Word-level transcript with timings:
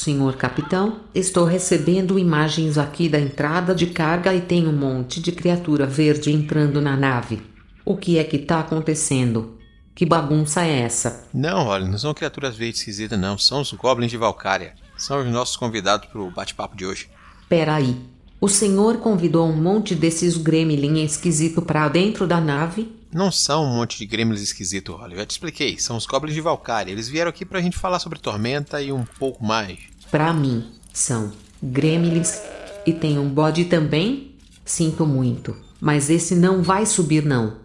Senhor 0.00 0.34
capitão, 0.36 1.00
estou 1.14 1.44
recebendo 1.44 2.18
imagens 2.18 2.78
aqui 2.78 3.06
da 3.06 3.20
entrada 3.20 3.74
de 3.74 3.88
carga 3.88 4.34
e 4.34 4.40
tem 4.40 4.66
um 4.66 4.72
monte 4.72 5.20
de 5.20 5.30
criatura 5.30 5.86
verde 5.86 6.32
entrando 6.32 6.80
na 6.80 6.96
nave. 6.96 7.42
O 7.84 7.98
que 7.98 8.16
é 8.16 8.24
que 8.24 8.38
tá 8.38 8.60
acontecendo? 8.60 9.58
Que 9.94 10.06
bagunça 10.06 10.64
é 10.64 10.80
essa? 10.80 11.28
Não, 11.34 11.66
olha, 11.66 11.86
não 11.86 11.98
são 11.98 12.14
criaturas 12.14 12.56
verdes 12.56 12.80
esquisitas, 12.80 13.20
não. 13.20 13.36
São 13.36 13.60
os 13.60 13.74
goblins 13.74 14.10
de 14.10 14.16
Valkyria. 14.16 14.72
São 14.96 15.20
os 15.20 15.30
nossos 15.30 15.58
convidados 15.58 16.08
pro 16.08 16.30
bate-papo 16.30 16.74
de 16.74 16.86
hoje. 16.86 17.10
Peraí. 17.46 17.94
O 18.40 18.48
senhor 18.48 18.96
convidou 19.00 19.46
um 19.46 19.60
monte 19.60 19.94
desses 19.94 20.38
gremlin 20.38 21.04
esquisito 21.04 21.60
pra 21.60 21.90
dentro 21.90 22.26
da 22.26 22.40
nave? 22.40 22.90
Não 23.12 23.32
são 23.32 23.64
um 23.64 23.74
monte 23.74 23.98
de 23.98 24.06
gremlins 24.06 24.40
esquisitos, 24.40 24.94
Holly. 24.94 25.14
Eu 25.14 25.18
já 25.18 25.26
te 25.26 25.32
expliquei. 25.32 25.78
São 25.78 25.96
os 25.96 26.06
goblins 26.06 26.34
de 26.34 26.40
Valkyria. 26.40 26.92
Eles 26.92 27.08
vieram 27.08 27.28
aqui 27.28 27.44
pra 27.44 27.60
gente 27.60 27.76
falar 27.76 27.98
sobre 27.98 28.20
Tormenta 28.20 28.80
e 28.80 28.92
um 28.92 29.04
pouco 29.04 29.44
mais. 29.44 29.89
Pra 30.10 30.32
mim, 30.32 30.64
são 30.92 31.32
gremlins. 31.62 32.40
E 32.84 32.92
tem 32.92 33.18
um 33.18 33.28
bode 33.28 33.66
também? 33.66 34.34
Sinto 34.64 35.06
muito. 35.06 35.56
Mas 35.80 36.10
esse 36.10 36.34
não 36.34 36.62
vai 36.62 36.84
subir, 36.84 37.24
não. 37.24 37.58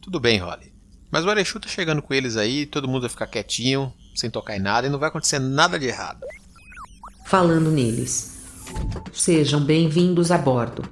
Tudo 0.00 0.18
bem, 0.18 0.38
Holly. 0.38 0.72
Mas 1.10 1.24
o 1.24 1.30
Arechu 1.30 1.60
tá 1.60 1.68
chegando 1.68 2.02
com 2.02 2.12
eles 2.12 2.36
aí, 2.36 2.66
todo 2.66 2.88
mundo 2.88 3.02
vai 3.02 3.10
ficar 3.10 3.26
quietinho, 3.26 3.92
sem 4.14 4.30
tocar 4.30 4.56
em 4.56 4.60
nada, 4.60 4.86
e 4.86 4.90
não 4.90 4.98
vai 4.98 5.10
acontecer 5.10 5.38
nada 5.38 5.78
de 5.78 5.86
errado. 5.86 6.26
Falando 7.24 7.70
neles. 7.70 8.32
Sejam 9.12 9.60
bem-vindos 9.60 10.32
a 10.32 10.38
bordo. 10.38 10.82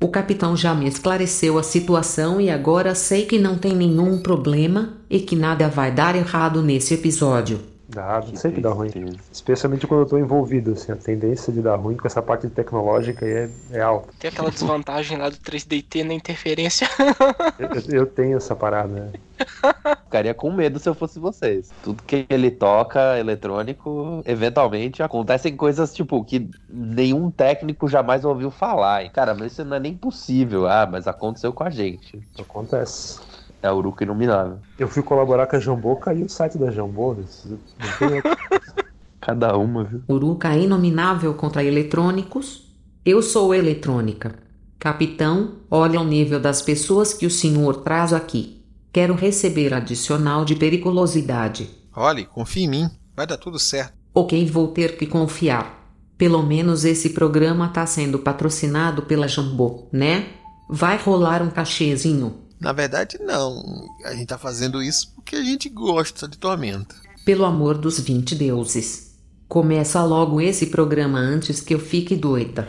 O 0.00 0.08
capitão 0.08 0.56
já 0.56 0.74
me 0.74 0.86
esclareceu 0.86 1.58
a 1.58 1.62
situação 1.62 2.40
e 2.40 2.50
agora 2.50 2.94
sei 2.94 3.24
que 3.24 3.38
não 3.38 3.56
tem 3.56 3.74
nenhum 3.74 4.20
problema 4.20 4.98
e 5.08 5.20
que 5.20 5.34
nada 5.34 5.68
vai 5.68 5.90
dar 5.92 6.14
errado 6.14 6.62
nesse 6.62 6.94
episódio. 6.94 7.77
Dá, 7.98 8.22
sempre 8.36 8.60
dá 8.60 8.70
ruim. 8.70 8.90
Especialmente 9.32 9.84
quando 9.84 10.02
eu 10.02 10.06
tô 10.06 10.16
envolvido, 10.18 10.72
assim, 10.72 10.92
a 10.92 10.96
tendência 10.96 11.52
de 11.52 11.60
dar 11.60 11.74
ruim 11.74 11.96
com 11.96 12.06
essa 12.06 12.22
parte 12.22 12.48
tecnológica 12.48 13.26
aí 13.26 13.32
é, 13.32 13.50
é 13.72 13.80
alta. 13.80 14.08
Tem 14.20 14.28
aquela 14.30 14.50
desvantagem 14.52 15.18
lá 15.18 15.28
do 15.28 15.36
3DT 15.38 16.04
na 16.04 16.14
interferência. 16.14 16.88
Eu, 17.58 17.68
eu- 17.68 18.00
eu 18.02 18.06
tenho 18.06 18.36
essa 18.36 18.54
parada, 18.54 18.88
né? 18.88 19.12
Ficaria 20.04 20.32
com 20.32 20.52
medo 20.52 20.78
se 20.78 20.88
eu 20.88 20.94
fosse 20.94 21.18
vocês. 21.18 21.70
Tudo 21.82 22.02
que 22.04 22.24
ele 22.30 22.50
toca 22.52 23.18
eletrônico, 23.18 24.22
eventualmente 24.24 25.02
acontecem 25.02 25.56
coisas 25.56 25.92
tipo 25.92 26.24
que 26.24 26.48
nenhum 26.68 27.30
técnico 27.30 27.88
jamais 27.88 28.24
ouviu 28.24 28.50
falar. 28.50 29.04
E, 29.04 29.10
cara, 29.10 29.34
mas 29.34 29.52
isso 29.52 29.64
não 29.64 29.76
é 29.76 29.80
nem 29.80 29.96
possível. 29.96 30.66
Ah, 30.68 30.86
mas 30.90 31.06
aconteceu 31.08 31.52
com 31.52 31.64
a 31.64 31.70
gente. 31.70 32.22
Acontece. 32.38 33.20
É 33.62 33.70
o 33.70 33.76
Uruca 33.76 34.04
Inominável. 34.04 34.58
Eu 34.78 34.88
fui 34.88 35.02
colaborar 35.02 35.46
com 35.46 35.56
a 35.56 35.60
Jambô, 35.60 35.96
caiu 35.96 36.26
o 36.26 36.28
site 36.28 36.56
da 36.56 36.70
Jambô. 36.70 37.14
né? 37.14 37.24
Cada 39.20 39.56
uma, 39.56 39.84
viu? 39.84 40.02
Uruca 40.08 40.56
inominável 40.56 41.34
contra 41.34 41.64
eletrônicos. 41.64 42.72
Eu 43.04 43.20
sou 43.20 43.54
eletrônica. 43.54 44.34
Capitão, 44.78 45.56
olha 45.70 46.00
o 46.00 46.04
nível 46.04 46.38
das 46.38 46.62
pessoas 46.62 47.12
que 47.12 47.26
o 47.26 47.30
senhor 47.30 47.78
traz 47.82 48.12
aqui. 48.12 48.62
Quero 48.92 49.14
receber 49.14 49.74
adicional 49.74 50.44
de 50.44 50.54
periculosidade. 50.54 51.68
Holly, 51.90 52.26
confia 52.26 52.64
em 52.64 52.68
mim. 52.68 52.90
Vai 53.16 53.26
dar 53.26 53.36
tudo 53.36 53.58
certo. 53.58 53.92
Ok, 54.14 54.46
vou 54.46 54.68
ter 54.68 54.96
que 54.96 55.06
confiar. 55.06 55.92
Pelo 56.16 56.42
menos 56.42 56.84
esse 56.84 57.10
programa 57.10 57.68
tá 57.68 57.84
sendo 57.86 58.18
patrocinado 58.20 59.02
pela 59.02 59.28
Jambô, 59.28 59.88
né? 59.92 60.26
Vai 60.70 60.96
rolar 60.96 61.42
um 61.42 61.50
cachezinho. 61.50 62.34
Na 62.60 62.72
verdade, 62.72 63.18
não. 63.20 63.86
A 64.04 64.12
gente 64.12 64.26
tá 64.26 64.38
fazendo 64.38 64.82
isso 64.82 65.12
porque 65.14 65.36
a 65.36 65.42
gente 65.42 65.68
gosta 65.68 66.26
de 66.26 66.38
Tormenta. 66.38 66.94
Pelo 67.24 67.44
amor 67.44 67.78
dos 67.78 68.00
20 68.00 68.34
deuses. 68.34 69.14
Começa 69.46 70.02
logo 70.04 70.40
esse 70.40 70.66
programa 70.66 71.18
antes 71.18 71.60
que 71.60 71.74
eu 71.74 71.78
fique 71.78 72.14
doida. 72.16 72.68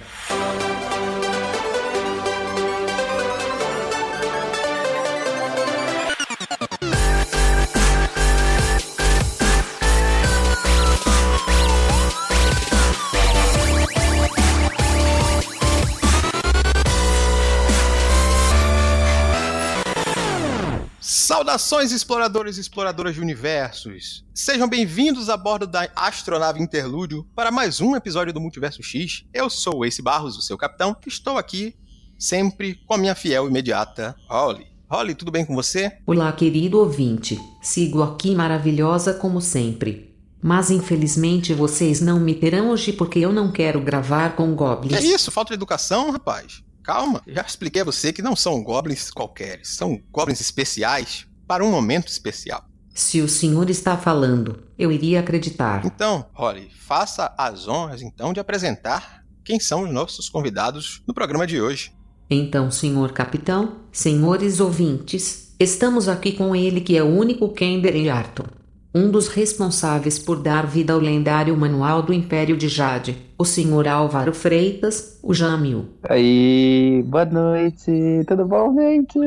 Saudações, 21.59 21.91
exploradores 21.91 22.57
e 22.57 22.61
exploradoras 22.61 23.15
de 23.15 23.21
universos! 23.21 24.23
Sejam 24.33 24.65
bem-vindos 24.67 25.29
a 25.29 25.35
bordo 25.35 25.67
da 25.67 25.89
astronave 25.93 26.61
Interlúdio 26.61 27.27
para 27.35 27.51
mais 27.51 27.81
um 27.81 27.97
episódio 27.97 28.31
do 28.31 28.39
Multiverso 28.39 28.81
X. 28.81 29.25
Eu 29.33 29.49
sou 29.49 29.79
o 29.79 29.85
Ace 29.85 30.01
Barros, 30.01 30.37
o 30.37 30.41
seu 30.41 30.57
capitão, 30.57 30.95
e 31.05 31.09
estou 31.09 31.37
aqui 31.37 31.75
sempre 32.17 32.75
com 32.87 32.93
a 32.93 32.97
minha 32.97 33.13
fiel 33.13 33.45
e 33.45 33.49
imediata 33.49 34.15
Holly. 34.29 34.67
Holly, 34.89 35.13
tudo 35.13 35.31
bem 35.31 35.45
com 35.45 35.53
você? 35.53 35.97
Olá, 36.07 36.31
querido 36.31 36.79
ouvinte. 36.79 37.37
Sigo 37.61 38.01
aqui 38.01 38.33
maravilhosa 38.33 39.13
como 39.13 39.41
sempre. 39.41 40.15
Mas 40.41 40.71
infelizmente 40.71 41.53
vocês 41.53 41.99
não 41.99 42.21
me 42.21 42.35
terão 42.35 42.69
hoje 42.69 42.93
porque 42.93 43.19
eu 43.19 43.33
não 43.33 43.51
quero 43.51 43.81
gravar 43.81 44.37
com 44.37 44.55
goblins. 44.55 44.93
é 44.93 45.01
isso? 45.01 45.29
Falta 45.29 45.49
de 45.49 45.55
educação, 45.55 46.09
rapaz? 46.09 46.63
Calma, 46.81 47.21
já 47.27 47.41
expliquei 47.41 47.81
a 47.81 47.85
você 47.85 48.13
que 48.13 48.21
não 48.21 48.35
são 48.35 48.63
goblins 48.63 49.11
qualquer, 49.11 49.59
são 49.63 50.01
goblins 50.09 50.39
especiais 50.39 51.28
para 51.49 51.65
um 51.65 51.71
momento 51.71 52.09
especial. 52.09 52.63
Se 52.93 53.21
o 53.21 53.27
senhor 53.27 53.71
está 53.71 53.97
falando, 53.97 54.59
eu 54.77 54.91
iria 54.91 55.19
acreditar. 55.19 55.83
Então, 55.83 56.27
Holly, 56.31 56.69
faça 56.69 57.33
as 57.35 57.67
honras 57.67 58.03
então 58.03 58.31
de 58.31 58.39
apresentar 58.39 59.25
quem 59.43 59.59
são 59.59 59.81
os 59.81 59.91
nossos 59.91 60.29
convidados 60.29 61.01
no 61.07 61.13
programa 61.13 61.47
de 61.47 61.59
hoje. 61.59 61.91
Então, 62.29 62.69
senhor 62.69 63.13
capitão, 63.13 63.77
senhores 63.91 64.59
ouvintes, 64.59 65.55
estamos 65.59 66.07
aqui 66.07 66.33
com 66.33 66.55
ele 66.55 66.81
que 66.81 66.95
é 66.95 67.01
o 67.01 67.07
único 67.07 67.49
Kender 67.49 67.95
e 67.95 68.11
Arthur. 68.11 68.45
Um 68.93 69.09
dos 69.09 69.27
responsáveis 69.27 70.19
por 70.19 70.43
dar 70.43 70.67
vida 70.67 70.93
ao 70.93 70.99
lendário 70.99 71.57
Manual 71.57 72.03
do 72.03 72.13
Império 72.13 72.55
de 72.55 72.67
Jade, 72.67 73.17
o 73.39 73.45
senhor 73.45 73.87
Álvaro 73.87 74.35
Freitas, 74.35 75.19
o 75.23 75.33
Jamil. 75.33 75.87
Aí, 76.07 77.03
boa 77.07 77.25
noite, 77.25 77.91
tudo 78.27 78.45
bom, 78.45 78.75
gente? 78.75 79.19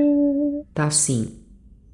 Tá 0.73 0.89
sim. 0.89 1.42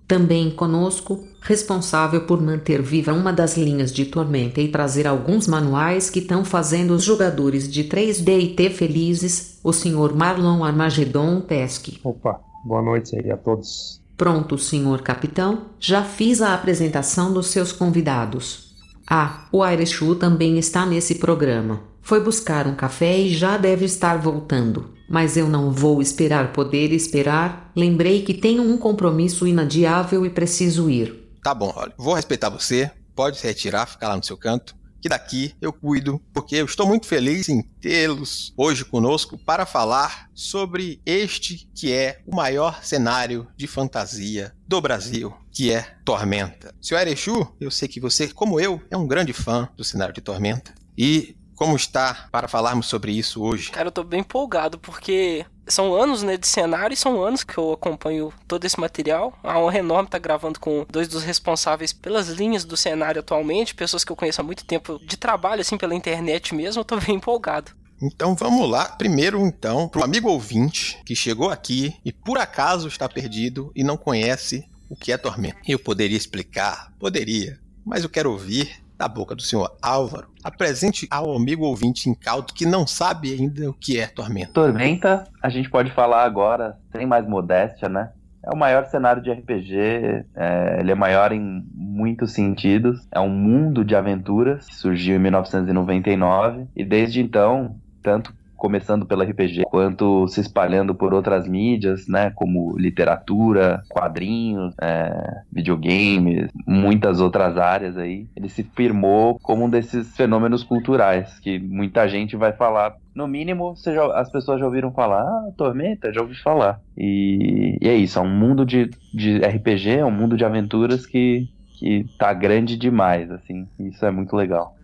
Também 0.08 0.50
conosco, 0.50 1.22
responsável 1.42 2.22
por 2.22 2.40
manter 2.40 2.80
viva 2.80 3.12
uma 3.12 3.30
das 3.30 3.58
linhas 3.58 3.92
de 3.92 4.06
Tormenta 4.06 4.58
e 4.58 4.68
trazer 4.68 5.06
alguns 5.06 5.46
manuais 5.46 6.08
que 6.08 6.20
estão 6.20 6.46
fazendo 6.46 6.92
os 6.92 7.04
jogadores 7.04 7.70
de 7.70 7.84
3D 7.84 8.40
e 8.40 8.48
T 8.54 8.70
felizes, 8.70 9.60
o 9.62 9.70
senhor 9.70 10.16
Marlon 10.16 10.64
Armagedon 10.64 11.42
Pesque. 11.42 12.00
Opa, 12.02 12.40
boa 12.64 12.80
noite 12.80 13.16
aí 13.16 13.30
a 13.30 13.36
todos. 13.36 14.00
Pronto, 14.16 14.56
senhor 14.56 15.02
capitão, 15.02 15.66
já 15.78 16.02
fiz 16.02 16.40
a 16.40 16.54
apresentação 16.54 17.30
dos 17.30 17.48
seus 17.48 17.70
convidados. 17.70 18.74
Ah, 19.06 19.46
o 19.52 19.62
Airechu 19.62 20.14
também 20.14 20.58
está 20.58 20.86
nesse 20.86 21.16
programa. 21.16 21.80
Foi 22.00 22.24
buscar 22.24 22.66
um 22.66 22.74
café 22.74 23.18
e 23.18 23.34
já 23.34 23.58
deve 23.58 23.84
estar 23.84 24.16
voltando. 24.16 24.97
Mas 25.08 25.36
eu 25.36 25.48
não 25.48 25.72
vou 25.72 26.02
esperar 26.02 26.52
poder 26.52 26.92
esperar. 26.92 27.72
Lembrei 27.74 28.22
que 28.22 28.34
tenho 28.34 28.62
um 28.62 28.76
compromisso 28.76 29.46
inadiável 29.46 30.26
e 30.26 30.30
preciso 30.30 30.90
ir. 30.90 31.28
Tá 31.42 31.54
bom, 31.54 31.70
Holly, 31.70 31.92
vou 31.96 32.14
respeitar 32.14 32.50
você, 32.50 32.90
pode 33.14 33.38
se 33.38 33.46
retirar, 33.46 33.86
ficar 33.86 34.08
lá 34.08 34.16
no 34.16 34.24
seu 34.24 34.36
canto, 34.36 34.76
que 35.00 35.08
daqui 35.08 35.54
eu 35.60 35.72
cuido, 35.72 36.20
porque 36.32 36.56
eu 36.56 36.64
estou 36.64 36.86
muito 36.86 37.06
feliz 37.06 37.48
em 37.48 37.62
tê-los 37.62 38.52
hoje 38.56 38.84
conosco 38.84 39.38
para 39.38 39.64
falar 39.64 40.28
sobre 40.34 41.00
este 41.06 41.68
que 41.74 41.92
é 41.92 42.20
o 42.26 42.34
maior 42.34 42.82
cenário 42.82 43.46
de 43.56 43.66
fantasia 43.66 44.52
do 44.66 44.80
Brasil, 44.80 45.32
que 45.52 45.72
é 45.72 45.82
Tormenta. 46.04 46.74
Senhor 46.80 47.00
Erechu, 47.00 47.56
eu 47.60 47.70
sei 47.70 47.88
que 47.88 48.00
você, 48.00 48.28
como 48.28 48.60
eu, 48.60 48.80
é 48.90 48.96
um 48.96 49.06
grande 49.06 49.32
fã 49.32 49.68
do 49.76 49.84
cenário 49.84 50.14
de 50.14 50.20
Tormenta. 50.20 50.74
E 50.96 51.36
como 51.58 51.74
está 51.74 52.28
para 52.30 52.46
falarmos 52.46 52.86
sobre 52.86 53.10
isso 53.10 53.42
hoje? 53.42 53.72
Cara, 53.72 53.88
eu 53.88 53.92
tô 53.92 54.04
bem 54.04 54.20
empolgado 54.20 54.78
porque 54.78 55.44
são 55.66 55.92
anos 55.92 56.22
né, 56.22 56.36
de 56.36 56.46
cenário 56.46 56.94
e 56.94 56.96
são 56.96 57.20
anos 57.20 57.42
que 57.42 57.58
eu 57.58 57.72
acompanho 57.72 58.32
todo 58.46 58.64
esse 58.64 58.78
material. 58.78 59.36
A 59.42 59.58
honra 59.58 59.78
enorme 59.78 60.06
estar 60.06 60.20
gravando 60.20 60.60
com 60.60 60.86
dois 60.88 61.08
dos 61.08 61.24
responsáveis 61.24 61.92
pelas 61.92 62.28
linhas 62.28 62.64
do 62.64 62.76
cenário 62.76 63.18
atualmente, 63.18 63.74
pessoas 63.74 64.04
que 64.04 64.12
eu 64.12 64.16
conheço 64.16 64.40
há 64.40 64.44
muito 64.44 64.64
tempo 64.64 65.00
de 65.04 65.16
trabalho, 65.16 65.60
assim, 65.60 65.76
pela 65.76 65.96
internet 65.96 66.54
mesmo. 66.54 66.80
Eu 66.80 66.84
tô 66.84 66.96
bem 66.96 67.16
empolgado. 67.16 67.72
Então 68.00 68.36
vamos 68.36 68.70
lá. 68.70 68.90
Primeiro, 68.90 69.44
então, 69.44 69.88
para 69.88 70.02
o 70.02 70.04
amigo 70.04 70.30
ouvinte 70.30 70.96
que 71.04 71.16
chegou 71.16 71.50
aqui 71.50 71.96
e 72.04 72.12
por 72.12 72.38
acaso 72.38 72.86
está 72.86 73.08
perdido 73.08 73.72
e 73.74 73.82
não 73.82 73.96
conhece 73.96 74.64
o 74.88 74.94
que 74.94 75.10
é 75.10 75.18
tormenta. 75.18 75.58
Eu 75.66 75.80
poderia 75.80 76.16
explicar, 76.16 76.92
poderia, 77.00 77.58
mas 77.84 78.04
eu 78.04 78.08
quero 78.08 78.30
ouvir 78.30 78.80
da 78.96 79.06
boca 79.06 79.34
do 79.34 79.42
senhor 79.42 79.76
Álvaro. 79.80 80.28
Apresente 80.48 81.06
ao 81.10 81.36
amigo 81.36 81.66
ouvinte 81.66 82.08
incauto 82.08 82.54
que 82.54 82.64
não 82.64 82.86
sabe 82.86 83.32
ainda 83.32 83.68
o 83.68 83.74
que 83.74 84.00
é 84.00 84.06
tormenta. 84.06 84.52
Tormenta, 84.52 85.24
a 85.42 85.48
gente 85.50 85.68
pode 85.68 85.90
falar 85.92 86.24
agora, 86.24 86.78
sem 86.90 87.04
mais 87.06 87.28
modéstia, 87.28 87.88
né? 87.88 88.10
é 88.48 88.50
o 88.50 88.56
maior 88.56 88.86
cenário 88.86 89.22
de 89.22 89.30
RPG. 89.30 90.24
É, 90.34 90.78
ele 90.80 90.90
é 90.90 90.94
maior 90.94 91.32
em 91.32 91.62
muitos 91.74 92.32
sentidos. 92.32 93.06
É 93.12 93.20
um 93.20 93.28
mundo 93.28 93.84
de 93.84 93.94
aventuras 93.94 94.66
que 94.66 94.74
surgiu 94.74 95.16
em 95.16 95.18
1999 95.18 96.66
e 96.74 96.84
desde 96.84 97.20
então, 97.20 97.76
tanto 98.02 98.34
começando 98.58 99.06
pela 99.06 99.24
RPG, 99.24 99.62
quanto 99.70 100.26
se 100.28 100.40
espalhando 100.40 100.94
por 100.94 101.14
outras 101.14 101.48
mídias, 101.48 102.06
né, 102.08 102.30
como 102.34 102.76
literatura, 102.76 103.82
quadrinhos, 103.88 104.74
é, 104.82 105.42
videogames, 105.50 106.50
muitas 106.66 107.20
outras 107.20 107.56
áreas 107.56 107.96
aí. 107.96 108.26
Ele 108.36 108.48
se 108.48 108.64
firmou 108.64 109.38
como 109.38 109.64
um 109.64 109.70
desses 109.70 110.14
fenômenos 110.16 110.62
culturais 110.62 111.38
que 111.38 111.58
muita 111.58 112.06
gente 112.08 112.36
vai 112.36 112.52
falar. 112.52 112.96
No 113.14 113.26
mínimo, 113.26 113.74
já, 113.84 114.06
as 114.18 114.30
pessoas 114.30 114.60
já 114.60 114.66
ouviram 114.66 114.92
falar, 114.92 115.22
ah, 115.22 115.50
Tormenta, 115.56 116.12
já 116.12 116.20
ouvi 116.20 116.36
falar. 116.36 116.80
E, 116.96 117.78
e 117.80 117.88
é 117.88 117.94
isso, 117.94 118.18
é 118.18 118.22
um 118.22 118.28
mundo 118.28 118.66
de, 118.66 118.90
de 119.14 119.38
RPG, 119.38 119.98
é 119.98 120.04
um 120.04 120.10
mundo 120.10 120.36
de 120.36 120.44
aventuras 120.44 121.06
que, 121.06 121.48
que 121.78 122.04
tá 122.18 122.32
grande 122.32 122.76
demais, 122.76 123.30
assim. 123.30 123.66
Isso 123.78 124.04
é 124.04 124.10
muito 124.10 124.36
legal. 124.36 124.74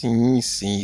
Sim, 0.00 0.40
sim. 0.40 0.82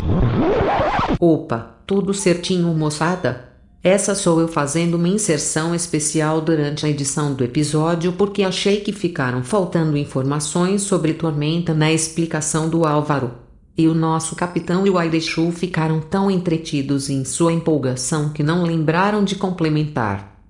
Opa, 1.18 1.75
tudo 1.86 2.12
certinho, 2.12 2.74
moçada? 2.74 3.48
Essa 3.82 4.16
sou 4.16 4.40
eu 4.40 4.48
fazendo 4.48 4.94
uma 4.94 5.06
inserção 5.06 5.72
especial 5.72 6.40
durante 6.40 6.84
a 6.84 6.88
edição 6.88 7.32
do 7.32 7.44
episódio 7.44 8.12
porque 8.12 8.42
achei 8.42 8.80
que 8.80 8.92
ficaram 8.92 9.44
faltando 9.44 9.96
informações 9.96 10.82
sobre 10.82 11.14
Tormenta 11.14 11.72
na 11.72 11.92
explicação 11.92 12.68
do 12.68 12.84
Álvaro. 12.84 13.32
E 13.78 13.86
o 13.86 13.94
nosso 13.94 14.34
capitão 14.34 14.84
e 14.84 14.90
o 14.90 14.98
Airechu 14.98 15.52
ficaram 15.52 16.00
tão 16.00 16.28
entretidos 16.28 17.08
em 17.08 17.24
sua 17.24 17.52
empolgação 17.52 18.30
que 18.30 18.42
não 18.42 18.64
lembraram 18.64 19.22
de 19.22 19.36
complementar. 19.36 20.42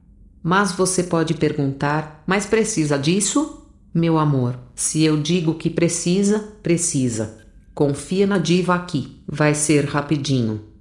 Mas 0.43 0.73
você 0.73 1.03
pode 1.03 1.35
perguntar: 1.35 2.23
mas 2.27 2.47
precisa 2.47 2.97
disso? 2.97 3.67
Meu 3.93 4.17
amor, 4.17 4.59
se 4.75 5.03
eu 5.03 5.21
digo 5.21 5.55
que 5.55 5.69
precisa, 5.69 6.39
precisa. 6.63 7.39
Confia 7.75 8.27
na 8.27 8.39
diva 8.39 8.75
aqui, 8.75 9.21
vai 9.29 9.55
ser 9.55 9.85
rapidinho. 9.85 10.76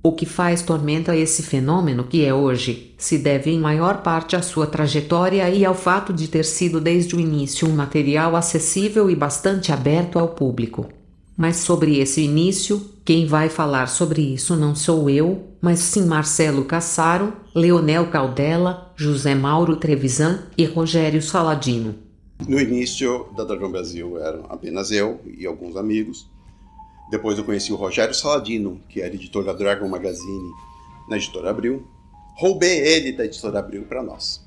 O 0.00 0.12
que 0.12 0.24
faz 0.24 0.62
Tormenta 0.62 1.16
esse 1.16 1.42
fenômeno 1.42 2.04
que 2.04 2.24
é 2.24 2.32
hoje 2.32 2.94
se 2.96 3.18
deve 3.18 3.50
em 3.50 3.58
maior 3.58 4.02
parte 4.02 4.36
à 4.36 4.42
sua 4.42 4.66
trajetória 4.66 5.50
e 5.50 5.64
ao 5.64 5.74
fato 5.74 6.12
de 6.12 6.28
ter 6.28 6.44
sido 6.44 6.80
desde 6.80 7.16
o 7.16 7.20
início 7.20 7.68
um 7.68 7.74
material 7.74 8.36
acessível 8.36 9.10
e 9.10 9.16
bastante 9.16 9.72
aberto 9.72 10.18
ao 10.18 10.28
público. 10.28 10.86
Mas 11.36 11.56
sobre 11.56 11.98
esse 11.98 12.20
início, 12.20 12.80
quem 13.04 13.26
vai 13.26 13.48
falar 13.48 13.88
sobre 13.88 14.22
isso 14.22 14.56
não 14.56 14.74
sou 14.74 15.10
eu, 15.10 15.48
mas 15.60 15.80
sim 15.80 16.06
Marcelo 16.06 16.64
Cassaro, 16.64 17.32
Leonel 17.54 18.06
Caldela, 18.06 18.92
José 18.96 19.34
Mauro 19.34 19.76
Trevisan 19.76 20.40
e 20.56 20.64
Rogério 20.64 21.20
Saladino. 21.20 21.94
No 22.46 22.60
início 22.60 23.26
da 23.36 23.42
Dragão 23.42 23.70
Brasil 23.70 24.16
eram 24.18 24.46
apenas 24.48 24.92
eu 24.92 25.20
e 25.26 25.44
alguns 25.44 25.76
amigos. 25.76 26.28
Depois 27.10 27.38
eu 27.38 27.44
conheci 27.44 27.72
o 27.72 27.76
Rogério 27.76 28.14
Saladino, 28.14 28.80
que 28.88 29.00
era 29.00 29.14
editor 29.14 29.44
da 29.44 29.52
Dragon 29.52 29.88
Magazine 29.88 30.52
na 31.08 31.16
editora 31.16 31.50
Abril. 31.50 31.86
Roubei 32.36 32.78
ele 32.78 33.12
da 33.12 33.24
editora 33.24 33.58
Abril 33.58 33.84
para 33.84 34.02
nós. 34.02 34.46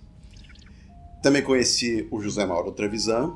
Também 1.24 1.42
conheci 1.42 2.08
o 2.12 2.22
José 2.22 2.46
Mauro 2.46 2.72
Trevisan, 2.72 3.36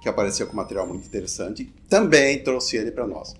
que 0.00 0.08
apareceu 0.08 0.46
com 0.46 0.56
material 0.56 0.86
muito 0.86 1.06
interessante. 1.06 1.72
Também 1.88 2.42
trouxe 2.42 2.76
ele 2.76 2.90
para 2.90 3.06
nós. 3.06 3.34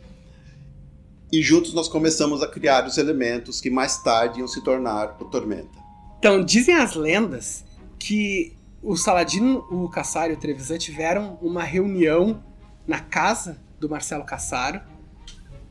E 1.32 1.42
juntos 1.42 1.74
nós 1.74 1.88
começamos 1.88 2.42
a 2.42 2.46
criar 2.46 2.86
os 2.86 2.98
elementos 2.98 3.60
que 3.60 3.70
mais 3.70 4.02
tarde 4.02 4.40
iam 4.40 4.48
se 4.48 4.62
tornar 4.62 5.16
o 5.20 5.24
Tormenta. 5.24 5.82
Então, 6.18 6.44
dizem 6.44 6.74
as 6.74 6.94
lendas 6.94 7.64
que 7.98 8.56
o 8.82 8.96
Saladino, 8.96 9.66
o 9.70 9.88
Cassaro 9.88 10.32
e 10.32 10.36
o 10.36 10.38
Trevisan 10.38 10.78
tiveram 10.78 11.38
uma 11.40 11.62
reunião 11.62 12.42
na 12.86 13.00
casa 13.00 13.58
do 13.80 13.88
Marcelo 13.88 14.24
Cassaro 14.24 14.80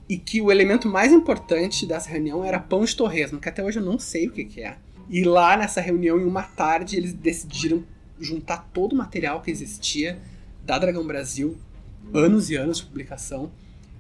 e 0.08 0.18
que 0.18 0.42
o 0.42 0.52
elemento 0.52 0.88
mais 0.88 1.12
importante 1.12 1.86
dessa 1.86 2.10
reunião 2.10 2.44
era 2.44 2.60
pão 2.60 2.84
de 2.84 2.96
torresmo, 2.96 3.40
que 3.40 3.50
até 3.50 3.64
hoje 3.64 3.80
eu 3.80 3.84
não 3.84 3.98
sei 3.98 4.28
o 4.28 4.32
que, 4.32 4.44
que 4.44 4.62
é. 4.62 4.78
E 5.10 5.24
lá 5.24 5.56
nessa 5.58 5.82
reunião, 5.82 6.20
em 6.20 6.26
uma 6.26 6.44
tarde, 6.44 6.98
eles 6.98 7.14
decidiram 7.14 7.84
juntar 8.20 8.70
todo 8.74 8.94
o 8.94 8.96
material 8.96 9.42
que 9.42 9.52
existia 9.52 10.20
da 10.64 10.78
Dragão 10.78 11.06
Brasil, 11.06 11.58
anos 12.14 12.50
e 12.50 12.56
anos 12.56 12.78
de 12.78 12.86
publicação, 12.86 13.52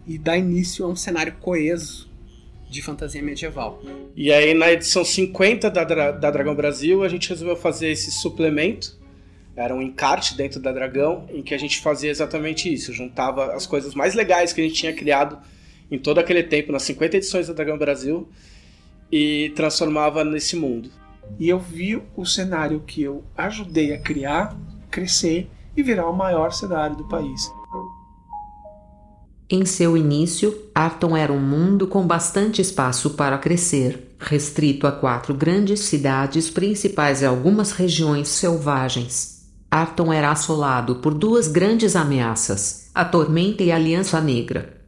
e 0.05 0.17
dar 0.17 0.37
início 0.37 0.85
a 0.85 0.87
um 0.87 0.95
cenário 0.95 1.33
coeso 1.39 2.11
de 2.69 2.81
fantasia 2.81 3.21
medieval. 3.21 3.81
E 4.15 4.31
aí, 4.31 4.53
na 4.53 4.71
edição 4.71 5.05
50 5.05 5.69
da, 5.69 5.83
da 5.83 6.31
Dragão 6.31 6.55
Brasil, 6.55 7.03
a 7.03 7.09
gente 7.09 7.29
resolveu 7.29 7.55
fazer 7.55 7.89
esse 7.89 8.11
suplemento. 8.11 8.99
Era 9.55 9.75
um 9.75 9.81
encarte 9.81 10.35
dentro 10.35 10.59
da 10.59 10.71
Dragão, 10.71 11.27
em 11.31 11.43
que 11.43 11.53
a 11.53 11.57
gente 11.57 11.79
fazia 11.79 12.09
exatamente 12.09 12.73
isso. 12.73 12.91
Juntava 12.91 13.53
as 13.53 13.67
coisas 13.67 13.93
mais 13.93 14.15
legais 14.15 14.51
que 14.51 14.59
a 14.59 14.63
gente 14.63 14.75
tinha 14.75 14.93
criado 14.93 15.37
em 15.93 15.99
todo 15.99 16.17
aquele 16.17 16.41
tempo, 16.41 16.71
nas 16.71 16.83
50 16.83 17.17
edições 17.17 17.47
da 17.47 17.53
Dragão 17.53 17.77
Brasil, 17.77 18.27
e 19.11 19.51
transformava 19.55 20.23
nesse 20.23 20.55
mundo. 20.55 20.89
E 21.39 21.47
eu 21.47 21.59
vi 21.59 22.01
o 22.15 22.25
cenário 22.25 22.79
que 22.79 23.03
eu 23.03 23.23
ajudei 23.37 23.93
a 23.93 23.99
criar 23.99 24.57
crescer 24.89 25.49
e 25.75 25.81
virar 25.81 26.07
o 26.07 26.15
maior 26.15 26.51
cenário 26.51 26.95
do 26.95 27.07
país. 27.07 27.51
Em 29.49 29.65
seu 29.65 29.97
início, 29.97 30.55
Arton 30.73 31.15
era 31.15 31.31
um 31.31 31.39
mundo 31.39 31.87
com 31.87 32.05
bastante 32.05 32.61
espaço 32.61 33.11
para 33.11 33.37
crescer, 33.37 34.15
restrito 34.19 34.87
a 34.87 34.91
quatro 34.91 35.33
grandes 35.33 35.81
cidades 35.81 36.49
principais 36.49 37.21
e 37.21 37.25
algumas 37.25 37.71
regiões 37.71 38.29
selvagens. 38.29 39.43
Arton 39.69 40.13
era 40.13 40.31
assolado 40.31 40.95
por 40.95 41.13
duas 41.13 41.47
grandes 41.47 41.95
ameaças, 41.95 42.89
a 42.95 43.03
Tormenta 43.03 43.63
e 43.63 43.71
a 43.71 43.75
Aliança 43.75 44.21
Negra. 44.21 44.82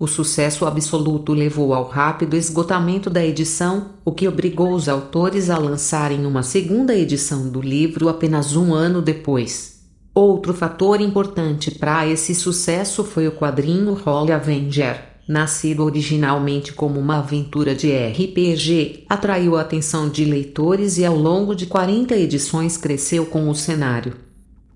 O 0.00 0.06
sucesso 0.06 0.64
absoluto 0.64 1.32
levou 1.32 1.74
ao 1.74 1.88
rápido 1.88 2.36
esgotamento 2.36 3.10
da 3.10 3.24
edição, 3.26 3.94
o 4.04 4.12
que 4.12 4.28
obrigou 4.28 4.72
os 4.72 4.88
autores 4.88 5.50
a 5.50 5.58
lançarem 5.58 6.24
uma 6.24 6.44
segunda 6.44 6.94
edição 6.94 7.48
do 7.48 7.60
livro 7.60 8.08
apenas 8.08 8.54
um 8.54 8.72
ano 8.72 9.02
depois. 9.02 9.80
Outro 10.14 10.54
fator 10.54 11.00
importante 11.00 11.72
para 11.72 12.06
esse 12.06 12.32
sucesso 12.32 13.02
foi 13.02 13.26
o 13.26 13.32
quadrinho 13.32 14.00
Holy 14.06 14.30
Avenger. 14.30 15.02
Nascido 15.26 15.82
originalmente 15.82 16.72
como 16.72 17.00
uma 17.00 17.18
aventura 17.18 17.74
de 17.74 17.90
RPG, 17.90 19.04
atraiu 19.08 19.56
a 19.56 19.62
atenção 19.62 20.08
de 20.08 20.24
leitores 20.24 20.96
e 20.96 21.04
ao 21.04 21.16
longo 21.16 21.56
de 21.56 21.66
40 21.66 22.16
edições 22.16 22.76
cresceu 22.76 23.26
com 23.26 23.50
o 23.50 23.54
cenário. 23.54 24.14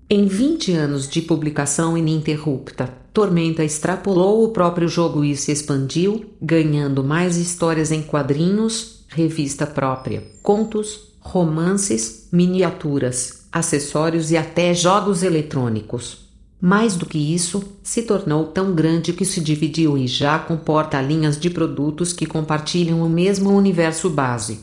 Em 0.09 0.27
20 0.27 0.73
anos 0.73 1.07
de 1.07 1.21
publicação 1.21 1.97
ininterrupta, 1.97 3.02
Tormenta 3.13 3.63
extrapolou 3.63 4.43
o 4.43 4.49
próprio 4.49 4.87
jogo 4.87 5.23
e 5.23 5.37
se 5.37 5.51
expandiu, 5.51 6.25
ganhando 6.41 7.03
mais 7.03 7.37
histórias 7.37 7.91
em 7.91 8.01
quadrinhos, 8.01 9.05
revista 9.07 9.67
própria, 9.67 10.23
contos, 10.41 11.13
romances, 11.19 12.27
miniaturas, 12.31 13.45
acessórios 13.51 14.31
e 14.31 14.37
até 14.37 14.73
jogos 14.73 15.21
eletrônicos. 15.21 16.23
Mais 16.59 16.95
do 16.95 17.05
que 17.05 17.19
isso, 17.19 17.63
se 17.83 18.01
tornou 18.01 18.45
tão 18.45 18.73
grande 18.73 19.13
que 19.13 19.25
se 19.25 19.41
dividiu 19.41 19.95
e 19.95 20.07
já 20.07 20.39
comporta 20.39 20.99
linhas 20.99 21.39
de 21.39 21.51
produtos 21.51 22.13
que 22.13 22.25
compartilham 22.25 23.03
o 23.03 23.09
mesmo 23.09 23.51
universo 23.51 24.09
base. 24.09 24.59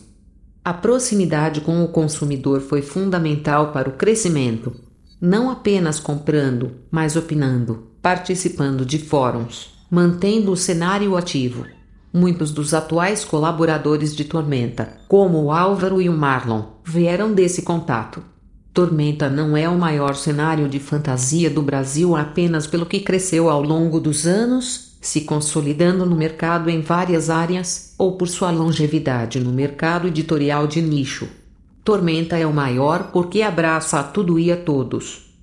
A 0.64 0.74
proximidade 0.74 1.60
com 1.60 1.84
o 1.84 1.88
consumidor 1.88 2.60
foi 2.60 2.82
fundamental 2.82 3.70
para 3.70 3.88
o 3.88 3.92
crescimento, 3.92 4.74
não 5.20 5.50
apenas 5.50 6.00
comprando, 6.00 6.72
mas 6.90 7.14
opinando, 7.14 7.89
participando 8.02 8.84
de 8.84 8.98
fóruns, 8.98 9.74
mantendo 9.90 10.52
o 10.52 10.56
cenário 10.56 11.16
ativo. 11.16 11.66
Muitos 12.12 12.50
dos 12.50 12.74
atuais 12.74 13.24
colaboradores 13.24 14.16
de 14.16 14.24
Tormenta, 14.24 14.96
como 15.06 15.42
o 15.42 15.52
Álvaro 15.52 16.00
e 16.00 16.08
o 16.08 16.12
Marlon, 16.12 16.64
vieram 16.84 17.32
desse 17.32 17.62
contato. 17.62 18.22
Tormenta 18.72 19.28
não 19.28 19.56
é 19.56 19.68
o 19.68 19.78
maior 19.78 20.14
cenário 20.14 20.68
de 20.68 20.78
fantasia 20.78 21.50
do 21.50 21.60
Brasil 21.60 22.16
apenas 22.16 22.66
pelo 22.66 22.86
que 22.86 23.00
cresceu 23.00 23.50
ao 23.50 23.62
longo 23.62 24.00
dos 24.00 24.26
anos, 24.26 24.96
se 25.00 25.22
consolidando 25.22 26.06
no 26.06 26.16
mercado 26.16 26.70
em 26.70 26.80
várias 26.80 27.30
áreas, 27.30 27.94
ou 27.98 28.16
por 28.16 28.28
sua 28.28 28.50
longevidade 28.50 29.40
no 29.40 29.52
mercado 29.52 30.08
editorial 30.08 30.66
de 30.66 30.80
nicho. 30.80 31.28
Tormenta 31.84 32.38
é 32.38 32.46
o 32.46 32.52
maior 32.52 33.10
porque 33.12 33.42
abraça 33.42 34.00
a 34.00 34.04
tudo 34.04 34.38
e 34.38 34.52
a 34.52 34.56
todos. 34.56 35.34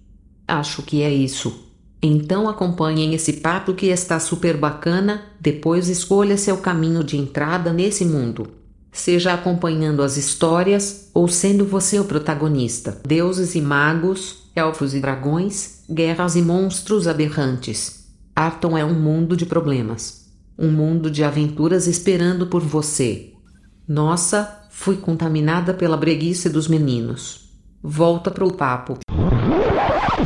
Acho 0.47 0.81
que 0.81 1.01
é 1.01 1.13
isso. 1.13 1.66
Então 2.01 2.47
acompanhem 2.47 3.13
esse 3.13 3.33
papo 3.33 3.73
que 3.73 3.87
está 3.87 4.19
super 4.19 4.55
bacana, 4.57 5.23
depois 5.39 5.89
escolha 5.89 6.37
seu 6.37 6.57
caminho 6.57 7.03
de 7.03 7.17
entrada 7.17 7.73
nesse 7.73 8.05
mundo. 8.05 8.47
Seja 8.91 9.33
acompanhando 9.33 10.01
as 10.01 10.17
histórias 10.17 11.09
ou 11.13 11.27
sendo 11.27 11.65
você 11.65 11.99
o 11.99 12.05
protagonista. 12.05 13.01
Deuses 13.05 13.55
e 13.55 13.61
magos, 13.61 14.49
elfos 14.55 14.93
e 14.93 14.99
dragões, 14.99 15.83
guerras 15.89 16.35
e 16.35 16.41
monstros 16.41 17.07
aberrantes. 17.07 18.07
Arton 18.35 18.77
é 18.77 18.85
um 18.85 18.93
mundo 18.93 19.35
de 19.35 19.45
problemas. 19.45 20.27
Um 20.57 20.71
mundo 20.71 21.11
de 21.11 21.23
aventuras 21.23 21.87
esperando 21.87 22.47
por 22.47 22.61
você. 22.61 23.33
Nossa, 23.87 24.67
fui 24.69 24.97
contaminada 24.97 25.73
pela 25.73 25.97
breguice 25.97 26.49
dos 26.49 26.67
meninos. 26.67 27.47
volta 27.81 28.29
pro 28.29 28.51
papo. 28.51 28.97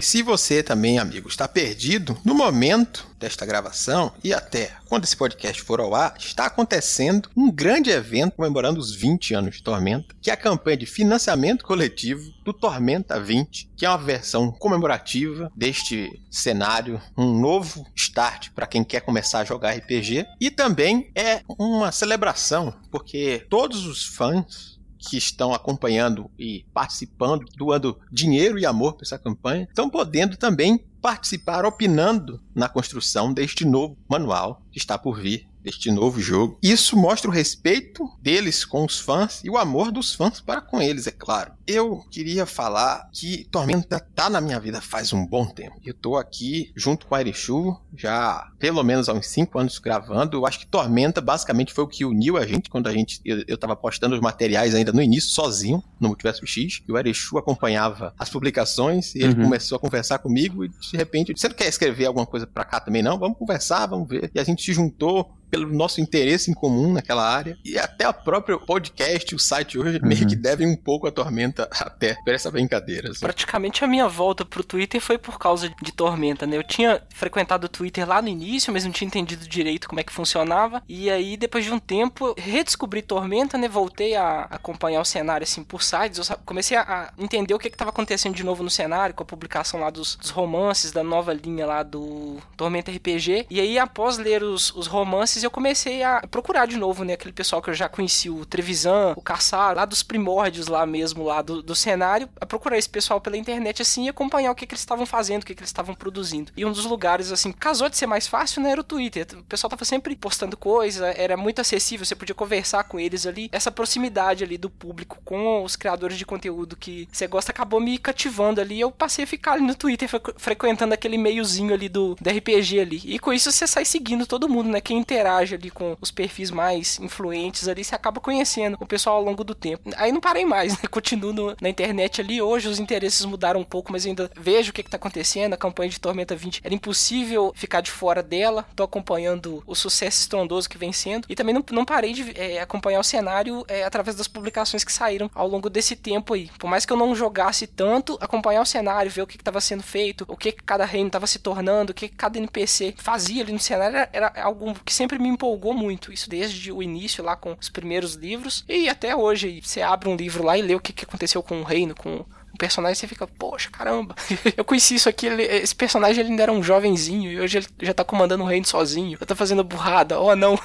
Se 0.01 0.23
você 0.23 0.63
também, 0.63 0.97
amigo, 0.97 1.29
está 1.29 1.47
perdido, 1.47 2.17
no 2.25 2.33
momento 2.33 3.07
desta 3.19 3.45
gravação 3.45 4.11
e 4.23 4.33
até 4.33 4.71
quando 4.87 5.03
esse 5.03 5.15
podcast 5.15 5.61
for 5.61 5.79
ao 5.79 5.93
ar, 5.93 6.15
está 6.17 6.47
acontecendo 6.47 7.29
um 7.37 7.51
grande 7.51 7.91
evento 7.91 8.35
comemorando 8.35 8.79
os 8.79 8.93
20 8.95 9.35
anos 9.35 9.55
de 9.57 9.63
Tormenta, 9.63 10.15
que 10.19 10.31
é 10.31 10.33
a 10.33 10.37
campanha 10.37 10.77
de 10.77 10.87
financiamento 10.87 11.63
coletivo 11.63 12.33
do 12.43 12.51
Tormenta 12.51 13.19
20, 13.19 13.69
que 13.77 13.85
é 13.85 13.89
uma 13.89 13.97
versão 13.99 14.51
comemorativa 14.51 15.51
deste 15.55 16.19
cenário, 16.31 16.99
um 17.15 17.39
novo 17.39 17.85
start 17.95 18.49
para 18.55 18.65
quem 18.65 18.83
quer 18.83 19.01
começar 19.01 19.39
a 19.39 19.45
jogar 19.45 19.75
RPG 19.75 20.25
e 20.39 20.49
também 20.49 21.11
é 21.15 21.41
uma 21.47 21.91
celebração, 21.91 22.73
porque 22.89 23.45
todos 23.49 23.85
os 23.85 24.03
fãs 24.03 24.70
que 25.01 25.17
estão 25.17 25.53
acompanhando 25.53 26.29
e 26.37 26.63
participando, 26.73 27.45
doando 27.57 27.99
dinheiro 28.11 28.59
e 28.59 28.65
amor 28.65 28.93
para 28.93 29.03
essa 29.03 29.17
campanha, 29.17 29.67
estão 29.67 29.89
podendo 29.89 30.37
também 30.37 30.77
participar 31.01 31.65
opinando 31.65 32.39
na 32.53 32.69
construção 32.69 33.33
deste 33.33 33.65
novo 33.65 33.97
manual 34.07 34.61
que 34.71 34.77
está 34.77 34.97
por 34.97 35.19
vir 35.19 35.49
deste 35.63 35.91
novo 35.91 36.19
jogo. 36.19 36.57
Isso 36.61 36.97
mostra 36.97 37.29
o 37.29 37.33
respeito 37.33 38.07
deles 38.21 38.65
com 38.65 38.85
os 38.85 38.99
fãs 38.99 39.41
e 39.43 39.49
o 39.49 39.57
amor 39.57 39.91
dos 39.91 40.13
fãs 40.13 40.39
para 40.39 40.61
com 40.61 40.81
eles, 40.81 41.07
é 41.07 41.11
claro. 41.11 41.53
Eu 41.65 42.03
queria 42.09 42.45
falar 42.45 43.09
que 43.13 43.45
Tormenta 43.45 43.99
tá 43.99 44.29
na 44.29 44.41
minha 44.41 44.59
vida 44.59 44.81
faz 44.81 45.13
um 45.13 45.25
bom 45.25 45.45
tempo. 45.45 45.79
Eu 45.85 45.93
tô 45.93 46.17
aqui 46.17 46.71
junto 46.75 47.05
com 47.05 47.15
a 47.15 47.21
Erichu, 47.21 47.79
já 47.95 48.49
pelo 48.59 48.83
menos 48.83 49.07
há 49.07 49.13
uns 49.13 49.27
5 49.27 49.57
anos 49.57 49.79
gravando. 49.79 50.37
Eu 50.37 50.45
acho 50.45 50.59
que 50.59 50.67
Tormenta 50.67 51.21
basicamente 51.21 51.73
foi 51.73 51.83
o 51.83 51.87
que 51.87 52.03
uniu 52.03 52.37
a 52.37 52.45
gente 52.45 52.69
quando 52.69 52.87
a 52.87 52.91
gente 52.91 53.21
eu, 53.23 53.43
eu 53.47 53.57
tava 53.57 53.75
postando 53.75 54.15
os 54.15 54.21
materiais 54.21 54.75
ainda 54.75 54.91
no 54.91 55.01
início 55.01 55.29
sozinho 55.29 55.83
no 55.99 56.09
Multiverso 56.09 56.45
X, 56.45 56.81
e 56.87 56.91
o 56.91 56.97
Erichu 56.97 57.37
acompanhava 57.37 58.13
as 58.17 58.29
publicações 58.29 59.13
e 59.13 59.19
ele 59.19 59.35
uhum. 59.35 59.43
começou 59.43 59.75
a 59.75 59.79
conversar 59.79 60.17
comigo 60.19 60.65
e 60.65 60.69
de 60.69 60.97
repente, 60.97 61.33
você 61.37 61.47
não 61.47 61.55
quer 61.55 61.67
escrever 61.67 62.05
alguma 62.05 62.25
coisa 62.25 62.47
para 62.47 62.65
cá 62.65 62.79
também 62.79 63.03
não? 63.03 63.19
Vamos 63.19 63.37
conversar, 63.37 63.85
vamos 63.85 64.09
ver. 64.09 64.31
E 64.33 64.39
a 64.39 64.43
gente 64.43 64.63
se 64.63 64.73
juntou 64.73 65.31
pelo 65.51 65.67
nosso 65.67 65.99
interesse 65.99 66.49
em 66.49 66.53
comum 66.53 66.93
naquela 66.93 67.29
área. 67.29 67.57
E 67.63 67.77
até 67.77 68.05
a 68.05 68.13
própria 68.13 68.57
podcast, 68.57 69.35
o 69.35 69.39
site 69.39 69.77
hoje, 69.77 69.99
uhum. 70.01 70.07
meio 70.07 70.25
que 70.25 70.35
devem 70.35 70.65
um 70.65 70.77
pouco 70.77 71.05
a 71.05 71.11
Tormenta 71.11 71.69
até 71.79 72.15
por 72.23 72.33
essa 72.33 72.49
brincadeira. 72.49 73.11
Assim. 73.11 73.19
Praticamente 73.19 73.83
a 73.83 73.87
minha 73.87 74.07
volta 74.07 74.45
pro 74.45 74.63
Twitter 74.63 75.01
foi 75.01 75.17
por 75.17 75.37
causa 75.37 75.69
de 75.81 75.91
Tormenta, 75.91 76.47
né? 76.47 76.55
Eu 76.55 76.63
tinha 76.63 77.01
frequentado 77.13 77.65
o 77.65 77.69
Twitter 77.69 78.07
lá 78.07 78.21
no 78.21 78.29
início, 78.29 78.71
mas 78.71 78.85
não 78.85 78.91
tinha 78.91 79.07
entendido 79.07 79.47
direito 79.47 79.89
como 79.89 79.99
é 79.99 80.03
que 80.03 80.13
funcionava. 80.13 80.81
E 80.87 81.09
aí, 81.09 81.35
depois 81.35 81.65
de 81.65 81.71
um 81.71 81.79
tempo, 81.79 82.33
redescobri 82.37 83.01
Tormenta, 83.01 83.57
né? 83.57 83.67
Voltei 83.67 84.15
a 84.15 84.47
acompanhar 84.49 85.01
o 85.01 85.05
cenário 85.05 85.43
assim 85.43 85.63
por 85.63 85.83
sites. 85.83 86.29
Eu 86.29 86.37
comecei 86.45 86.77
a 86.77 87.11
entender 87.17 87.53
o 87.53 87.59
que 87.59 87.67
estava 87.67 87.89
acontecendo 87.89 88.33
de 88.33 88.43
novo 88.43 88.63
no 88.63 88.69
cenário, 88.69 89.13
com 89.13 89.23
a 89.23 89.25
publicação 89.25 89.81
lá 89.81 89.89
dos, 89.89 90.15
dos 90.15 90.29
romances, 90.29 90.91
da 90.91 91.03
nova 91.03 91.33
linha 91.33 91.65
lá 91.65 91.83
do 91.83 92.37
Tormenta 92.55 92.91
RPG. 92.91 93.47
E 93.49 93.59
aí, 93.59 93.77
após 93.77 94.17
ler 94.17 94.43
os, 94.43 94.73
os 94.75 94.87
romances, 94.87 95.40
eu 95.43 95.51
comecei 95.51 96.03
a 96.03 96.21
procurar 96.29 96.65
de 96.65 96.77
novo, 96.77 97.03
né? 97.03 97.13
Aquele 97.13 97.33
pessoal 97.33 97.61
que 97.61 97.69
eu 97.69 97.73
já 97.73 97.89
conheci, 97.89 98.29
o 98.29 98.45
Trevisan, 98.45 99.13
o 99.15 99.21
Caçar, 99.21 99.75
lá 99.75 99.85
dos 99.85 100.03
primórdios 100.03 100.67
lá 100.67 100.85
mesmo, 100.85 101.23
lá 101.23 101.41
do, 101.41 101.61
do 101.61 101.75
cenário, 101.75 102.29
a 102.39 102.45
procurar 102.45 102.77
esse 102.77 102.89
pessoal 102.89 103.19
pela 103.19 103.37
internet 103.37 103.81
assim 103.81 104.05
e 104.05 104.09
acompanhar 104.09 104.51
o 104.51 104.55
que, 104.55 104.65
que 104.65 104.73
eles 104.73 104.81
estavam 104.81 105.05
fazendo, 105.05 105.43
o 105.43 105.45
que, 105.45 105.55
que 105.55 105.61
eles 105.61 105.69
estavam 105.69 105.95
produzindo. 105.95 106.51
E 106.55 106.65
um 106.65 106.71
dos 106.71 106.85
lugares, 106.85 107.31
assim, 107.31 107.51
casou 107.51 107.89
de 107.89 107.97
ser 107.97 108.07
mais 108.07 108.27
fácil, 108.27 108.61
né? 108.61 108.71
Era 108.71 108.81
o 108.81 108.83
Twitter. 108.83 109.27
O 109.33 109.43
pessoal 109.43 109.69
tava 109.69 109.85
sempre 109.85 110.15
postando 110.15 110.57
coisa, 110.57 111.07
era 111.07 111.35
muito 111.37 111.61
acessível, 111.61 112.05
você 112.05 112.15
podia 112.15 112.35
conversar 112.35 112.83
com 112.83 112.99
eles 112.99 113.25
ali. 113.25 113.49
Essa 113.51 113.71
proximidade 113.71 114.43
ali 114.43 114.57
do 114.57 114.69
público 114.69 115.19
com 115.23 115.63
os 115.63 115.75
criadores 115.75 116.17
de 116.17 116.25
conteúdo 116.25 116.75
que 116.75 117.07
você 117.11 117.27
gosta 117.27 117.51
acabou 117.51 117.79
me 117.79 117.97
cativando 117.97 118.61
ali. 118.61 118.79
Eu 118.79 118.91
passei 118.91 119.23
a 119.23 119.27
ficar 119.27 119.53
ali 119.53 119.63
no 119.63 119.75
Twitter 119.75 120.09
frequentando 120.37 120.93
aquele 120.93 121.17
meiozinho 121.17 121.73
ali 121.73 121.89
do, 121.89 122.15
do 122.19 122.29
RPG 122.29 122.79
ali. 122.79 123.01
E 123.05 123.19
com 123.19 123.33
isso 123.33 123.51
você 123.51 123.67
sai 123.67 123.85
seguindo 123.85 124.25
todo 124.25 124.49
mundo, 124.49 124.69
né? 124.69 124.81
Quem 124.81 124.97
interage 124.97 125.30
interage 125.31 125.55
ali 125.55 125.69
com 125.69 125.97
os 126.01 126.11
perfis 126.11 126.51
mais 126.51 126.99
influentes 126.99 127.67
ali, 127.67 127.83
você 127.83 127.95
acaba 127.95 128.19
conhecendo 128.19 128.77
o 128.79 128.85
pessoal 128.85 129.17
ao 129.17 129.23
longo 129.23 129.43
do 129.43 129.55
tempo. 129.55 129.89
Aí 129.95 130.11
não 130.11 130.19
parei 130.19 130.45
mais, 130.45 130.73
né? 130.81 130.87
Continuo 130.89 131.33
no, 131.33 131.55
na 131.61 131.69
internet 131.69 132.21
ali. 132.21 132.41
Hoje 132.41 132.67
os 132.67 132.79
interesses 132.79 133.25
mudaram 133.25 133.59
um 133.59 133.63
pouco, 133.63 133.91
mas 133.91 134.05
ainda 134.05 134.29
vejo 134.37 134.71
o 134.71 134.73
que, 134.73 134.81
está 134.81 134.97
acontecendo. 134.97 135.53
A 135.53 135.57
campanha 135.57 135.89
de 135.89 135.99
Tormenta 135.99 136.35
20 136.35 136.61
era 136.63 136.73
impossível 136.73 137.53
ficar 137.55 137.81
de 137.81 137.91
fora 137.91 138.21
dela. 138.21 138.65
Tô 138.75 138.83
acompanhando 138.83 139.63
o 139.65 139.75
sucesso 139.75 140.19
estrondoso 140.19 140.69
que 140.69 140.77
vem 140.77 140.91
sendo. 140.91 141.25
E 141.29 141.35
também 141.35 141.53
não, 141.53 141.63
não 141.71 141.85
parei 141.85 142.13
de 142.13 142.31
é, 142.35 142.59
acompanhar 142.59 142.99
o 142.99 143.03
cenário 143.03 143.63
é, 143.67 143.83
através 143.83 144.15
das 144.15 144.27
publicações 144.27 144.83
que 144.83 144.91
saíram 144.91 145.29
ao 145.33 145.47
longo 145.47 145.69
desse 145.69 145.95
tempo 145.95 146.33
aí. 146.33 146.49
Por 146.59 146.69
mais 146.69 146.85
que 146.85 146.91
eu 146.91 146.97
não 146.97 147.15
jogasse 147.15 147.67
tanto, 147.67 148.17
acompanhar 148.19 148.61
o 148.61 148.65
cenário, 148.65 149.11
ver 149.11 149.21
o 149.21 149.27
que 149.27 149.37
estava 149.37 149.61
sendo 149.61 149.83
feito, 149.83 150.25
o 150.27 150.35
que, 150.35 150.51
que 150.51 150.63
cada 150.63 150.85
reino 150.85 151.07
estava 151.07 151.27
se 151.27 151.39
tornando, 151.39 151.91
o 151.91 151.93
que, 151.93 152.09
que 152.09 152.15
cada 152.15 152.37
NPC 152.37 152.95
fazia 152.97 153.43
ali 153.43 153.53
no 153.53 153.59
cenário, 153.59 153.97
era, 153.97 154.09
era 154.11 154.43
algo 154.43 154.73
que 154.83 154.93
sempre 154.93 155.19
me 155.21 155.29
empolgou 155.29 155.73
muito. 155.73 156.11
Isso 156.11 156.29
desde 156.29 156.71
o 156.71 156.81
início 156.81 157.23
lá 157.23 157.35
com 157.35 157.55
os 157.59 157.69
primeiros 157.69 158.15
livros 158.15 158.65
e 158.67 158.89
até 158.89 159.15
hoje. 159.15 159.61
Você 159.63 159.81
abre 159.81 160.09
um 160.09 160.15
livro 160.15 160.43
lá 160.43 160.57
e 160.57 160.61
lê 160.61 160.75
o 160.75 160.79
que, 160.79 160.91
que 160.91 161.05
aconteceu 161.05 161.41
com 161.41 161.61
o 161.61 161.63
reino, 161.63 161.95
com 161.95 162.25
o 162.53 162.57
personagem 162.57 162.95
você 162.95 163.07
fica, 163.07 163.27
poxa, 163.27 163.69
caramba, 163.71 164.15
eu 164.55 164.63
conheci 164.63 164.95
isso 164.95 165.09
aqui, 165.09 165.27
ele, 165.27 165.43
esse 165.43 165.75
personagem 165.75 166.21
ele 166.21 166.31
ainda 166.31 166.43
era 166.43 166.51
um 166.51 166.63
jovenzinho 166.63 167.31
e 167.31 167.39
hoje 167.39 167.59
ele 167.59 167.67
já 167.81 167.93
tá 167.93 168.03
comandando 168.03 168.43
o 168.43 168.47
reino 168.47 168.65
sozinho, 168.65 169.17
eu 169.19 169.27
tô 169.27 169.35
fazendo 169.35 169.63
burrada, 169.63 170.19
oh 170.19 170.35
não. 170.35 170.57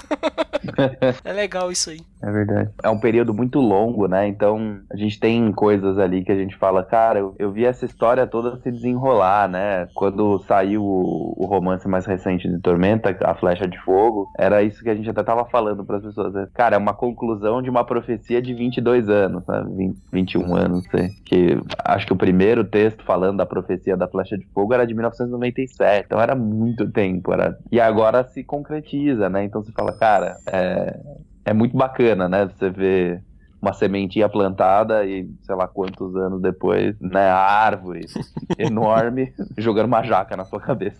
é 1.25 1.33
legal 1.33 1.71
isso 1.71 1.91
aí. 1.91 2.01
É 2.23 2.31
verdade. 2.31 2.71
É 2.83 2.91
um 2.91 2.99
período 2.99 3.33
muito 3.35 3.61
longo, 3.61 4.09
né? 4.09 4.27
Então 4.27 4.81
a 4.91 4.97
gente 4.97 5.21
tem 5.21 5.53
coisas 5.53 5.99
ali 5.99 6.25
que 6.25 6.33
a 6.33 6.37
gente 6.37 6.57
fala, 6.57 6.83
cara, 6.83 7.19
eu, 7.19 7.35
eu 7.39 7.53
vi 7.53 7.65
essa 7.65 7.85
história 7.85 8.27
toda 8.27 8.57
se 8.61 8.73
desenrolar, 8.73 9.49
né? 9.49 9.87
Quando 9.95 10.43
saiu 10.49 10.83
o, 10.83 11.35
o, 11.37 11.47
romance 11.47 11.87
mais 11.87 12.07
recente 12.07 12.49
de 12.49 12.59
Tormenta, 12.59 13.17
A 13.21 13.35
Flecha 13.35 13.69
de 13.69 13.79
Fogo, 13.79 14.29
era 14.37 14.63
isso 14.63 14.83
que 14.83 14.91
a 14.91 14.95
gente 14.95 15.09
até 15.09 15.23
tava 15.23 15.45
falando 15.45 15.85
para 15.85 15.99
as 15.99 16.03
pessoas. 16.03 16.33
Né? 16.33 16.49
Cara, 16.55 16.75
é 16.75 16.79
uma 16.79 16.95
conclusão 16.95 17.63
de 17.63 17.71
uma 17.71 17.85
profecia 17.85 18.41
de 18.43 18.55
22 18.55 19.09
anos, 19.09 19.47
né? 19.47 19.65
20, 19.69 19.97
21 20.13 20.57
anos, 20.57 20.85
não 20.85 20.91
sei. 20.91 21.11
Que 21.25 21.59
acho 21.85 22.07
que 22.07 22.13
o 22.13 22.17
primeiro 22.17 22.65
texto 22.65 23.05
falando 23.05 23.39
da 23.39 23.47
profecia 23.47 23.97
da 23.97 24.09
Flecha 24.09 24.37
de 24.37 24.47
Fogo 24.47 24.75
era 24.75 24.87
de 24.87 24.95
1997. 24.95 26.07
Então 26.07 26.21
era 26.21 26.35
muito 26.35 26.91
tempo. 26.91 27.33
Era... 27.33 27.59
E 27.71 27.81
agora 27.81 28.25
se 28.25 28.43
concretiza, 28.45 29.29
né? 29.29 29.45
Então 29.45 29.63
você 29.63 29.73
fala, 29.73 29.93
cara, 29.93 30.37
é, 30.47 30.99
é 31.45 31.53
muito 31.53 31.77
bacana, 31.77 32.29
né? 32.29 32.47
Você 32.47 32.71
vê 32.71 33.21
uma 33.61 33.73
sementinha 33.73 34.29
plantada 34.29 35.05
e 35.05 35.29
sei 35.43 35.55
lá 35.55 35.67
quantos 35.67 36.15
anos 36.17 36.41
depois, 36.41 36.95
né, 37.01 37.29
a 37.29 37.39
árvore 37.39 38.07
enorme 38.59 39.33
jogando 39.57 39.87
uma 39.87 40.03
jaca 40.03 40.37
na 40.37 40.45
sua 40.45 40.61
cabeça. 40.61 40.97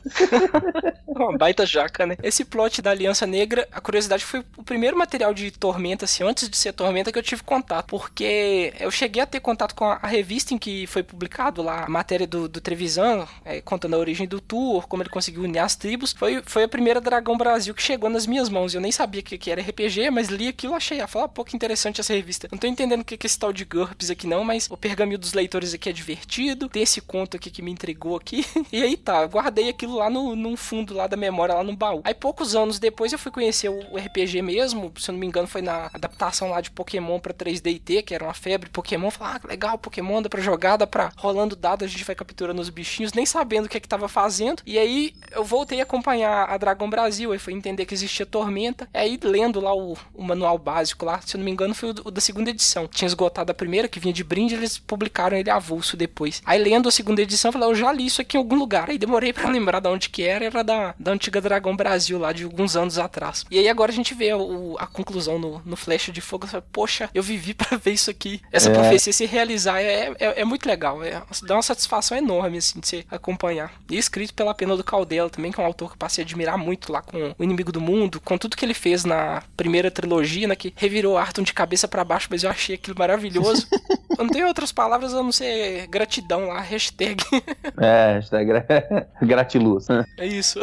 uma 1.07 1.37
baita 1.37 1.65
jaca, 1.65 2.07
né? 2.07 2.17
Esse 2.23 2.45
plot 2.45 2.83
da 2.83 2.91
Aliança 2.91 3.27
Negra, 3.27 3.67
a 3.73 3.81
curiosidade 3.81 4.25
foi 4.25 4.45
o 4.57 4.63
primeiro 4.63 4.97
material 4.97 5.33
de 5.33 5.51
Tormenta, 5.51 6.05
assim, 6.05 6.25
antes 6.25 6.49
de 6.49 6.57
ser 6.57 6.73
Tormenta, 6.73 7.13
que 7.13 7.19
eu 7.19 7.23
tive 7.23 7.43
contato, 7.43 7.87
porque 7.87 8.73
eu 8.79 8.91
cheguei 8.91 9.23
a 9.23 9.27
ter 9.27 9.41
contato 9.41 9.75
com 9.75 9.85
a, 9.85 10.07
revista 10.07 10.55
em 10.55 10.59
que 10.59 10.87
foi 10.87 11.03
publicado 11.03 11.63
lá 11.63 11.85
a 11.85 11.89
matéria 11.89 12.27
do, 12.27 12.49
do 12.49 12.61
Trevisan, 12.61 13.27
é, 13.45 13.61
contando 13.61 13.95
a 13.95 13.99
origem 13.99 14.27
do 14.27 14.41
Tour, 14.41 14.87
como 14.87 15.03
ele 15.03 15.11
conseguiu 15.11 15.43
unir 15.43 15.59
as 15.59 15.77
tribos. 15.77 16.13
Foi, 16.13 16.43
foi 16.45 16.65
a 16.65 16.69
primeira 16.69 17.01
Dragão 17.01 17.37
Brasil 17.37 17.75
que 17.75 17.83
chegou 17.83 18.09
nas 18.09 18.27
minhas 18.27 18.49
mãos. 18.49 18.75
Eu 18.75 18.81
nem 18.81 18.93
sabia 18.93 19.23
que, 19.23 19.37
que 19.37 19.51
era 19.51 19.61
RPG, 19.61 20.11
mas 20.11 20.29
li 20.29 20.49
aquilo 20.49 20.75
e 20.75 20.77
achei, 20.77 21.07
falei, 21.07 21.27
ah, 21.27 21.29
pô, 21.29 21.45
que 21.45 21.57
interessante 21.57 22.01
essa 22.01 22.13
revista. 22.13 22.46
Não 22.51 22.59
tô 22.59 22.67
entendendo 22.67 23.01
o 23.01 23.05
que 23.05 23.15
é 23.15 23.19
esse 23.25 23.39
tal 23.39 23.53
de 23.53 23.65
GURPS 23.65 24.11
aqui 24.11 24.27
não, 24.27 24.45
mas 24.45 24.69
o 24.71 24.77
pergaminho 24.77 25.19
dos 25.19 25.33
leitores 25.33 25.75
aqui 25.75 25.89
é 25.89 25.93
divertido. 25.93 26.69
Tem 26.69 26.83
esse 26.83 27.01
conto 27.01 27.37
aqui 27.37 27.51
que 27.51 27.63
me 27.63 27.71
entregou 27.71 28.17
aqui. 28.17 28.45
e 28.73 28.83
aí 28.83 28.97
tá, 28.97 29.25
guardei 29.27 29.69
aquilo 29.69 29.97
lá 29.97 30.09
no, 30.11 30.37
num 30.37 30.57
fundo 30.57 30.95
lá 30.95 31.07
da 31.07 31.17
memória, 31.17 31.55
lá 31.55 31.65
no 31.65 31.77
baú. 31.77 32.01
Aí 32.05 32.15
poucos 32.15 32.55
anos 32.55 32.79
depois 32.79 33.13
eu 33.13 33.19
fui 33.19 33.33
conhecer 33.33 33.69
o 33.69 33.97
RPG 33.97 34.43
mesmo, 34.43 34.93
se 34.99 35.11
eu 35.11 35.13
não 35.13 35.21
me 35.21 35.27
engano 35.27 35.47
foi 35.47 35.63
na 35.63 35.91
adaptação 35.93 36.51
lá 36.51 36.61
de 36.61 36.71
Pokémon 36.71 37.19
pra 37.19 37.33
3D 37.33 38.03
que 38.03 38.15
era 38.15 38.25
uma 38.25 38.35
febre 38.35 38.69
Pokémon. 38.71 39.11
Falei, 39.11 39.35
ah, 39.37 39.49
legal, 39.49 39.79
Pokémon 39.79 40.23
dá 40.23 40.29
pra 40.29 40.41
jogar, 40.41 40.77
dá 40.77 40.87
pra 40.87 41.13
rolando 41.17 41.57
dados, 41.57 41.85
a 41.85 41.89
gente 41.89 42.05
vai 42.05 42.15
capturando 42.15 42.61
os 42.61 42.69
bichinhos, 42.69 43.13
nem 43.13 43.27
sabendo 43.27 43.67
o 43.67 43.69
que 43.69 43.77
é 43.77 43.81
que 43.81 43.89
tava 43.89 44.09
fazendo. 44.09 44.63
E 44.67 44.79
aí 44.79 45.15
eu 45.33 45.45
voltei 45.45 45.81
a 45.81 45.83
acompanhar 45.83 46.49
a 46.49 46.57
Dragon 46.57 46.89
Brasil, 46.89 47.33
aí 47.33 47.39
foi 47.39 47.53
entender 47.53 47.87
que 47.87 47.95
existia 47.95 48.27
Tormenta. 48.27 48.89
Aí 48.93 49.19
lendo 49.23 49.61
lá 49.61 49.75
o, 49.75 49.97
o 50.15 50.23
manual 50.23 50.59
básico 50.59 51.05
lá, 51.05 51.21
se 51.21 51.37
eu 51.37 51.39
não 51.39 51.45
me 51.45 51.51
engano 51.51 51.75
foi 51.75 51.91
o, 51.91 51.95
o 52.05 52.11
da 52.11 52.21
segunda 52.21 52.36
edição 52.43 52.87
tinha 52.87 53.07
esgotado 53.07 53.51
a 53.51 53.55
primeira, 53.55 53.89
que 53.89 54.01
vinha 54.01 54.13
de 54.13 54.25
brinde, 54.25 54.55
eles 54.55 54.79
publicaram 54.79 55.37
ele 55.37 55.51
avulso 55.51 55.97
depois. 55.97 56.43
Aí 56.45 56.63
lendo 56.63 56.89
a 56.89 56.93
segunda 56.93 57.23
edição, 57.23 57.49
eu 57.49 57.53
falei, 57.53 57.69
eu 57.69 57.75
já 57.75 57.93
li 57.93 58.07
isso 58.07 58.21
aqui 58.21 58.37
em 58.37 58.41
algum 58.41 58.57
lugar. 58.57 58.89
Aí 58.91 58.99
demorei 58.99 59.33
para 59.33 59.49
lembrar 59.49 59.81
de 59.81 59.89
onde 59.89 60.09
que 60.09 60.23
era, 60.23 60.45
era 60.45 60.63
da, 60.63 60.95
da 60.99 61.13
antiga 61.13 61.41
Dragão 61.41 61.77
Brasil, 61.77 62.19
lá 62.19 62.33
de 62.33 62.45
alguns 62.45 62.77
anos 62.77 62.99
atrás. 62.99 63.45
E 63.51 63.59
aí 63.59 63.69
agora 63.69 63.93
a 63.93 63.95
gente 63.95 64.15
vê 64.15 64.33
o, 64.35 64.77
a 64.79 64.87
conclusão 64.87 65.39
no, 65.39 65.63
no 65.65 65.77
Flash 65.77 66.11
de 66.13 66.21
Fogo. 66.21 66.47
Falei, 66.47 66.65
Poxa, 66.73 67.11
eu 67.15 67.23
vivi 67.23 67.53
para 67.55 67.77
ver 67.77 67.93
isso 67.93 68.11
aqui. 68.11 68.41
Essa 68.53 68.71
é. 68.71 68.73
profecia 68.73 69.13
se 69.13 69.27
realizar 69.27 69.81
é, 69.81 70.13
é, 70.19 70.41
é, 70.41 70.45
muito 70.45 70.67
legal. 70.67 71.03
É, 71.03 71.23
dá 71.43 71.55
uma 71.55 71.63
satisfação 71.63 72.17
enorme, 72.17 72.59
assim, 72.59 72.81
de 72.81 72.87
você 72.87 73.05
acompanhar. 73.11 73.73
E 73.91 73.97
escrito 73.97 74.35
pela 74.35 74.55
Pena 74.55 74.77
do 74.77 74.85
Caldela 74.85 75.31
também, 75.31 75.53
que 75.53 75.61
é 75.61 75.63
um 75.63 75.67
autor 75.67 75.89
que 75.89 75.95
eu 75.95 75.99
passei 75.99 76.23
a 76.23 76.25
admirar 76.25 76.59
muito 76.59 76.93
lá 76.93 77.03
com 77.03 77.35
O 77.39 77.45
Inimigo 77.45 77.73
do 77.73 77.81
Mundo, 77.81 78.21
com 78.21 78.39
tudo 78.39 78.57
que 78.57 78.65
ele 78.65 78.75
fez 78.75 79.05
na 79.05 79.43
primeira 79.57 79.91
trilogia, 79.91 80.49
né, 80.49 80.57
que 80.57 80.73
revirou 80.77 81.17
Arthur 81.17 81.45
de 81.45 81.53
cabeça 81.53 81.89
para 81.89 82.05
baixo, 82.05 82.26
mas 82.31 82.43
eu 82.43 82.51
achei 82.51 82.75
aquilo 82.77 82.97
maravilhoso. 82.99 83.67
Não 84.19 84.29
tem 84.29 84.45
outras 84.45 84.73
palavras 84.73 85.13
a 85.13 85.23
não 85.23 85.31
ser 85.31 85.87
gratidão 85.89 86.47
lá, 86.47 86.61
hashtag. 86.61 87.23
É, 87.79 88.15
hashtag 88.15 88.47
gra- 88.47 88.67
gratiluz. 89.21 89.87
É 90.17 90.25
isso. 90.25 90.59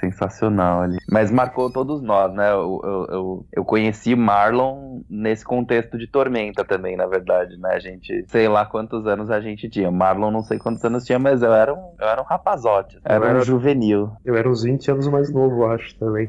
Sensacional 0.00 0.80
ali. 0.80 0.96
Mas 1.10 1.30
marcou 1.30 1.70
todos 1.70 2.00
nós, 2.00 2.32
né? 2.32 2.50
Eu, 2.50 2.80
eu, 2.82 3.06
eu, 3.10 3.46
eu 3.52 3.64
conheci 3.64 4.14
Marlon 4.14 5.02
nesse 5.10 5.44
contexto 5.44 5.98
de 5.98 6.06
Tormenta 6.06 6.64
também, 6.64 6.96
na 6.96 7.06
verdade, 7.06 7.58
né? 7.58 7.74
A 7.74 7.78
gente, 7.78 8.24
sei 8.28 8.48
lá 8.48 8.64
quantos 8.64 9.06
anos 9.06 9.30
a 9.30 9.38
gente 9.42 9.68
tinha. 9.68 9.90
Marlon 9.90 10.30
não 10.30 10.42
sei 10.42 10.58
quantos 10.58 10.82
anos 10.84 11.04
tinha, 11.04 11.18
mas 11.18 11.42
eu 11.42 11.52
era 11.52 11.74
um, 11.74 11.92
eu 12.00 12.08
era 12.08 12.22
um 12.22 12.24
rapazote. 12.24 12.96
Eu 13.04 13.22
era 13.24 13.38
um 13.38 13.42
juvenil. 13.42 14.10
Eu 14.24 14.34
era 14.36 14.48
uns 14.48 14.62
20 14.62 14.90
anos 14.92 15.08
mais 15.08 15.30
novo, 15.30 15.64
eu 15.64 15.70
acho, 15.72 15.94
também. 15.96 16.28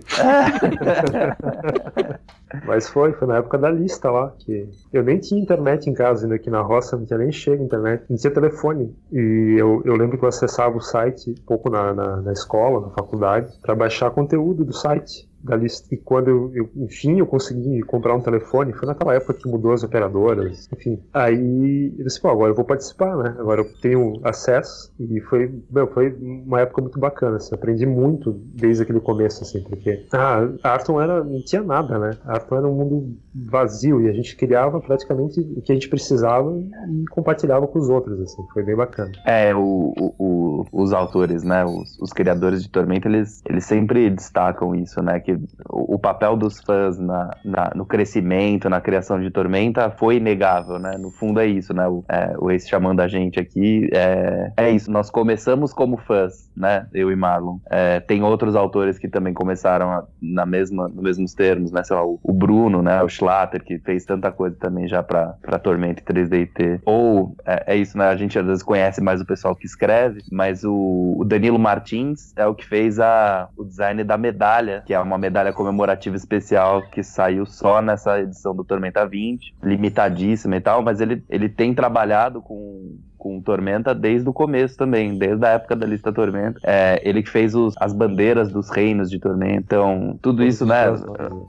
Mas 2.65 2.87
foi, 2.87 3.11
foi 3.13 3.27
na 3.27 3.37
época 3.37 3.57
da 3.57 3.69
lista 3.69 4.09
lá, 4.09 4.33
que 4.37 4.69
eu 4.93 5.03
nem 5.03 5.19
tinha 5.19 5.41
internet 5.41 5.89
em 5.89 5.93
casa, 5.93 6.25
ainda 6.25 6.35
aqui 6.35 6.49
na 6.49 6.61
roça, 6.61 6.95
não 6.95 7.05
tinha 7.05 7.17
nem 7.17 7.31
chega 7.31 7.63
internet, 7.63 8.03
não 8.09 8.17
tinha 8.17 8.31
telefone. 8.31 8.95
E 9.11 9.55
eu, 9.57 9.81
eu 9.83 9.95
lembro 9.95 10.17
que 10.17 10.23
eu 10.23 10.29
acessava 10.29 10.77
o 10.77 10.81
site, 10.81 11.31
um 11.31 11.45
pouco 11.45 11.69
na, 11.69 11.93
na, 11.93 12.21
na 12.21 12.31
escola, 12.31 12.81
na 12.81 12.89
faculdade, 12.91 13.51
para 13.61 13.75
baixar 13.75 14.11
conteúdo 14.11 14.63
do 14.63 14.73
site 14.73 15.27
da 15.45 15.55
lista. 15.55 15.93
E 15.93 15.97
quando 15.97 16.29
eu, 16.29 16.51
eu, 16.53 16.69
enfim, 16.77 17.19
eu 17.19 17.25
consegui 17.25 17.81
comprar 17.83 18.15
um 18.15 18.21
telefone, 18.21 18.73
foi 18.73 18.87
naquela 18.87 19.13
época 19.13 19.33
que 19.35 19.47
mudou 19.47 19.71
as 19.73 19.83
operadoras, 19.83 20.67
enfim. 20.73 20.99
Aí 21.13 21.93
eu 21.97 22.03
disse, 22.05 22.21
pô, 22.21 22.29
agora 22.29 22.51
eu 22.51 22.55
vou 22.55 22.65
participar, 22.65 23.15
né? 23.17 23.35
Agora 23.37 23.61
eu 23.61 23.65
tenho 23.81 24.19
acesso. 24.23 24.91
E 24.99 25.19
foi, 25.21 25.51
meu, 25.69 25.87
foi 25.87 26.13
uma 26.45 26.61
época 26.61 26.81
muito 26.81 26.99
bacana, 26.99 27.37
assim. 27.37 27.53
Aprendi 27.55 27.85
muito 27.85 28.33
desde 28.55 28.83
aquele 28.83 28.99
começo, 28.99 29.43
assim, 29.43 29.61
porque 29.63 30.05
ah, 30.11 30.47
Arton 30.63 31.01
era, 31.01 31.23
não 31.23 31.41
tinha 31.43 31.63
nada, 31.63 31.97
né? 31.99 32.11
Arton 32.25 32.55
era 32.57 32.67
um 32.67 32.73
mundo 32.75 33.15
vazio 33.33 34.01
e 34.01 34.09
a 34.09 34.13
gente 34.13 34.35
criava 34.35 34.79
praticamente 34.79 35.39
o 35.39 35.61
que 35.61 35.71
a 35.71 35.75
gente 35.75 35.89
precisava 35.89 36.51
e 36.89 37.05
compartilhava 37.11 37.67
com 37.67 37.79
os 37.79 37.89
outros, 37.89 38.19
assim. 38.21 38.43
Foi 38.53 38.63
bem 38.63 38.75
bacana. 38.75 39.11
É, 39.25 39.53
o- 39.55 39.93
o- 40.17 40.65
os 40.71 40.93
autores, 40.93 41.43
né, 41.43 41.63
os, 41.65 41.99
os 41.99 42.11
criadores 42.11 42.63
de 42.63 42.69
Tormenta, 42.69 43.07
eles, 43.07 43.41
eles 43.47 43.65
sempre 43.65 44.09
destacam 44.09 44.73
isso, 44.75 45.01
né, 45.01 45.19
que 45.19 45.34
o, 45.69 45.99
papel 45.99 46.35
dos 46.37 46.59
fãs 46.61 46.97
na, 46.99 47.29
na- 47.43 47.71
no 47.75 47.85
crescimento, 47.85 48.69
na 48.69 48.79
criação 48.81 49.19
de 49.19 49.29
Tormenta 49.31 49.89
foi 49.91 50.17
inegável, 50.17 50.79
né, 50.79 50.97
no 50.97 51.11
fundo 51.11 51.39
é 51.39 51.45
isso, 51.47 51.73
né, 51.73 51.87
o, 51.87 52.03
é, 52.09 52.33
o 52.39 52.51
ex 52.51 52.67
chamando 52.67 52.99
a 53.01 53.07
gente 53.07 53.39
aqui, 53.39 53.89
é, 53.93 54.51
é 54.57 54.69
isso, 54.71 54.91
nós 54.91 55.09
começamos 55.09 55.73
como 55.73 55.97
fãs, 55.97 56.49
né, 56.55 56.87
eu 56.93 57.11
e 57.11 57.15
Marlon, 57.15 57.57
É, 57.69 57.99
tem 57.99 58.23
outros 58.23 58.55
autores 58.55 58.97
que 58.97 59.07
também 59.09 59.33
começaram 59.33 59.91
a- 59.91 60.05
na 60.21 60.45
mesma, 60.45 60.87
nos 60.87 61.03
mesmos 61.03 61.33
termos, 61.33 61.71
né, 61.71 61.83
sei 61.83 61.95
lá, 61.95 62.05
o, 62.05 62.19
o 62.23 62.33
Bruno, 62.33 62.81
né, 62.81 63.01
o 63.03 63.09
Schlatter, 63.09 63.63
que 63.63 63.79
fez 63.79 64.05
tanta 64.05 64.31
coisa 64.31 64.55
também 64.59 64.87
já 64.87 65.01
pra, 65.03 65.35
pra 65.41 65.59
Tormenta 65.59 66.01
e 66.01 66.05
3DT, 66.05 66.81
ou, 66.85 67.35
é, 67.45 67.73
é 67.73 67.75
isso, 67.75 67.97
né, 67.97 68.05
a 68.07 68.15
gente 68.15 68.37
às 68.37 68.45
vezes 68.45 68.63
conhece 68.63 69.01
mais 69.01 69.21
o 69.21 69.25
pessoal 69.25 69.55
que 69.55 69.65
escreve, 69.65 70.21
mas 70.31 70.63
o, 70.63 71.15
o 71.19 71.23
Danilo 71.25 71.59
Martins 71.59 72.31
é 72.35 72.45
o 72.47 72.55
que 72.55 72.65
fez 72.65 72.99
a, 72.99 73.49
o 73.57 73.63
design 73.63 74.03
da 74.03 74.17
medalha, 74.17 74.83
que 74.85 74.93
é 74.93 74.99
uma 74.99 75.17
medalha 75.25 75.51
comemorativa 75.51 76.15
especial 76.15 76.83
que 76.83 77.01
saiu 77.01 77.47
só 77.47 77.81
nessa 77.81 78.19
edição 78.19 78.55
do 78.55 78.63
Tormenta 78.63 79.07
20, 79.07 79.55
limitadíssima 79.63 80.55
e 80.55 80.61
tal, 80.61 80.83
mas 80.83 81.01
ele, 81.01 81.23
ele 81.27 81.49
tem 81.49 81.73
trabalhado 81.73 82.41
com 82.41 82.97
com 83.25 83.41
Tormenta 83.41 83.95
desde 83.95 84.29
o 84.29 84.33
começo 84.33 84.77
também, 84.77 85.17
desde 85.17 85.43
a 85.43 85.49
época 85.49 85.75
da 85.75 85.87
lista 85.87 86.13
Tormenta. 86.13 86.59
É, 86.63 87.01
ele 87.03 87.23
que 87.23 87.29
fez 87.31 87.55
os- 87.55 87.73
as 87.79 87.91
bandeiras 87.91 88.51
dos 88.51 88.69
reinos 88.69 89.09
de 89.09 89.19
Tormenta. 89.19 89.55
Então, 89.65 90.19
tudo 90.21 90.43
isso, 90.43 90.63
né? 90.63 90.85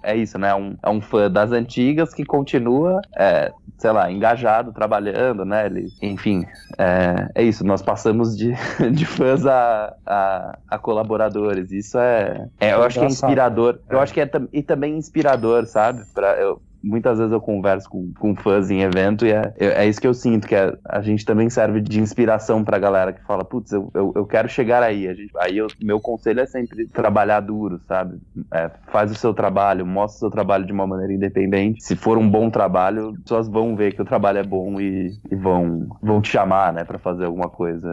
É 0.03 0.17
isso, 0.17 0.39
né? 0.39 0.55
Um, 0.55 0.75
é 0.83 0.89
um 0.89 1.03
fã 1.03 1.31
das 1.31 1.53
antigas 1.53 2.15
que 2.15 2.25
continua, 2.25 3.03
é, 3.15 3.53
sei 3.77 3.91
lá, 3.93 4.11
engajado, 4.11 4.73
trabalhando, 4.73 5.45
né? 5.45 5.67
Ele, 5.67 5.89
enfim, 6.01 6.47
é, 6.79 7.29
é 7.35 7.43
isso. 7.43 7.63
Nós 7.63 7.83
passamos 7.83 8.35
de, 8.35 8.55
de 8.95 9.05
fãs 9.05 9.45
a, 9.45 9.93
a, 10.07 10.59
a 10.71 10.79
colaboradores. 10.79 11.71
Isso 11.73 11.99
é, 11.99 12.49
é 12.59 12.73
eu 12.73 12.83
acho 12.85 12.99
que 12.99 13.05
é 13.05 13.09
inspirador. 13.09 13.79
Eu 13.91 13.99
É. 13.99 14.03
acho 14.03 14.15
que 14.15 14.21
é 14.23 14.31
e 14.51 14.63
também 14.63 14.97
inspirador, 14.97 15.67
sabe? 15.67 16.01
Pra, 16.15 16.41
eu, 16.41 16.59
Muitas 16.87 17.19
vezes 17.19 17.33
eu 17.33 17.41
converso 17.41 17.89
com, 17.89 18.13
com 18.19 18.35
fãs 18.37 18.71
em 18.71 18.81
evento 18.83 19.27
e 19.27 19.33
é, 19.33 19.53
é 19.59 19.87
isso 19.87 20.01
que 20.01 20.07
eu 20.07 20.15
sinto, 20.15 20.47
que 20.47 20.55
é- 20.55 20.73
a 20.89 21.01
gente 21.03 21.25
também 21.25 21.51
serve 21.51 21.81
de 21.81 22.01
inspiração 22.01 22.63
pra 22.65 22.79
galera 22.79 23.13
que 23.13 23.23
fala, 23.25 23.45
putz, 23.45 23.73
eu, 23.73 23.91
eu, 23.95 24.13
eu 24.15 24.27
quero 24.27 24.49
chegar 24.49 24.83
aí. 24.83 25.07
Gente, 25.15 25.33
aí 25.39 25.59
eu- 25.59 25.67
meu 25.83 26.01
conselho 26.01 26.41
é 26.41 26.47
sempre 26.47 26.87
trabalhar 26.87 27.41
duro, 27.41 27.81
sabe? 27.89 28.19
É, 28.55 28.71
faz 28.93 29.11
o 29.11 29.15
seu 29.15 29.35
trabalho, 29.35 29.85
mostra 29.85 30.17
o 30.17 30.21
seu 30.21 30.31
trabalho 30.31 30.65
de 30.65 30.73
uma 30.73 30.87
maneira 30.87 31.13
independente. 31.13 31.83
Se 31.83 31.97
for 31.97 32.17
um 32.19 32.29
bom 32.29 32.49
trabalho, 32.51 33.11
as 33.11 33.21
pessoas 33.23 33.49
vão 33.49 33.75
ver 33.75 33.93
que 33.95 34.03
o 34.03 34.05
trabalho 34.05 34.39
é 34.39 34.43
bom 34.45 34.81
e, 34.81 35.11
e 35.31 35.35
vão, 35.35 35.87
vão 36.03 36.21
te 36.21 36.29
chamar, 36.31 36.73
né, 36.73 36.85
pra 36.85 36.99
fazer 36.99 37.25
alguma 37.25 37.49
coisa. 37.49 37.89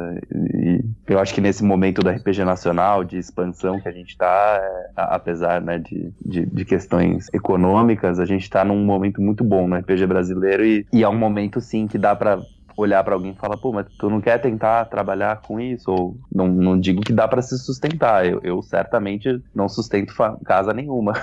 E 0.54 0.84
eu 1.08 1.20
acho 1.20 1.34
que 1.34 1.42
nesse 1.42 1.64
momento 1.64 2.02
do 2.02 2.10
RPG 2.10 2.44
nacional, 2.44 3.04
de 3.04 3.18
expansão 3.18 3.80
que 3.80 3.88
a 3.88 3.92
gente 3.92 4.18
tá, 4.18 4.60
é, 4.62 4.90
apesar, 4.96 5.62
né, 5.62 5.80
de, 5.80 6.12
de, 6.24 6.46
de 6.46 6.66
questões 6.66 7.28
econômicas, 7.34 8.20
a 8.20 8.26
gente 8.26 8.50
tá 8.50 8.64
num 8.64 8.83
momento 8.84 9.22
muito 9.22 9.44
bom 9.44 9.68
no 9.68 9.76
RPG 9.76 10.06
brasileiro 10.06 10.66
e, 10.66 10.86
e 10.92 11.04
é 11.04 11.10
um 11.10 11.18
momento, 11.18 11.60
sim, 11.62 11.88
que 11.88 11.98
dá 11.98 12.16
pra 12.16 12.40
olhar 12.76 13.04
pra 13.04 13.14
alguém 13.14 13.32
e 13.32 13.36
falar, 13.36 13.58
pô, 13.58 13.72
mas 13.72 13.86
tu 13.98 14.10
não 14.10 14.22
quer 14.22 14.40
tentar 14.40 14.86
trabalhar 14.86 15.42
com 15.42 15.60
isso? 15.60 15.92
Ou 15.92 16.18
não, 16.34 16.48
não 16.48 16.80
digo 16.80 17.02
que 17.02 17.14
dá 17.14 17.28
pra 17.28 17.42
se 17.42 17.58
sustentar. 17.58 18.26
Eu, 18.26 18.40
eu 18.44 18.62
certamente 18.62 19.42
não 19.54 19.68
sustento 19.70 20.14
casa 20.44 20.74
nenhuma 20.74 21.14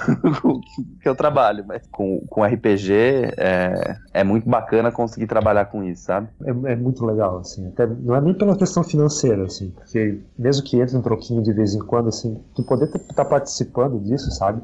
que 1.01 1.09
eu 1.09 1.15
trabalho, 1.15 1.65
mas 1.67 1.87
com, 1.91 2.21
com 2.29 2.45
RPG 2.45 2.93
é, 3.37 3.97
é 4.13 4.25
muito 4.25 4.49
bacana 4.49 4.93
conseguir 4.93 5.27
trabalhar 5.27 5.67
com 5.67 5.83
isso, 5.85 6.05
sabe? 6.05 6.29
É, 6.45 6.73
é 6.73 6.77
muito 6.77 7.05
legal, 7.05 7.39
assim. 7.39 7.69
Até, 7.69 7.87
não 7.87 8.15
é 8.15 8.21
nem 8.21 8.35
pela 8.35 8.57
questão 8.57 8.83
financeira, 8.83 9.45
assim, 9.45 9.71
porque 9.71 10.21
mesmo 10.39 10.65
que 10.65 10.81
entre 10.81 10.97
um 10.97 11.03
troquinho 11.03 11.43
de 11.43 11.53
vez 11.53 11.75
em 11.75 11.81
quando, 11.81 12.09
assim, 12.09 12.41
tu 12.55 12.63
poder 12.63 12.87
estar 12.95 13.25
participando 13.25 14.01
disso, 14.01 14.31
sabe? 14.33 14.63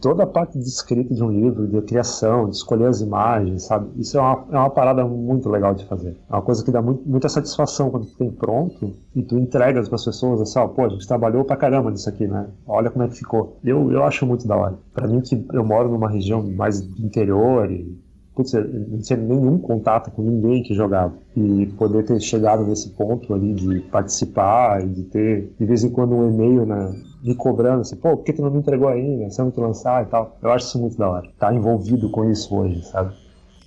Toda 0.00 0.24
a 0.24 0.26
parte 0.26 0.58
de 0.58 0.64
escrita 0.64 1.14
de 1.14 1.22
um 1.22 1.30
livro, 1.30 1.66
de 1.66 1.80
criação, 1.82 2.48
de 2.48 2.56
escolher 2.56 2.86
as 2.86 3.00
imagens, 3.00 3.64
sabe? 3.64 3.88
Isso 3.96 4.16
é 4.18 4.20
uma, 4.20 4.44
é 4.50 4.56
uma 4.56 4.70
parada 4.70 5.04
muito 5.04 5.48
legal 5.48 5.74
de 5.74 5.84
fazer. 5.86 6.16
É 6.28 6.32
uma 6.32 6.42
coisa 6.42 6.64
que 6.64 6.70
dá 6.70 6.80
muito, 6.80 7.08
muita 7.08 7.28
satisfação 7.28 7.90
quando 7.90 8.06
tu 8.06 8.16
tem 8.16 8.30
pronto 8.30 8.96
e 9.14 9.22
tu 9.22 9.38
entregas 9.38 9.88
para 9.88 9.96
as 9.96 10.04
pessoas 10.04 10.40
assim, 10.40 10.58
ó, 10.58 10.68
pô, 10.68 10.86
a 10.86 10.88
gente 10.88 11.06
trabalhou 11.06 11.44
pra 11.44 11.56
caramba 11.56 11.90
nisso 11.90 12.08
aqui, 12.08 12.26
né? 12.26 12.48
Olha 12.66 12.90
como 12.90 13.04
é 13.04 13.08
que 13.08 13.16
ficou. 13.16 13.58
Eu, 13.64 13.92
eu 13.92 14.02
acho 14.04 14.26
muito 14.26 14.46
da 14.46 14.56
hora. 14.56 14.78
Pra 14.92 15.06
mim, 15.06 15.20
que 15.20 15.46
eu 15.52 15.64
moro 15.64 15.88
numa 15.88 16.08
região 16.08 16.42
mais 16.42 16.80
interior 16.98 17.70
e 17.70 18.02
putz, 18.34 18.52
não 18.52 18.98
tinha 19.00 19.18
nenhum 19.18 19.58
contato 19.58 20.10
com 20.10 20.22
ninguém 20.22 20.62
que 20.62 20.74
jogava. 20.74 21.14
E 21.36 21.66
poder 21.78 22.04
ter 22.04 22.20
chegado 22.20 22.64
nesse 22.64 22.90
ponto 22.90 23.32
ali 23.32 23.54
de 23.54 23.80
participar 23.82 24.82
e 24.82 24.88
de 24.88 25.02
ter, 25.04 25.54
de 25.58 25.64
vez 25.64 25.84
em 25.84 25.90
quando, 25.90 26.14
um 26.14 26.30
e-mail 26.30 26.66
na, 26.66 26.92
me 27.22 27.34
cobrando 27.34 27.82
assim, 27.82 27.96
pô, 27.96 28.16
por 28.16 28.24
que 28.24 28.32
tu 28.32 28.42
não 28.42 28.50
me 28.50 28.58
entregou 28.58 28.88
ainda? 28.88 29.30
Você 29.30 29.40
não 29.40 29.50
que 29.50 29.60
lançar 29.60 30.02
e 30.02 30.06
tal. 30.06 30.36
Eu 30.42 30.50
acho 30.50 30.66
isso 30.66 30.78
muito 30.80 30.98
da 30.98 31.08
hora. 31.08 31.28
Tá 31.38 31.54
envolvido 31.54 32.10
com 32.10 32.28
isso 32.30 32.54
hoje, 32.54 32.82
sabe? 32.84 33.14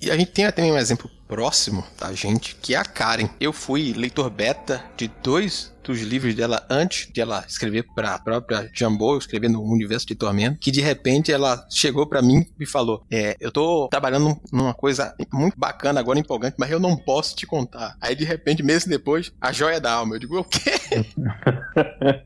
E 0.02 0.12
a 0.12 0.18
gente 0.18 0.32
tem 0.32 0.52
também 0.52 0.72
um 0.72 0.78
exemplo 0.78 1.10
próximo 1.28 1.84
da 2.00 2.14
gente, 2.14 2.56
que 2.56 2.74
é 2.74 2.78
a 2.78 2.86
Karen. 2.86 3.30
Eu 3.40 3.52
fui 3.52 3.94
leitor 3.94 4.30
beta 4.30 4.84
de 4.96 5.08
dois 5.22 5.76
dos 5.84 6.02
livros 6.02 6.36
dela 6.36 6.66
antes 6.70 7.10
de 7.12 7.22
ela 7.22 7.46
escrever 7.48 7.86
para 7.96 8.16
a 8.16 8.20
própria 8.20 8.70
Jambô, 8.74 9.18
escrever 9.18 9.50
no 9.50 9.64
Universo 9.64 10.06
de 10.06 10.16
Tormento, 10.16 10.60
que 10.60 10.72
de 10.72 10.82
repente 10.82 11.32
ela 11.32 11.66
chegou 11.70 12.06
para 12.06 12.22
mim 12.22 12.46
e 12.60 12.66
falou: 12.66 13.04
é, 13.10 13.38
eu 13.40 13.52
tô 13.52 13.88
trabalhando 13.90 14.40
numa 14.52 14.74
coisa 14.74 15.16
muito 15.32 15.58
bacana 15.58 16.00
agora, 16.00 16.20
empolgante, 16.20 16.56
mas 16.58 16.72
eu 16.72 16.80
não 16.80 16.98
posso 16.98 17.36
te 17.36 17.46
contar. 17.46 17.96
Aí 18.02 18.16
de 18.16 18.26
repente, 18.26 18.64
meses 18.64 18.88
depois, 18.88 19.32
a 19.40 19.52
joia 19.52 19.80
da 19.80 19.94
alma. 19.94 20.16
Eu 20.16 20.20
digo, 20.20 20.40
o 20.40 20.44
quê? 20.44 20.72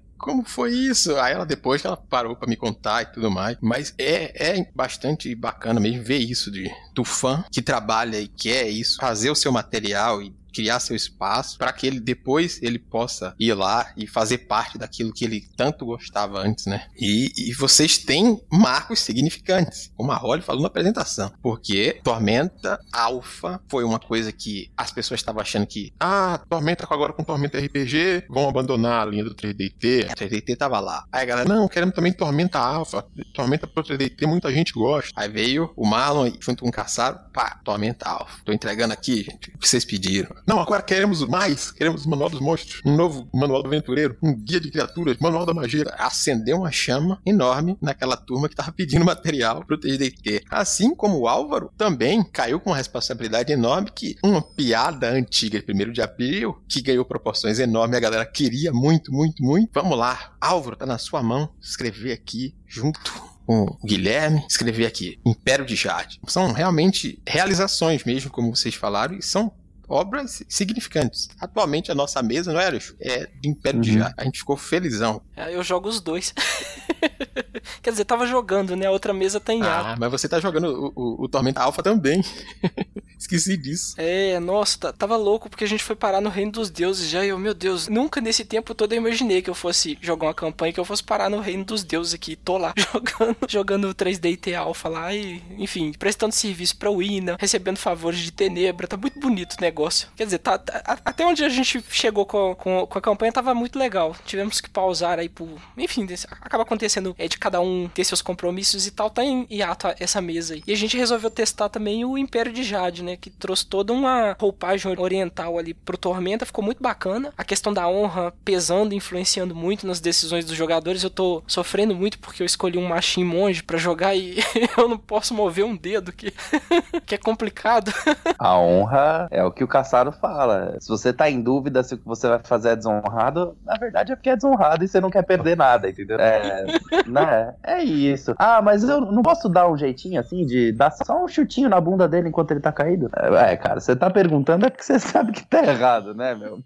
Como 0.21 0.43
foi 0.43 0.71
isso? 0.71 1.15
Aí 1.17 1.33
ela 1.33 1.45
depois 1.45 1.81
que 1.81 1.87
ela 1.87 1.97
parou 1.97 2.35
pra 2.35 2.47
me 2.47 2.55
contar 2.55 3.01
e 3.01 3.05
tudo 3.07 3.31
mais. 3.31 3.57
Mas 3.59 3.93
é, 3.97 4.59
é 4.59 4.71
bastante 4.73 5.33
bacana 5.33 5.79
mesmo 5.79 6.03
ver 6.03 6.19
isso 6.19 6.51
de, 6.51 6.71
do 6.93 7.03
fã 7.03 7.43
que 7.51 7.61
trabalha 7.61 8.19
e 8.19 8.27
quer 8.27 8.67
isso, 8.69 8.97
fazer 8.99 9.31
o 9.31 9.35
seu 9.35 9.51
material 9.51 10.21
e 10.21 10.33
criar 10.51 10.79
seu 10.79 10.95
espaço 10.95 11.57
para 11.57 11.71
que 11.73 11.87
ele 11.87 11.99
depois 11.99 12.61
ele 12.61 12.79
possa 12.79 13.35
ir 13.39 13.53
lá 13.53 13.91
e 13.97 14.07
fazer 14.07 14.39
parte 14.39 14.77
daquilo 14.77 15.13
que 15.13 15.25
ele 15.25 15.47
tanto 15.55 15.85
gostava 15.85 16.39
antes, 16.39 16.65
né? 16.65 16.87
E, 16.97 17.31
e 17.37 17.53
vocês 17.53 17.97
têm 17.97 18.41
marcos 18.51 18.99
significantes, 18.99 19.91
como 19.95 20.11
a 20.11 20.15
Holly 20.15 20.41
falou 20.41 20.61
na 20.61 20.67
apresentação, 20.67 21.31
porque 21.41 21.99
Tormenta 22.03 22.79
Alpha 22.91 23.59
foi 23.69 23.83
uma 23.83 23.99
coisa 23.99 24.31
que 24.31 24.71
as 24.75 24.91
pessoas 24.91 25.19
estavam 25.19 25.41
achando 25.41 25.65
que 25.65 25.93
ah, 25.99 26.41
Tormenta 26.49 26.87
agora 26.89 27.13
com 27.13 27.23
Tormenta 27.23 27.59
RPG 27.59 28.25
vão 28.29 28.49
abandonar 28.49 29.01
a 29.01 29.09
linha 29.09 29.23
do 29.23 29.35
3DT, 29.35 30.09
a 30.09 30.15
3DT 30.15 30.57
tava 30.57 30.79
lá. 30.79 31.05
Aí 31.11 31.23
a 31.23 31.25
galera, 31.25 31.49
não, 31.49 31.67
queremos 31.67 31.95
também 31.95 32.11
Tormenta 32.11 32.59
Alpha, 32.59 33.05
Tormenta 33.33 33.67
pro 33.67 33.83
3DT, 33.83 34.25
muita 34.27 34.51
gente 34.51 34.73
gosta. 34.73 35.11
Aí 35.15 35.29
veio 35.29 35.71
o 35.75 35.85
Marlon 35.85 36.27
e 36.27 36.37
junto 36.39 36.63
com 36.63 36.69
o 36.69 36.71
Caçaro, 36.71 37.19
pá, 37.33 37.59
Tormenta 37.63 38.09
Alpha. 38.09 38.39
Tô 38.43 38.51
entregando 38.51 38.93
aqui, 38.93 39.23
gente, 39.23 39.49
o 39.49 39.57
que 39.57 39.67
vocês 39.67 39.85
pediram. 39.85 40.35
Não, 40.45 40.59
agora 40.59 40.81
queremos 40.81 41.25
mais. 41.27 41.71
Queremos 41.71 42.05
o 42.05 42.09
Manual 42.09 42.29
dos 42.29 42.39
Monstros, 42.39 42.81
um 42.85 42.95
novo 42.95 43.27
Manual 43.33 43.61
do 43.61 43.67
Aventureiro, 43.67 44.17
um 44.21 44.35
Guia 44.35 44.59
de 44.59 44.71
Criaturas, 44.71 45.17
Manual 45.19 45.45
da 45.45 45.53
Magia. 45.53 45.85
Acendeu 45.97 46.57
uma 46.57 46.71
chama 46.71 47.21
enorme 47.25 47.77
naquela 47.81 48.17
turma 48.17 48.49
que 48.49 48.55
tava 48.55 48.71
pedindo 48.71 49.03
material 49.05 49.63
pro 49.65 49.79
3DT. 49.79 50.43
Assim 50.49 50.95
como 50.95 51.19
o 51.19 51.27
Álvaro 51.27 51.71
também 51.77 52.23
caiu 52.23 52.59
com 52.59 52.71
uma 52.71 52.77
responsabilidade 52.77 53.51
enorme 53.51 53.91
que 53.93 54.15
uma 54.23 54.41
piada 54.41 55.09
antiga 55.09 55.61
de 55.61 55.71
1 55.71 55.91
de 55.91 56.01
abril, 56.01 56.61
que 56.67 56.81
ganhou 56.81 57.05
proporções 57.05 57.59
enormes, 57.59 57.97
a 57.97 58.01
galera 58.01 58.25
queria 58.25 58.71
muito, 58.71 59.11
muito, 59.11 59.43
muito. 59.43 59.69
Vamos 59.73 59.97
lá, 59.97 60.33
Álvaro, 60.39 60.75
tá 60.75 60.85
na 60.85 60.97
sua 60.97 61.21
mão 61.21 61.49
escrever 61.61 62.13
aqui 62.13 62.55
junto 62.67 62.99
com 63.45 63.63
o 63.63 63.77
Guilherme, 63.85 64.45
escrever 64.49 64.85
aqui 64.85 65.19
Império 65.25 65.65
de 65.65 65.75
Jade. 65.75 66.19
São 66.27 66.51
realmente 66.53 67.21
realizações 67.27 68.03
mesmo, 68.03 68.31
como 68.31 68.55
vocês 68.55 68.75
falaram, 68.75 69.15
e 69.15 69.21
são 69.21 69.51
obras 69.91 70.43
significantes. 70.47 71.29
Atualmente 71.39 71.91
a 71.91 71.95
nossa 71.95 72.21
mesa, 72.23 72.53
não 72.53 72.59
é, 72.59 72.67
Alex? 72.67 72.95
É 72.99 73.27
de 73.39 73.49
Império 73.49 73.81
de 73.81 73.91
Uhum. 73.91 73.99
Jade. 73.99 74.13
A 74.17 74.23
gente 74.23 74.39
ficou 74.39 74.55
felizão. 74.57 75.21
É, 75.35 75.53
Eu 75.55 75.63
jogo 75.63 75.89
os 75.89 75.99
dois. 75.99 76.33
Quer 77.81 77.91
dizer, 77.91 78.05
tava 78.05 78.25
jogando, 78.27 78.75
né? 78.75 78.85
A 78.87 78.91
outra 78.91 79.13
mesa 79.13 79.39
tá 79.39 79.53
em 79.53 79.61
Ah, 79.61 79.95
mas 79.99 80.11
você 80.11 80.27
tá 80.27 80.39
jogando 80.39 80.91
o, 80.95 81.01
o, 81.21 81.23
o 81.25 81.27
Tormenta 81.29 81.61
Alpha 81.61 81.81
também. 81.83 82.21
Esqueci 83.17 83.55
disso. 83.55 83.93
É, 83.97 84.39
nossa, 84.39 84.77
tá- 84.79 84.93
tava 84.93 85.15
louco 85.15 85.49
porque 85.49 85.63
a 85.63 85.67
gente 85.67 85.83
foi 85.83 85.95
parar 85.95 86.21
no 86.21 86.29
Reino 86.29 86.51
dos 86.51 86.69
Deuses 86.69 87.07
já. 87.09 87.23
E 87.23 87.29
eu, 87.29 87.37
meu 87.37 87.53
Deus, 87.53 87.87
nunca 87.87 88.19
nesse 88.19 88.43
tempo 88.45 88.73
todo 88.73 88.93
eu 88.93 88.97
imaginei 88.97 89.41
que 89.41 89.49
eu 89.49 89.53
fosse 89.55 89.97
jogar 90.01 90.27
uma 90.27 90.33
campanha, 90.33 90.73
que 90.73 90.79
eu 90.79 90.85
fosse 90.85 91.03
parar 91.03 91.29
no 91.29 91.39
Reino 91.39 91.63
dos 91.63 91.83
Deuses 91.83 92.13
aqui. 92.13 92.35
Tô 92.35 92.57
lá 92.57 92.73
jogando, 92.77 93.37
jogando 93.47 93.95
3D 93.95 94.31
IT 94.31 94.55
Alpha 94.55 94.89
lá 94.89 95.13
e, 95.13 95.41
enfim, 95.57 95.91
prestando 95.93 96.33
serviço 96.33 96.75
pra 96.77 96.89
Wina, 96.89 97.37
recebendo 97.39 97.77
favores 97.77 98.19
de 98.19 98.31
Tenebra. 98.31 98.87
Tá 98.87 98.97
muito 98.97 99.19
bonito 99.19 99.53
o 99.53 99.61
negócio. 99.61 99.80
Quer 100.15 100.25
dizer, 100.25 100.39
tá, 100.39 100.57
tá- 100.57 100.99
até 101.05 101.25
onde 101.25 101.43
a 101.43 101.49
gente 101.49 101.83
chegou 101.89 102.25
com, 102.25 102.55
com, 102.55 102.85
com 102.85 102.97
a 102.97 103.01
campanha 103.01 103.31
tava 103.31 103.53
muito 103.53 103.77
legal. 103.77 104.15
Tivemos 104.25 104.59
que 104.61 104.69
pausar 104.69 105.19
aí 105.19 105.29
por. 105.29 105.47
Enfim, 105.77 106.07
acaba 106.41 106.63
acontecendo 106.63 107.15
é 107.17 107.27
de 107.27 107.37
cada 107.37 107.61
um 107.61 107.89
ter 107.93 108.03
seus 108.03 108.21
compromissos 108.21 108.85
e 108.87 108.91
tal. 108.91 109.09
Tá 109.09 109.23
em 109.23 109.45
hiato 109.49 109.87
essa 109.99 110.21
mesa 110.21 110.53
aí. 110.53 110.63
E 110.65 110.73
a 110.73 110.77
gente 110.77 110.97
resolveu 110.97 111.29
testar 111.29 111.69
também 111.69 112.05
o 112.05 112.17
Império 112.17 112.51
de 112.51 112.63
Jade, 112.63 113.03
né? 113.03 113.15
Que 113.17 113.29
trouxe 113.29 113.65
toda 113.65 113.93
uma 113.93 114.35
roupagem 114.39 114.97
oriental 114.97 115.57
ali 115.57 115.73
pro 115.73 115.97
Tormenta. 115.97 116.45
Ficou 116.45 116.63
muito 116.63 116.81
bacana. 116.81 117.33
A 117.37 117.43
questão 117.43 117.73
da 117.73 117.87
honra 117.87 118.33
pesando, 118.43 118.93
influenciando 118.93 119.55
muito 119.55 119.87
nas 119.87 119.99
decisões 119.99 120.45
dos 120.45 120.55
jogadores. 120.55 121.03
Eu 121.03 121.09
tô 121.09 121.43
sofrendo 121.47 121.95
muito 121.95 122.19
porque 122.19 122.41
eu 122.41 122.45
escolhi 122.45 122.77
um 122.77 122.87
machinho 122.87 123.25
monge 123.27 123.63
pra 123.63 123.77
jogar 123.77 124.15
e 124.15 124.37
eu 124.77 124.87
não 124.87 124.97
posso 124.97 125.33
mover 125.33 125.65
um 125.65 125.75
dedo, 125.75 126.11
que, 126.11 126.33
que 127.05 127.15
é 127.15 127.17
complicado. 127.17 127.93
A 128.37 128.57
honra 128.57 129.27
é 129.31 129.43
o 129.43 129.51
que 129.51 129.63
o 129.63 129.67
Caçaro 129.71 130.11
fala. 130.11 130.77
Se 130.79 130.87
você 130.89 131.11
tá 131.13 131.29
em 131.29 131.41
dúvida 131.41 131.83
se 131.83 131.95
o 131.95 131.97
que 131.97 132.05
você 132.05 132.27
vai 132.27 132.39
fazer 132.43 132.69
é 132.69 132.75
desonrado, 132.75 133.57
na 133.65 133.77
verdade 133.77 134.11
é 134.11 134.15
porque 134.15 134.29
é 134.29 134.35
desonrado 134.35 134.83
e 134.83 134.87
você 134.87 134.99
não 135.01 135.09
quer 135.09 135.23
perder 135.23 135.57
nada, 135.57 135.89
entendeu? 135.89 136.19
É, 136.19 136.63
né? 137.07 137.55
é 137.63 137.83
isso. 137.83 138.35
Ah, 138.37 138.61
mas 138.61 138.83
eu 138.83 139.01
não 139.01 139.23
posso 139.23 139.49
dar 139.49 139.69
um 139.71 139.77
jeitinho 139.77 140.19
assim 140.19 140.45
de 140.45 140.71
dar 140.71 140.91
só 140.91 141.23
um 141.23 141.27
chutinho 141.27 141.69
na 141.69 141.79
bunda 141.81 142.07
dele 142.07 142.29
enquanto 142.29 142.51
ele 142.51 142.59
tá 142.59 142.71
caído? 142.71 143.09
É, 143.39 143.55
cara, 143.57 143.79
você 143.79 143.95
tá 143.95 144.09
perguntando 144.09 144.65
é 144.65 144.69
porque 144.69 144.83
você 144.83 144.99
sabe 144.99 145.31
que 145.31 145.45
tá 145.45 145.63
errado, 145.63 146.13
né, 146.13 146.35
meu? 146.35 146.59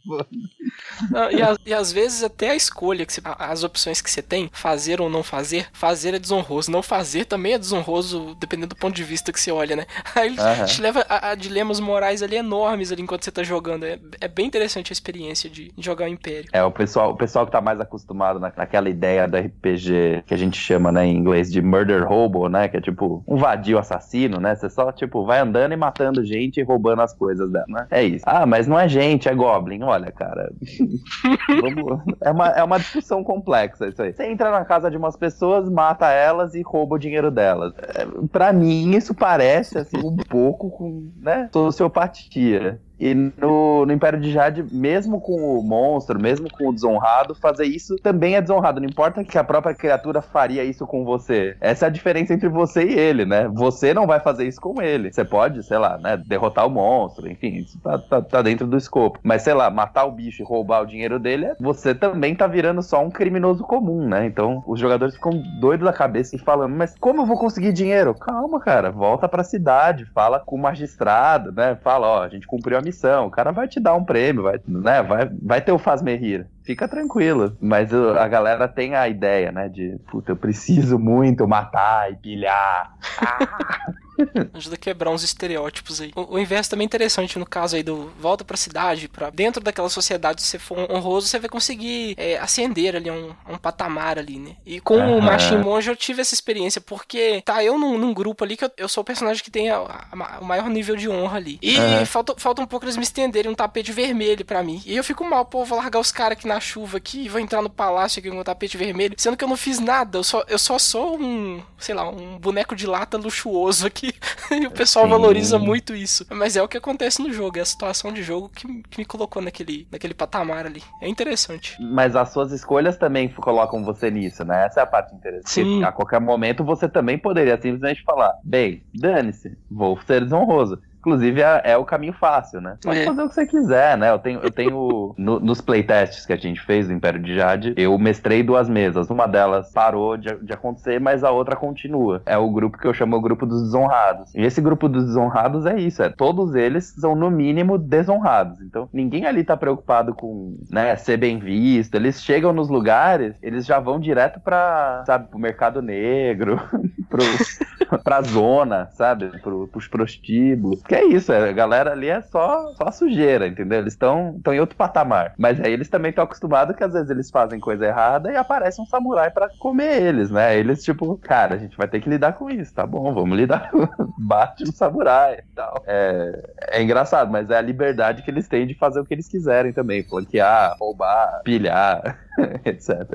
Não, 1.10 1.32
e, 1.32 1.42
a- 1.42 1.56
e 1.66 1.74
às 1.74 1.92
vezes 1.92 2.24
até 2.24 2.52
a 2.52 2.56
escolha, 2.56 3.06
que 3.06 3.14
você- 3.14 3.22
as 3.40 3.64
opções 3.64 4.02
que 4.02 4.10
você 4.10 4.22
tem, 4.22 4.50
fazer 4.54 5.02
ou 5.02 5.10
não 5.10 5.24
fazer, 5.24 5.68
fazer 5.74 6.14
é 6.14 6.20
desonroso. 6.20 6.72
Não 6.72 6.82
fazer 6.84 7.26
também 7.26 7.54
é 7.54 7.58
desonroso, 7.58 8.36
dependendo 8.40 8.70
do 8.70 8.76
ponto 8.76 8.96
de 8.96 9.04
vista 9.04 9.32
que 9.32 9.40
você 9.40 9.52
olha, 9.52 9.76
né? 9.76 9.86
Aí 10.16 10.36
Aham. 10.38 10.66
te 10.66 10.82
leva 10.82 11.06
a, 11.10 11.32
a 11.32 11.36
dilemas 11.36 11.80
morais 11.80 12.22
ali 12.22 12.36
enormes 12.36 12.85
ali 12.92 13.02
enquanto 13.02 13.24
você 13.24 13.32
tá 13.32 13.44
jogando. 13.44 13.86
É, 13.86 14.00
é 14.22 14.28
bem 14.28 14.46
interessante 14.46 14.92
a 14.92 14.94
experiência 14.94 15.50
de, 15.50 15.72
jogar 15.78 16.06
o 16.06 16.10
Império. 16.10 16.50
É, 16.52 16.64
o 16.64 16.72
pessoal, 16.72 17.12
o 17.12 17.16
pessoal 17.16 17.46
que 17.46 17.52
tá 17.52 17.62
mais 17.62 17.80
acostumado 17.80 18.40
na- 18.40 18.52
naquela 18.56 18.90
ideia 18.90 19.28
do 19.28 19.38
RPG 19.38 20.24
que 20.26 20.34
a 20.34 20.38
gente 20.38 20.58
chama, 20.58 20.92
né, 20.92 21.06
em 21.06 21.16
inglês 21.18 21.52
de 21.52 21.62
murder 21.62 22.12
hobo, 22.12 22.48
né, 22.50 22.68
que 22.68 22.78
é 22.78 22.82
tipo 22.82 23.24
um 23.28 23.38
vadio 23.38 23.78
assassino, 23.78 24.40
né, 24.40 24.56
você 24.56 24.70
só, 24.70 24.92
tipo, 24.92 25.26
vai 25.26 25.40
andando 25.40 25.74
e 25.74 25.78
matando 25.78 26.24
gente 26.26 26.60
e 26.60 26.64
roubando 26.64 27.02
as 27.02 27.14
coisas 27.14 27.52
dela, 27.52 27.66
né, 27.68 27.88
é 27.92 28.04
isso. 28.04 28.24
Ah, 28.28 28.46
mas 28.46 28.68
não 28.68 28.80
é 28.80 28.88
gente, 28.88 29.28
é 29.30 29.34
goblin, 29.36 29.82
olha, 29.84 30.12
cara, 30.12 30.52
é, 32.22 32.32
uma, 32.32 32.48
é 32.50 32.64
uma 32.64 32.78
discussão 32.80 33.24
complexa 33.24 33.88
isso 33.88 34.02
aí. 34.02 34.14
Você 34.14 34.26
entra 34.26 34.52
na 34.52 34.66
casa 34.66 34.90
de 34.90 34.98
umas 34.98 35.16
pessoas, 35.16 35.70
mata 35.70 36.10
elas 36.12 36.56
e 36.56 36.62
rouba 36.62 36.96
o 36.96 37.00
dinheiro 37.00 37.32
delas. 37.32 37.74
É, 37.78 38.06
pra 38.32 38.52
mim, 38.54 38.96
isso 38.96 39.14
parece, 39.14 39.78
assim, 39.78 39.98
um 39.98 40.16
pouco 40.16 40.70
com, 40.70 41.12
né, 41.18 41.50
sociopatia. 41.54 42.75
E 43.00 43.14
no, 43.14 43.86
no 43.86 43.94
Império 43.94 44.20
de 44.20 44.32
Jade, 44.32 44.64
mesmo 44.72 45.20
com 45.20 45.60
o 45.60 45.64
monstro, 45.64 46.20
mesmo 46.20 46.48
com 46.50 46.70
o 46.70 46.74
desonrado, 46.74 47.36
fazer 47.36 47.66
isso 47.66 47.96
também 47.98 48.36
é 48.36 48.42
desonrado. 48.42 48.80
Não 48.80 48.88
importa 48.88 49.24
que 49.24 49.38
a 49.38 49.44
própria 49.44 49.76
criatura 49.76 50.22
faria 50.22 50.64
isso 50.64 50.86
com 50.88 51.04
você. 51.04 51.56
Essa 51.60 51.86
é 51.86 51.88
a 51.88 51.92
diferença 51.92 52.34
entre 52.34 52.50
você 52.50 52.84
e 52.84 52.98
ele, 52.98 53.26
né? 53.26 53.50
Você 53.54 53.94
não 53.94 54.08
vai 54.08 54.20
fazer 54.20 54.48
isso 54.48 54.62
com 54.62 54.82
ele. 54.82 55.12
Você 55.12 55.26
pode, 55.26 55.64
sei 55.64 55.78
lá, 55.78 55.98
né, 55.98 56.18
derrotar 56.26 56.66
o 56.66 56.70
monstro, 56.70 57.30
enfim, 57.30 57.56
isso 57.58 57.80
tá, 57.80 57.98
tá, 57.98 58.22
tá 58.22 58.42
dentro 58.42 58.68
do 58.68 58.78
escopo. 58.78 59.20
Mas, 59.24 59.42
sei 59.42 59.54
lá, 59.54 59.70
matar 59.70 60.06
o 60.06 60.12
bicho 60.12 60.42
e 60.42 60.46
roubar 60.46 60.82
o 60.82 60.88
dinheiro 60.88 61.20
dele, 61.20 61.54
você 61.60 61.94
também 61.94 62.36
tá 62.36 62.48
virando 62.48 62.82
só 62.82 63.04
um 63.04 63.10
criminoso 63.10 63.64
comum, 63.64 64.08
né? 64.08 64.26
Então, 64.26 64.64
os 64.68 64.80
jogadores 64.80 65.16
ficam 65.16 65.32
doidos 65.60 65.86
da 65.86 65.94
cabeça 65.94 66.36
e 66.36 66.40
falando, 66.40 66.76
mas 66.76 66.96
como 67.00 67.22
eu 67.22 67.26
vou 67.26 67.38
conseguir 67.38 67.74
dinheiro? 67.74 68.14
Calma, 68.14 68.60
cara, 68.60 68.92
volta 68.92 69.28
pra 69.28 69.44
cidade, 69.44 70.06
fala 70.06 70.40
com 70.40 70.56
o 70.56 70.60
magistrado, 70.60 71.52
né? 71.52 71.78
Fala, 71.84 72.08
ó, 72.08 72.24
a 72.24 72.30
gente 72.30 72.48
cumpriu 72.48 72.78
a 72.78 72.82
missão, 72.86 73.28
o 73.28 73.32
cara 73.32 73.52
vai 73.52 73.68
te 73.68 73.80
dar 73.80 73.96
um 73.96 74.04
prêmio, 74.06 74.44
vai, 74.44 74.60
né? 74.68 75.02
Vai, 75.02 75.30
vai 75.42 75.62
ter 75.62 75.72
o 75.72 75.80
faz-me 75.80 76.16
rir. 76.16 76.48
Fica 76.64 76.88
tranquilo. 76.88 77.58
Mas 77.60 77.92
uh, 77.92 78.18
a 78.18 78.28
galera 78.28 78.68
tem 78.68 78.96
a 78.96 79.08
ideia, 79.10 79.52
né? 79.52 79.68
De, 79.68 79.98
puta, 80.10 80.32
eu 80.32 80.38
preciso 80.38 80.98
muito 80.98 81.48
matar 81.48 82.12
e 82.12 82.16
pilhar. 82.16 82.94
Ajuda 84.54 84.76
a 84.76 84.78
quebrar 84.78 85.12
uns 85.12 85.24
estereótipos 85.24 86.00
aí. 86.02 86.12
O, 86.16 86.36
o 86.36 86.40
inverso 86.40 86.70
também 86.70 86.86
é 86.86 86.88
interessante 86.88 87.38
no 87.38 87.46
caso 87.46 87.76
aí 87.76 87.84
do 87.84 88.12
volta 88.20 88.44
pra 88.44 88.56
cidade, 88.58 89.08
para 89.08 89.30
dentro 89.30 89.62
daquela 89.62 89.90
sociedade, 89.90 90.42
se 90.42 90.48
você 90.48 90.60
for 90.60 90.78
honroso, 90.92 91.28
você 91.28 91.40
vai 91.40 91.50
conseguir 91.50 92.16
é, 92.18 92.38
ascender 92.38 92.96
ali 92.96 93.10
um, 93.12 93.34
um 93.50 93.58
patamar 93.58 94.18
ali, 94.18 94.40
né? 94.40 94.56
E 94.66 94.80
com 94.80 94.96
o 94.96 95.18
Aham. 95.18 95.22
Machine 95.22 95.64
Monge 95.64 95.90
eu 95.90 95.96
tive 95.96 96.22
essa 96.22 96.34
experiência, 96.34 96.80
porque 96.82 97.42
tá 97.46 97.64
eu 97.64 97.78
num, 97.78 97.98
num 97.98 98.14
grupo 98.14 98.44
ali 98.44 98.56
que 98.58 98.66
eu, 98.66 98.72
eu 98.78 98.88
sou 98.90 99.02
o 99.02 99.06
personagem 99.06 99.44
que 99.44 99.52
tem 99.52 99.70
a- 99.70 99.78
a- 99.78 100.40
o 100.42 100.46
maior 100.46 100.70
nível 100.70 100.96
de 100.96 101.10
honra 101.10 101.38
ali. 101.38 101.60
E 101.62 101.78
Aham. 101.78 102.06
falta, 102.06 102.36
falta 102.38 102.62
um 102.62 102.66
pouco 102.68 102.86
eles 102.86 102.98
me 102.98 103.04
estenderem 103.04 103.52
um 103.52 103.56
tapete 103.56 103.92
vermelho 103.92 104.46
pra 104.46 104.64
mim. 104.64 104.82
E 104.86 104.96
eu 104.96 105.04
fico 105.04 105.24
mal, 105.26 105.46
pô, 105.46 105.64
vou 105.66 105.78
largar 105.78 106.00
os 106.00 106.12
caras 106.12 106.38
aqui 106.38 106.48
na 106.48 106.60
chuva 106.60 106.98
aqui, 106.98 107.28
vou 107.30 107.40
entrar 107.40 107.62
no 107.62 107.70
palácio 107.70 108.20
aqui 108.20 108.30
com 108.30 108.40
um 108.40 108.44
tapete 108.44 108.78
vermelho, 108.78 109.16
sendo 109.18 109.36
que 109.38 109.44
eu 109.44 109.48
não 109.48 109.58
fiz 109.58 109.80
nada, 109.80 110.18
eu 110.20 110.24
só, 110.24 110.44
eu 110.48 110.58
só 110.60 110.78
sou 110.80 111.20
um, 111.20 111.62
sei 111.78 111.94
lá, 111.96 112.08
um 112.10 112.38
boneco 112.38 112.76
de 112.76 112.86
lata 112.88 113.18
luxuoso 113.18 113.86
aqui. 113.88 114.05
E 114.52 114.66
o 114.68 114.72
pessoal 114.72 115.06
Sim. 115.06 115.12
valoriza 115.12 115.60
muito 115.60 115.96
isso. 115.96 116.26
Mas 116.30 116.56
é 116.56 116.62
o 116.62 116.68
que 116.68 116.78
acontece 116.78 117.22
no 117.22 117.32
jogo, 117.32 117.58
é 117.58 117.62
a 117.62 117.66
situação 117.66 118.12
de 118.12 118.24
jogo 118.24 118.50
que, 118.50 118.68
que 118.84 118.98
me 119.00 119.06
colocou 119.06 119.42
naquele, 119.42 119.88
naquele 119.92 120.14
patamar 120.14 120.66
ali. 120.66 120.84
É 121.02 121.08
interessante. 121.08 121.78
Mas 121.80 122.16
as 122.16 122.32
suas 122.32 122.52
escolhas 122.52 122.98
também 122.98 123.30
colocam 123.30 123.84
você 123.84 124.10
nisso, 124.10 124.44
né? 124.44 124.66
Essa 124.66 124.82
é 124.82 124.84
a 124.84 124.88
parte 124.88 125.14
interessante. 125.16 125.50
Sim. 125.50 125.84
A 125.84 125.92
qualquer 125.92 126.20
momento 126.20 126.64
você 126.64 126.88
também 126.88 127.18
poderia 127.18 127.56
simplesmente 127.56 128.04
falar: 128.04 128.34
bem, 128.44 128.84
dane-se, 128.94 129.58
vou 129.70 130.00
ser 130.02 130.24
desonroso. 130.24 130.82
Inclusive, 131.06 131.40
é, 131.40 131.62
é 131.66 131.78
o 131.78 131.86
caminho 131.86 132.14
fácil, 132.14 132.60
né? 132.60 132.78
Pode 132.84 132.98
É. 133.00 133.06
fazer 133.06 133.22
o 133.22 133.30
que 133.30 133.36
você 133.36 133.46
quiser, 133.46 133.96
né? 133.96 134.10
Eu 134.10 134.18
tenho, 134.18 134.40
eu 134.42 134.50
tenho 134.50 135.14
no- 135.20 135.40
nos 135.40 135.62
playtests 135.62 136.26
que 136.26 136.34
a 136.34 136.36
gente 136.36 136.60
fez 136.62 136.88
do 136.88 136.94
Império 136.94 137.22
de 137.22 137.36
Jade, 137.36 137.76
eu 137.78 137.96
mestrei 138.00 138.42
duas 138.42 138.68
mesas. 138.68 139.08
Uma 139.12 139.28
delas 139.28 139.72
parou 139.72 140.18
de, 140.18 140.34
de 140.44 140.52
acontecer, 140.52 141.00
mas 141.00 141.24
a 141.24 141.30
outra 141.30 141.56
continua. 141.56 142.24
É 142.26 142.36
o 142.38 142.50
grupo 142.50 142.78
que 142.80 142.88
eu 142.88 142.94
chamo 142.94 143.16
o 143.18 143.22
grupo 143.22 143.46
dos 143.46 143.62
desonrados. 143.66 144.34
E 144.34 144.42
esse 144.42 144.60
grupo 144.60 144.90
dos 144.90 145.06
desonrados 145.06 145.68
é 145.68 145.78
isso, 145.80 146.02
é 146.02 146.10
todos 146.10 146.56
eles 146.56 146.86
são 147.00 147.14
no 147.16 147.30
mínimo 147.30 147.78
desonrados. 147.78 148.60
Então, 148.62 148.90
ninguém 148.92 149.26
ali 149.28 149.44
tá 149.44 149.56
preocupado 149.56 150.16
com, 150.16 150.58
né, 150.72 150.96
ser 150.96 151.18
bem 151.18 151.38
visto. 151.38 151.94
Eles 151.94 152.20
chegam 152.24 152.52
nos 152.52 152.68
lugares, 152.68 153.36
eles 153.44 153.64
já 153.66 153.80
vão 153.80 154.00
direto 154.00 154.40
pra, 154.40 155.04
sabe, 155.06 155.28
pro 155.30 155.38
mercado 155.38 155.84
negro, 155.84 156.60
pro, 157.10 157.22
pra 158.04 158.22
zona, 158.24 158.88
sabe? 158.94 159.28
Pro, 159.42 159.68
pros 159.68 159.88
prostíbulos. 159.88 160.82
É 160.96 161.04
isso, 161.04 161.34
é, 161.34 161.50
a 161.50 161.52
galera 161.52 161.92
ali 161.92 162.08
é 162.08 162.22
só, 162.22 162.74
só 162.76 162.90
sujeira, 162.90 163.46
entendeu? 163.46 163.80
Eles 163.80 163.92
estão 163.92 164.40
em 164.48 164.60
outro 164.62 164.78
patamar. 164.78 165.34
Mas 165.38 165.60
aí 165.60 165.74
eles 165.74 165.90
também 165.90 166.10
estão 166.10 166.24
acostumados 166.24 166.74
que 166.74 166.84
às 166.86 166.94
vezes 166.94 167.10
eles 167.10 167.30
fazem 167.30 167.60
coisa 167.60 167.86
errada 167.86 168.32
e 168.32 168.38
aparece 168.38 168.82
um 168.82 168.86
samurai 168.86 169.30
pra 169.30 169.50
comer 169.60 170.02
eles, 170.02 170.32
né? 170.32 170.58
Eles, 170.58 170.82
tipo, 170.86 171.18
cara, 171.18 171.56
a 171.56 171.58
gente 171.58 171.76
vai 171.76 171.90
ter 171.90 172.00
que 172.00 172.10
lidar 172.10 172.32
com 172.34 172.50
isso, 172.50 172.74
tá 172.74 172.88
bom, 172.88 173.14
vamos 173.14 173.38
lidar. 173.38 173.70
Bate 174.18 174.64
um 174.64 174.72
samurai 174.72 175.40
e 175.40 175.56
tal. 175.56 175.84
É, 175.86 176.54
é 176.72 176.82
engraçado, 176.82 177.30
mas 177.30 177.50
é 177.50 177.58
a 177.58 177.62
liberdade 177.62 178.24
que 178.24 178.32
eles 178.32 178.48
têm 178.48 178.66
de 178.66 178.74
fazer 178.76 179.02
o 179.02 179.06
que 179.06 179.14
eles 179.14 179.28
quiserem 179.28 179.74
também. 179.74 180.02
Flanquear, 180.02 180.78
roubar, 180.80 181.42
pilhar, 181.44 182.20
etc. 182.64 183.06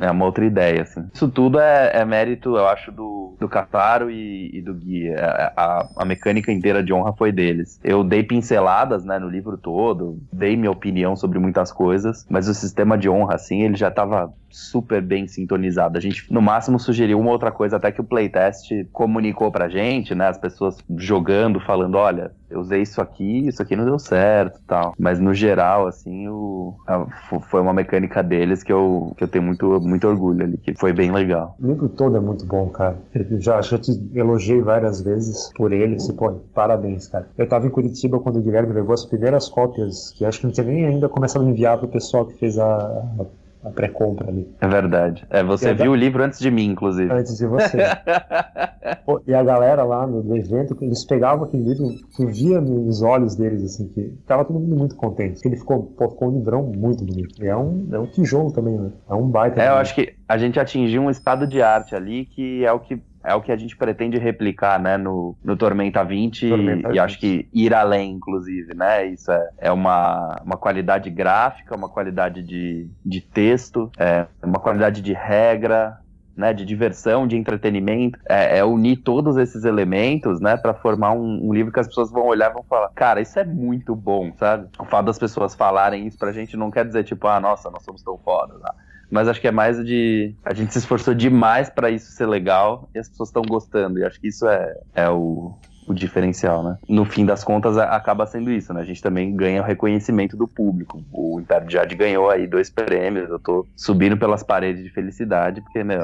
É 0.00 0.10
uma 0.10 0.24
outra 0.24 0.44
ideia, 0.46 0.82
assim. 0.82 1.06
Isso 1.12 1.28
tudo 1.28 1.60
é, 1.60 1.90
é 1.94 2.04
mérito, 2.04 2.56
eu 2.56 2.66
acho, 2.66 2.90
do, 2.90 3.25
do 3.38 3.48
Cataro 3.48 4.10
e, 4.10 4.50
e 4.52 4.62
do 4.62 4.74
Gui. 4.74 5.12
A, 5.14 5.52
a, 5.56 5.88
a, 5.96 6.04
mecânica 6.04 6.52
inteira 6.52 6.82
de 6.82 6.92
honra 6.92 7.12
foi 7.12 7.32
deles. 7.32 7.80
Eu 7.82 8.02
dei 8.02 8.22
pinceladas, 8.22 9.04
né, 9.04 9.18
no 9.18 9.28
livro 9.28 9.56
todo, 9.56 10.18
dei 10.32 10.56
minha 10.56 10.70
opinião 10.70 11.16
sobre 11.16 11.38
muitas 11.38 11.70
coisas, 11.72 12.26
mas 12.28 12.48
o 12.48 12.54
sistema 12.54 12.96
de 12.96 13.08
honra, 13.08 13.34
assim, 13.34 13.62
ele 13.62 13.76
já 13.76 13.88
estava 13.88 14.32
super 14.48 15.02
bem 15.02 15.28
sintonizado. 15.28 15.98
A 15.98 16.00
gente, 16.00 16.32
no 16.32 16.40
máximo, 16.40 16.78
sugeriu 16.78 17.20
uma 17.20 17.30
outra 17.30 17.52
coisa, 17.52 17.76
até 17.76 17.92
que 17.92 18.00
o 18.00 18.04
playtest 18.04 18.70
comunicou 18.92 19.50
pra 19.52 19.68
gente, 19.68 20.14
né? 20.14 20.28
As 20.28 20.38
pessoas 20.38 20.78
jogando, 20.96 21.60
falando, 21.60 21.96
olha, 21.96 22.32
eu 22.50 22.60
usei 22.60 22.82
isso 22.82 23.00
aqui, 23.00 23.46
isso 23.48 23.62
aqui 23.62 23.76
não 23.76 23.84
deu 23.84 23.98
certo 23.98 24.60
tal. 24.66 24.94
Mas 24.98 25.18
no 25.18 25.34
geral, 25.34 25.86
assim, 25.86 26.28
o, 26.28 26.74
a, 26.86 27.06
foi 27.48 27.60
uma 27.60 27.72
mecânica 27.72 28.22
deles 28.22 28.62
que 28.62 28.72
eu, 28.72 29.12
que 29.16 29.24
eu 29.24 29.28
tenho 29.28 29.44
muito, 29.44 29.80
muito 29.80 30.06
orgulho 30.06 30.44
ali, 30.44 30.56
que 30.58 30.74
foi 30.74 30.92
bem 30.92 31.10
legal. 31.10 31.56
O 31.60 31.66
livro 31.66 31.88
todo 31.88 32.16
é 32.16 32.20
muito 32.20 32.44
bom, 32.46 32.68
cara. 32.68 32.96
Eu 33.14 33.40
já, 33.40 33.60
já 33.60 33.78
te 33.78 33.92
elogiei 34.14 34.60
várias 34.60 35.00
vezes 35.00 35.50
por 35.56 35.72
ele, 35.72 35.96
assim, 35.96 36.14
pô, 36.14 36.32
parabéns, 36.54 37.08
cara. 37.08 37.28
Eu 37.36 37.48
tava 37.48 37.66
em 37.66 37.70
Curitiba 37.70 38.20
quando 38.20 38.38
o 38.38 38.42
Guilherme 38.42 38.72
levou 38.72 38.94
as 38.94 39.04
primeiras 39.04 39.48
cópias, 39.48 40.10
que 40.10 40.24
acho 40.24 40.40
que 40.40 40.46
não 40.46 40.52
tinha 40.52 40.66
nem 40.66 40.86
ainda 40.86 41.08
começado 41.08 41.44
a 41.44 41.48
enviar 41.48 41.78
pro 41.78 41.88
pessoal 41.88 42.26
que 42.26 42.38
fez 42.38 42.58
a, 42.58 42.66
a 42.66 43.24
a 43.66 43.70
pré-compra 43.70 44.28
ali. 44.28 44.48
É 44.60 44.68
verdade. 44.68 45.26
É, 45.28 45.42
você 45.42 45.74
viu 45.74 45.92
o 45.92 45.94
livro 45.94 46.22
antes 46.22 46.38
de 46.38 46.50
mim, 46.50 46.66
inclusive. 46.66 47.12
Antes 47.12 47.36
de 47.36 47.46
você. 47.46 47.78
Pô, 49.04 49.20
e 49.26 49.34
a 49.34 49.42
galera 49.42 49.82
lá 49.82 50.06
no, 50.06 50.22
no, 50.22 50.36
evento, 50.36 50.76
eles 50.80 51.04
pegavam 51.04 51.44
aquele 51.44 51.64
livro, 51.64 51.92
tu 52.16 52.26
via 52.28 52.60
nos 52.60 53.02
olhos 53.02 53.34
deles, 53.34 53.62
assim, 53.64 53.88
que 53.88 54.14
tava 54.26 54.44
todo 54.44 54.60
mundo 54.60 54.76
muito 54.76 54.94
contente. 54.94 55.40
Ele 55.44 55.56
ficou, 55.56 55.82
pô, 55.96 56.08
ficou 56.08 56.28
um 56.28 56.38
livrão 56.38 56.62
muito 56.62 57.04
bonito. 57.04 57.42
E 57.42 57.48
é 57.48 57.56
um, 57.56 57.88
é 57.90 57.98
um 57.98 58.06
tijolo 58.06 58.52
também, 58.52 58.78
né? 58.78 58.92
É 59.08 59.14
um 59.14 59.28
baita. 59.28 59.60
É, 59.60 59.68
eu 59.68 59.74
acho 59.74 59.94
que 59.94 60.14
a 60.28 60.38
gente 60.38 60.60
atingiu 60.60 61.02
um 61.02 61.10
estado 61.10 61.46
de 61.46 61.60
arte 61.60 61.94
ali 61.94 62.26
que 62.26 62.64
é 62.64 62.72
o 62.72 62.78
que 62.78 63.00
é 63.26 63.34
o 63.34 63.42
que 63.42 63.50
a 63.50 63.56
gente 63.56 63.76
pretende 63.76 64.18
replicar, 64.18 64.80
né, 64.80 64.96
no, 64.96 65.36
no 65.44 65.56
Tormenta 65.56 66.04
20 66.04 66.48
Tormenta 66.48 66.88
e, 66.88 66.92
20. 66.92 66.94
e 66.94 66.98
acho 66.98 67.18
que 67.18 67.48
ir 67.52 67.74
além, 67.74 68.12
inclusive, 68.12 68.74
né, 68.74 69.04
isso 69.06 69.30
é, 69.32 69.48
é 69.58 69.72
uma, 69.72 70.40
uma 70.44 70.56
qualidade 70.56 71.10
gráfica, 71.10 71.76
uma 71.76 71.88
qualidade 71.88 72.42
de, 72.42 72.88
de 73.04 73.20
texto, 73.20 73.90
é 73.98 74.26
uma 74.42 74.60
qualidade 74.60 75.02
de 75.02 75.12
regra, 75.12 75.98
né, 76.36 76.52
de 76.52 76.64
diversão, 76.64 77.26
de 77.26 77.36
entretenimento, 77.36 78.18
é, 78.28 78.58
é, 78.58 78.64
unir 78.64 78.98
todos 78.98 79.36
esses 79.38 79.64
elementos, 79.64 80.40
né, 80.40 80.56
para 80.56 80.74
formar 80.74 81.12
um, 81.12 81.48
um, 81.48 81.52
livro 81.52 81.72
que 81.72 81.80
as 81.80 81.88
pessoas 81.88 82.10
vão 82.10 82.26
olhar 82.26 82.50
e 82.50 82.54
vão 82.54 82.62
falar, 82.62 82.90
cara, 82.94 83.20
isso 83.20 83.38
é 83.38 83.44
muito 83.44 83.96
bom, 83.96 84.32
sabe? 84.38 84.68
O 84.78 84.84
fato 84.84 85.06
das 85.06 85.18
pessoas 85.18 85.54
falarem 85.54 86.06
isso 86.06 86.18
pra 86.18 86.32
gente 86.32 86.56
não 86.56 86.70
quer 86.70 86.84
dizer 86.84 87.04
tipo, 87.04 87.26
ah, 87.26 87.40
nossa, 87.40 87.70
nós 87.70 87.82
somos 87.82 88.02
tão 88.02 88.18
foda, 88.18 88.54
tá? 88.60 88.74
Mas 89.10 89.28
acho 89.28 89.40
que 89.40 89.48
é 89.48 89.52
mais 89.52 89.84
de. 89.84 90.34
A 90.44 90.52
gente 90.52 90.72
se 90.72 90.78
esforçou 90.78 91.14
demais 91.14 91.70
para 91.70 91.90
isso 91.90 92.10
ser 92.12 92.26
legal 92.26 92.88
e 92.94 92.98
as 92.98 93.08
pessoas 93.08 93.28
estão 93.28 93.42
gostando. 93.42 93.98
E 93.98 94.04
acho 94.04 94.20
que 94.20 94.28
isso 94.28 94.46
é, 94.48 94.74
é 94.94 95.08
o, 95.08 95.54
o 95.86 95.94
diferencial, 95.94 96.62
né? 96.62 96.78
No 96.88 97.04
fim 97.04 97.24
das 97.24 97.44
contas, 97.44 97.78
acaba 97.78 98.26
sendo 98.26 98.50
isso, 98.50 98.74
né? 98.74 98.80
A 98.80 98.84
gente 98.84 99.02
também 99.02 99.34
ganha 99.34 99.62
o 99.62 99.64
reconhecimento 99.64 100.36
do 100.36 100.48
público. 100.48 101.02
O 101.12 101.40
Império 101.40 101.66
de 101.66 101.74
Jade 101.74 101.94
ganhou 101.94 102.28
aí 102.28 102.46
dois 102.46 102.68
prêmios, 102.68 103.30
eu 103.30 103.38
tô 103.38 103.66
subindo 103.76 104.16
pelas 104.16 104.42
paredes 104.42 104.82
de 104.82 104.90
felicidade, 104.90 105.60
porque, 105.60 105.84
meu, 105.84 106.00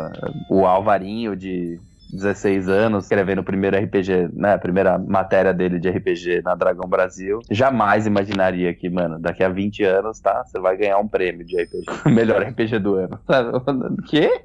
o 0.49 0.65
Alvarinho 0.65 1.35
de 1.35 1.81
16 2.13 2.69
anos, 2.69 3.05
escrevendo 3.05 3.41
o 3.41 3.45
primeiro 3.45 3.77
RPG, 3.77 4.31
né, 4.35 4.55
a 4.55 4.59
primeira 4.59 4.99
matéria 4.99 5.55
dele 5.55 5.79
de 5.79 5.89
RPG 5.89 6.43
na 6.43 6.55
Dragão 6.55 6.89
Brasil, 6.89 7.41
jamais 7.51 8.07
imaginaria 8.07 8.75
que, 8.75 8.91
mano, 8.91 9.19
daqui 9.19 9.43
a 9.43 9.49
20 9.49 9.83
anos, 9.85 10.21
tá, 10.21 10.45
você 10.45 10.61
vai 10.61 10.77
ganhar 10.77 10.99
um 10.99 11.09
prêmio 11.09 11.45
de 11.45 11.57
RPG, 11.63 11.85
melhor 12.13 12.43
RPG 12.43 12.79
do 12.79 12.97
ano. 12.97 13.19
Quê? 14.07 14.45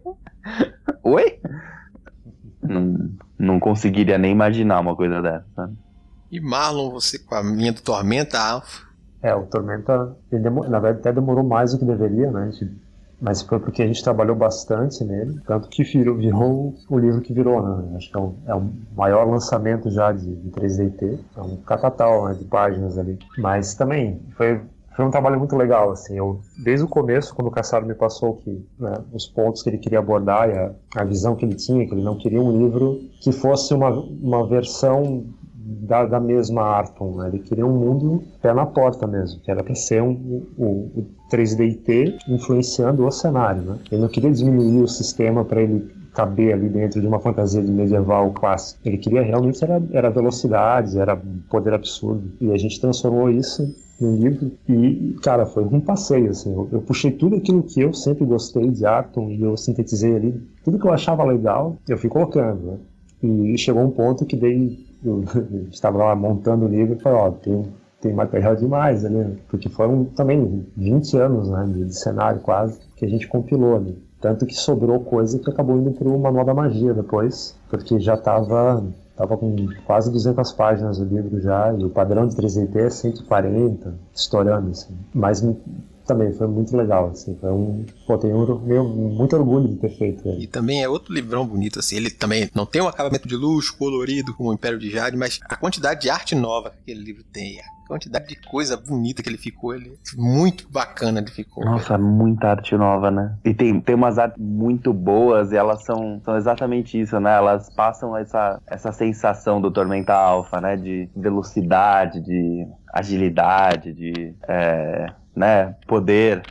Oi? 1.03 1.39
Não, 2.61 3.11
não 3.37 3.59
conseguiria 3.59 4.17
nem 4.17 4.31
imaginar 4.31 4.79
uma 4.79 4.95
coisa 4.95 5.21
dessa, 5.21 5.45
sabe? 5.55 5.75
E 6.31 6.39
Marlon, 6.39 6.91
você 6.91 7.19
com 7.19 7.35
a 7.35 7.43
minha 7.43 7.71
do 7.71 7.81
Tormenta 7.81 8.39
Alpha? 8.39 8.85
É, 9.21 9.33
o 9.33 9.45
Tormenta, 9.45 10.15
na 10.31 10.79
verdade, 10.79 10.99
até 10.99 11.13
demorou 11.13 11.43
mais 11.43 11.71
do 11.71 11.79
que 11.79 11.85
deveria, 11.85 12.31
né? 12.31 12.43
A 12.43 12.51
gente 12.51 12.77
mas 13.19 13.41
foi 13.41 13.59
porque 13.59 13.81
a 13.81 13.87
gente 13.87 14.03
trabalhou 14.03 14.35
bastante 14.35 15.03
nele, 15.03 15.39
tanto 15.45 15.67
que 15.69 15.83
virou, 15.83 16.15
virou 16.15 16.73
o 16.89 16.97
livro 16.97 17.21
que 17.21 17.33
virou, 17.33 17.61
né? 17.61 17.95
Acho 17.97 18.11
que 18.11 18.17
é, 18.17 18.21
um, 18.21 18.35
é 18.45 18.55
o 18.55 18.69
maior 18.95 19.27
lançamento 19.27 19.89
já 19.89 20.11
de, 20.11 20.35
de 20.35 20.51
3DT, 20.51 21.19
é 21.35 21.41
um 21.41 21.57
catatal 21.57 22.27
né, 22.27 22.35
de 22.35 22.45
páginas 22.45 22.97
ali. 22.97 23.17
Mas 23.37 23.73
também 23.73 24.21
foi, 24.35 24.61
foi 24.95 25.05
um 25.05 25.11
trabalho 25.11 25.39
muito 25.39 25.55
legal, 25.55 25.91
assim, 25.91 26.15
eu, 26.15 26.41
desde 26.63 26.85
o 26.85 26.87
começo, 26.87 27.33
quando 27.33 27.47
o 27.47 27.51
Caçado 27.51 27.87
me 27.87 27.95
passou 27.95 28.35
que, 28.35 28.65
né, 28.79 28.93
os 29.11 29.25
pontos 29.25 29.63
que 29.63 29.69
ele 29.69 29.79
queria 29.79 29.99
abordar 29.99 30.49
e 30.49 30.53
a, 30.53 30.71
a 30.95 31.03
visão 31.03 31.35
que 31.35 31.43
ele 31.43 31.55
tinha, 31.55 31.87
que 31.87 31.93
ele 31.93 32.03
não 32.03 32.17
queria 32.17 32.41
um 32.41 32.65
livro 32.65 32.99
que 33.21 33.31
fosse 33.31 33.73
uma, 33.73 33.89
uma 33.89 34.47
versão 34.47 35.25
da, 35.67 36.05
da 36.05 36.19
mesma 36.19 36.61
Arton, 36.61 37.17
né? 37.17 37.27
ele 37.27 37.39
queria 37.39 37.65
um 37.65 37.77
mundo 37.77 38.23
pé 38.41 38.53
na 38.53 38.65
porta 38.65 39.05
mesmo, 39.05 39.41
que 39.41 39.51
era 39.51 39.61
para 39.61 39.75
ser 39.75 40.01
um, 40.01 40.45
o, 40.57 40.65
o 40.65 41.07
3DT 41.29 42.19
influenciando 42.29 43.05
o 43.05 43.11
cenário. 43.11 43.61
Né? 43.61 43.77
Ele 43.91 44.01
não 44.01 44.07
queria 44.07 44.31
diminuir 44.31 44.81
o 44.81 44.87
sistema 44.87 45.43
para 45.43 45.61
ele 45.61 45.91
caber 46.13 46.53
ali 46.53 46.69
dentro 46.69 47.01
de 47.01 47.05
uma 47.05 47.19
fantasia 47.19 47.61
de 47.61 47.69
medieval 47.69 48.31
clássica. 48.31 48.79
Ele 48.85 48.97
queria 48.97 49.21
realmente 49.21 49.61
era, 49.61 49.81
era 49.91 50.09
velocidade, 50.09 50.97
era 50.97 51.19
poder 51.49 51.73
absurdo. 51.73 52.31
E 52.39 52.51
a 52.51 52.57
gente 52.57 52.79
transformou 52.79 53.29
isso 53.29 53.75
em 54.01 54.15
livro 54.15 54.51
e, 54.69 55.15
cara, 55.21 55.45
foi 55.45 55.65
um 55.65 55.81
passeio, 55.81 56.29
assim. 56.29 56.53
Eu, 56.53 56.69
eu, 56.71 56.81
puxei 56.81 57.11
tudo 57.11 57.35
aquilo 57.35 57.61
que 57.61 57.81
eu 57.81 57.93
sempre 57.93 58.25
gostei 58.25 58.69
de 58.71 58.85
Arton 58.85 59.29
e 59.29 59.41
eu 59.41 59.57
sintetizei 59.57 60.15
ali. 60.15 60.41
Tudo 60.63 60.79
que 60.79 60.87
eu 60.87 60.93
achava 60.93 61.25
legal, 61.25 61.77
eu 61.89 61.97
fui 61.97 62.09
colocando, 62.09 62.63
né? 62.63 62.77
E 63.21 63.57
chegou 63.57 63.83
um 63.83 63.89
ponto 63.89 64.25
que 64.25 64.35
dei 64.35 64.86
eu 65.07 65.23
estava 65.71 65.97
lá 65.97 66.15
montando 66.15 66.65
o 66.65 66.67
livro 66.67 66.95
e 66.95 66.99
falei, 66.99 67.19
ó, 67.19 67.31
tem, 67.31 67.65
tem 68.01 68.13
material 68.13 68.55
demais 68.55 69.05
ali, 69.05 69.37
porque 69.47 69.69
foram 69.69 70.05
também 70.05 70.65
20 70.75 71.17
anos 71.17 71.49
né, 71.49 71.65
de, 71.67 71.95
cenário 71.95 72.41
quase 72.41 72.79
que 72.95 73.05
a 73.05 73.09
gente 73.09 73.27
compilou 73.27 73.75
ali. 73.75 73.97
Tanto 74.19 74.45
que 74.45 74.55
sobrou 74.55 74.99
coisa 74.99 75.37
que 75.37 75.49
acabou 75.49 75.77
indo 75.77 75.91
para 75.91 76.07
o 76.07 76.19
Manual 76.19 76.45
da 76.45 76.53
Magia 76.53 76.93
depois, 76.93 77.55
porque 77.69 77.99
já 77.99 78.15
estava 78.15 78.83
tava 79.15 79.35
com 79.35 79.55
quase 79.83 80.11
200 80.11 80.51
páginas 80.53 80.99
o 80.99 81.03
livro 81.03 81.41
já, 81.41 81.73
e 81.73 81.83
o 81.83 81.89
padrão 81.89 82.27
de 82.27 82.35
3D 82.35 82.75
é 82.75 82.89
140, 82.89 83.95
estourando 84.13 84.69
assim. 84.69 84.93
Mas 85.11 85.43
também 86.07 86.33
foi 86.33 86.47
muito 86.47 86.75
legal, 86.75 87.09
assim, 87.09 87.37
foi 87.39 87.51
um, 87.51 87.85
pô, 88.07 88.17
tenho 88.17 88.59
meu, 88.61 88.83
muito 88.85 89.35
orgulho 89.35 89.67
de 89.67 89.75
ter 89.75 89.89
feito 89.89 90.27
ele. 90.27 90.45
E 90.45 90.47
também 90.47 90.81
é 90.81 90.89
outro 90.89 91.13
livrão 91.13 91.45
bonito, 91.45 91.79
assim, 91.79 91.97
ele 91.97 92.09
também 92.09 92.49
não 92.55 92.65
tem 92.65 92.81
um 92.81 92.87
acabamento 92.87 93.27
de 93.27 93.35
luxo, 93.35 93.77
colorido, 93.77 94.33
como 94.33 94.49
o 94.49 94.53
Império 94.53 94.79
de 94.79 94.89
Jade, 94.89 95.17
mas 95.17 95.39
a 95.43 95.55
quantidade 95.55 96.01
de 96.01 96.09
arte 96.09 96.33
nova 96.33 96.69
que 96.69 96.77
aquele 96.79 97.03
livro 97.03 97.23
tem, 97.25 97.59
a 97.59 97.87
quantidade 97.87 98.27
de 98.27 98.35
coisa 98.35 98.77
bonita 98.77 99.21
que 99.21 99.29
ele 99.29 99.37
ficou, 99.37 99.75
ele 99.75 99.97
muito 100.15 100.69
bacana 100.69 101.19
ele 101.19 101.29
ficou. 101.29 101.63
Nossa, 101.63 101.97
muita 101.97 102.47
arte 102.47 102.75
nova, 102.75 103.11
né? 103.11 103.37
E 103.43 103.53
tem, 103.53 103.79
tem 103.79 103.95
umas 103.95 104.17
artes 104.17 104.41
muito 104.41 104.93
boas 104.93 105.51
e 105.51 105.55
elas 105.55 105.83
são, 105.83 106.21
são 106.23 106.35
exatamente 106.35 106.99
isso, 106.99 107.19
né? 107.19 107.35
Elas 107.35 107.69
passam 107.69 108.15
essa, 108.15 108.61
essa 108.67 108.91
sensação 108.91 109.61
do 109.61 109.71
Tormenta 109.71 110.13
Alpha, 110.13 110.59
né? 110.59 110.75
De 110.75 111.09
velocidade, 111.15 112.21
de 112.21 112.67
agilidade, 112.93 113.93
de... 113.93 114.33
É 114.47 115.07
né, 115.37 115.75
poder 115.85 116.41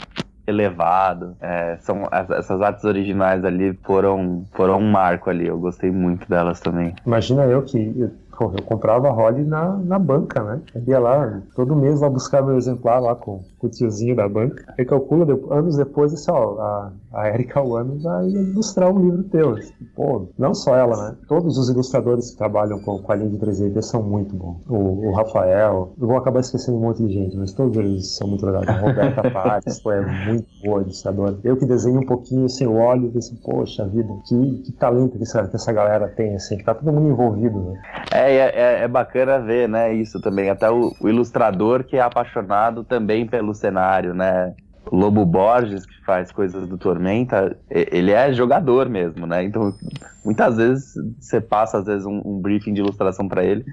elevado. 0.46 1.37
É, 1.40 1.77
são 1.81 2.09
essas 2.38 2.61
artes 2.62 2.85
originais 2.85 3.44
ali 3.44 3.77
foram 3.83 4.44
foram 4.53 4.79
um 4.79 4.90
marco 4.90 5.29
ali. 5.29 5.46
Eu 5.46 5.59
gostei 5.59 5.90
muito 5.90 6.29
delas 6.29 6.61
também. 6.61 6.94
Imagina 7.05 7.44
eu 7.44 7.62
que 7.62 8.09
eu 8.38 8.62
comprava 8.62 9.11
Rolly 9.11 9.42
na, 9.42 9.77
na 9.77 9.99
banca, 9.99 10.42
né? 10.42 10.61
Eu 10.75 10.83
ia 10.87 10.99
lá, 10.99 11.40
todo 11.55 11.75
mês 11.75 12.01
lá 12.01 12.09
buscar 12.09 12.42
meu 12.42 12.57
exemplar 12.57 13.01
lá 13.03 13.14
com 13.14 13.42
o 13.61 13.69
tiozinho 13.69 14.14
da 14.14 14.29
banca. 14.29 14.64
Aí 14.79 14.85
calcula, 14.85 15.27
anos 15.51 15.77
depois, 15.77 16.12
assim, 16.12 16.31
ó, 16.31 16.61
a, 16.61 16.92
a 17.12 17.29
Erika 17.29 17.61
Wano 17.61 17.99
vai 17.99 18.29
ilustrar 18.29 18.90
um 18.90 19.01
livro 19.01 19.23
teu. 19.25 19.57
Pô, 19.95 20.29
não 20.38 20.55
só 20.55 20.77
ela, 20.77 21.11
né? 21.11 21.16
Todos 21.29 21.57
os 21.59 21.69
ilustradores 21.69 22.31
que 22.31 22.37
trabalham 22.37 22.79
com, 22.81 22.99
com 22.99 23.12
a 23.12 23.16
linha 23.16 23.31
de 23.31 23.38
3D 23.38 23.81
são 23.83 24.03
muito 24.03 24.35
bons. 24.35 24.62
O, 24.69 25.09
o, 25.09 25.12
Rafael, 25.12 25.92
eu 25.99 26.07
vou 26.07 26.16
acabar 26.16 26.40
esquecendo 26.40 26.77
um 26.79 26.81
monte 26.81 27.03
de 27.03 27.12
gente, 27.12 27.37
mas 27.37 27.53
todos 27.53 27.77
eles 27.77 28.14
são 28.16 28.29
muito 28.29 28.45
legais. 28.45 28.69
A 28.69 28.79
Roberta 28.79 29.23
Pates, 29.31 29.81
pô, 29.81 29.92
é 29.92 30.27
muito 30.27 30.47
boa 30.64 30.83
ilustradora. 30.83 31.38
Eu 31.42 31.57
que 31.57 31.64
desenho 31.64 32.01
um 32.01 32.07
pouquinho, 32.07 32.47
assim, 32.47 32.64
eu 32.64 32.75
olho 32.75 33.11
e 33.14 33.19
assim, 33.19 33.37
poxa 33.37 33.87
vida, 33.87 34.12
que, 34.27 34.62
que 34.64 34.73
talento 34.73 35.16
que 35.16 35.23
essa, 35.23 35.47
que 35.47 35.57
essa 35.57 35.73
galera 35.73 36.09
tem, 36.09 36.35
assim, 36.35 36.57
que 36.57 36.64
tá 36.64 36.75
todo 36.75 36.92
mundo 36.92 37.09
envolvido, 37.09 37.59
né? 37.61 37.81
É, 38.12 38.35
é, 38.35 38.53
é, 38.55 38.83
é, 38.83 38.88
bacana 38.88 39.38
ver, 39.38 39.69
né, 39.69 39.92
isso 39.92 40.21
também. 40.21 40.51
Até 40.51 40.71
o, 40.71 40.92
o, 41.01 41.09
ilustrador 41.09 41.85
que 41.85 41.97
é 41.97 42.01
apaixonado 42.01 42.85
também 42.85 43.27
pelo 43.27 43.46
cenário, 43.55 44.15
né? 44.15 44.55
Lobo 44.91 45.25
Borges, 45.25 45.85
que 45.85 46.05
faz 46.05 46.31
coisas 46.31 46.69
do 46.69 46.79
Tormenta, 46.79 47.57
ele 47.69 48.13
é 48.13 48.33
jogador 48.33 48.89
mesmo, 48.89 49.27
né? 49.27 49.43
Então, 49.43 49.75
muitas 50.25 50.57
vezes 50.57 50.95
você 51.21 51.41
passa, 51.41 51.79
às 51.79 51.85
vezes, 51.85 52.07
um, 52.07 52.23
um 52.25 52.41
briefing 52.41 52.73
de 52.73 52.81
ilustração 52.81 53.27
para 53.29 53.45
ele, 53.45 53.65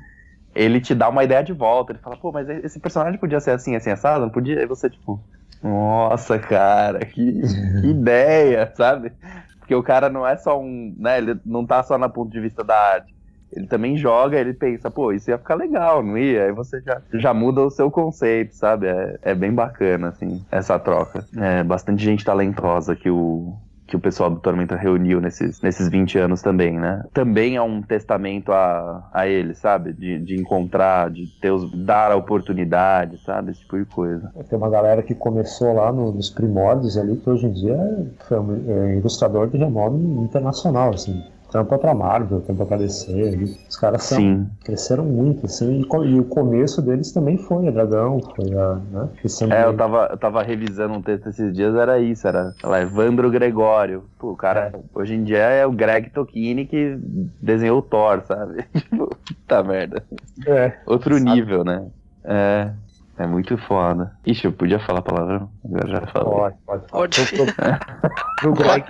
ele 0.56 0.82
te 0.82 0.96
dá 0.96 1.10
uma 1.10 1.24
ideia 1.24 1.44
de 1.44 1.54
volta. 1.54 1.92
Ele 1.92 2.00
fala, 2.00 2.18
pô, 2.18 2.32
mas 2.32 2.50
esse 2.50 2.80
personagem 2.80 3.20
podia 3.20 3.40
ser 3.40 3.52
assim, 3.52 3.76
assim, 3.76 3.92
assado? 3.92 4.22
Não 4.24 4.30
podia? 4.32 4.62
E 4.62 4.66
você, 4.66 4.90
tipo, 4.90 5.24
nossa, 5.62 6.38
cara, 6.40 7.00
que, 7.06 7.42
que 7.82 7.88
ideia, 7.88 8.72
sabe? 8.76 9.14
Porque 9.60 9.74
o 9.74 9.84
cara 9.84 10.10
não 10.10 10.28
é 10.28 10.36
só 10.36 10.60
um. 10.60 10.94
Né, 10.98 11.20
ele 11.20 11.40
não 11.46 11.66
tá 11.66 11.82
só 11.84 11.98
na 11.98 12.10
ponto 12.10 12.32
de 12.32 12.40
vista 12.40 12.64
da 12.64 12.78
arte. 12.78 13.14
Ele 13.56 13.68
também 13.68 13.96
joga, 13.98 14.38
ele 14.40 14.54
pensa, 14.54 14.90
pô, 14.92 15.12
isso 15.12 15.30
ia 15.30 15.38
ficar 15.38 15.56
legal, 15.56 16.04
não 16.04 16.18
ia? 16.18 16.46
Aí 16.46 16.52
você 16.52 16.82
já, 16.82 17.02
já 17.14 17.34
muda 17.34 17.62
o 17.62 17.70
seu 17.70 17.90
conceito, 17.92 18.56
sabe? 18.56 18.88
É, 18.88 19.18
é 19.22 19.36
bem 19.36 19.54
bacana, 19.54 20.10
assim, 20.10 20.42
essa 20.52 20.78
troca. 20.80 21.26
É 21.38 21.64
bastante 21.64 22.04
gente 22.04 22.24
talentosa 22.26 22.96
que 22.96 23.10
o, 23.10 23.54
que 23.86 23.96
o 23.96 24.00
pessoal 24.00 24.30
do 24.30 24.40
Tormenta 24.40 24.76
reuniu 24.76 25.22
nesses, 25.22 25.62
nesses 25.62 25.88
20 25.90 26.18
anos 26.18 26.42
também, 26.42 26.80
né? 26.80 27.04
Também 27.14 27.56
é 27.56 27.62
um 27.62 27.82
testamento 27.82 28.52
a, 28.52 29.08
a 29.14 29.28
ele, 29.28 29.54
sabe? 29.54 29.94
De, 29.94 30.18
de 30.20 30.40
encontrar, 30.40 31.12
de 31.12 31.28
ter 31.40 31.52
os, 31.52 31.70
dar 31.72 32.12
a 32.12 32.16
oportunidade, 32.16 33.18
sabe? 33.20 33.52
Esse 33.52 33.60
tipo 33.62 33.78
de 33.78 33.86
coisa. 33.86 34.32
Tem 34.50 34.58
uma 34.58 34.70
galera 34.70 35.02
que 35.04 35.14
começou 35.14 35.74
lá 35.74 35.92
no- 35.92 36.12
nos 36.12 36.30
primórdios 36.30 36.98
ali, 36.98 37.16
que 37.18 37.30
hoje 37.30 37.46
em 37.46 37.52
dia 37.52 37.76
é, 38.32 38.40
um- 38.40 38.64
é 38.68 38.98
ilustrador 38.98 39.48
de 39.48 39.58
renome 39.58 40.24
internacional, 40.24 40.92
assim. 40.94 41.22
Tampa 41.54 41.78
pra 41.78 41.94
Marvel, 41.94 42.42
tampa 42.42 42.66
pra 42.66 42.78
DC. 42.78 43.12
ali. 43.12 43.56
Os 43.70 43.78
caras 43.78 44.02
são, 44.06 44.18
Sim. 44.18 44.50
cresceram 44.64 45.06
muito, 45.06 45.46
assim. 45.46 45.82
E, 45.82 46.08
e 46.08 46.20
o 46.20 46.26
começo 46.26 46.82
deles 46.82 47.12
também 47.12 47.38
foi 47.38 47.68
a 47.68 47.72
Dragão, 47.72 48.20
foi 48.36 48.52
a. 48.58 48.82
Né? 48.92 49.10
É, 49.52 49.64
eu 49.66 49.78
tava, 49.78 50.08
eu 50.10 50.18
tava 50.18 50.42
revisando 50.42 50.96
um 50.96 51.02
texto 51.04 51.30
esses 51.30 51.54
dias, 51.54 51.76
era 51.76 52.00
isso, 52.00 52.28
era 52.28 52.56
lá, 52.64 52.82
Evandro 52.82 53.30
Gregório. 53.30 54.04
Pô, 54.18 54.32
o 54.32 54.36
cara, 54.36 54.74
hoje 54.96 55.14
em 55.14 55.24
dia 55.24 55.38
é 55.38 55.64
o 55.64 55.72
Greg 55.72 56.10
Tokini 56.10 56.66
que 56.66 56.98
desenhou 57.40 57.78
o 57.78 57.84
Thor, 57.84 58.24
sabe? 58.26 58.66
Tipo, 58.74 59.16
puta 59.16 59.64
merda. 59.64 60.04
É, 60.48 60.74
Outro 60.88 61.14
Sabe? 61.20 61.30
nível, 61.30 61.64
né? 61.64 61.86
É, 62.24 62.72
é 63.18 63.28
muito 63.28 63.58
foda. 63.58 64.12
Ixi, 64.26 64.46
eu 64.46 64.52
podia 64.54 64.80
falar 64.80 65.02
palavrão? 65.02 65.50
Agora 65.66 65.88
já 65.88 66.02
falei. 66.08 66.30
pode, 66.34 66.56
pode. 66.66 66.84
Pode. 66.90 67.22
Pro, 67.36 67.46
pro, 67.46 67.54
pro 68.42 68.54
Greg, 68.54 68.86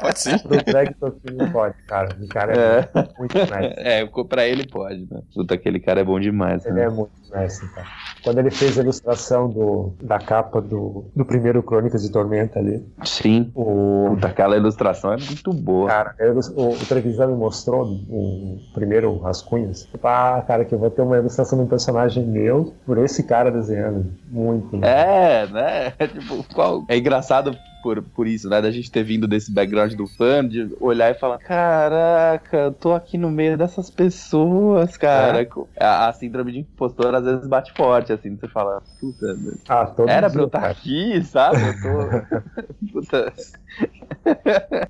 Pode 0.00 0.18
sim. 0.18 0.38
pro 0.38 0.64
Greg 0.64 0.94
Tokini 0.94 1.50
pode, 1.50 1.74
cara. 1.86 2.08
O 2.20 2.28
cara 2.28 2.52
é, 2.56 2.88
É. 2.94 3.08
muito, 3.18 3.34
mestre. 3.36 3.74
É, 3.76 4.06
pra 4.28 4.46
ele 4.46 4.66
pode, 4.66 5.06
né? 5.10 5.20
Puta, 5.34 5.54
aquele 5.54 5.78
cara 5.80 6.00
é 6.00 6.04
bom 6.04 6.18
demais, 6.18 6.64
Ele 6.64 6.74
né? 6.76 6.84
é 6.84 6.88
muito 6.88 7.12
mestre, 7.32 7.68
cara. 7.68 7.86
Quando 8.24 8.38
ele 8.38 8.50
fez 8.50 8.78
a 8.78 8.82
ilustração 8.82 9.48
do, 9.48 9.92
da 10.02 10.18
capa 10.18 10.60
do, 10.60 11.04
do 11.14 11.24
primeiro 11.24 11.62
Crônicas 11.62 12.02
de 12.02 12.10
Tormenta 12.10 12.58
ali, 12.58 12.84
Sim. 13.04 13.52
o, 13.54 14.08
Puta, 14.14 14.28
aquela 14.28 14.56
ilustração 14.56 15.12
é 15.12 15.16
muito 15.16 15.52
boa. 15.52 15.88
Cara, 15.88 16.14
eu- 16.18 16.36
o, 16.56 16.72
o 16.72 16.86
televisão 16.86 17.28
me 17.28 17.34
mostrou 17.36 17.84
o 17.86 18.58
primeiro 18.74 19.16
rascunhos. 19.18 19.84
Tipo, 19.84 20.06
ah, 20.08 20.42
cara, 20.46 20.64
que 20.64 20.74
eu 20.74 20.78
vou 20.78 20.90
ter 20.90 21.02
uma 21.02 21.16
ilustração 21.18 21.58
de 21.58 21.64
um 21.64 21.68
personagem 21.68 22.24
meu 22.24 22.74
por 22.84 22.98
esse 22.98 23.22
cara 23.26 23.50
desenhando. 23.50 24.06
Muito. 24.30 24.76
É, 24.84 25.46
né? 25.48 25.92
É, 25.98 26.06
tipo, 26.08 26.44
qual... 26.54 26.84
é 26.88 26.96
engraçado 26.96 27.56
por, 27.82 28.02
por 28.02 28.26
isso, 28.26 28.48
né? 28.48 28.60
Da 28.60 28.70
gente 28.70 28.90
ter 28.90 29.04
vindo 29.04 29.28
desse 29.28 29.52
background 29.52 29.92
do 29.94 30.06
fã, 30.06 30.46
de 30.46 30.74
olhar 30.80 31.10
e 31.10 31.14
falar: 31.14 31.38
Caraca, 31.38 32.56
eu 32.56 32.72
tô 32.72 32.92
aqui 32.92 33.16
no 33.16 33.30
meio 33.30 33.56
dessas 33.56 33.90
pessoas, 33.90 34.96
cara. 34.96 35.46
A, 35.78 36.08
a 36.08 36.12
síndrome 36.12 36.52
de 36.52 36.58
impostor 36.60 37.14
às 37.14 37.24
vezes 37.24 37.46
bate 37.46 37.72
forte, 37.74 38.12
assim, 38.12 38.34
você 38.36 38.48
fala: 38.48 38.82
Puta, 39.00 39.36
Ah, 39.68 39.92
era 40.08 40.30
pra 40.30 40.40
eu 40.40 40.46
estar 40.46 40.60
cara. 40.60 40.72
aqui, 40.72 41.22
sabe? 41.24 41.58
Eu 41.60 41.74
tô. 41.80 42.46
Puta. 42.92 43.32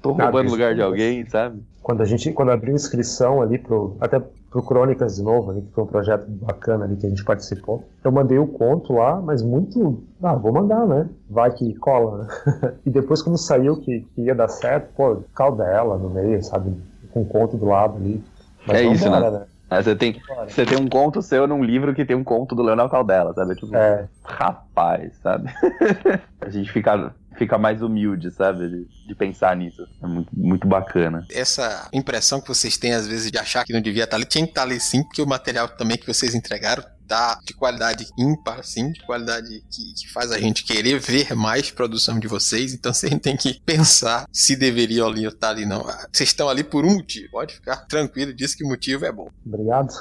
tô 0.00 0.10
Nada, 0.12 0.24
roubando 0.24 0.46
isso 0.46 0.54
lugar 0.54 0.74
de 0.74 0.80
é 0.80 0.84
alguém, 0.84 1.26
sabe? 1.26 1.62
Quando 1.86 2.00
a 2.00 2.04
gente, 2.04 2.32
quando 2.32 2.50
abriu 2.50 2.74
inscrição 2.74 3.40
ali 3.40 3.58
pro, 3.58 3.96
até 4.00 4.18
pro 4.50 4.60
Crônicas 4.60 5.14
de 5.14 5.22
novo, 5.22 5.52
ali, 5.52 5.62
que 5.62 5.70
foi 5.70 5.84
um 5.84 5.86
projeto 5.86 6.26
bacana 6.28 6.84
ali 6.84 6.96
que 6.96 7.06
a 7.06 7.08
gente 7.08 7.24
participou, 7.24 7.84
eu 8.02 8.10
mandei 8.10 8.40
o 8.40 8.46
conto 8.48 8.94
lá, 8.94 9.20
mas 9.20 9.40
muito, 9.40 10.02
ah, 10.20 10.34
vou 10.34 10.52
mandar, 10.52 10.84
né? 10.84 11.08
Vai 11.30 11.52
que 11.52 11.72
cola, 11.76 12.24
né? 12.24 12.74
e 12.84 12.90
depois 12.90 13.22
quando 13.22 13.38
saiu 13.38 13.76
que, 13.76 14.00
que 14.00 14.22
ia 14.22 14.34
dar 14.34 14.48
certo, 14.48 14.92
pô, 14.96 15.18
Caldela 15.32 15.96
no 15.96 16.10
meio, 16.10 16.42
sabe? 16.42 16.74
Com 17.12 17.22
o 17.22 17.24
conto 17.24 17.56
do 17.56 17.66
lado 17.66 17.98
ali. 17.98 18.20
Mas 18.66 18.78
É 18.78 18.82
isso, 18.82 19.04
vambora, 19.04 19.30
né? 19.30 19.46
Aí 19.68 19.82
você 19.82 19.96
tem, 19.96 20.20
você 20.48 20.64
tem 20.64 20.78
um 20.78 20.88
conto 20.88 21.20
seu 21.20 21.46
num 21.46 21.62
livro 21.62 21.94
que 21.94 22.04
tem 22.04 22.16
um 22.16 22.22
conto 22.22 22.54
do 22.54 22.62
Leonel 22.62 22.88
Caldela, 22.88 23.34
sabe? 23.34 23.54
Tipo, 23.56 23.74
É, 23.74 24.08
rapaz, 24.24 25.12
sabe? 25.22 25.52
a 26.40 26.48
gente 26.48 26.70
fica, 26.70 27.12
fica 27.36 27.58
mais 27.58 27.82
humilde, 27.82 28.30
sabe? 28.30 28.68
De, 28.68 28.86
de 29.08 29.14
pensar 29.14 29.56
nisso. 29.56 29.86
É 30.02 30.06
muito, 30.06 30.28
muito 30.32 30.68
bacana. 30.68 31.26
Essa 31.32 31.88
impressão 31.92 32.40
que 32.40 32.48
vocês 32.48 32.76
têm, 32.76 32.92
às 32.92 33.08
vezes, 33.08 33.30
de 33.30 33.38
achar 33.38 33.64
que 33.64 33.72
não 33.72 33.80
devia 33.80 34.04
estar 34.04 34.16
ali, 34.16 34.24
tinha 34.24 34.44
que 34.44 34.52
estar 34.52 34.62
ali 34.62 34.78
sim, 34.78 35.02
porque 35.02 35.20
o 35.20 35.26
material 35.26 35.68
também 35.68 35.96
que 35.96 36.06
vocês 36.06 36.34
entregaram 36.34 36.84
tá 37.06 37.38
de 37.44 37.54
qualidade 37.54 38.06
ímpar, 38.18 38.62
sim, 38.64 38.92
de 38.92 39.04
qualidade 39.04 39.62
que, 39.70 39.94
que 39.94 40.12
faz 40.12 40.32
a 40.32 40.38
gente 40.38 40.64
querer 40.64 40.98
ver 40.98 41.34
mais 41.34 41.70
produção 41.70 42.18
de 42.18 42.28
vocês. 42.28 42.74
Então 42.74 42.92
vocês 42.94 43.12
têm 43.20 43.36
que 43.36 43.60
pensar 43.60 44.26
se 44.32 44.56
deveriam 44.56 45.06
ali 45.06 45.24
estar 45.24 45.50
ali, 45.50 45.64
não. 45.66 45.86
Ah, 45.88 46.06
Vocês 46.12 46.28
estão 46.30 46.48
ali 46.48 46.64
por 46.64 46.84
um 46.84 46.94
motivo. 46.94 47.30
Pode 47.30 47.54
ficar 47.54 47.76
tranquilo 47.86 48.32
disso 48.34 48.56
que 48.56 48.64
o 48.64 48.68
motivo 48.68 49.04
é 49.04 49.12
bom. 49.12 49.28
obrigado. 49.44 49.92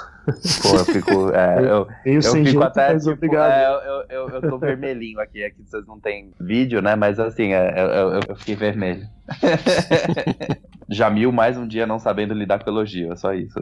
Pô, 0.62 0.78
eu 0.78 0.86
fico. 0.86 1.30
é, 1.34 1.60
eu, 1.70 1.88
eu 2.06 2.22
sem 2.22 2.46
fico 2.46 2.46
jeito, 2.46 2.64
até. 2.64 2.98
Tipo, 2.98 3.12
obrigado. 3.12 3.52
é, 3.52 3.88
eu, 3.88 4.06
eu, 4.10 4.30
eu 4.30 4.50
tô 4.50 4.58
vermelhinho 4.58 5.20
aqui. 5.20 5.44
Aqui 5.44 5.64
vocês 5.66 5.86
não 5.86 6.00
tem 6.00 6.32
vídeo, 6.40 6.82
né? 6.82 6.96
Mas 6.96 7.20
assim, 7.20 7.54
é, 7.54 7.74
eu, 7.80 7.88
eu, 7.88 8.20
eu 8.30 8.36
fiquei 8.36 8.56
vermelho. 8.56 9.08
Jamil, 10.90 11.32
mais 11.32 11.58
um 11.58 11.68
dia 11.68 11.86
não 11.86 12.00
sabendo 12.00 12.34
lidar 12.34 12.64
com 12.64 12.70
elogio, 12.70 13.12
é 13.12 13.16
só 13.16 13.34
isso. 13.34 13.60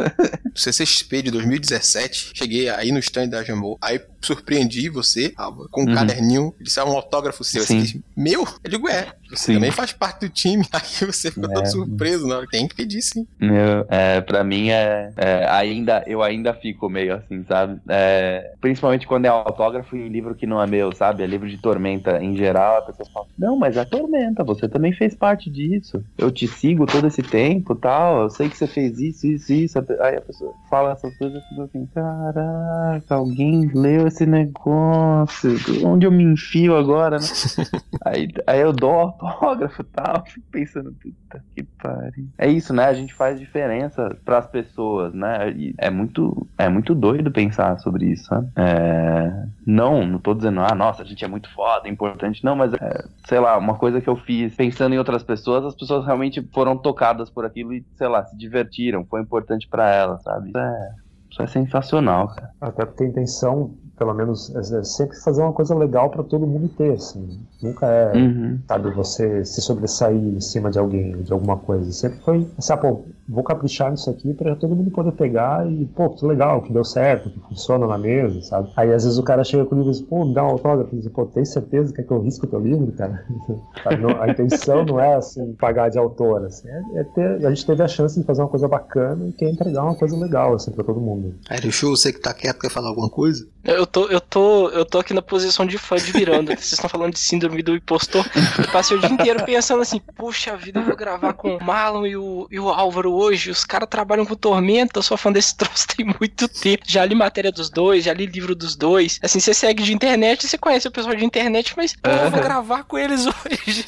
CCXP 0.54 1.22
de 1.22 1.30
2017, 1.30 2.32
cheguei 2.34 2.68
aí 2.68 2.90
no 2.90 2.98
stand 2.98 3.28
da 3.28 3.42
Jambô, 3.42 3.78
aí 3.80 4.00
surpreendi 4.24 4.88
você, 4.88 5.32
com 5.70 5.82
um 5.82 5.86
Uhum. 5.88 5.94
caderninho, 5.94 6.54
disse, 6.60 6.78
é 6.78 6.84
um 6.84 6.92
autógrafo 6.96 7.42
seu. 7.44 7.62
Sim. 7.62 7.80
Você 7.80 7.82
disse, 7.86 8.04
meu? 8.16 8.44
Eu 8.64 8.70
digo, 8.70 8.88
é, 8.88 9.12
você 9.30 9.46
Sim. 9.46 9.54
também 9.54 9.70
faz 9.70 9.92
parte 9.92 10.26
do 10.26 10.28
time. 10.28 10.64
Aí 10.72 11.06
você 11.06 11.30
ficou 11.30 11.50
É. 11.50 11.54
todo 11.54 11.66
surpreso 11.66 12.26
na 12.26 12.36
hora. 12.38 12.46
Tem 12.50 12.66
que 12.68 12.74
pedir 12.74 13.02
sim. 13.02 13.26
Eu, 13.40 13.86
é, 13.88 14.20
pra 14.20 14.44
mim 14.44 14.68
é, 14.70 15.12
é, 15.16 15.46
ainda 15.48 16.04
eu 16.06 16.22
ainda 16.22 16.54
fico 16.54 16.88
meio 16.88 17.14
assim, 17.14 17.44
sabe? 17.48 17.80
É, 17.88 18.52
principalmente 18.60 19.06
quando 19.06 19.24
é 19.24 19.28
autógrafo 19.28 19.96
em 19.96 20.08
livro 20.08 20.34
que 20.34 20.46
não 20.46 20.60
é 20.62 20.66
meu, 20.66 20.92
sabe? 20.94 21.22
É 21.22 21.26
livro 21.26 21.48
de 21.48 21.58
tormenta 21.58 22.22
em 22.22 22.36
geral, 22.36 22.78
a 22.78 22.82
pessoa 22.82 23.08
fala: 23.12 23.26
"Não, 23.38 23.56
mas 23.56 23.76
é 23.76 23.84
tormenta, 23.84 24.44
você 24.44 24.68
também 24.68 24.92
fez 24.92 25.14
parte 25.14 25.50
disso. 25.50 26.02
Eu 26.18 26.30
te 26.30 26.46
sigo 26.46 26.86
todo 26.86 27.06
esse 27.06 27.22
tempo, 27.22 27.74
tal, 27.74 28.22
eu 28.22 28.30
sei 28.30 28.48
que 28.48 28.56
você 28.56 28.66
fez 28.66 28.98
isso, 28.98 29.26
isso, 29.26 29.52
isso". 29.52 29.78
Aí 30.00 30.16
a 30.16 30.20
pessoa 30.20 30.52
fala 30.70 30.92
essas 30.92 31.16
coisas 31.16 31.42
e 31.44 31.48
fica 31.48 31.64
assim: 31.64 31.86
"Caraca, 31.94 33.14
alguém 33.14 33.70
leu 33.74 34.06
esse 34.12 34.26
negócio. 34.26 35.50
Onde 35.84 36.06
eu 36.06 36.12
me 36.12 36.22
enfio 36.24 36.76
agora, 36.76 37.18
né?" 37.18 37.26
aí, 38.04 38.28
aí 38.46 38.60
eu 38.60 38.72
dou 38.72 38.92
autógrafo 38.92 39.82
e 39.82 39.84
tal, 39.86 40.24
fico 40.26 40.46
pensando, 40.50 40.92
puta 40.92 41.42
que 41.54 41.62
pariu. 41.62 42.28
É 42.38 42.48
isso, 42.48 42.72
né? 42.72 42.84
A 42.84 42.94
gente 42.94 43.14
faz 43.14 43.38
diferença 43.38 44.16
pras 44.24 44.46
pessoas, 44.46 45.12
né? 45.14 45.50
E 45.52 45.74
é 45.78 45.90
muito, 45.90 46.46
é 46.58 46.68
muito 46.68 46.94
doido 46.94 47.30
pensar 47.30 47.78
sobre 47.78 48.06
isso, 48.06 48.24
sabe? 48.24 48.48
É, 48.56 49.46
não, 49.66 50.06
não 50.06 50.18
tô 50.18 50.34
dizendo, 50.34 50.60
ah, 50.60 50.74
nossa, 50.74 51.02
a 51.02 51.06
gente 51.06 51.24
é 51.24 51.28
muito 51.28 51.52
foda, 51.54 51.88
é 51.88 51.90
importante. 51.90 52.44
Não, 52.44 52.54
mas, 52.54 52.72
é, 52.74 53.04
sei 53.26 53.40
lá, 53.40 53.56
uma 53.56 53.76
coisa 53.76 54.00
que 54.00 54.08
eu 54.08 54.16
fiz 54.16 54.54
pensando 54.54 54.94
em 54.94 54.98
outras 54.98 55.22
pessoas, 55.22 55.64
as 55.64 55.74
pessoas 55.74 56.04
realmente 56.04 56.42
foram 56.52 56.76
tocadas 56.76 57.30
por 57.30 57.44
aquilo 57.44 57.72
e, 57.72 57.84
sei 57.96 58.08
lá, 58.08 58.24
se 58.24 58.36
divertiram, 58.36 59.04
foi 59.04 59.20
importante 59.20 59.68
pra 59.68 59.88
elas, 59.90 60.22
sabe? 60.22 60.48
Isso 60.48 60.58
é, 60.58 60.94
isso 61.30 61.42
é 61.42 61.46
sensacional, 61.46 62.28
cara. 62.28 62.50
Até 62.60 62.84
porque 62.84 63.04
a 63.04 63.06
intenção, 63.06 63.74
pelo 64.02 64.14
menos, 64.14 64.52
é 64.56 64.80
é 64.80 64.82
sempre 64.84 65.16
fazer 65.20 65.42
uma 65.42 65.52
coisa 65.52 65.74
legal 65.76 66.10
pra 66.10 66.24
todo 66.24 66.44
mundo 66.44 66.68
ter, 66.76 66.94
assim. 66.94 67.38
Nunca 67.62 67.86
é, 67.86 68.12
Uhum. 68.16 68.58
sabe, 68.66 68.90
você 68.90 69.44
se 69.44 69.60
sobressair 69.62 70.16
em 70.16 70.40
cima 70.40 70.70
de 70.72 70.78
alguém, 70.78 71.22
de 71.22 71.32
alguma 71.32 71.56
coisa. 71.56 71.92
Sempre 71.92 72.18
foi, 72.20 72.48
ah, 72.68 72.76
pô, 72.76 73.04
vou 73.28 73.44
caprichar 73.44 73.90
nisso 73.90 74.10
aqui 74.10 74.32
pra 74.34 74.56
todo 74.56 74.74
mundo 74.74 74.90
poder 74.90 75.12
pegar 75.12 75.70
e, 75.70 75.86
pô, 75.86 76.10
que 76.10 76.24
legal, 76.24 76.62
que 76.62 76.72
deu 76.72 76.84
certo, 76.84 77.30
que 77.30 77.40
funciona 77.40 77.86
na 77.86 77.98
mesa, 77.98 78.42
sabe? 78.42 78.70
Aí 78.76 78.92
às 78.92 79.04
vezes 79.04 79.18
o 79.18 79.22
cara 79.22 79.44
chega 79.44 79.64
com 79.64 79.74
o 79.74 79.78
livro 79.78 79.92
e 79.92 79.94
diz, 79.94 80.02
pô, 80.02 80.24
me 80.24 80.34
dá 80.34 80.42
um 80.42 80.50
autógrafo. 80.50 80.94
E 80.94 80.98
diz, 80.98 81.08
pô, 81.10 81.26
tem 81.26 81.44
certeza 81.44 81.92
que 81.92 82.00
é 82.00 82.04
que 82.04 82.10
eu 82.10 82.20
risco 82.20 82.46
o 82.46 82.48
teu 82.48 82.60
livro, 82.60 82.90
cara? 82.92 83.24
A 84.20 84.28
intenção 84.28 84.84
não 84.84 85.00
é, 85.00 85.14
assim, 85.14 85.54
pagar 85.54 85.88
de 85.88 85.98
autor, 85.98 86.44
assim, 86.44 86.68
é, 86.68 87.00
é 87.00 87.04
ter, 87.04 87.46
a 87.46 87.50
gente 87.50 87.66
teve 87.66 87.82
a 87.82 87.88
chance 87.88 88.18
de 88.18 88.26
fazer 88.26 88.42
uma 88.42 88.48
coisa 88.48 88.68
bacana 88.68 89.28
e 89.28 89.32
quer 89.32 89.50
entregar 89.50 89.84
uma 89.84 89.94
coisa 89.94 90.16
legal, 90.16 90.54
assim, 90.54 90.70
pra 90.70 90.84
todo 90.84 91.00
mundo. 91.00 91.34
Aí, 91.48 91.60
deixa 91.60 91.86
você 91.86 92.12
que 92.12 92.20
tá 92.20 92.32
quieto, 92.32 92.60
quer 92.60 92.70
falar 92.70 92.88
alguma 92.88 93.08
coisa? 93.08 93.46
Eu 93.64 93.86
tô, 93.86 94.08
eu 94.08 94.20
tô, 94.20 94.68
eu 94.70 94.84
tô 94.84 94.98
aqui 94.98 95.14
na 95.14 95.22
posição 95.22 95.64
de 95.64 95.78
fã 95.78 95.96
de 95.96 96.12
Miranda. 96.12 96.52
Vocês 96.56 96.72
estão 96.72 96.90
falando 96.90 97.12
de 97.12 97.18
síndrome 97.18 97.62
do 97.62 97.74
impostor. 97.76 98.24
Eu 98.58 98.72
passei 98.72 98.96
o 98.96 99.00
dia 99.00 99.10
inteiro 99.10 99.44
pensando 99.44 99.82
assim, 99.82 100.00
puxa 100.16 100.56
vida, 100.56 100.80
eu 100.80 100.84
vou 100.84 100.96
gravar 100.96 101.32
com 101.34 101.56
o 101.56 101.62
Marlon 101.62 102.06
e 102.06 102.16
o, 102.16 102.48
e 102.50 102.58
o 102.58 102.68
Álvaro 102.68 103.11
hoje. 103.12 103.50
Os 103.50 103.64
caras 103.64 103.88
trabalham 103.88 104.24
com 104.26 104.34
Tormenta, 104.34 104.98
eu 104.98 105.02
sou 105.02 105.16
fã 105.16 105.30
desse 105.32 105.54
troço 105.58 105.86
tem 105.96 106.06
muito 106.06 106.48
tempo. 106.48 106.82
Já 106.86 107.04
li 107.04 107.14
matéria 107.14 107.52
dos 107.52 107.70
dois, 107.70 108.04
já 108.04 108.12
li 108.12 108.26
livro 108.26 108.54
dos 108.54 108.76
dois. 108.76 109.18
Assim, 109.22 109.40
você 109.40 109.52
segue 109.54 109.82
de 109.82 109.92
internet, 109.92 110.46
você 110.46 110.58
conhece 110.58 110.88
o 110.88 110.90
pessoal 110.90 111.14
de 111.14 111.24
internet, 111.24 111.74
mas 111.76 111.94
pô, 111.94 112.10
eu 112.10 112.30
vou 112.30 112.40
gravar 112.40 112.84
com 112.84 112.98
eles 112.98 113.26
hoje. 113.26 113.84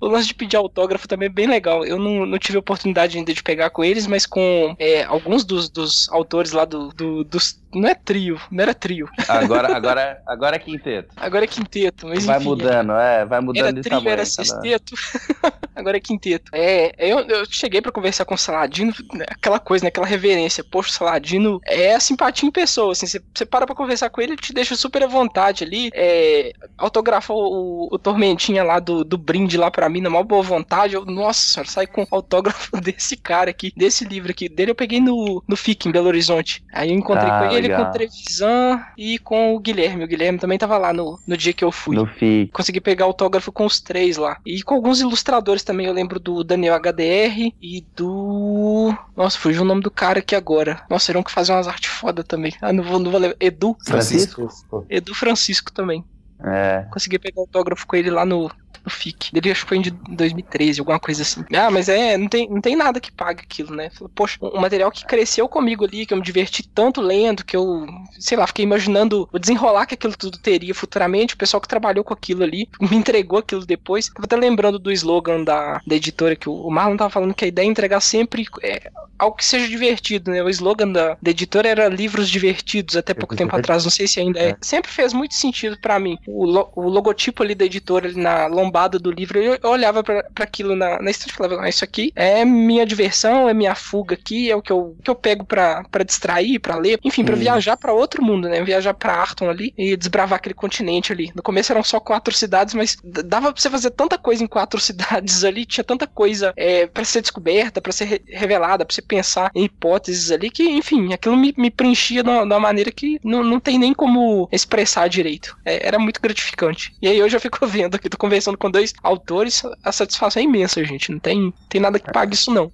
o 0.00 0.06
lance 0.08 0.28
de 0.28 0.34
pedir 0.34 0.56
autógrafo 0.56 1.06
também 1.08 1.26
é 1.26 1.32
bem 1.32 1.46
legal. 1.46 1.84
Eu 1.84 1.98
não, 1.98 2.26
não 2.26 2.38
tive 2.38 2.58
oportunidade 2.58 3.16
ainda 3.18 3.32
de 3.32 3.42
pegar 3.42 3.70
com 3.70 3.84
eles, 3.84 4.06
mas 4.06 4.26
com 4.26 4.74
é, 4.78 5.04
alguns 5.04 5.44
dos, 5.44 5.68
dos 5.68 6.08
autores 6.10 6.52
lá 6.52 6.64
do, 6.64 6.88
do- 6.88 7.24
dos 7.24 7.60
não 7.74 7.88
é 7.88 7.94
trio, 7.94 8.40
não 8.50 8.62
era 8.62 8.74
trio. 8.74 9.08
Agora, 9.28 9.68
agora, 9.76 10.22
agora 10.26 10.56
é 10.56 10.58
quinteto. 10.58 11.14
Agora 11.16 11.44
é 11.44 11.48
quinteto, 11.48 12.06
mas 12.08 12.24
Vai 12.24 12.36
enfim, 12.38 12.46
mudando, 12.48 12.92
é, 12.92 13.24
vai 13.24 13.40
mudando 13.40 13.64
Era 13.64 13.72
de 13.72 13.80
trio, 13.82 13.96
tamanho. 13.98 14.12
era 14.12 14.22
cada- 14.22 14.26
sexteto. 14.26 14.94
Agora 15.74 15.96
é 15.96 16.00
quinteto. 16.00 16.50
É, 16.54 16.92
eu, 16.98 17.20
eu 17.20 17.46
cheguei 17.50 17.80
pra 17.80 17.90
conversar 17.90 18.26
com 18.26 18.34
o 18.34 18.38
Saladino, 18.38 18.92
né, 19.14 19.24
aquela 19.30 19.58
coisa, 19.58 19.84
né, 19.84 19.88
aquela 19.88 20.06
reverência. 20.06 20.62
Poxa, 20.62 20.90
o 20.90 20.92
Saladino 20.92 21.60
é 21.66 21.94
a 21.94 21.98
simpatia 22.00 22.46
em 22.46 22.52
pessoa, 22.52 22.92
assim, 22.92 23.06
você, 23.06 23.22
você 23.34 23.46
para 23.46 23.64
pra 23.66 23.74
conversar 23.74 24.10
com 24.10 24.20
ele, 24.20 24.32
ele 24.32 24.40
te 24.40 24.52
deixa 24.52 24.76
super 24.76 25.02
à 25.02 25.06
vontade 25.06 25.64
ali. 25.64 25.90
É, 25.94 26.52
autografou 26.76 27.38
o, 27.54 27.88
o 27.90 27.98
Tormentinha 27.98 28.62
lá 28.62 28.78
do, 28.78 29.02
do 29.02 29.16
brinde 29.16 29.56
lá 29.56 29.70
pra 29.70 29.88
mim, 29.88 30.02
na 30.02 30.10
maior 30.10 30.24
boa 30.24 30.42
vontade. 30.42 30.94
Eu, 30.94 31.06
nossa 31.06 31.40
senhora, 31.40 31.70
sai 31.70 31.86
com 31.86 32.06
autógrafo 32.10 32.70
desse 32.78 33.16
cara 33.16 33.48
aqui, 33.48 33.72
desse 33.74 34.04
livro 34.04 34.30
aqui. 34.30 34.50
Dele 34.50 34.72
eu 34.72 34.76
peguei 34.76 35.00
no, 35.00 35.42
no 35.48 35.56
FIC, 35.56 35.88
em 35.88 35.92
Belo 35.92 36.08
Horizonte. 36.08 36.62
Aí 36.70 36.90
eu 36.90 36.96
encontrei 36.96 37.30
Ah, 37.30 37.38
com 37.48 37.56
ele, 37.56 37.61
legal. 37.62 37.84
com 37.84 37.90
o 37.90 37.92
Trevisan 37.92 38.80
e 38.96 39.18
com 39.18 39.54
o 39.54 39.58
Guilherme. 39.58 40.04
O 40.04 40.06
Guilherme 40.06 40.38
também 40.38 40.58
tava 40.58 40.78
lá 40.78 40.92
no, 40.92 41.18
no 41.26 41.36
dia 41.36 41.52
que 41.52 41.64
eu 41.64 41.72
fui. 41.72 41.96
No 41.96 42.06
FIC. 42.06 42.52
Consegui 42.52 42.80
pegar 42.80 43.04
autógrafo 43.04 43.52
com 43.52 43.64
os 43.64 43.80
três 43.80 44.16
lá. 44.16 44.38
E 44.44 44.62
com 44.62 44.74
alguns 44.74 45.00
ilustradores 45.00 45.62
também. 45.62 45.86
Eu 45.86 45.92
lembro 45.92 46.18
do 46.18 46.42
Daniel 46.42 46.74
HDR 46.74 47.52
e 47.60 47.84
do. 47.96 48.94
Nossa, 49.16 49.38
fugiu 49.38 49.62
o 49.62 49.66
nome 49.66 49.82
do 49.82 49.90
cara 49.90 50.18
aqui 50.18 50.34
agora. 50.34 50.84
Nossa, 50.88 51.16
um 51.16 51.22
que 51.22 51.32
fazia 51.32 51.54
umas 51.54 51.68
artes 51.68 51.90
foda 51.90 52.24
também. 52.24 52.54
Ah, 52.60 52.72
não 52.72 52.82
vou, 52.82 52.98
não 52.98 53.10
vou 53.10 53.20
lembrar. 53.20 53.36
Edu. 53.40 53.76
Francisco? 53.84 54.48
Edu 54.88 55.14
Francisco 55.14 55.72
também. 55.72 56.04
É. 56.44 56.86
Consegui 56.90 57.18
pegar 57.18 57.40
autógrafo 57.40 57.86
com 57.86 57.94
ele 57.94 58.10
lá 58.10 58.24
no, 58.24 58.50
no 58.84 58.90
FIC. 58.90 59.32
Dele 59.32 59.50
acho 59.50 59.62
que 59.62 59.68
foi 59.68 59.78
em 59.78 59.82
2013, 60.16 60.80
alguma 60.80 60.98
coisa 61.00 61.22
assim. 61.22 61.44
Ah, 61.54 61.70
mas 61.70 61.88
é, 61.88 62.16
não 62.16 62.28
tem, 62.28 62.48
não 62.48 62.60
tem 62.60 62.76
nada 62.76 63.00
que 63.00 63.10
pague 63.12 63.42
aquilo, 63.42 63.74
né? 63.74 63.90
Poxa, 64.14 64.38
um 64.42 64.60
material 64.60 64.90
que 64.90 65.04
cresceu 65.06 65.48
comigo 65.48 65.84
ali, 65.84 66.06
que 66.06 66.12
eu 66.14 66.18
me 66.18 66.22
diverti 66.24 66.62
tanto 66.68 67.00
lendo, 67.00 67.44
que 67.44 67.56
eu, 67.56 67.86
sei 68.18 68.36
lá, 68.36 68.46
fiquei 68.46 68.64
imaginando 68.64 69.28
o 69.32 69.38
desenrolar 69.38 69.86
que 69.86 69.94
aquilo 69.94 70.16
tudo 70.16 70.38
teria 70.38 70.74
futuramente. 70.74 71.34
O 71.34 71.38
pessoal 71.38 71.60
que 71.60 71.68
trabalhou 71.68 72.04
com 72.04 72.14
aquilo 72.14 72.42
ali 72.42 72.68
me 72.80 72.96
entregou 72.96 73.38
aquilo 73.38 73.64
depois. 73.66 74.08
Tava 74.08 74.24
até 74.26 74.36
lembrando 74.36 74.78
do 74.78 74.90
slogan 74.92 75.44
da, 75.44 75.80
da 75.86 75.94
editora, 75.96 76.36
que 76.36 76.48
o, 76.48 76.70
Marlon 76.70 76.96
tava 76.96 77.10
falando 77.10 77.34
que 77.34 77.44
a 77.44 77.48
ideia 77.48 77.66
é 77.66 77.70
entregar 77.70 78.00
sempre 78.00 78.46
é, 78.62 78.90
algo 79.18 79.36
que 79.36 79.44
seja 79.44 79.68
divertido, 79.68 80.30
né? 80.30 80.42
O 80.42 80.48
slogan 80.48 80.90
da, 80.90 81.16
da 81.20 81.30
editora 81.30 81.68
era 81.68 81.88
livros 81.88 82.28
divertidos 82.28 82.96
até 82.96 83.14
pouco 83.14 83.36
tempo 83.36 83.54
atrás, 83.56 83.84
não 83.84 83.90
sei 83.90 84.06
se 84.06 84.20
ainda 84.20 84.38
é. 84.40 84.56
Sempre 84.60 84.90
fez 84.90 85.12
muito 85.12 85.34
sentido 85.34 85.78
pra 85.80 85.98
mim. 85.98 86.18
O, 86.26 86.44
lo- 86.44 86.70
o 86.74 86.88
logotipo 86.88 87.42
ali 87.42 87.54
da 87.54 87.64
editora, 87.64 88.06
ali 88.08 88.20
na 88.20 88.46
lombada 88.62 88.98
do 88.98 89.10
livro, 89.10 89.38
eu, 89.38 89.58
eu 89.62 89.70
olhava 89.70 90.02
pra 90.02 90.22
pra 90.34 90.44
aquilo 90.44 90.74
na, 90.76 91.00
na 91.00 91.10
estante 91.10 91.30
e 91.30 91.34
falava, 91.34 91.62
ah, 91.62 91.68
isso 91.68 91.84
aqui 91.84 92.12
é 92.14 92.44
minha 92.44 92.86
diversão, 92.86 93.48
é 93.48 93.54
minha 93.54 93.74
fuga 93.74 94.14
aqui, 94.14 94.50
é 94.50 94.56
o 94.56 94.62
que 94.62 94.72
eu, 94.72 94.96
que 95.02 95.10
eu 95.10 95.14
pego 95.14 95.44
pra, 95.44 95.84
pra 95.90 96.04
distrair, 96.04 96.58
pra 96.60 96.76
ler, 96.76 96.98
enfim, 97.04 97.24
pra 97.24 97.36
Hum. 97.36 97.38
viajar 97.38 97.76
pra 97.76 97.92
outro 97.92 98.22
mundo, 98.24 98.48
né? 98.48 98.62
Viajar 98.62 98.94
pra 98.94 99.14
Arton 99.14 99.48
ali 99.50 99.72
e 99.76 99.96
desbravar 99.96 100.36
aquele 100.38 100.54
continente 100.54 101.12
ali. 101.12 101.30
No 101.34 101.42
começo 101.42 101.72
eram 101.72 101.82
só 101.82 101.98
quatro 102.00 102.34
cidades, 102.34 102.74
mas 102.74 102.96
dava 103.02 103.52
pra 103.52 103.60
você 103.60 103.70
fazer 103.70 103.90
tanta 103.90 104.18
coisa 104.18 104.42
em 104.44 104.46
quatro 104.46 104.80
cidades 104.80 105.44
ali, 105.44 105.64
tinha 105.66 105.84
tanta 105.84 106.06
coisa 106.06 106.52
é, 106.56 106.86
para 106.86 107.04
ser 107.04 107.20
descoberta, 107.20 107.80
pra 107.80 107.92
ser 107.92 108.04
re- 108.04 108.22
revelada, 108.28 108.84
pra 108.84 108.94
você 108.94 109.02
pensar 109.02 109.50
em 109.54 109.64
hipóteses 109.64 110.30
ali, 110.30 110.50
que, 110.50 110.62
enfim, 110.68 111.12
aquilo 111.12 111.36
me, 111.36 111.52
me 111.56 111.70
preenchia 111.70 112.22
de 112.22 112.28
uma, 112.30 112.40
de 112.46 112.52
uma 112.52 112.60
maneira 112.60 112.90
que 112.90 113.18
não, 113.24 113.42
não 113.44 113.60
tem 113.60 113.78
nem 113.78 113.92
como 113.94 114.48
expressar 114.52 115.08
direito. 115.08 115.56
É, 115.64 115.86
era 115.86 115.98
muito 115.98 116.20
gratificante. 116.20 116.92
E 117.00 117.08
aí 117.08 117.22
hoje 117.22 117.36
eu 117.36 117.40
fico 117.40 117.64
vendo 117.66 117.94
aqui, 117.94 118.08
tô 118.08 118.16
conversando 118.16 118.51
com 118.56 118.70
dois 118.70 118.92
autores, 119.02 119.62
a 119.82 119.92
satisfação 119.92 120.40
é 120.40 120.44
imensa, 120.44 120.84
gente. 120.84 121.10
Não 121.12 121.18
tem, 121.18 121.52
tem 121.68 121.80
nada 121.80 121.98
que 121.98 122.12
pague 122.12 122.34
isso, 122.34 122.52
não. 122.52 122.70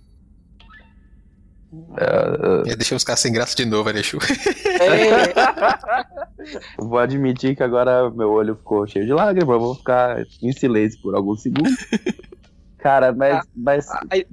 É, 2.66 2.76
deixa 2.76 2.94
os 2.94 3.04
caras 3.04 3.20
sem 3.20 3.32
graça 3.32 3.54
de 3.54 3.66
novo, 3.66 3.88
Alexu. 3.88 4.18
Vou 6.78 6.98
admitir 6.98 7.54
que 7.54 7.62
agora 7.62 8.10
meu 8.10 8.30
olho 8.30 8.56
ficou 8.56 8.86
cheio 8.86 9.04
de 9.04 9.12
lágrimas, 9.12 9.54
eu 9.54 9.60
vou 9.60 9.74
ficar 9.74 10.24
em 10.42 10.52
silêncio 10.52 11.00
por 11.02 11.14
alguns 11.14 11.42
segundos. 11.42 11.76
Cara, 12.78 13.12
mas, 13.12 13.44
mas 13.54 13.86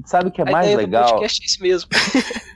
sabe 0.05 0.29
o 0.29 0.31
que 0.31 0.41
é 0.41 0.47
a 0.47 0.51
mais 0.51 0.67
ideia 0.67 0.77
do 0.77 0.81
legal? 0.81 1.09
podcast 1.09 1.41
é 1.41 1.45
isso 1.45 1.61
mesmo. 1.61 1.89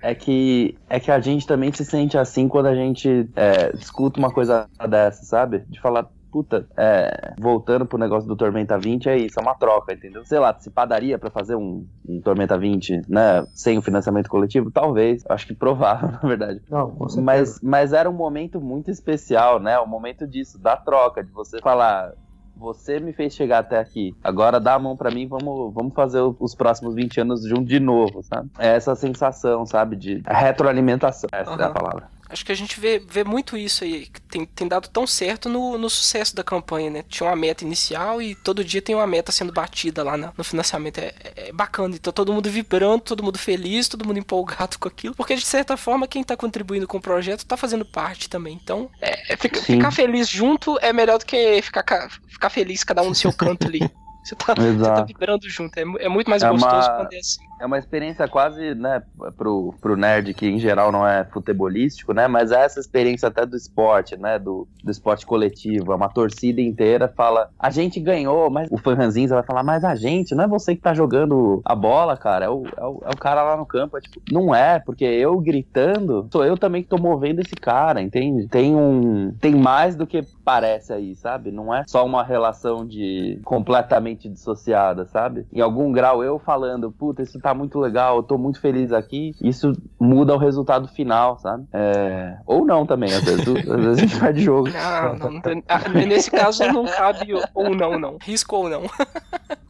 É 0.00 0.14
que, 0.14 0.76
é 0.88 0.98
que 0.98 1.10
a 1.10 1.20
gente 1.20 1.46
também 1.46 1.72
se 1.72 1.84
sente 1.84 2.16
assim 2.16 2.48
quando 2.48 2.66
a 2.66 2.74
gente 2.74 3.28
é, 3.36 3.70
escuta 3.78 4.18
uma 4.18 4.30
coisa 4.30 4.68
dessa, 4.88 5.24
sabe? 5.24 5.60
De 5.68 5.80
falar, 5.80 6.08
puta, 6.32 6.66
é, 6.78 7.34
voltando 7.38 7.84
pro 7.84 7.98
negócio 7.98 8.26
do 8.26 8.34
Tormenta 8.34 8.78
20, 8.78 9.08
é 9.10 9.18
isso, 9.18 9.38
é 9.38 9.42
uma 9.42 9.54
troca, 9.54 9.92
entendeu? 9.92 10.24
Sei 10.24 10.38
lá, 10.38 10.56
se 10.58 10.70
padaria 10.70 11.18
pra 11.18 11.30
fazer 11.30 11.54
um, 11.54 11.86
um 12.08 12.20
Tormenta 12.22 12.56
20, 12.56 13.02
né, 13.06 13.46
sem 13.52 13.76
o 13.76 13.82
financiamento 13.82 14.30
coletivo, 14.30 14.70
talvez, 14.70 15.22
acho 15.28 15.46
que 15.46 15.54
provável, 15.54 16.10
na 16.22 16.26
verdade. 16.26 16.62
Não, 16.70 16.90
com 16.90 17.08
certeza. 17.08 17.22
Mas, 17.22 17.60
mas 17.62 17.92
era 17.92 18.08
um 18.08 18.14
momento 18.14 18.60
muito 18.60 18.90
especial, 18.90 19.60
né? 19.60 19.78
O 19.78 19.86
momento 19.86 20.26
disso, 20.26 20.58
da 20.58 20.76
troca, 20.76 21.22
de 21.22 21.30
você 21.30 21.58
falar. 21.60 22.12
Você 22.54 23.00
me 23.00 23.12
fez 23.12 23.34
chegar 23.34 23.58
até 23.58 23.78
aqui. 23.78 24.14
Agora 24.22 24.60
dá 24.60 24.74
a 24.74 24.78
mão 24.78 24.96
pra 24.96 25.10
mim, 25.10 25.26
vamos, 25.26 25.74
vamos 25.74 25.94
fazer 25.94 26.20
os 26.20 26.54
próximos 26.54 26.94
20 26.94 27.20
anos 27.20 27.42
junto 27.48 27.64
de 27.64 27.80
novo, 27.80 28.22
sabe? 28.22 28.50
É 28.58 28.68
essa 28.76 28.94
sensação, 28.94 29.66
sabe? 29.66 29.96
De 29.96 30.22
retroalimentação. 30.24 31.28
Essa 31.32 31.50
é 31.50 31.64
a 31.64 31.70
palavra. 31.70 32.08
Acho 32.32 32.44
que 32.46 32.52
a 32.52 32.54
gente 32.56 32.80
vê, 32.80 32.98
vê 32.98 33.22
muito 33.22 33.56
isso 33.56 33.84
aí, 33.84 34.06
que 34.06 34.20
tem, 34.22 34.46
tem 34.46 34.66
dado 34.66 34.88
tão 34.88 35.06
certo 35.06 35.48
no, 35.48 35.76
no 35.76 35.90
sucesso 35.90 36.34
da 36.34 36.42
campanha, 36.42 36.88
né? 36.90 37.04
Tinha 37.08 37.28
uma 37.28 37.36
meta 37.36 37.62
inicial 37.62 38.22
e 38.22 38.34
todo 38.34 38.64
dia 38.64 38.80
tem 38.80 38.94
uma 38.94 39.06
meta 39.06 39.30
sendo 39.30 39.52
batida 39.52 40.02
lá 40.02 40.16
na- 40.16 40.32
no 40.36 40.42
financiamento. 40.42 40.98
É, 40.98 41.12
é- 41.36 41.52
bacana. 41.52 41.94
Então 41.94 42.12
todo 42.12 42.32
mundo 42.32 42.48
vibrando, 42.50 43.00
todo 43.02 43.22
mundo 43.22 43.38
feliz, 43.38 43.86
todo 43.88 44.06
mundo 44.06 44.18
empolgado 44.18 44.78
com 44.80 44.88
aquilo. 44.88 45.14
Porque 45.14 45.34
de 45.34 45.44
certa 45.44 45.76
forma, 45.76 46.06
quem 46.08 46.24
tá 46.24 46.36
contribuindo 46.36 46.88
com 46.88 46.96
o 46.96 47.02
projeto 47.02 47.44
tá 47.44 47.56
fazendo 47.56 47.84
parte 47.84 48.28
também. 48.30 48.58
Então, 48.62 48.90
é, 49.00 49.34
é 49.34 49.36
fica- 49.36 49.60
ficar 49.60 49.90
feliz 49.90 50.28
junto 50.28 50.78
é 50.80 50.92
melhor 50.92 51.18
do 51.18 51.26
que 51.26 51.60
ficar, 51.60 51.82
ca- 51.82 52.08
ficar 52.28 52.48
feliz 52.48 52.82
cada 52.82 53.02
um 53.02 53.10
no 53.10 53.14
seu 53.14 53.32
canto 53.32 53.66
ali. 53.66 53.80
Você 54.24 54.36
tá, 54.36 54.54
você 54.54 54.54
tá 54.54 54.68
Exato. 54.68 55.06
vibrando 55.06 55.50
junto. 55.50 55.76
É, 55.76 55.82
é 56.04 56.08
muito 56.08 56.30
mais 56.30 56.44
É 56.44 56.48
gostoso 56.48 56.72
uma- 56.76 56.90
quando 56.96 57.12
é 57.12 57.18
assim. 57.18 57.40
É 57.62 57.66
uma 57.66 57.78
experiência 57.78 58.26
quase, 58.26 58.74
né, 58.74 59.00
pro, 59.36 59.72
pro 59.80 59.96
nerd 59.96 60.34
que 60.34 60.48
em 60.48 60.58
geral 60.58 60.90
não 60.90 61.06
é 61.06 61.24
futebolístico, 61.24 62.12
né, 62.12 62.26
mas 62.26 62.50
é 62.50 62.64
essa 62.64 62.80
experiência 62.80 63.28
até 63.28 63.46
do 63.46 63.56
esporte, 63.56 64.16
né, 64.16 64.36
do, 64.36 64.66
do 64.82 64.90
esporte 64.90 65.24
coletivo, 65.24 65.92
é 65.92 65.94
uma 65.94 66.08
torcida 66.08 66.60
inteira 66.60 67.06
fala, 67.06 67.50
a 67.56 67.70
gente 67.70 68.00
ganhou, 68.00 68.50
mas 68.50 68.68
o 68.68 68.76
fã 68.76 68.94
ranzinza 68.94 69.36
vai 69.36 69.44
falar, 69.44 69.62
mas 69.62 69.84
a 69.84 69.94
gente, 69.94 70.34
não 70.34 70.42
é 70.42 70.48
você 70.48 70.74
que 70.74 70.82
tá 70.82 70.92
jogando 70.92 71.62
a 71.64 71.76
bola, 71.76 72.16
cara, 72.16 72.46
é 72.46 72.48
o, 72.48 72.64
é 72.76 72.84
o, 72.84 73.02
é 73.04 73.10
o 73.10 73.16
cara 73.16 73.44
lá 73.44 73.56
no 73.56 73.64
campo, 73.64 73.96
é 73.96 74.00
tipo, 74.00 74.20
não 74.32 74.52
é, 74.52 74.80
porque 74.80 75.04
eu 75.04 75.38
gritando, 75.38 76.26
sou 76.32 76.44
eu 76.44 76.58
também 76.58 76.82
que 76.82 76.88
tô 76.88 76.98
movendo 76.98 77.38
esse 77.38 77.54
cara, 77.54 78.02
entende? 78.02 78.48
Tem 78.48 78.74
um, 78.74 79.32
tem 79.40 79.54
mais 79.54 79.94
do 79.94 80.04
que 80.04 80.24
parece 80.44 80.92
aí, 80.92 81.14
sabe? 81.14 81.52
Não 81.52 81.72
é 81.72 81.84
só 81.86 82.04
uma 82.04 82.24
relação 82.24 82.84
de 82.84 83.40
completamente 83.44 84.28
dissociada, 84.28 85.06
sabe? 85.06 85.46
Em 85.52 85.60
algum 85.60 85.92
grau 85.92 86.24
eu 86.24 86.40
falando, 86.40 86.90
puta, 86.90 87.22
isso 87.22 87.38
tá 87.38 87.51
muito 87.54 87.78
legal, 87.78 88.16
eu 88.16 88.22
tô 88.22 88.36
muito 88.38 88.60
feliz 88.60 88.92
aqui, 88.92 89.34
isso 89.42 89.72
muda 90.00 90.34
o 90.34 90.38
resultado 90.38 90.88
final, 90.88 91.38
sabe? 91.38 91.64
É... 91.72 92.36
Ou 92.46 92.64
não 92.64 92.84
também, 92.86 93.12
às 93.12 93.22
vezes, 93.22 93.46
às 93.48 93.84
vezes 93.84 93.98
a 93.98 94.00
gente 94.00 94.16
vai 94.16 94.32
de 94.32 94.42
jogo. 94.42 94.68
Não, 94.72 95.14
não, 95.18 95.30
não 95.32 95.40
tem- 95.40 95.62
ah, 95.68 95.88
nesse 95.88 96.30
caso 96.30 96.64
não 96.72 96.84
cabe 96.84 97.32
ou 97.54 97.74
não, 97.74 97.98
não. 97.98 98.18
Risco 98.22 98.56
ou 98.56 98.68
não. 98.68 98.82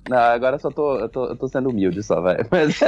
Não, 0.09 0.19
agora 0.19 0.57
eu 0.57 0.61
só 0.61 0.71
tô, 0.71 0.97
eu 0.99 1.09
tô, 1.09 1.27
eu 1.27 1.37
tô 1.37 1.49
sendo 1.49 1.71
humilde 1.71 2.03
só, 2.03 2.21
vai. 2.21 2.39
Mas 2.51 2.81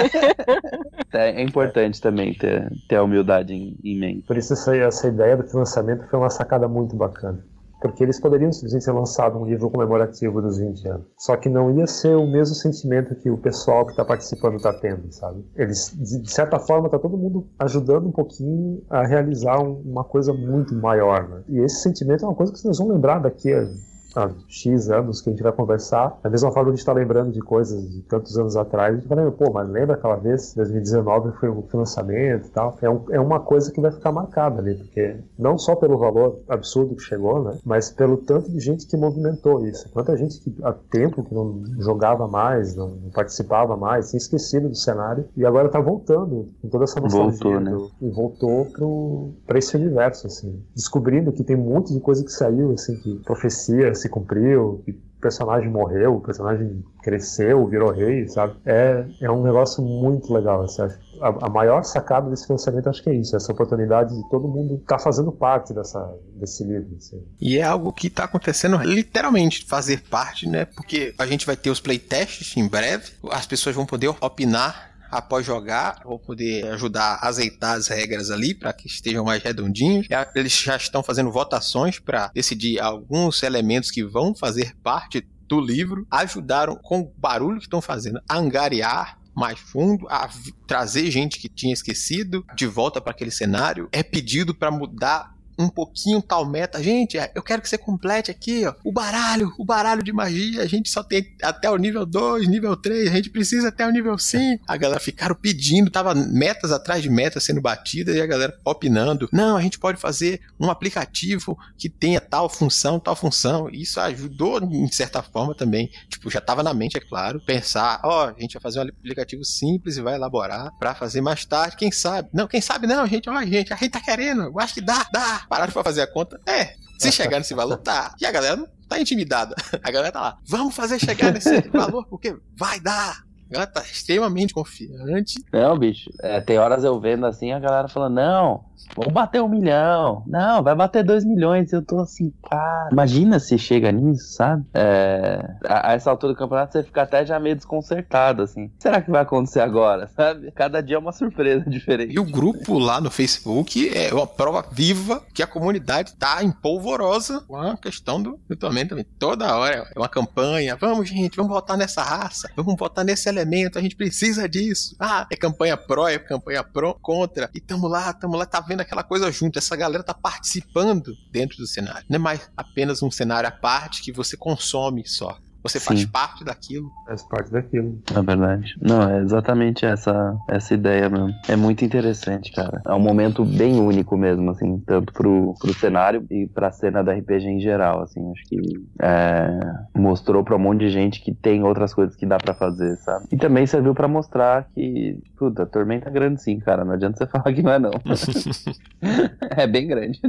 é, 1.13 1.31
é 1.31 1.43
importante 1.43 2.01
também 2.01 2.35
ter, 2.35 2.71
ter 2.89 2.97
a 2.97 3.03
humildade 3.03 3.53
em, 3.55 3.77
em 3.85 3.99
mente. 3.99 4.23
Por 4.23 4.37
isso 4.37 4.53
essa, 4.53 4.77
essa 4.77 5.09
ideia 5.09 5.37
do 5.37 5.45
financiamento 5.45 6.07
foi 6.09 6.19
uma 6.19 6.31
sacada 6.31 6.69
muito 6.69 6.97
bacana. 6.97 7.39
Porque 7.85 8.03
eles 8.03 8.19
poderiam 8.19 8.51
simplesmente 8.51 8.87
ter 8.87 8.93
lançado 8.93 9.39
um 9.39 9.45
livro 9.45 9.69
comemorativo 9.71 10.41
dos 10.41 10.57
20 10.57 10.89
anos. 10.89 11.07
Só 11.19 11.37
que 11.37 11.51
não 11.51 11.71
ia 11.71 11.87
ser 11.87 12.17
o 12.17 12.27
mesmo 12.27 12.55
sentimento 12.55 13.15
que 13.15 13.29
o 13.29 13.37
pessoal 13.37 13.85
que 13.85 13.91
está 13.91 14.03
participando 14.03 14.57
está 14.57 14.73
tendo, 14.73 15.13
sabe? 15.13 15.45
Eles, 15.55 15.95
de 15.95 16.31
certa 16.33 16.59
forma, 16.59 16.89
tá 16.89 16.99
todo 16.99 17.15
mundo 17.19 17.47
ajudando 17.59 18.07
um 18.07 18.11
pouquinho 18.11 18.83
a 18.89 19.07
realizar 19.07 19.63
um- 19.63 19.83
uma 19.85 20.03
coisa 20.03 20.33
muito 20.33 20.75
maior, 20.75 21.29
né? 21.29 21.43
E 21.47 21.59
esse 21.59 21.83
sentimento 21.83 22.25
é 22.25 22.29
uma 22.29 22.35
coisa 22.35 22.55
que 22.55 22.59
vocês 22.59 22.79
vão 22.79 22.89
lembrar 22.89 23.19
daqui 23.19 23.53
a 23.53 23.69
há 24.17 24.31
X 24.49 24.91
anos 24.91 25.21
que 25.21 25.29
a 25.31 25.33
gente 25.33 25.43
vai 25.43 25.53
conversar, 25.53 26.19
da 26.23 26.31
mesma 26.31 26.51
forma 26.51 26.65
que 26.65 26.69
a 26.71 26.73
gente 26.73 26.81
está 26.81 26.93
lembrando 26.93 27.33
de 27.33 27.41
coisas 27.41 27.91
de 27.91 28.03
tantos 28.03 28.37
anos 28.39 28.57
atrás, 28.57 28.95
a 28.95 28.99
gente 28.99 29.09
vai 29.09 29.19
lembrar, 29.19 29.33
pô, 29.33 29.53
mas 29.53 29.69
lembra 29.69 29.95
aquela 29.97 30.17
vez, 30.17 30.55
2019 30.55 31.33
foi 31.39 31.49
o 31.49 31.63
financiamento 31.63 32.47
e 32.47 32.51
tal? 32.51 32.77
É, 32.83 32.89
um- 32.91 33.05
é 33.11 33.21
uma 33.21 33.41
coisa 33.41 33.73
que 33.73 33.81
vai 33.81 33.91
ficar 33.91 34.13
marcada 34.13 34.61
ali, 34.61 34.75
porque 34.77 35.17
não 35.39 35.59
só 35.59 35.75
pelo 35.77 35.99
valor 35.99 36.39
absurdo 36.49 36.95
que 36.95 37.03
chegou, 37.03 37.43
né, 37.43 37.59
mas 37.65 37.91
pelo 37.91 38.17
tanto 38.19 38.51
de 38.51 38.61
gente 38.61 38.87
que 38.87 38.97
movimentou 38.97 39.67
isso. 39.67 39.89
Quanta 39.93 40.17
gente 40.17 40.41
que 40.41 40.55
há 40.63 40.73
tempo 40.73 41.23
que 41.25 41.35
não 41.35 41.63
jogava 41.79 42.27
mais, 42.29 42.75
não, 42.75 42.97
participava 43.13 43.77
mais, 43.77 44.11
tinha 44.11 44.19
esquecido 44.19 44.69
do 44.69 44.75
cenário, 44.77 45.25
e 45.37 45.45
agora 45.45 45.69
tá 45.69 45.81
voltando 45.81 46.49
com 46.63 46.69
toda 46.69 46.85
essa 46.85 47.01
nostalgia 47.01 47.31
Voltou, 47.35 47.61
né? 47.61 47.71
do- 47.71 47.91
e 48.01 48.11
voltou 48.11 48.65
pro, 48.67 49.31
pra 49.47 49.59
esse 49.59 49.77
universo, 49.77 50.27
assim. 50.27 50.63
Descobrindo 50.75 51.33
que 51.33 51.43
tem 51.43 51.57
um 51.57 51.65
monte 51.65 51.93
de 51.93 52.01
coisa 52.01 52.25
que 52.25 52.33
saiu, 52.33 52.73
assim, 52.73 52.97
que 52.97 53.19
profecia 53.25 53.95
se 54.05 54.09
cumpriu, 54.09 54.83
que 54.85 54.91
o 54.93 55.21
personagem 55.21 55.71
morreu, 55.71 56.17
o 56.17 56.21
personagem 56.21 56.85
cresceu, 57.03 57.67
virou 57.67 57.91
rei, 57.91 58.29
sabe? 58.29 58.55
É, 58.65 59.07
é 59.21 59.31
um 59.31 59.43
negócio 59.43 59.83
muito 59.83 60.33
legal, 60.33 60.63
assim, 60.63 60.83
a, 61.21 61.47
a, 61.47 61.49
maior 61.49 61.83
sacada 61.83 62.29
desse 62.29 62.47
financiamento 62.47 62.89
acho 62.89 63.03
que 63.03 63.09
é 63.09 63.15
isso, 63.15 63.35
essa 63.35 63.53
oportunidade 63.53 64.15
de 64.15 64.29
todo 64.29 64.47
mundo 64.47 64.75
estar 64.75 64.99
tá 64.99 65.03
fazendo 65.03 65.33
parte 65.33 65.73
dessa, 65.73 66.15
desse 66.35 66.65
livro. 66.65 66.95
Assim. 66.97 67.23
E 67.41 67.59
é 67.59 67.63
algo 67.63 67.93
que 67.93 68.09
está 68.09 68.25
acontecendo 68.25 68.77
literalmente, 68.83 69.65
fazer 69.65 70.03
parte, 70.03 70.49
né? 70.49 70.67
Porque 70.67 71.15
a 71.19 71.27
gente 71.27 71.47
vai 71.47 71.57
ter 71.57 71.71
os 71.71 71.81
playtests 71.81 72.57
em 72.57 72.69
breve, 72.69 73.13
as 73.31 73.47
pessoas 73.47 73.75
vão 73.75 73.87
poder 73.87 74.09
opinar 74.21 74.94
após 75.15 75.47
jogar, 75.47 76.01
vou 76.05 76.19
poder 76.19 76.67
ajudar 76.73 77.19
a 77.21 77.29
azeitar 77.29 77.77
as 77.77 77.89
regras 77.89 78.31
ali 78.31 78.55
para 78.55 78.73
que 78.73 78.87
estejam 78.87 79.25
mais 79.25 79.43
redondinhos. 79.43 80.07
Eles 80.35 80.53
já 80.53 80.77
estão 80.77 81.03
fazendo 81.03 81.31
votações 81.31 81.99
para 81.99 82.31
decidir 82.35 82.81
alguns 82.81 83.43
elementos 83.43 83.91
que 83.91 84.05
vão 84.05 84.35
fazer 84.35 84.75
parte 84.83 85.27
do 85.47 85.61
livro, 85.61 86.07
ajudaram 86.11 86.75
com 86.77 87.01
o 87.01 87.13
barulho 87.17 87.59
que 87.59 87.67
estão 87.67 87.81
fazendo 87.81 88.21
a 88.29 88.39
angariar 88.39 89.19
mais 89.35 89.59
fundo, 89.59 90.07
a 90.09 90.31
trazer 90.67 91.11
gente 91.11 91.41
que 91.41 91.49
tinha 91.49 91.73
esquecido 91.73 92.45
de 92.55 92.67
volta 92.67 93.01
para 93.01 93.11
aquele 93.11 93.33
cenário. 93.33 93.89
É 93.91 94.03
pedido 94.03 94.55
para 94.55 94.71
mudar 94.71 95.34
um 95.59 95.69
pouquinho 95.69 96.21
tal 96.21 96.45
meta. 96.47 96.83
Gente, 96.83 97.19
é, 97.19 97.31
eu 97.35 97.43
quero 97.43 97.63
que 97.63 97.69
você 97.69 97.79
complete 97.79 98.31
aqui, 98.31 98.67
ó, 98.67 98.75
o 98.85 98.93
baralho, 98.93 99.53
o 99.59 99.65
baralho 99.65 100.03
de 100.03 100.13
magia. 100.13 100.63
A 100.63 100.67
gente 100.67 100.91
só 100.91 101.03
tem 101.03 101.35
até 101.43 101.71
o 101.71 101.77
nível 101.77 102.05
2, 102.05 102.49
nível 102.49 102.77
3, 102.77 103.09
a 103.09 103.17
gente 103.17 103.31
precisa 103.31 103.69
até 103.69 103.87
o 103.87 103.91
nível 103.91 104.19
5. 104.19 104.65
A 104.67 104.77
galera 104.77 105.01
ficaram 105.01 105.35
pedindo, 105.35 105.91
tava 105.91 106.15
metas 106.15 106.73
atrás 106.73 107.03
de 107.03 107.11
metas 107.11 107.45
sendo 107.45 107.61
batidas 107.61 108.17
e 108.17 108.21
a 108.21 108.27
galera 108.27 108.57
opinando. 108.65 109.29
Não, 109.33 109.57
a 109.57 109.63
gente 109.63 109.79
pode 109.79 109.99
fazer 109.99 110.41
um 110.59 110.71
aplicativo 110.71 111.57
que 111.77 111.89
tenha 111.89 112.21
tal 112.21 112.49
função, 112.49 112.99
tal 112.99 113.17
função. 113.17 113.69
Isso 113.71 114.01
ajudou, 114.01 114.61
em 114.63 114.91
certa 114.91 115.23
forma, 115.23 115.55
também. 115.55 115.91
Tipo, 116.09 116.31
já 116.31 116.41
tava 116.41 116.63
na 116.63 116.75
mente, 116.75 116.97
é 116.97 117.01
claro, 117.01 117.41
pensar, 117.41 118.01
ó, 118.05 118.27
oh, 118.27 118.29
a 118.29 118.41
gente 118.41 118.55
vai 118.55 118.63
fazer 118.63 118.81
um 118.81 118.83
aplicativo 118.83 119.45
simples 119.45 119.97
e 119.97 120.03
vai 120.03 120.15
elaborar 120.15 120.71
para 120.79 120.95
fazer 120.95 121.21
mais 121.21 121.45
tarde, 121.45 121.77
quem 121.77 121.91
sabe? 121.91 122.29
Não, 122.33 122.47
quem 122.47 122.61
sabe 122.61 122.87
não, 122.87 123.07
gente, 123.07 123.29
ó, 123.29 123.43
gente, 123.43 123.73
a 123.73 123.77
gente 123.77 123.91
tá 123.91 124.01
querendo, 124.01 124.43
eu 124.43 124.59
acho 124.59 124.75
que 124.75 124.81
dá, 124.81 125.07
dá 125.13 125.44
pararam 125.49 125.73
pra 125.73 125.85
fazer 125.85 126.03
a 126.03 126.07
conta? 126.07 126.41
É. 126.47 126.75
Se 126.99 127.11
chegar 127.13 127.39
nesse 127.39 127.55
valor, 127.55 127.77
tá. 127.79 128.15
E 128.21 128.27
a 128.27 128.33
galera 128.33 128.57
não 128.57 128.69
tá 128.89 128.99
intimidada. 129.01 129.55
A 129.83 129.91
galera 129.91 130.13
tá 130.13 130.21
lá. 130.21 130.39
Vamos 130.47 130.75
fazer 130.75 130.99
chegar 130.99 131.33
nesse 131.33 131.61
valor, 131.69 132.07
porque 132.07 132.37
vai 132.57 132.79
dar. 132.81 133.25
A 133.51 133.53
galera 133.53 133.71
tá 133.71 133.83
extremamente 133.83 134.55
confiante. 134.55 135.43
Não, 135.53 135.79
bicho. 135.79 136.11
É, 136.21 136.41
tem 136.41 136.59
horas 136.59 136.85
eu 136.85 136.99
vendo 137.01 137.27
assim, 137.27 137.53
a 137.53 137.59
galera 137.59 137.89
falando, 137.89 138.15
não, 138.15 138.65
Vamos 138.97 139.13
bater 139.13 139.43
um 139.43 139.49
milhão. 139.49 140.23
Não, 140.27 140.63
vai 140.63 140.75
bater 140.75 141.03
dois 141.03 141.25
milhões. 141.25 141.73
Eu 141.73 141.83
tô 141.83 142.01
assim, 142.01 142.33
cara. 142.49 142.91
Imagina 142.93 143.39
se 143.39 143.59
chega 143.59 143.91
nisso, 143.91 144.35
sabe? 144.35 144.65
É, 144.75 145.57
a, 145.67 145.91
a, 145.91 145.93
essa 145.95 146.11
altura 146.11 146.33
do 146.33 146.39
campeonato 146.39 146.73
você 146.73 146.83
fica 146.83 147.03
até 147.03 147.25
já 147.25 147.39
meio 147.41 147.57
desconcertado, 147.57 148.43
assim. 148.43 148.71
Será 148.79 149.01
que 149.01 149.11
vai 149.11 149.23
acontecer 149.23 149.61
agora, 149.61 150.09
sabe? 150.15 150.51
Cada 150.53 150.81
dia 150.83 150.97
é 150.97 150.99
uma 150.99 151.13
surpresa 151.13 151.65
diferente. 151.69 152.15
E 152.15 152.21
o 152.21 152.25
grupo 152.25 152.79
lá 152.79 153.01
no 153.01 153.11
Facebook 153.11 153.91
é 153.97 154.13
uma 154.13 154.27
prova 154.27 154.65
viva 154.71 155.23
que 155.33 155.43
a 155.43 155.47
comunidade 155.47 156.15
tá 156.15 156.43
empolvorosa 156.43 157.41
com 157.41 157.57
a 157.57 157.77
questão 157.77 158.23
do, 158.23 158.39
do 158.49 158.57
também. 158.57 159.05
Toda 159.19 159.57
hora 159.57 159.89
é 159.95 159.99
uma 159.99 160.09
campanha. 160.09 160.77
Vamos, 160.77 161.09
gente, 161.09 161.37
vamos 161.37 161.53
votar 161.53 161.77
nessa 161.77 162.03
raça. 162.03 162.51
Vamos 162.57 162.77
votar 162.77 163.05
nesse 163.05 163.29
elemento. 163.35 163.79
A 163.79 163.83
gente 163.83 163.97
precisa 163.97 164.49
disso. 164.49 164.97
Ah, 164.99 165.27
é 165.31 165.37
campanha 165.37 165.77
pró, 165.77 166.09
é 166.09 166.19
campanha 166.19 166.63
pró, 166.63 166.95
contra. 166.95 167.51
E 167.55 167.61
tamo 167.61 167.87
lá, 167.87 168.13
tamo 168.13 168.37
lá, 168.37 168.47
tá 168.47 168.61
vendo 168.61 168.81
aquela 168.81 169.03
coisa 169.03 169.31
junto. 169.31 169.59
Essa 169.59 169.77
galera 169.77 170.03
tá 170.03 170.15
participando 170.15 171.13
dentro 171.31 171.59
do 171.59 171.67
cenário. 171.67 172.07
Não 172.09 172.17
é 172.17 172.19
mais 172.19 172.51
apenas 172.57 173.03
um 173.03 173.11
cenário 173.11 173.49
à 173.49 173.53
parte 173.53 174.03
que 174.03 174.13
você 174.13 174.37
consome 174.37 175.07
só. 175.07 175.39
Você 175.65 175.81
Sim. 175.81 175.87
faz 175.87 176.05
parte 176.05 176.45
daquilo. 176.45 176.93
Faz 177.07 177.23
parte 177.23 177.51
daquilo. 177.51 177.99
É 178.15 178.21
verdade. 178.21 178.77
Não, 178.83 179.09
é 179.09 179.23
exatamente 179.23 179.87
essa, 179.87 180.37
essa 180.47 180.75
ideia 180.75 181.09
mesmo. 181.09 181.35
É 181.49 181.57
muito 181.57 181.83
interessante, 181.85 182.53
cara. 182.53 182.83
É 182.87 182.93
um 182.93 183.01
momento 183.01 183.43
bem 183.47 183.81
único 183.81 184.15
mesmo, 184.15 184.51
assim, 184.51 184.79
tanto 184.81 185.11
pro, 185.15 185.55
pro 185.59 185.73
cenário 185.73 186.27
e 186.31 186.47
pra 186.47 186.71
cena 186.71 187.03
da 187.03 187.15
RPG 187.15 187.47
em 187.47 187.61
geral, 187.61 188.03
assim. 188.03 188.31
Acho 188.33 188.45
que 188.45 188.61
é, 189.01 189.59
mostrou 189.97 190.45
pra 190.45 190.55
um 190.55 190.59
monte 190.59 190.81
de 190.81 190.91
gente 190.91 191.23
que 191.23 191.33
tem 191.33 191.63
outras 191.63 191.95
coisas 191.95 192.15
que 192.15 192.27
dá 192.27 192.37
para 192.37 192.53
fazer, 192.53 192.99
sabe? 192.99 193.25
E 193.33 193.37
também 193.39 193.67
serviu 193.67 193.95
para 193.95 194.07
mostrar 194.07 194.69
que, 194.75 195.19
puta, 195.39 195.63
a 195.63 195.67
tormenta 195.67 196.11
é 196.11 196.13
grande 196.13 196.43
sim, 196.43 196.59
cara. 196.59 196.85
Não 196.85 196.93
adianta 196.93 197.17
você 197.17 197.27
falar 197.33 197.55
que 197.55 197.63
não 197.63 197.73
é 197.73 197.79
não. 197.79 197.93
é 199.57 199.67
bem 199.67 199.87
grande. 199.89 200.21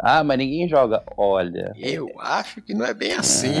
ah, 0.00 0.24
mas 0.24 0.38
ninguém 0.38 0.68
joga. 0.68 1.04
Olha. 1.16 1.72
Eu 1.76 2.08
acho 2.18 2.60
que 2.62 2.74
não 2.74 2.84
é 2.84 2.92
bem 2.92 3.12
assim. 3.12 3.52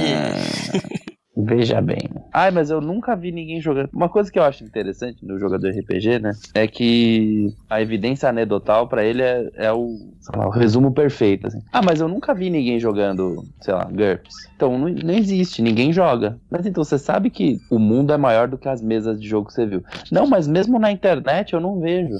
Veja 1.44 1.80
bem. 1.80 2.08
Ai, 2.32 2.50
mas 2.50 2.70
eu 2.70 2.80
nunca 2.80 3.16
vi 3.16 3.32
ninguém 3.32 3.60
jogando. 3.60 3.90
Uma 3.92 4.08
coisa 4.08 4.30
que 4.30 4.38
eu 4.38 4.44
acho 4.44 4.64
interessante 4.64 5.24
no 5.24 5.38
jogador 5.38 5.70
RPG, 5.70 6.18
né? 6.20 6.32
É 6.54 6.66
que 6.66 7.54
a 7.68 7.80
evidência 7.80 8.28
anedotal 8.28 8.88
para 8.88 9.04
ele 9.04 9.22
é, 9.22 9.50
é 9.54 9.72
o, 9.72 9.98
lá, 10.34 10.46
o, 10.46 10.50
resumo 10.50 10.92
perfeito. 10.92 11.48
Assim. 11.48 11.60
Ah, 11.72 11.82
mas 11.82 12.00
eu 12.00 12.08
nunca 12.08 12.32
vi 12.32 12.48
ninguém 12.48 12.78
jogando, 12.78 13.44
sei 13.60 13.74
lá, 13.74 13.84
GURPS. 13.84 14.50
Então 14.56 14.78
não, 14.78 14.88
não, 14.88 15.14
existe, 15.14 15.60
ninguém 15.60 15.92
joga. 15.92 16.38
Mas 16.50 16.64
então 16.64 16.84
você 16.84 16.98
sabe 16.98 17.30
que 17.30 17.58
o 17.68 17.78
mundo 17.78 18.12
é 18.12 18.16
maior 18.16 18.46
do 18.46 18.56
que 18.56 18.68
as 18.68 18.80
mesas 18.80 19.20
de 19.20 19.28
jogo 19.28 19.48
que 19.48 19.54
você 19.54 19.66
viu. 19.66 19.82
Não, 20.10 20.26
mas 20.26 20.46
mesmo 20.46 20.78
na 20.78 20.92
internet 20.92 21.52
eu 21.52 21.60
não 21.60 21.80
vejo. 21.80 22.14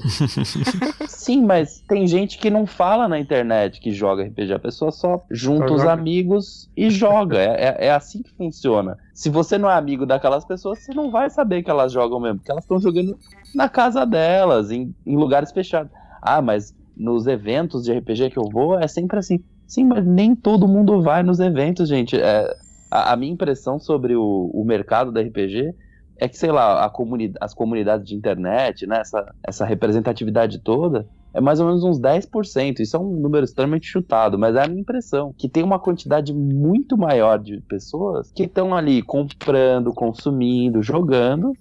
Sim, 1.07 1.45
mas 1.45 1.81
tem 1.87 2.05
gente 2.05 2.37
que 2.37 2.49
não 2.49 2.65
fala 2.65 3.07
na 3.07 3.17
internet 3.17 3.79
que 3.79 3.91
joga 3.91 4.23
RPG. 4.23 4.53
A 4.53 4.59
pessoa 4.59 4.91
só 4.91 5.23
junta 5.31 5.71
os 5.71 5.85
amigos 5.85 6.69
e 6.75 6.89
joga. 6.89 7.39
É, 7.39 7.77
é, 7.79 7.85
é 7.87 7.91
assim 7.91 8.21
que 8.21 8.31
funciona. 8.31 8.97
Se 9.13 9.29
você 9.29 9.57
não 9.57 9.69
é 9.69 9.75
amigo 9.75 10.05
daquelas 10.05 10.43
pessoas, 10.43 10.79
você 10.79 10.93
não 10.93 11.11
vai 11.11 11.29
saber 11.29 11.61
que 11.61 11.69
elas 11.69 11.91
jogam 11.91 12.19
mesmo, 12.19 12.39
porque 12.39 12.51
elas 12.51 12.63
estão 12.63 12.79
jogando 12.79 13.17
na 13.53 13.69
casa 13.69 14.05
delas, 14.05 14.71
em, 14.71 14.93
em 15.05 15.15
lugares 15.15 15.51
fechados. 15.51 15.91
Ah, 16.21 16.41
mas 16.41 16.75
nos 16.97 17.27
eventos 17.27 17.83
de 17.83 17.93
RPG 17.93 18.31
que 18.31 18.37
eu 18.37 18.49
vou, 18.51 18.79
é 18.79 18.87
sempre 18.87 19.19
assim. 19.19 19.43
Sim, 19.67 19.85
mas 19.85 20.05
nem 20.05 20.35
todo 20.35 20.67
mundo 20.67 21.01
vai 21.01 21.21
nos 21.21 21.39
eventos, 21.39 21.89
gente. 21.89 22.19
É, 22.19 22.55
a, 22.89 23.13
a, 23.13 23.15
minha 23.15 23.31
impressão 23.31 23.79
sobre 23.79 24.15
o, 24.15 24.49
o 24.53 24.63
mercado 24.63 25.11
da 25.11 25.21
RPG 25.21 25.73
é 26.17 26.27
que, 26.27 26.37
sei 26.37 26.51
lá, 26.51 26.89
comuni 26.89 27.33
as 27.39 27.53
comunidades 27.53 28.07
de 28.07 28.15
internet, 28.15 28.85
né, 28.85 28.99
essa, 28.99 29.33
essa 29.43 29.65
representatividade 29.65 30.59
toda, 30.59 31.07
é 31.33 31.41
mais 31.41 31.59
ou 31.59 31.65
menos 31.65 31.83
uns 31.83 31.99
10%. 31.99 32.79
Isso 32.79 32.95
é 32.95 32.99
um 32.99 33.09
número 33.09 33.43
extremamente 33.43 33.87
chutado, 33.87 34.37
mas 34.37 34.55
é 34.55 34.63
a 34.63 34.67
minha 34.67 34.81
impressão. 34.81 35.33
Que 35.37 35.49
tem 35.49 35.63
uma 35.63 35.79
quantidade 35.79 36.33
muito 36.33 36.97
maior 36.97 37.39
de 37.39 37.59
pessoas 37.61 38.31
que 38.31 38.43
estão 38.43 38.75
ali 38.75 39.01
comprando, 39.01 39.93
consumindo, 39.93 40.83
jogando, 40.83 41.53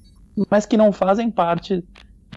mas 0.51 0.67
que 0.67 0.77
não 0.77 0.93
fazem 0.93 1.31
parte 1.31 1.83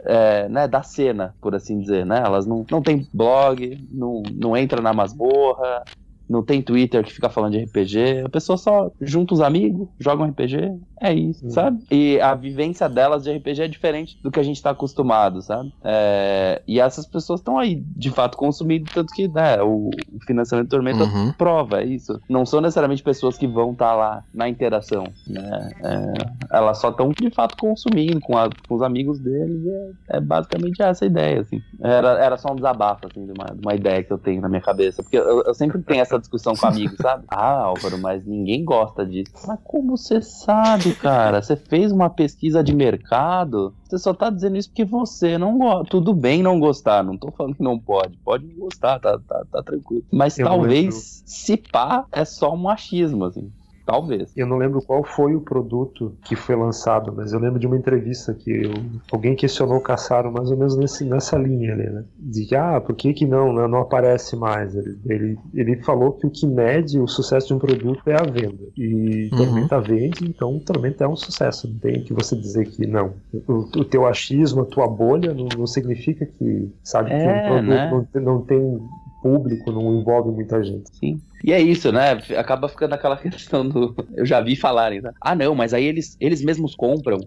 é, 0.03 0.47
né, 0.47 0.67
da 0.67 0.81
cena, 0.81 1.35
por 1.41 1.53
assim 1.53 1.79
dizer. 1.79 2.05
Né? 2.05 2.21
Elas 2.25 2.45
não, 2.45 2.65
não 2.71 2.81
têm 2.81 3.07
blog, 3.13 3.85
não, 3.91 4.23
não 4.33 4.55
entra 4.55 4.81
na 4.81 4.93
masmorra, 4.93 5.83
não 6.29 6.43
tem 6.43 6.61
Twitter 6.61 7.03
que 7.03 7.13
fica 7.13 7.29
falando 7.29 7.53
de 7.53 7.63
RPG. 7.63 8.23
A 8.25 8.29
pessoa 8.29 8.57
só 8.57 8.91
junta 9.01 9.33
os 9.33 9.41
amigos, 9.41 9.87
joga 9.99 10.23
um 10.23 10.27
RPG, 10.27 10.77
é 11.01 11.13
isso, 11.13 11.45
uhum. 11.45 11.51
sabe? 11.51 11.83
E 11.91 12.19
a 12.19 12.33
vivência 12.33 12.87
delas 12.87 13.23
de 13.23 13.31
RPG 13.31 13.61
é 13.61 13.67
diferente 13.67 14.17
do 14.23 14.31
que 14.31 14.39
a 14.39 14.43
gente 14.43 14.61
tá 14.61 14.71
acostumado, 14.71 15.41
sabe? 15.41 15.73
É... 15.83 16.61
E 16.67 16.79
essas 16.79 17.05
pessoas 17.05 17.39
estão 17.39 17.57
aí, 17.57 17.83
de 17.95 18.09
fato, 18.09 18.37
consumindo, 18.37 18.89
tanto 18.93 19.13
que 19.13 19.27
né, 19.27 19.61
o 19.61 19.89
financiamento 20.25 20.67
do 20.67 20.71
Tormenta 20.71 21.03
uhum. 21.03 21.31
prova 21.33 21.83
isso. 21.83 22.19
Não 22.29 22.45
são 22.45 22.61
necessariamente 22.61 23.03
pessoas 23.03 23.37
que 23.37 23.47
vão 23.47 23.73
estar 23.73 23.89
tá 23.89 23.95
lá 23.95 24.23
na 24.33 24.47
interação, 24.47 25.05
né? 25.27 25.71
É... 25.83 26.57
Elas 26.57 26.79
só 26.79 26.89
estão, 26.89 27.09
de 27.09 27.29
fato, 27.29 27.57
consumindo 27.57 28.19
com, 28.21 28.37
a... 28.37 28.49
com 28.67 28.75
os 28.75 28.81
amigos 28.81 29.19
deles. 29.19 29.65
É... 30.09 30.17
é, 30.17 30.19
basicamente 30.21 30.81
essa 30.81 31.05
a 31.05 31.07
ideia, 31.07 31.41
assim. 31.41 31.61
Era, 31.81 32.23
era 32.23 32.37
só 32.37 32.51
um 32.51 32.55
desabafo, 32.55 33.07
assim, 33.07 33.25
de 33.25 33.31
uma, 33.31 33.45
de 33.45 33.61
uma 33.61 33.75
ideia 33.75 34.03
que 34.03 34.11
eu 34.11 34.17
tenho 34.17 34.41
na 34.41 34.49
minha 34.49 34.61
cabeça. 34.61 35.03
Porque 35.03 35.17
eu, 35.17 35.43
eu 35.43 35.53
sempre 35.53 35.81
tenho 35.83 36.01
essa 36.15 36.19
discussão 36.19 36.55
com 36.55 36.67
amigos, 36.67 36.97
sabe? 37.01 37.25
Ah, 37.35 37.63
Álvaro, 37.63 37.97
mas 37.97 38.25
ninguém 38.25 38.63
gosta 38.63 39.05
disso. 39.05 39.31
Mas 39.45 39.59
como 39.63 39.97
você 39.97 40.21
sabe, 40.21 40.93
cara? 40.95 41.41
Você 41.41 41.55
fez 41.55 41.91
uma 41.91 42.09
pesquisa 42.09 42.63
de 42.63 42.73
mercado? 42.73 43.73
Você 43.87 43.97
só 43.99 44.13
tá 44.13 44.29
dizendo 44.29 44.57
isso 44.57 44.69
porque 44.69 44.85
você 44.85 45.37
não 45.37 45.57
gosta. 45.57 45.89
Tudo 45.89 46.13
bem 46.13 46.41
não 46.41 46.59
gostar, 46.59 47.03
não 47.03 47.17
tô 47.17 47.31
falando 47.31 47.55
que 47.55 47.63
não 47.63 47.77
pode. 47.77 48.17
Pode 48.23 48.45
não 48.45 48.55
gostar, 48.55 48.99
tá, 48.99 49.19
tá, 49.19 49.45
tá 49.51 49.63
tranquilo. 49.63 50.03
Mas 50.11 50.37
eu 50.39 50.45
talvez, 50.45 51.23
se 51.25 51.57
pá, 51.57 52.05
é 52.11 52.23
só 52.23 52.53
um 52.53 52.57
machismo, 52.57 53.25
assim. 53.25 53.51
Talvez. 53.85 54.31
Eu 54.35 54.47
não 54.47 54.57
lembro 54.57 54.81
qual 54.81 55.03
foi 55.03 55.35
o 55.35 55.41
produto 55.41 56.17
que 56.23 56.35
foi 56.35 56.55
lançado, 56.55 57.13
mas 57.15 57.33
eu 57.33 57.39
lembro 57.39 57.59
de 57.59 57.67
uma 57.67 57.77
entrevista 57.77 58.33
que 58.33 58.49
eu, 58.49 58.73
alguém 59.11 59.35
questionou 59.35 59.77
o 59.77 59.81
Caçaro 59.81 60.31
mais 60.31 60.49
ou 60.49 60.57
menos 60.57 60.75
nesse, 60.75 61.05
nessa 61.05 61.37
linha 61.37 61.73
ali, 61.73 61.89
né? 61.89 62.03
De 62.17 62.45
que, 62.45 62.55
ah, 62.55 62.81
por 62.81 62.95
que 62.95 63.13
que 63.13 63.27
não, 63.27 63.53
né? 63.53 63.67
não 63.67 63.79
aparece 63.81 64.35
mais? 64.35 64.75
Ele, 64.75 64.97
ele, 65.05 65.39
ele 65.53 65.75
falou 65.83 66.13
que 66.13 66.25
o 66.25 66.31
que 66.31 66.47
mede 66.47 66.99
o 66.99 67.07
sucesso 67.07 67.47
de 67.49 67.53
um 67.53 67.59
produto 67.59 68.01
é 68.07 68.15
a 68.15 68.23
venda. 68.23 68.63
E 68.75 69.29
uhum. 69.31 69.37
Tormenta 69.37 69.79
vende, 69.79 70.25
então 70.25 70.59
Tormenta 70.59 71.03
é 71.03 71.07
um 71.07 71.15
sucesso. 71.15 71.67
Não 71.67 71.77
tem 71.77 72.01
que 72.01 72.13
você 72.13 72.35
dizer 72.35 72.65
que 72.65 72.87
não. 72.87 73.13
O, 73.47 73.79
o 73.79 73.85
teu 73.85 74.07
achismo, 74.07 74.61
a 74.61 74.65
tua 74.65 74.87
bolha, 74.87 75.31
não, 75.31 75.47
não 75.55 75.67
significa 75.67 76.25
que, 76.25 76.71
sabe, 76.83 77.11
é, 77.11 77.19
que 77.19 77.27
um 77.27 77.49
produto 77.49 78.15
né? 78.15 78.21
não, 78.21 78.33
não 78.33 78.41
tem 78.41 78.79
público, 79.21 79.71
não 79.71 79.99
envolve 79.99 80.31
muita 80.31 80.63
gente. 80.63 80.89
Sim. 80.95 81.19
E 81.45 81.53
é 81.53 81.61
isso, 81.61 81.91
né? 81.91 82.13
Acaba 82.37 82.67
ficando 82.67 82.93
aquela 82.93 83.15
questão 83.21 83.67
do. 83.67 83.95
Eu 84.15 84.25
já 84.25 84.41
vi 84.41 84.55
falarem, 84.55 84.99
né? 85.01 85.11
Ah, 85.21 85.35
não, 85.35 85.53
mas 85.53 85.73
aí 85.75 85.85
eles, 85.85 86.17
eles 86.19 86.41
mesmos 86.43 86.73
compram 86.75 87.19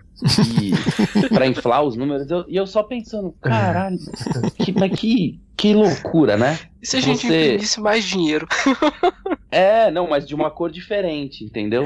e... 0.60 0.72
pra 1.32 1.46
inflar 1.46 1.84
os 1.84 1.94
números. 1.96 2.28
Eu- 2.28 2.44
E 2.48 2.56
eu, 2.56 2.66
só 2.66 2.82
pensando, 2.82 3.32
caralho, 3.40 3.96
que, 4.56 4.72
mas 4.72 4.98
que, 4.98 5.40
que 5.58 5.74
loucura, 5.74 6.36
né? 6.36 6.58
E 6.80 6.86
se 6.86 6.96
a 6.96 7.00
gente 7.00 7.26
Você- 7.26 7.46
imprimisse 7.46 7.80
mais 7.80 8.04
dinheiro? 8.04 8.46
É, 9.50 9.90
não, 9.90 10.06
mas 10.06 10.28
de 10.28 10.34
uma 10.34 10.50
cor 10.50 10.70
diferente, 10.70 11.42
entendeu? 11.42 11.84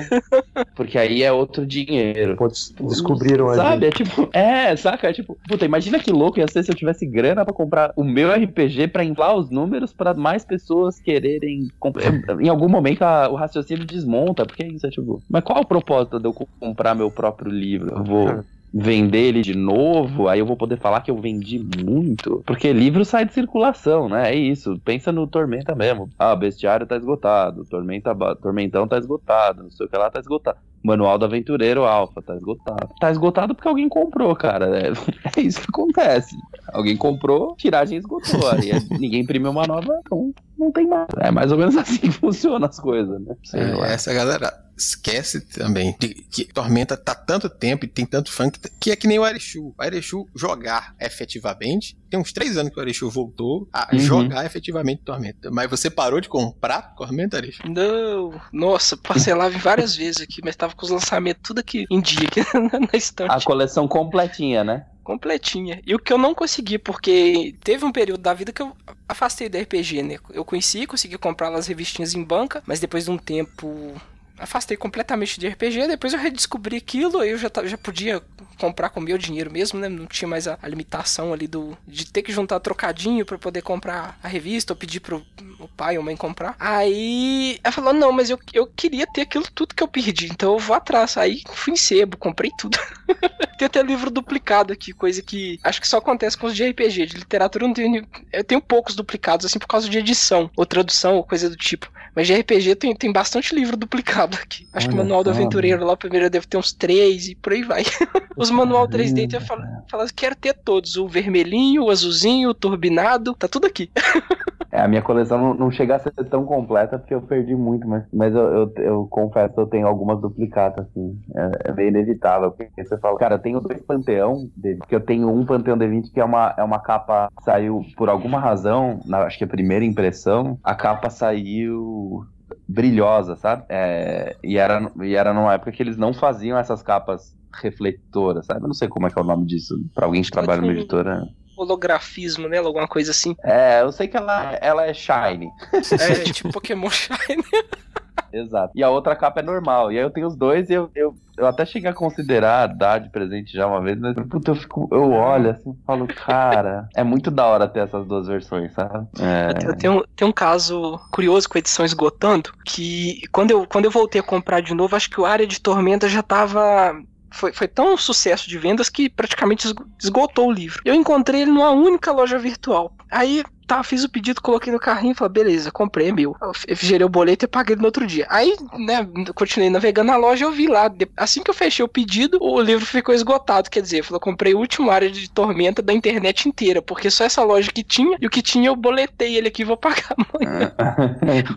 Porque 0.74 0.98
aí 0.98 1.22
é 1.22 1.30
outro 1.30 1.64
dinheiro. 1.64 2.36
Descobriram 2.80 3.48
ali. 3.50 3.56
Sabe? 3.56 3.86
É 3.86 3.90
tipo, 3.92 4.28
é, 4.32 4.74
saca? 4.74 5.08
É 5.08 5.12
tipo, 5.12 5.38
puta, 5.48 5.64
imagina 5.64 6.00
que 6.00 6.10
louco 6.10 6.40
ia 6.40 6.48
ser 6.48 6.64
se 6.64 6.72
eu 6.72 6.74
tivesse 6.74 7.06
grana 7.06 7.44
pra 7.44 7.54
comprar 7.54 7.92
o 7.96 8.02
meu 8.02 8.32
RPG 8.32 8.88
pra 8.88 9.04
inflar 9.04 9.36
os 9.36 9.48
números 9.48 9.92
pra 9.92 10.12
mais 10.12 10.44
pessoas 10.44 10.98
quererem 10.98 11.68
comprar. 11.78 12.02
Em 12.40 12.48
algum 12.48 12.68
momento 12.68 13.02
a- 13.02 13.28
o 13.28 13.36
raciocínio 13.36 13.86
desmonta, 13.86 14.44
porque 14.44 14.64
é 14.64 14.68
isso, 14.68 14.84
é 14.84 14.90
tipo, 14.90 15.22
mas 15.30 15.44
qual 15.44 15.60
o 15.60 15.66
propósito 15.66 16.18
de 16.18 16.26
eu 16.26 16.32
co- 16.32 16.48
comprar 16.58 16.96
meu 16.96 17.12
próprio 17.12 17.52
livro? 17.52 17.94
Eu 17.96 18.02
vou 18.04 18.44
vender 18.74 19.18
ele 19.28 19.42
de 19.42 19.54
novo, 19.56 20.28
aí 20.28 20.38
eu 20.38 20.46
vou 20.46 20.56
poder 20.56 20.78
falar 20.78 21.00
que 21.02 21.10
eu 21.10 21.16
vendi 21.16 21.58
muito. 21.84 22.42
Porque 22.46 22.72
livro 22.72 23.04
sai 23.04 23.24
de 23.26 23.32
circulação, 23.34 24.08
né? 24.08 24.32
É 24.32 24.34
isso. 24.34 24.78
Pensa 24.84 25.12
no 25.12 25.26
Tormenta 25.26 25.74
mesmo. 25.74 26.08
Ah, 26.18 26.34
bestiário 26.34 26.86
tá 26.86 26.96
esgotado, 26.96 27.64
Tormenta, 27.66 28.14
Tormentão 28.36 28.88
tá 28.88 28.96
esgotado, 28.98 29.62
não 29.64 29.70
sei 29.70 29.86
o 29.86 29.88
que 29.88 29.96
lá 29.96 30.10
tá 30.10 30.20
esgotado. 30.20 30.58
Manual 30.82 31.16
do 31.16 31.24
Aventureiro 31.26 31.84
Alpha 31.84 32.20
tá 32.22 32.34
esgotado. 32.34 32.88
Tá 32.98 33.10
esgotado 33.10 33.54
porque 33.54 33.68
alguém 33.68 33.88
comprou, 33.88 34.34
cara. 34.34 34.66
É, 34.80 34.88
é 35.38 35.40
isso 35.42 35.60
que 35.60 35.68
acontece. 35.68 36.34
Alguém 36.72 36.96
comprou, 36.96 37.54
tiragem 37.56 37.98
esgotou. 37.98 38.48
Aí 38.50 38.70
é- 38.70 38.80
ninguém 38.98 39.20
imprimiu 39.20 39.50
uma 39.52 39.64
nova, 39.66 40.00
então 40.04 40.32
não 40.58 40.72
tem 40.72 40.86
mais. 40.88 41.06
É 41.20 41.30
mais 41.30 41.52
ou 41.52 41.58
menos 41.58 41.76
assim 41.76 41.98
que 41.98 42.10
funcionam 42.12 42.66
as 42.68 42.80
coisas, 42.80 43.20
né? 43.20 43.36
Sei 43.44 43.60
É, 43.60 43.74
lá. 43.74 43.86
essa 43.88 44.12
galera 44.12 44.52
esquece 44.82 45.40
também 45.40 45.96
de 45.98 46.08
que 46.14 46.44
Tormenta 46.44 46.96
tá 46.96 47.14
tanto 47.14 47.48
tempo 47.48 47.84
e 47.84 47.88
tem 47.88 48.04
tanto 48.06 48.30
fã 48.32 48.50
que, 48.50 48.58
que 48.80 48.90
é 48.90 48.96
que 48.96 49.06
nem 49.06 49.18
o 49.18 49.24
Arechu. 49.24 49.68
O 49.68 49.82
Arechu 49.82 50.26
jogar 50.34 50.94
efetivamente, 51.00 51.96
tem 52.10 52.18
uns 52.20 52.32
três 52.32 52.56
anos 52.56 52.72
que 52.72 52.78
o 52.78 52.82
Arechu 52.82 53.10
voltou 53.10 53.68
a 53.72 53.88
Uhum. 53.92 53.98
jogar 53.98 54.44
efetivamente 54.46 55.02
Tormenta. 55.04 55.50
Mas 55.50 55.68
você 55.70 55.90
parou 55.90 56.20
de 56.20 56.28
comprar 56.28 56.94
Tormenta, 56.96 57.36
Arechu? 57.36 57.62
Não, 57.68 58.40
nossa, 58.52 58.96
parcelava 58.96 59.56
várias 59.58 59.94
vezes 59.96 60.20
aqui, 60.20 60.40
mas 60.44 60.56
tava 60.56 60.74
com 60.74 60.84
os 60.84 60.90
lançamentos 60.90 61.42
tudo 61.44 61.58
aqui 61.60 61.84
em 61.90 62.00
dia, 62.00 62.28
aqui 62.28 62.40
na 62.58 62.80
na 62.80 62.88
estante. 62.94 63.30
A 63.32 63.40
coleção 63.40 63.86
completinha, 63.88 64.64
né? 64.64 64.86
completinha. 65.04 65.82
E 65.84 65.96
o 65.96 65.98
que 65.98 66.12
eu 66.12 66.16
não 66.16 66.32
consegui, 66.32 66.78
porque 66.78 67.56
teve 67.64 67.84
um 67.84 67.90
período 67.90 68.20
da 68.22 68.32
vida 68.32 68.52
que 68.52 68.62
eu 68.62 68.72
afastei 69.08 69.48
do 69.48 69.58
RPG, 69.58 70.00
né? 70.00 70.16
Eu 70.30 70.44
conheci, 70.44 70.86
consegui 70.86 71.18
comprar 71.18 71.52
as 71.54 71.66
revistinhas 71.66 72.14
em 72.14 72.22
banca, 72.22 72.62
mas 72.66 72.78
depois 72.78 73.04
de 73.06 73.10
um 73.10 73.18
tempo 73.18 74.00
afastei 74.42 74.76
completamente 74.76 75.38
de 75.38 75.48
RPG, 75.48 75.86
depois 75.88 76.12
eu 76.12 76.18
redescobri 76.18 76.76
aquilo, 76.76 77.20
aí 77.20 77.30
eu 77.30 77.38
já, 77.38 77.48
já 77.64 77.78
podia 77.78 78.20
comprar 78.58 78.90
com 78.90 79.00
meu 79.00 79.16
dinheiro 79.16 79.50
mesmo, 79.50 79.78
né? 79.78 79.88
Não 79.88 80.06
tinha 80.06 80.28
mais 80.28 80.46
a, 80.46 80.58
a 80.60 80.68
limitação 80.68 81.32
ali 81.32 81.46
do 81.46 81.76
de 81.86 82.06
ter 82.06 82.22
que 82.22 82.32
juntar 82.32 82.60
trocadinho 82.60 83.24
pra 83.24 83.38
poder 83.38 83.62
comprar 83.62 84.18
a 84.22 84.28
revista 84.28 84.72
ou 84.72 84.76
pedir 84.76 85.00
pro 85.00 85.24
o 85.64 85.68
pai 85.68 85.98
ou 85.98 86.04
mãe 86.04 86.16
comprar. 86.16 86.54
Aí 86.58 87.58
ela 87.62 87.72
falou: 87.72 87.92
"Não, 87.92 88.12
mas 88.12 88.30
eu, 88.30 88.38
eu 88.52 88.66
queria 88.66 89.06
ter 89.06 89.22
aquilo 89.22 89.44
tudo 89.54 89.74
que 89.74 89.82
eu 89.82 89.88
perdi, 89.88 90.26
então 90.26 90.52
eu 90.52 90.58
vou 90.58 90.76
atrás". 90.76 91.16
Aí 91.16 91.42
fui 91.52 91.72
em 91.72 91.76
sebo, 91.76 92.16
comprei 92.16 92.50
tudo. 92.58 92.78
Tem 93.58 93.66
até 93.66 93.82
livro 93.82 94.10
duplicado 94.10 94.72
aqui, 94.72 94.92
coisa 94.92 95.22
que 95.22 95.58
acho 95.62 95.80
que 95.80 95.86
só 95.86 95.98
acontece 95.98 96.36
com 96.36 96.46
os 96.46 96.56
de 96.56 96.68
RPG. 96.68 97.06
De 97.06 97.16
literatura 97.16 97.64
eu 97.64 97.68
não 97.68 97.74
tenho. 97.74 98.06
Eu 98.32 98.42
tenho 98.42 98.60
poucos 98.60 98.96
duplicados, 98.96 99.46
assim, 99.46 99.58
por 99.58 99.68
causa 99.68 99.88
de 99.88 99.98
edição, 99.98 100.50
ou 100.56 100.66
tradução, 100.66 101.16
ou 101.16 101.24
coisa 101.24 101.48
do 101.48 101.56
tipo. 101.56 101.88
Mas 102.14 102.26
de 102.26 102.34
RPG 102.34 102.74
tem, 102.74 102.94
tem 102.94 103.12
bastante 103.12 103.54
livro 103.54 103.76
duplicado 103.76 104.36
aqui. 104.36 104.68
Acho 104.72 104.88
que 104.88 104.94
o 104.94 104.96
Olha 104.96 105.04
Manual 105.04 105.24
do 105.24 105.30
Aventureiro 105.30 105.84
lá, 105.84 105.96
primeiro 105.96 106.28
deve 106.28 106.46
ter 106.46 106.58
uns 106.58 106.72
três 106.72 107.28
e 107.28 107.34
por 107.34 107.52
aí 107.52 107.62
vai. 107.62 107.84
Os 108.36 108.50
manual 108.50 108.88
3D 108.88 109.34
eu 109.34 109.40
falo, 109.40 109.62
falo 109.90 110.02
assim, 110.02 110.14
quero 110.14 110.34
ter 110.34 110.54
todos: 110.54 110.96
o 110.96 111.08
vermelhinho, 111.08 111.84
o 111.84 111.90
azulzinho, 111.90 112.50
o 112.50 112.54
turbinado, 112.54 113.34
tá 113.34 113.48
tudo 113.48 113.66
aqui. 113.66 113.90
É, 114.72 114.80
a 114.80 114.88
minha 114.88 115.02
coleção 115.02 115.36
não, 115.36 115.54
não 115.54 115.70
chega 115.70 115.96
a 115.96 115.98
ser 115.98 116.12
tão 116.30 116.46
completa 116.46 116.98
porque 116.98 117.14
eu 117.14 117.20
perdi 117.20 117.54
muito, 117.54 117.86
mas, 117.86 118.04
mas 118.10 118.34
eu, 118.34 118.42
eu, 118.42 118.72
eu 118.78 119.06
confesso 119.10 119.52
que 119.52 119.60
eu 119.60 119.66
tenho 119.66 119.86
algumas 119.86 120.18
duplicatas, 120.18 120.86
assim. 120.86 121.20
É, 121.36 121.70
é 121.70 121.72
meio 121.72 121.88
inevitável, 121.88 122.50
porque 122.52 122.82
você 122.82 122.98
fala, 122.98 123.18
cara, 123.18 123.34
eu 123.34 123.38
tenho 123.38 123.60
dois 123.60 123.82
Panteão, 123.82 124.48
dele, 124.56 124.80
que 124.88 124.94
eu 124.94 125.00
tenho 125.00 125.28
um 125.28 125.44
Panteão 125.44 125.76
D20 125.76 126.10
que 126.10 126.20
é 126.20 126.24
uma, 126.24 126.54
é 126.56 126.62
uma 126.62 126.80
capa 126.80 127.28
que 127.36 127.44
saiu 127.44 127.82
por 127.96 128.08
alguma 128.08 128.40
razão, 128.40 129.00
na, 129.04 129.24
acho 129.24 129.36
que 129.36 129.44
a 129.44 129.48
primeira 129.48 129.84
impressão, 129.84 130.58
a 130.64 130.74
capa 130.74 131.10
saiu 131.10 132.24
brilhosa, 132.66 133.36
sabe? 133.36 133.64
É, 133.68 134.36
e, 134.42 134.56
era, 134.56 134.90
e 135.02 135.14
era 135.14 135.34
numa 135.34 135.52
época 135.52 135.72
que 135.72 135.82
eles 135.82 135.98
não 135.98 136.14
faziam 136.14 136.58
essas 136.58 136.82
capas 136.82 137.34
refletoras, 137.60 138.46
sabe? 138.46 138.62
Eu 138.62 138.68
não 138.68 138.74
sei 138.74 138.88
como 138.88 139.06
é 139.06 139.10
que 139.10 139.18
é 139.18 139.22
o 139.22 139.26
nome 139.26 139.44
disso, 139.44 139.74
pra 139.94 140.06
alguém 140.06 140.22
que 140.22 140.30
trabalha 140.30 140.62
numa 140.62 140.72
editora. 140.72 141.22
Holografismo, 141.62 142.48
né? 142.48 142.58
Alguma 142.58 142.88
coisa 142.88 143.10
assim. 143.10 143.36
É, 143.42 143.82
eu 143.82 143.92
sei 143.92 144.08
que 144.08 144.16
ela, 144.16 144.54
ela 144.60 144.86
é 144.86 144.94
shiny. 144.94 145.48
É, 145.72 146.24
tipo 146.32 146.52
Pokémon 146.52 146.90
Shine. 146.90 147.42
Exato. 148.32 148.72
E 148.74 148.82
a 148.82 148.88
outra 148.88 149.14
capa 149.14 149.40
é 149.40 149.42
normal. 149.42 149.92
E 149.92 149.98
aí 149.98 150.04
eu 150.04 150.10
tenho 150.10 150.26
os 150.26 150.34
dois 150.34 150.70
e 150.70 150.74
eu, 150.74 150.90
eu, 150.94 151.14
eu 151.36 151.46
até 151.46 151.66
cheguei 151.66 151.90
a 151.90 151.94
considerar 151.94 152.66
dar 152.66 152.98
de 152.98 153.10
presente 153.10 153.52
já 153.52 153.66
uma 153.66 153.80
vez, 153.80 153.98
mas 153.98 154.14
puta, 154.26 154.52
eu, 154.52 154.54
fico, 154.54 154.88
eu 154.90 155.12
olho 155.12 155.50
assim 155.50 155.70
e 155.70 155.86
falo, 155.86 156.06
cara, 156.06 156.88
é 156.96 157.04
muito 157.04 157.30
da 157.30 157.46
hora 157.46 157.68
ter 157.68 157.80
essas 157.80 158.06
duas 158.06 158.26
versões, 158.26 158.72
sabe? 158.72 159.06
É, 159.20 159.68
Eu 159.68 159.76
tenho, 159.76 160.06
tenho 160.16 160.30
um 160.30 160.32
caso 160.32 160.98
curioso 161.10 161.48
com 161.48 161.58
a 161.58 161.60
edição 161.60 161.84
esgotando, 161.84 162.50
que 162.64 163.20
quando 163.30 163.50
eu, 163.50 163.66
quando 163.66 163.84
eu 163.84 163.90
voltei 163.90 164.20
a 164.20 164.24
comprar 164.24 164.60
de 164.60 164.74
novo, 164.74 164.96
acho 164.96 165.10
que 165.10 165.20
o 165.20 165.26
Área 165.26 165.46
de 165.46 165.60
Tormenta 165.60 166.08
já 166.08 166.22
tava... 166.22 166.96
Foi, 167.32 167.52
foi 167.52 167.66
tão 167.68 167.94
um 167.94 167.96
sucesso 167.96 168.48
de 168.48 168.58
vendas 168.58 168.88
que 168.88 169.08
praticamente 169.08 169.66
esgo- 169.66 169.86
esgotou 170.02 170.48
o 170.48 170.52
livro. 170.52 170.80
Eu 170.84 170.94
encontrei 170.94 171.42
ele 171.42 171.50
numa 171.50 171.70
única 171.70 172.12
loja 172.12 172.38
virtual. 172.38 172.94
Aí, 173.10 173.42
tá, 173.72 173.82
fiz 173.82 174.04
o 174.04 174.08
pedido, 174.08 174.42
coloquei 174.42 174.70
no 174.70 174.78
carrinho 174.78 175.12
e 175.12 175.14
falei, 175.14 175.32
beleza, 175.32 175.70
comprei, 175.70 176.10
é 176.10 176.12
meu. 176.12 176.36
Eu 176.40 176.76
gerei 176.76 177.06
o 177.06 177.08
boleto 177.08 177.46
e 177.46 177.48
paguei 177.48 177.74
no 177.74 177.86
outro 177.86 178.06
dia. 178.06 178.26
Aí, 178.28 178.54
né, 178.78 179.06
continuei 179.34 179.70
navegando 179.70 180.08
na 180.08 180.16
loja, 180.18 180.44
eu 180.44 180.52
vi 180.52 180.66
lá, 180.66 180.92
assim 181.16 181.42
que 181.42 181.48
eu 181.48 181.54
fechei 181.54 181.82
o 181.82 181.88
pedido, 181.88 182.38
o 182.40 182.60
livro 182.60 182.84
ficou 182.84 183.14
esgotado, 183.14 183.70
quer 183.70 183.80
dizer, 183.80 184.00
eu 184.00 184.04
falei, 184.04 184.20
comprei 184.20 184.54
o 184.54 184.58
último 184.58 184.90
área 184.90 185.10
de 185.10 185.30
tormenta 185.30 185.80
da 185.80 185.92
internet 185.94 186.46
inteira, 186.46 186.82
porque 186.82 187.10
só 187.10 187.24
essa 187.24 187.42
loja 187.42 187.70
que 187.72 187.82
tinha, 187.82 188.18
e 188.20 188.26
o 188.26 188.30
que 188.30 188.42
tinha 188.42 188.68
eu 188.68 188.76
boletei 188.76 189.36
ele 189.36 189.48
aqui 189.48 189.62
e 189.62 189.64
vou 189.64 189.76
pagar 189.76 190.14
amanhã. 190.16 190.72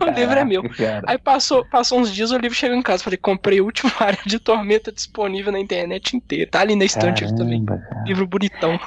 O 0.00 0.10
livro 0.10 0.38
é 0.38 0.44
meu. 0.44 0.62
Aí 1.06 1.18
passou, 1.18 1.64
passou 1.66 2.00
uns 2.00 2.12
dias, 2.12 2.30
o 2.30 2.38
livro 2.38 2.56
chegou 2.56 2.76
em 2.76 2.82
casa, 2.82 3.02
falei, 3.02 3.18
comprei 3.18 3.60
o 3.60 3.64
último 3.64 3.92
área 4.00 4.18
de 4.24 4.38
tormenta 4.38 4.90
disponível 4.90 5.52
na 5.52 5.60
internet 5.60 6.16
inteira. 6.16 6.50
Tá 6.50 6.60
ali 6.60 6.76
na 6.76 6.84
estante 6.84 7.22
Caramba, 7.22 7.38
também. 7.38 7.64
cara. 7.64 8.04
Livro 8.06 8.26
bonitão. 8.26 8.78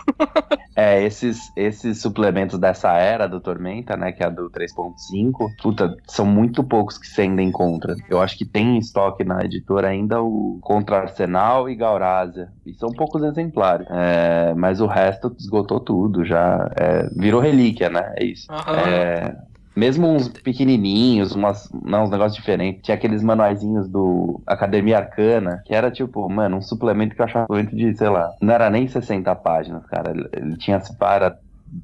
É, 0.76 1.04
esses, 1.04 1.52
esses 1.56 2.02
suplementos 2.02 2.58
dessa 2.58 2.94
era 2.94 3.19
do 3.28 3.40
Tormenta, 3.40 3.96
né, 3.98 4.12
que 4.12 4.24
é 4.24 4.26
a 4.26 4.30
do 4.30 4.50
3.5, 4.50 5.50
puta, 5.62 5.96
são 6.08 6.26
muito 6.26 6.64
poucos 6.64 6.98
que 6.98 7.08
você 7.08 7.24
ainda 7.24 7.42
encontra. 7.42 7.96
Eu 8.10 8.22
acho 8.22 8.38
que 8.38 8.46
tem 8.46 8.76
em 8.76 8.78
estoque 8.78 9.24
na 9.24 9.44
editora 9.44 9.88
ainda 9.88 10.22
o 10.22 10.60
Contra 10.62 11.02
Arsenal 11.02 11.70
e 11.70 11.76
Gaurásia. 11.76 12.52
E 12.66 12.74
são 12.74 12.90
poucos 12.90 13.24
exemplares. 13.24 13.88
É, 13.90 14.54
mas 14.56 14.82
o 14.82 14.88
resto 14.88 15.36
esgotou 15.40 15.80
tudo 15.80 16.24
já. 16.26 16.70
É, 16.76 17.10
virou 17.16 17.42
relíquia, 17.42 17.90
né? 17.90 18.14
É 18.18 18.24
isso. 18.24 18.46
Aham. 18.52 18.78
É, 18.78 19.36
mesmo 19.76 20.08
uns 20.08 20.28
pequenininhos, 20.28 21.34
umas, 21.34 21.70
não, 21.72 22.04
uns 22.04 22.10
negócios 22.10 22.36
diferentes. 22.36 22.82
Tinha 22.84 22.96
aqueles 22.96 23.24
manuaizinhos 23.24 23.88
do 23.88 24.42
Academia 24.46 24.98
Arcana, 24.98 25.62
que 25.66 25.74
era 25.74 25.90
tipo, 25.90 26.28
mano, 26.30 26.58
um 26.58 26.62
suplemento 26.62 27.16
que 27.16 27.22
eu 27.22 27.26
achava 27.26 27.48
muito 27.50 27.74
de, 27.74 27.96
sei 27.96 28.10
lá, 28.10 28.30
não 28.42 28.54
era 28.54 28.70
nem 28.70 28.88
60 28.88 29.34
páginas, 29.36 29.86
cara. 29.86 30.12
Ele, 30.12 30.28
ele 30.34 30.58
tinha, 30.58 30.82
se 30.82 30.96
pá, 30.98 31.16
era 31.16 31.40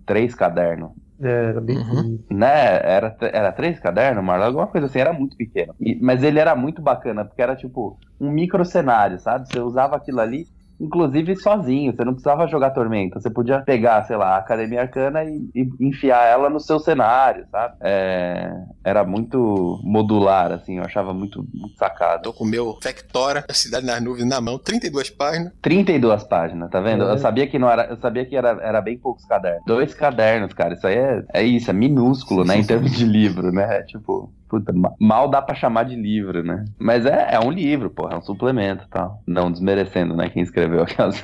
três 0.06 0.36
cadernos. 0.36 0.92
É, 1.22 1.28
era 1.50 1.62
bem 1.62 1.78
Uhum. 1.78 2.24
Né? 2.30 2.48
Era, 2.48 3.16
era 3.22 3.52
três 3.54 3.80
cadernos, 3.80 4.24
Marlon? 4.24 4.46
Alguma 4.48 4.68
coisa 4.68 4.88
assim, 4.88 5.00
era 5.00 5.14
muito 5.14 5.36
pequeno. 5.38 5.74
E- 5.80 5.96
mas 6.02 6.24
ele 6.24 6.40
era 6.40 6.56
muito 6.56 6.82
bacana, 6.82 7.26
porque 7.26 7.42
era 7.42 7.56
tipo 7.56 8.00
um 8.20 8.30
micro 8.32 8.66
cenário, 8.66 9.20
sabe? 9.20 9.48
Você 9.50 9.60
usava 9.60 9.96
aquilo 9.96 10.20
ali, 10.20 10.50
inclusive 10.80 11.36
sozinho, 11.36 11.96
você 11.96 12.04
não 12.04 12.14
precisava 12.14 12.48
jogar 12.48 12.72
Tormenta. 12.72 13.20
Você 13.20 13.30
podia 13.30 13.60
pegar, 13.62 14.04
sei 14.04 14.18
lá, 14.18 14.36
a 14.36 14.38
Academia 14.38 14.82
Arcana 14.82 15.24
e, 15.24 15.50
e 15.56 15.70
enfiar 15.80 16.26
ela 16.26 16.50
no 16.50 16.60
seu 16.60 16.80
cenário, 16.80 17.46
sabe? 17.52 17.76
É, 17.82 18.52
era 18.84 19.04
muito 19.04 19.80
modular, 19.84 20.52
assim, 20.52 20.78
eu 20.78 20.84
achava 20.84 21.14
muito, 21.14 21.46
muito 21.54 21.78
sacado. 21.78 22.24
Tô 22.24 22.34
com 22.34 22.44
o 22.44 22.48
meu 22.48 22.78
Factora, 22.82 23.46
a 23.50 23.54
Cidade 23.54 23.86
nas 23.86 24.02
Nuvens 24.02 24.28
na 24.28 24.42
mão, 24.42 24.58
32 24.58 25.10
páginas. 25.10 25.54
32 25.62 26.24
páginas, 26.24 26.70
tá 26.70 26.80
vendo? 26.80 27.06
É. 27.06 27.12
Eu 27.12 27.18
sabia 27.18 27.48
que 27.48 27.58
não 27.58 27.70
era, 27.70 27.86
eu 27.86 27.98
sabia 27.98 28.26
que 28.26 28.36
era, 28.36 28.60
era 28.62 28.82
bem 28.82 28.98
poucos 28.98 29.26
cadernos. 29.26 29.64
Dois 29.66 29.94
cadernos, 29.94 30.54
cara, 30.54 30.74
isso 30.74 30.88
aí 30.88 30.96
é, 30.96 31.24
é 31.34 31.44
isso, 31.44 31.70
é 31.70 31.74
minúsculo, 31.74 32.44
né, 32.44 32.58
em 32.58 32.64
termos 32.64 32.92
de 32.92 33.06
livro, 33.06 33.52
né? 33.52 33.84
Tipo, 33.84 34.32
Puta, 34.48 34.72
mal 35.00 35.28
dá 35.28 35.42
pra 35.42 35.56
chamar 35.56 35.84
de 35.84 35.96
livro, 35.96 36.44
né? 36.44 36.66
Mas 36.78 37.06
é, 37.06 37.30
é 37.32 37.40
um 37.40 37.50
livro, 37.50 37.90
porra, 37.90 38.14
é 38.14 38.18
um 38.18 38.22
suplemento 38.22 38.86
e 38.86 38.90
tal. 38.90 39.22
Não 39.26 39.52
desmerecendo, 39.52 40.16
né, 40.16 40.30
quem 40.30 40.44
escreveu 40.44 40.84
aquelas. 40.84 41.22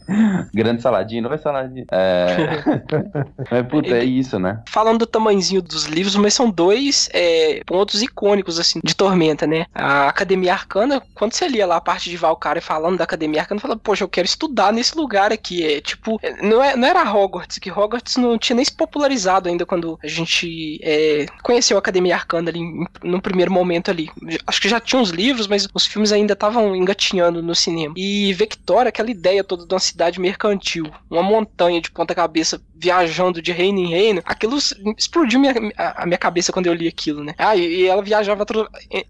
Grande 0.54 0.80
saladinho, 0.80 1.22
não 1.22 1.28
vai 1.28 1.38
saladinho. 1.38 1.84
É. 1.92 2.62
mas, 3.50 3.66
puta, 3.68 3.88
é 3.88 4.04
isso, 4.04 4.38
né? 4.38 4.62
Falando 4.68 5.00
do 5.00 5.06
tamanhozinho 5.06 5.60
dos 5.60 5.84
livros, 5.84 6.16
mas 6.16 6.32
são 6.32 6.50
dois 6.50 7.10
é, 7.12 7.62
pontos 7.66 8.02
icônicos, 8.02 8.58
assim, 8.58 8.80
de 8.82 8.96
Tormenta, 8.96 9.46
né? 9.46 9.66
A 9.74 10.08
Academia 10.08 10.54
Arcana, 10.54 11.02
quando 11.14 11.34
você 11.34 11.46
lia 11.48 11.66
lá 11.66 11.76
a 11.76 11.80
parte 11.80 12.08
de 12.08 12.16
Valkyrie 12.16 12.62
falando 12.62 12.96
da 12.96 13.04
Academia 13.04 13.42
Arcana, 13.42 13.60
fala, 13.60 13.76
poxa, 13.76 14.04
eu 14.04 14.08
quero 14.08 14.26
estudar 14.26 14.72
nesse 14.72 14.96
lugar 14.96 15.30
aqui. 15.30 15.62
É 15.64 15.80
tipo, 15.80 16.18
não, 16.42 16.62
é, 16.62 16.74
não 16.74 16.88
era 16.88 17.02
Hogwarts, 17.02 17.58
que 17.58 17.70
Hogwarts 17.70 18.16
não 18.16 18.38
tinha 18.38 18.56
nem 18.56 18.64
se 18.64 18.74
popularizado 18.74 19.48
ainda 19.48 19.66
quando 19.66 19.98
a 20.02 20.08
gente 20.08 20.80
é, 20.82 21.26
conheceu 21.42 21.76
a 21.76 21.80
Academia 21.80 22.14
Arcana 22.14 22.48
ali 22.48 22.61
no 23.02 23.20
primeiro 23.20 23.52
momento 23.52 23.90
ali. 23.90 24.10
Acho 24.46 24.60
que 24.60 24.68
já 24.68 24.80
tinha 24.80 25.00
uns 25.00 25.10
livros, 25.10 25.46
mas 25.46 25.68
os 25.72 25.86
filmes 25.86 26.12
ainda 26.12 26.32
estavam 26.32 26.74
engatinhando 26.74 27.42
no 27.42 27.54
cinema. 27.54 27.94
E 27.96 28.32
Victoria, 28.34 28.88
aquela 28.88 29.10
ideia 29.10 29.44
toda 29.44 29.66
de 29.66 29.74
uma 29.74 29.80
cidade 29.80 30.20
mercantil, 30.20 30.90
uma 31.10 31.22
montanha 31.22 31.80
de 31.80 31.90
ponta 31.90 32.14
cabeça 32.14 32.60
viajando 32.82 33.40
de 33.40 33.52
reino 33.52 33.78
em 33.78 33.90
reino, 33.90 34.20
aquilo 34.24 34.58
explodiu 34.98 35.38
minha, 35.38 35.54
a, 35.76 36.04
minha 36.04 36.18
cabeça 36.18 36.52
quando 36.52 36.66
eu 36.66 36.74
li 36.74 36.88
aquilo, 36.88 37.22
né? 37.22 37.32
Ah, 37.38 37.54
e, 37.54 37.82
e 37.82 37.86
ela 37.86 38.02
viajava 38.02 38.44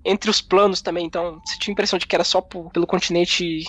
entre 0.05 0.31
os 0.31 0.43
planos 0.43 0.83
também, 0.83 1.07
então 1.07 1.41
você 1.43 1.59
tinha 1.59 1.73
a 1.73 1.75
impressão 1.75 1.99
de 1.99 2.07
que 2.07 2.15
era 2.15 2.23
só 2.23 2.43
pelo 2.43 2.87
continente 2.87 3.65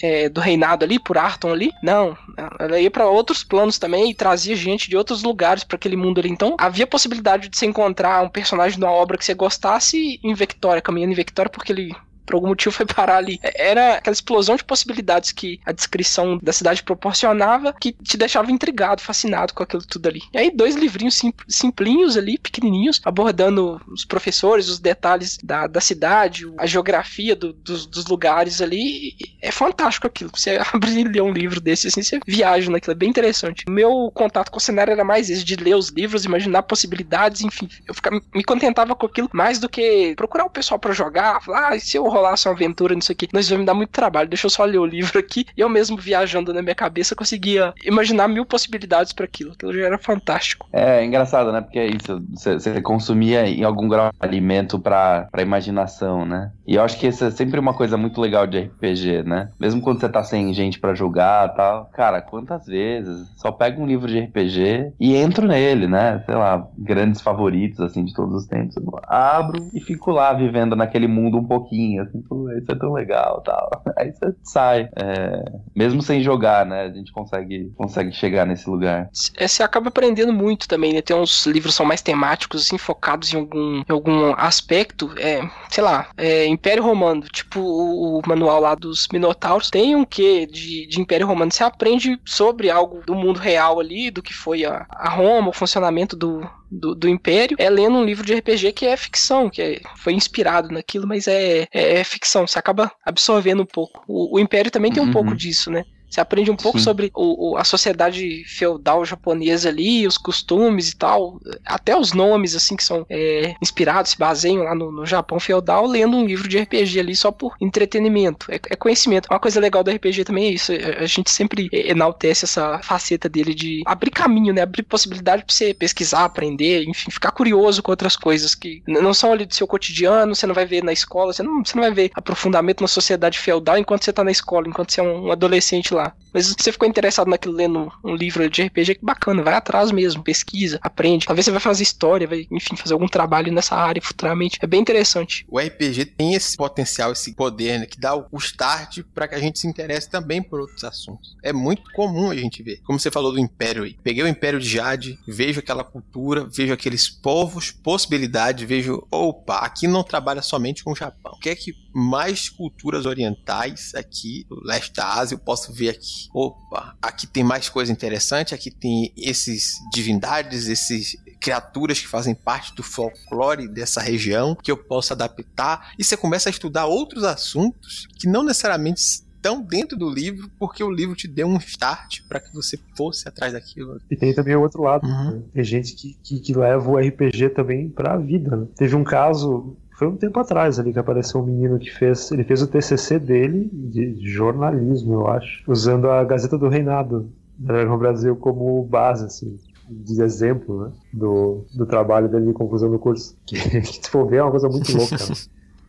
é, 0.00 0.28
do 0.28 0.40
reinado 0.40 0.84
ali, 0.84 1.00
por 1.00 1.18
Arton 1.18 1.50
ali. 1.50 1.72
Não, 1.82 2.16
ela 2.60 2.78
ia 2.78 2.90
para 2.90 3.08
outros 3.08 3.42
planos 3.42 3.80
também 3.80 4.10
e 4.10 4.14
trazia 4.14 4.54
gente 4.54 4.88
de 4.88 4.96
outros 4.96 5.24
lugares 5.24 5.64
para 5.64 5.74
aquele 5.74 5.96
mundo 5.96 6.20
ali. 6.20 6.30
Então 6.30 6.54
havia 6.56 6.86
possibilidade 6.86 7.48
de 7.48 7.58
você 7.58 7.66
encontrar 7.66 8.22
um 8.22 8.28
personagem 8.28 8.78
de 8.78 8.84
uma 8.84 8.92
obra 8.92 9.18
que 9.18 9.24
você 9.24 9.34
gostasse 9.34 10.20
em 10.22 10.34
Victoria, 10.34 10.80
caminhando 10.80 11.12
em 11.12 11.16
Victoria, 11.16 11.50
porque 11.50 11.72
ele 11.72 11.92
por 12.28 12.34
algum 12.34 12.48
motivo 12.48 12.74
foi 12.74 12.84
parar 12.84 13.16
ali. 13.16 13.40
Era 13.42 13.94
aquela 13.94 14.12
explosão 14.12 14.54
de 14.54 14.62
possibilidades 14.62 15.32
que 15.32 15.58
a 15.64 15.72
descrição 15.72 16.38
da 16.42 16.52
cidade 16.52 16.82
proporcionava 16.82 17.72
que 17.72 17.92
te 17.92 18.18
deixava 18.18 18.52
intrigado, 18.52 19.00
fascinado 19.00 19.54
com 19.54 19.62
aquilo 19.62 19.82
tudo 19.82 20.08
ali. 20.08 20.20
E 20.32 20.38
aí, 20.38 20.50
dois 20.50 20.76
livrinhos 20.76 21.20
simplinhos 21.48 22.18
ali, 22.18 22.36
pequenininhos, 22.38 23.00
abordando 23.02 23.80
os 23.88 24.04
professores, 24.04 24.68
os 24.68 24.78
detalhes 24.78 25.38
da, 25.42 25.66
da 25.66 25.80
cidade, 25.80 26.44
a 26.58 26.66
geografia 26.66 27.34
do, 27.34 27.54
dos, 27.54 27.86
dos, 27.86 28.06
lugares 28.06 28.60
ali. 28.60 29.16
É 29.40 29.50
fantástico 29.50 30.06
aquilo. 30.06 30.30
Você 30.34 30.58
abre 30.72 30.90
e 30.90 31.04
lê 31.04 31.20
um 31.22 31.32
livro 31.32 31.60
desse, 31.60 31.88
assim, 31.88 32.02
você 32.02 32.20
viaja 32.26 32.70
naquilo. 32.70 32.92
É 32.92 32.96
bem 32.96 33.08
interessante. 33.08 33.64
Meu 33.68 34.10
contato 34.12 34.50
com 34.50 34.58
o 34.58 34.60
cenário 34.60 34.92
era 34.92 35.04
mais 35.04 35.30
esse, 35.30 35.44
de 35.44 35.56
ler 35.56 35.76
os 35.76 35.88
livros, 35.88 36.26
imaginar 36.26 36.62
possibilidades, 36.64 37.40
enfim. 37.40 37.68
Eu 37.86 37.94
ficava, 37.94 38.20
me 38.34 38.44
contentava 38.44 38.94
com 38.94 39.06
aquilo 39.06 39.30
mais 39.32 39.58
do 39.58 39.68
que 39.68 40.14
procurar 40.14 40.44
o 40.44 40.50
pessoal 40.50 40.78
para 40.78 40.92
jogar, 40.92 41.42
falar, 41.42 41.72
ah, 41.72 41.78
se 41.78 41.96
eu 41.96 42.06
rolasse 42.18 42.48
uma 42.48 42.54
aventura 42.54 42.94
nisso 42.94 43.12
aqui, 43.12 43.28
nós 43.32 43.48
vamos 43.48 43.60
me 43.60 43.66
dar 43.66 43.74
muito 43.74 43.90
trabalho, 43.90 44.28
deixa 44.28 44.46
eu 44.46 44.50
só 44.50 44.64
ler 44.64 44.78
o 44.78 44.86
livro 44.86 45.18
aqui. 45.18 45.46
E 45.56 45.60
eu 45.60 45.68
mesmo 45.68 45.96
viajando 45.96 46.52
na 46.52 46.62
minha 46.62 46.74
cabeça 46.74 47.14
conseguia 47.14 47.72
imaginar 47.84 48.28
mil 48.28 48.44
possibilidades 48.44 49.12
para 49.12 49.24
aquilo. 49.24 49.52
Aquilo 49.52 49.72
já 49.72 49.86
era 49.86 49.98
fantástico. 49.98 50.68
É, 50.72 51.04
engraçado, 51.04 51.52
né? 51.52 51.60
Porque 51.60 51.78
é 51.78 51.86
isso, 51.86 52.22
você, 52.34 52.80
consumia 52.80 53.48
em 53.48 53.64
algum 53.64 53.88
grau 53.88 54.12
alimento 54.20 54.78
pra, 54.78 55.28
imaginação, 55.38 56.24
né? 56.26 56.52
E 56.66 56.74
eu 56.74 56.82
acho 56.82 56.98
que 56.98 57.06
isso 57.06 57.24
é 57.24 57.30
sempre 57.30 57.58
uma 57.58 57.72
coisa 57.72 57.96
muito 57.96 58.20
legal 58.20 58.46
de 58.46 58.60
RPG, 58.60 59.22
né? 59.24 59.50
Mesmo 59.58 59.80
quando 59.80 60.00
você 60.00 60.08
tá 60.08 60.22
sem 60.22 60.52
gente 60.52 60.78
para 60.78 60.94
jogar 60.94 61.54
tal. 61.54 61.86
Cara, 61.94 62.20
quantas 62.20 62.66
vezes? 62.66 63.26
Só 63.36 63.50
pega 63.50 63.80
um 63.80 63.86
livro 63.86 64.08
de 64.08 64.20
RPG 64.20 64.92
e 65.00 65.16
entro 65.16 65.46
nele, 65.46 65.86
né? 65.86 66.22
Sei 66.26 66.34
lá, 66.34 66.66
grandes 66.76 67.20
favoritos, 67.20 67.80
assim, 67.80 68.04
de 68.04 68.12
todos 68.12 68.34
os 68.34 68.46
tempos. 68.46 68.76
Eu 68.76 69.00
abro 69.06 69.68
e 69.72 69.80
fico 69.80 70.10
lá 70.10 70.32
vivendo 70.32 70.76
naquele 70.76 71.06
mundo 71.06 71.38
um 71.38 71.44
pouquinho, 71.44 72.02
pô, 72.28 72.50
isso 72.52 72.70
é 72.70 72.74
tão 72.74 72.92
legal 72.92 73.40
tal. 73.42 73.70
Aí 73.96 74.12
você 74.12 74.34
sai. 74.42 74.88
É, 74.96 75.44
mesmo 75.74 76.02
sem 76.02 76.22
jogar, 76.22 76.66
né? 76.66 76.82
A 76.82 76.92
gente 76.92 77.12
consegue, 77.12 77.72
consegue 77.76 78.12
chegar 78.12 78.46
nesse 78.46 78.68
lugar. 78.68 79.08
É, 79.36 79.46
você 79.46 79.62
acaba 79.62 79.88
aprendendo 79.88 80.32
muito 80.32 80.68
também, 80.68 80.92
né? 80.92 81.02
Tem 81.02 81.16
uns 81.16 81.46
livros 81.46 81.74
são 81.74 81.86
mais 81.86 82.02
temáticos, 82.02 82.66
assim, 82.66 82.78
focados 82.78 83.32
em 83.32 83.38
algum, 83.38 83.78
em 83.80 83.92
algum 83.92 84.34
aspecto. 84.36 85.10
É, 85.18 85.40
sei 85.70 85.82
lá, 85.82 86.08
é, 86.16 86.46
Império 86.46 86.82
Romano, 86.82 87.22
tipo 87.22 87.60
o, 87.60 88.18
o, 88.18 88.22
manual 88.26 88.60
lá 88.60 88.74
dos 88.74 89.08
Minotauros, 89.12 89.70
tem 89.70 89.94
um 89.94 90.04
quê 90.04 90.46
de, 90.46 90.86
de 90.86 91.00
Império 91.00 91.26
Romano. 91.26 91.52
Você 91.52 91.62
aprende 91.62 92.20
sobre 92.24 92.70
algo 92.70 93.02
do 93.06 93.14
mundo 93.14 93.38
real 93.38 93.80
ali, 93.80 94.10
do 94.10 94.22
que 94.22 94.34
foi 94.34 94.64
a, 94.64 94.86
a 94.90 95.08
Roma, 95.08 95.50
o 95.50 95.52
funcionamento 95.52 96.16
do, 96.16 96.48
do, 96.70 96.94
do, 96.94 97.08
Império 97.08 97.56
é 97.58 97.68
lendo 97.70 97.96
um 97.96 98.04
livro 98.04 98.24
de 98.24 98.34
RPG 98.34 98.72
que 98.72 98.86
é 98.86 98.96
ficção, 98.96 99.48
que 99.48 99.62
é, 99.62 99.80
foi 99.96 100.12
inspirado 100.12 100.70
naquilo, 100.70 101.06
mas 101.06 101.26
é, 101.26 101.66
é, 101.72 102.00
é, 102.00 102.04
ficção. 102.04 102.46
Você 102.46 102.58
acaba 102.58 102.90
absorvendo 103.04 103.62
um 103.62 103.66
pouco. 103.66 104.04
O, 104.06 104.36
o 104.36 104.38
Império 104.40 104.70
também 104.70 104.92
tem 104.92 105.02
um 105.02 105.06
uhum. 105.06 105.12
pouco 105.12 105.34
disso, 105.34 105.70
né? 105.70 105.84
Você 106.08 106.20
aprende 106.20 106.50
um 106.50 106.56
pouco 106.56 106.78
Sim. 106.78 106.84
sobre 106.84 107.10
o, 107.14 107.52
o, 107.52 107.56
a 107.56 107.64
sociedade 107.64 108.42
feudal 108.44 109.04
japonesa 109.04 109.68
ali, 109.68 110.06
os 110.06 110.16
costumes 110.16 110.90
e 110.90 110.96
tal, 110.96 111.38
até 111.64 111.96
os 111.96 112.12
nomes, 112.12 112.54
assim, 112.54 112.76
que 112.76 112.84
são 112.84 113.04
é, 113.10 113.54
inspirados, 113.62 114.12
se 114.12 114.18
baseiam 114.18 114.64
lá 114.64 114.74
no, 114.74 114.90
no, 114.90 115.06
Japão 115.06 115.38
feudal, 115.38 115.86
lendo 115.86 116.16
um 116.16 116.24
livro 116.24 116.48
de 116.48 116.58
RPG 116.58 117.00
ali 117.00 117.14
só 117.14 117.30
por 117.30 117.54
entretenimento. 117.60 118.50
É, 118.50 118.56
é, 118.70 118.76
conhecimento. 118.76 119.28
Uma 119.30 119.38
coisa 119.38 119.60
legal 119.60 119.84
do 119.84 119.90
RPG 119.90 120.24
também 120.24 120.46
é 120.46 120.52
isso. 120.52 120.72
A 120.72 121.06
gente 121.06 121.30
sempre 121.30 121.68
enaltece 121.72 122.44
essa 122.44 122.78
faceta 122.82 123.28
dele 123.28 123.54
de 123.54 123.82
abrir 123.86 124.10
caminho, 124.10 124.52
né? 124.52 124.62
Abrir 124.62 124.82
possibilidade 124.82 125.44
pra 125.44 125.54
você 125.54 125.74
pesquisar, 125.74 126.24
aprender, 126.24 126.84
enfim, 126.84 127.10
ficar 127.10 127.30
curioso 127.32 127.82
com 127.82 127.92
outras 127.92 128.16
coisas 128.16 128.54
que 128.54 128.82
não 128.86 129.12
são 129.12 129.32
ali 129.32 129.44
do 129.44 129.54
seu 129.54 129.66
cotidiano, 129.66 130.34
você 130.34 130.46
não 130.46 130.54
vai 130.54 130.66
ver 130.66 130.82
na 130.82 130.92
escola, 130.92 131.32
você 131.32 131.42
não, 131.42 131.64
você 131.64 131.74
não 131.76 131.82
vai 131.82 131.92
ver 131.92 132.10
aprofundamento 132.14 132.80
na 132.80 132.88
sociedade 132.88 133.38
feudal 133.38 133.78
enquanto 133.78 134.04
você 134.04 134.12
tá 134.12 134.24
na 134.24 134.30
escola, 134.30 134.68
enquanto 134.68 134.92
você 134.92 135.00
é 135.00 135.04
um 135.04 135.30
adolescente 135.30 135.92
lá 135.94 135.97
lá. 135.98 136.14
Mas 136.32 136.46
se 136.46 136.54
você 136.58 136.72
ficou 136.72 136.88
interessado 136.88 137.28
naquilo 137.28 137.54
lendo 137.54 137.92
um 138.04 138.14
livro 138.14 138.48
de 138.48 138.62
RPG, 138.62 138.96
que 138.96 139.04
bacana, 139.04 139.42
vai 139.42 139.54
atrás 139.54 139.90
mesmo, 139.90 140.22
pesquisa, 140.22 140.78
aprende. 140.82 141.26
Talvez 141.26 141.44
você 141.44 141.50
vai 141.50 141.60
fazer 141.60 141.82
história, 141.82 142.26
vai, 142.26 142.46
enfim, 142.50 142.76
fazer 142.76 142.94
algum 142.94 143.08
trabalho 143.08 143.52
nessa 143.52 143.76
área 143.76 144.00
futuramente. 144.00 144.58
É 144.60 144.66
bem 144.66 144.80
interessante. 144.80 145.44
O 145.48 145.58
RPG 145.58 146.06
tem 146.06 146.34
esse 146.34 146.56
potencial, 146.56 147.12
esse 147.12 147.34
poder, 147.34 147.80
né, 147.80 147.86
que 147.86 147.98
dá 147.98 148.14
o 148.14 148.26
start 148.38 149.00
para 149.14 149.28
que 149.28 149.34
a 149.34 149.40
gente 149.40 149.58
se 149.58 149.66
interesse 149.66 150.08
também 150.08 150.42
por 150.42 150.60
outros 150.60 150.84
assuntos. 150.84 151.36
É 151.42 151.52
muito 151.52 151.90
comum 151.92 152.30
a 152.30 152.36
gente 152.36 152.62
ver. 152.62 152.80
Como 152.84 152.98
você 152.98 153.10
falou 153.10 153.32
do 153.32 153.38
Império 153.38 153.84
aí. 153.84 153.96
Peguei 154.02 154.22
o 154.22 154.28
Império 154.28 154.60
de 154.60 154.68
Jade, 154.68 155.18
vejo 155.26 155.60
aquela 155.60 155.84
cultura, 155.84 156.44
vejo 156.44 156.72
aqueles 156.72 157.08
povos, 157.08 157.70
possibilidade, 157.70 158.66
vejo, 158.66 159.06
opa, 159.10 159.58
aqui 159.58 159.86
não 159.86 160.02
trabalha 160.02 160.42
somente 160.42 160.84
com 160.84 160.92
o 160.92 160.96
Japão. 160.96 161.32
O 161.32 161.40
que 161.40 161.50
é 161.50 161.54
que 161.54 161.72
mais 161.98 162.48
culturas 162.48 163.06
orientais 163.06 163.92
aqui, 163.94 164.46
do 164.48 164.62
leste 164.64 164.94
da 164.94 165.14
Ásia, 165.14 165.34
eu 165.34 165.38
posso 165.38 165.72
ver 165.72 165.90
aqui. 165.90 166.28
Opa, 166.32 166.96
aqui 167.02 167.26
tem 167.26 167.42
mais 167.42 167.68
coisa 167.68 167.90
interessante, 167.90 168.54
aqui 168.54 168.70
tem 168.70 169.12
esses 169.16 169.74
divindades, 169.92 170.68
esses 170.68 171.16
criaturas 171.40 171.98
que 171.98 172.06
fazem 172.06 172.34
parte 172.34 172.74
do 172.74 172.82
folclore 172.82 173.68
dessa 173.68 174.00
região 174.00 174.54
que 174.54 174.70
eu 174.70 174.76
posso 174.76 175.12
adaptar. 175.12 175.92
E 175.98 176.04
você 176.04 176.16
começa 176.16 176.48
a 176.48 176.50
estudar 176.50 176.86
outros 176.86 177.24
assuntos 177.24 178.06
que 178.18 178.28
não 178.28 178.44
necessariamente 178.44 179.00
estão 179.00 179.60
dentro 179.60 179.96
do 179.96 180.08
livro, 180.08 180.50
porque 180.58 180.82
o 180.82 180.90
livro 180.90 181.14
te 181.14 181.26
deu 181.26 181.46
um 181.46 181.56
start 181.58 182.22
para 182.28 182.40
que 182.40 182.52
você 182.52 182.78
fosse 182.96 183.28
atrás 183.28 183.52
daquilo. 183.52 184.00
E 184.10 184.16
tem 184.16 184.34
também 184.34 184.54
o 184.54 184.60
outro 184.60 184.82
lado. 184.82 185.06
Uhum. 185.06 185.30
Né? 185.30 185.42
Tem 185.52 185.64
gente 185.64 185.94
que, 185.94 186.16
que, 186.22 186.40
que, 186.40 186.54
leva 186.54 186.88
o 186.88 186.96
RPG 186.96 187.50
também 187.50 187.88
para 187.88 188.14
a 188.14 188.16
vida. 188.18 188.56
Né? 188.56 188.66
Teve 188.76 188.96
um 188.96 189.04
caso 189.04 189.76
foi 189.98 190.06
um 190.06 190.16
tempo 190.16 190.38
atrás 190.38 190.78
ali 190.78 190.92
que 190.92 190.98
apareceu 190.98 191.40
um 191.40 191.44
menino 191.44 191.76
que 191.76 191.90
fez. 191.90 192.30
Ele 192.30 192.44
fez 192.44 192.62
o 192.62 192.68
TCC 192.68 193.18
dele, 193.18 193.68
de 193.72 194.14
jornalismo, 194.30 195.14
eu 195.14 195.26
acho, 195.26 195.64
usando 195.66 196.08
a 196.08 196.22
Gazeta 196.22 196.56
do 196.56 196.68
Reinado 196.68 197.28
da 197.58 197.74
Dragon 197.74 197.98
Brasil 197.98 198.36
como 198.36 198.84
base, 198.84 199.24
assim, 199.24 199.58
de 199.90 200.22
exemplo, 200.22 200.84
né, 200.84 200.92
do, 201.12 201.64
do 201.74 201.84
trabalho 201.84 202.28
dele 202.28 202.46
de 202.46 202.52
conclusão 202.52 202.88
do 202.88 202.98
curso. 202.98 203.36
Que, 203.44 203.56
se 203.82 204.08
for 204.08 204.24
ver, 204.28 204.36
é 204.36 204.42
uma 204.42 204.52
coisa 204.52 204.68
muito 204.68 204.96
louca. 204.96 205.16
Né? 205.16 205.34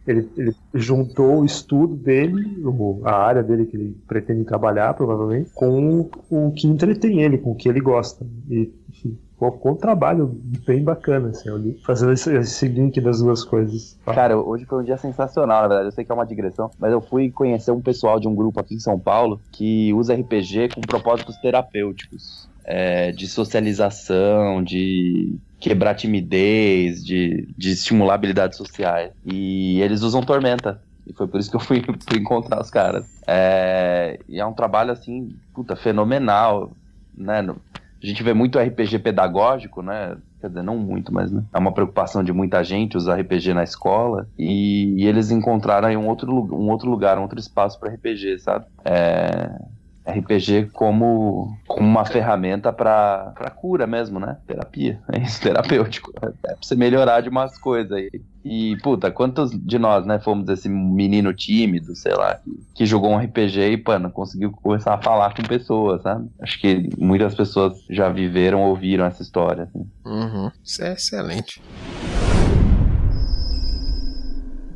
Ele, 0.07 0.27
ele, 0.35 0.55
juntou 0.73 1.41
o 1.41 1.45
estudo 1.45 1.95
dele, 1.95 2.65
o, 2.65 3.01
a 3.03 3.13
área 3.13 3.43
dele 3.43 3.67
que 3.67 3.77
ele 3.77 3.95
pretende 4.07 4.43
trabalhar, 4.43 4.95
provavelmente, 4.95 5.51
com 5.53 5.99
o, 5.99 6.47
o 6.47 6.51
que 6.51 6.67
entretém 6.67 7.21
ele, 7.21 7.37
com 7.37 7.51
o 7.51 7.55
que 7.55 7.69
ele 7.69 7.79
gosta. 7.79 8.25
E, 8.49 8.73
enfim, 9.39 9.51
ficou 9.51 9.71
um 9.71 9.75
trabalho 9.75 10.27
bem 10.65 10.83
bacana, 10.83 11.29
assim, 11.29 11.49
ali, 11.49 11.79
fazendo 11.85 12.11
esse, 12.11 12.35
esse, 12.35 12.67
link 12.67 12.99
das 12.99 13.19
duas 13.19 13.43
coisas. 13.43 13.97
Cara, 14.05 14.37
hoje 14.37 14.65
foi 14.65 14.81
um 14.81 14.83
dia 14.83 14.97
sensacional, 14.97 15.61
na 15.61 15.67
verdade. 15.67 15.87
Eu 15.87 15.91
sei 15.93 16.03
que 16.03 16.11
é 16.11 16.15
uma 16.15 16.25
digressão, 16.25 16.69
mas 16.77 16.91
eu 16.91 17.01
fui 17.01 17.31
conhecer 17.31 17.71
um 17.71 17.81
pessoal 17.81 18.19
de 18.19 18.27
um 18.27 18.35
grupo 18.35 18.59
aqui 18.59 18.75
em 18.75 18.79
São 18.79 18.99
Paulo 18.99 19.39
que 19.51 19.93
usa 19.93 20.13
RPG 20.13 20.69
com 20.75 20.81
propósitos 20.81 21.37
terapêuticos. 21.37 22.49
É, 22.71 23.11
de 23.11 23.27
socialização, 23.27 24.63
de 24.63 25.35
quebrar 25.59 25.95
timidez, 25.95 27.03
de, 27.03 27.47
de 27.57 27.71
estimular 27.71 28.13
habilidades 28.13 28.59
sociais. 28.59 29.11
E 29.25 29.81
eles 29.81 30.03
usam 30.03 30.21
Tormenta. 30.21 30.79
E 31.07 31.13
foi 31.13 31.27
por 31.27 31.39
isso 31.39 31.49
que 31.49 31.55
eu 31.55 31.59
fui, 31.59 31.81
fui 32.07 32.19
encontrar 32.19 32.61
os 32.61 32.69
caras. 32.69 33.07
É, 33.25 34.19
e 34.29 34.39
é 34.39 34.45
um 34.45 34.53
trabalho, 34.53 34.91
assim, 34.91 35.35
puta, 35.51 35.75
fenomenal, 35.75 36.71
né? 37.17 37.41
A 38.01 38.05
gente 38.05 38.23
vê 38.23 38.33
muito 38.33 38.57
RPG 38.57 38.99
pedagógico, 38.99 39.81
né? 39.81 40.17
quer 40.39 40.47
dizer, 40.47 40.63
não 40.63 40.77
muito, 40.77 41.13
mas 41.13 41.31
né, 41.31 41.43
é 41.53 41.57
uma 41.59 41.73
preocupação 41.73 42.23
de 42.23 42.31
muita 42.31 42.63
gente 42.63 42.95
usar 42.95 43.19
RPG 43.19 43.53
na 43.53 43.63
escola 43.63 44.27
e, 44.37 44.95
e 44.97 45.05
eles 45.05 45.31
encontraram 45.31 45.89
aí 45.89 45.97
um 45.97 46.07
outro, 46.07 46.31
um 46.31 46.69
outro 46.69 46.89
lugar, 46.89 47.17
um 47.17 47.23
outro 47.23 47.39
espaço 47.39 47.79
para 47.79 47.91
RPG, 47.93 48.39
sabe? 48.39 48.65
É, 48.85 49.51
RPG 50.09 50.71
como, 50.73 51.57
como 51.67 51.87
uma 51.87 52.05
ferramenta 52.05 52.71
para 52.73 53.53
cura 53.55 53.87
mesmo, 53.87 54.19
né? 54.19 54.37
Terapia. 54.47 54.99
É 55.11 55.19
isso, 55.19 55.41
terapêutico. 55.41 56.11
É 56.21 56.29
pra 56.29 56.55
você 56.61 56.75
melhorar 56.75 57.21
de 57.21 57.29
umas 57.29 57.57
coisas 57.57 57.91
aí. 57.91 58.09
E, 58.45 58.77
puta, 58.81 59.11
quantos 59.11 59.51
de 59.51 59.77
nós, 59.77 60.05
né, 60.05 60.19
fomos 60.19 60.47
esse 60.49 60.69
menino 60.69 61.33
tímido, 61.33 61.95
sei 61.95 62.13
lá, 62.13 62.35
que, 62.35 62.59
que 62.75 62.85
jogou 62.85 63.11
um 63.11 63.17
RPG 63.17 63.71
e, 63.71 63.77
pano, 63.77 64.11
conseguiu 64.11 64.51
começar 64.51 64.93
a 64.93 65.01
falar 65.01 65.33
com 65.35 65.43
pessoas, 65.43 66.01
sabe? 66.03 66.29
Acho 66.41 66.59
que 66.61 66.89
muitas 66.97 67.35
pessoas 67.35 67.73
já 67.89 68.07
viveram, 68.09 68.61
ouviram 68.61 69.05
essa 69.05 69.21
história. 69.21 69.63
Assim. 69.63 69.85
Uhum. 70.05 70.51
Isso 70.63 70.83
é 70.83 70.93
excelente. 70.93 71.61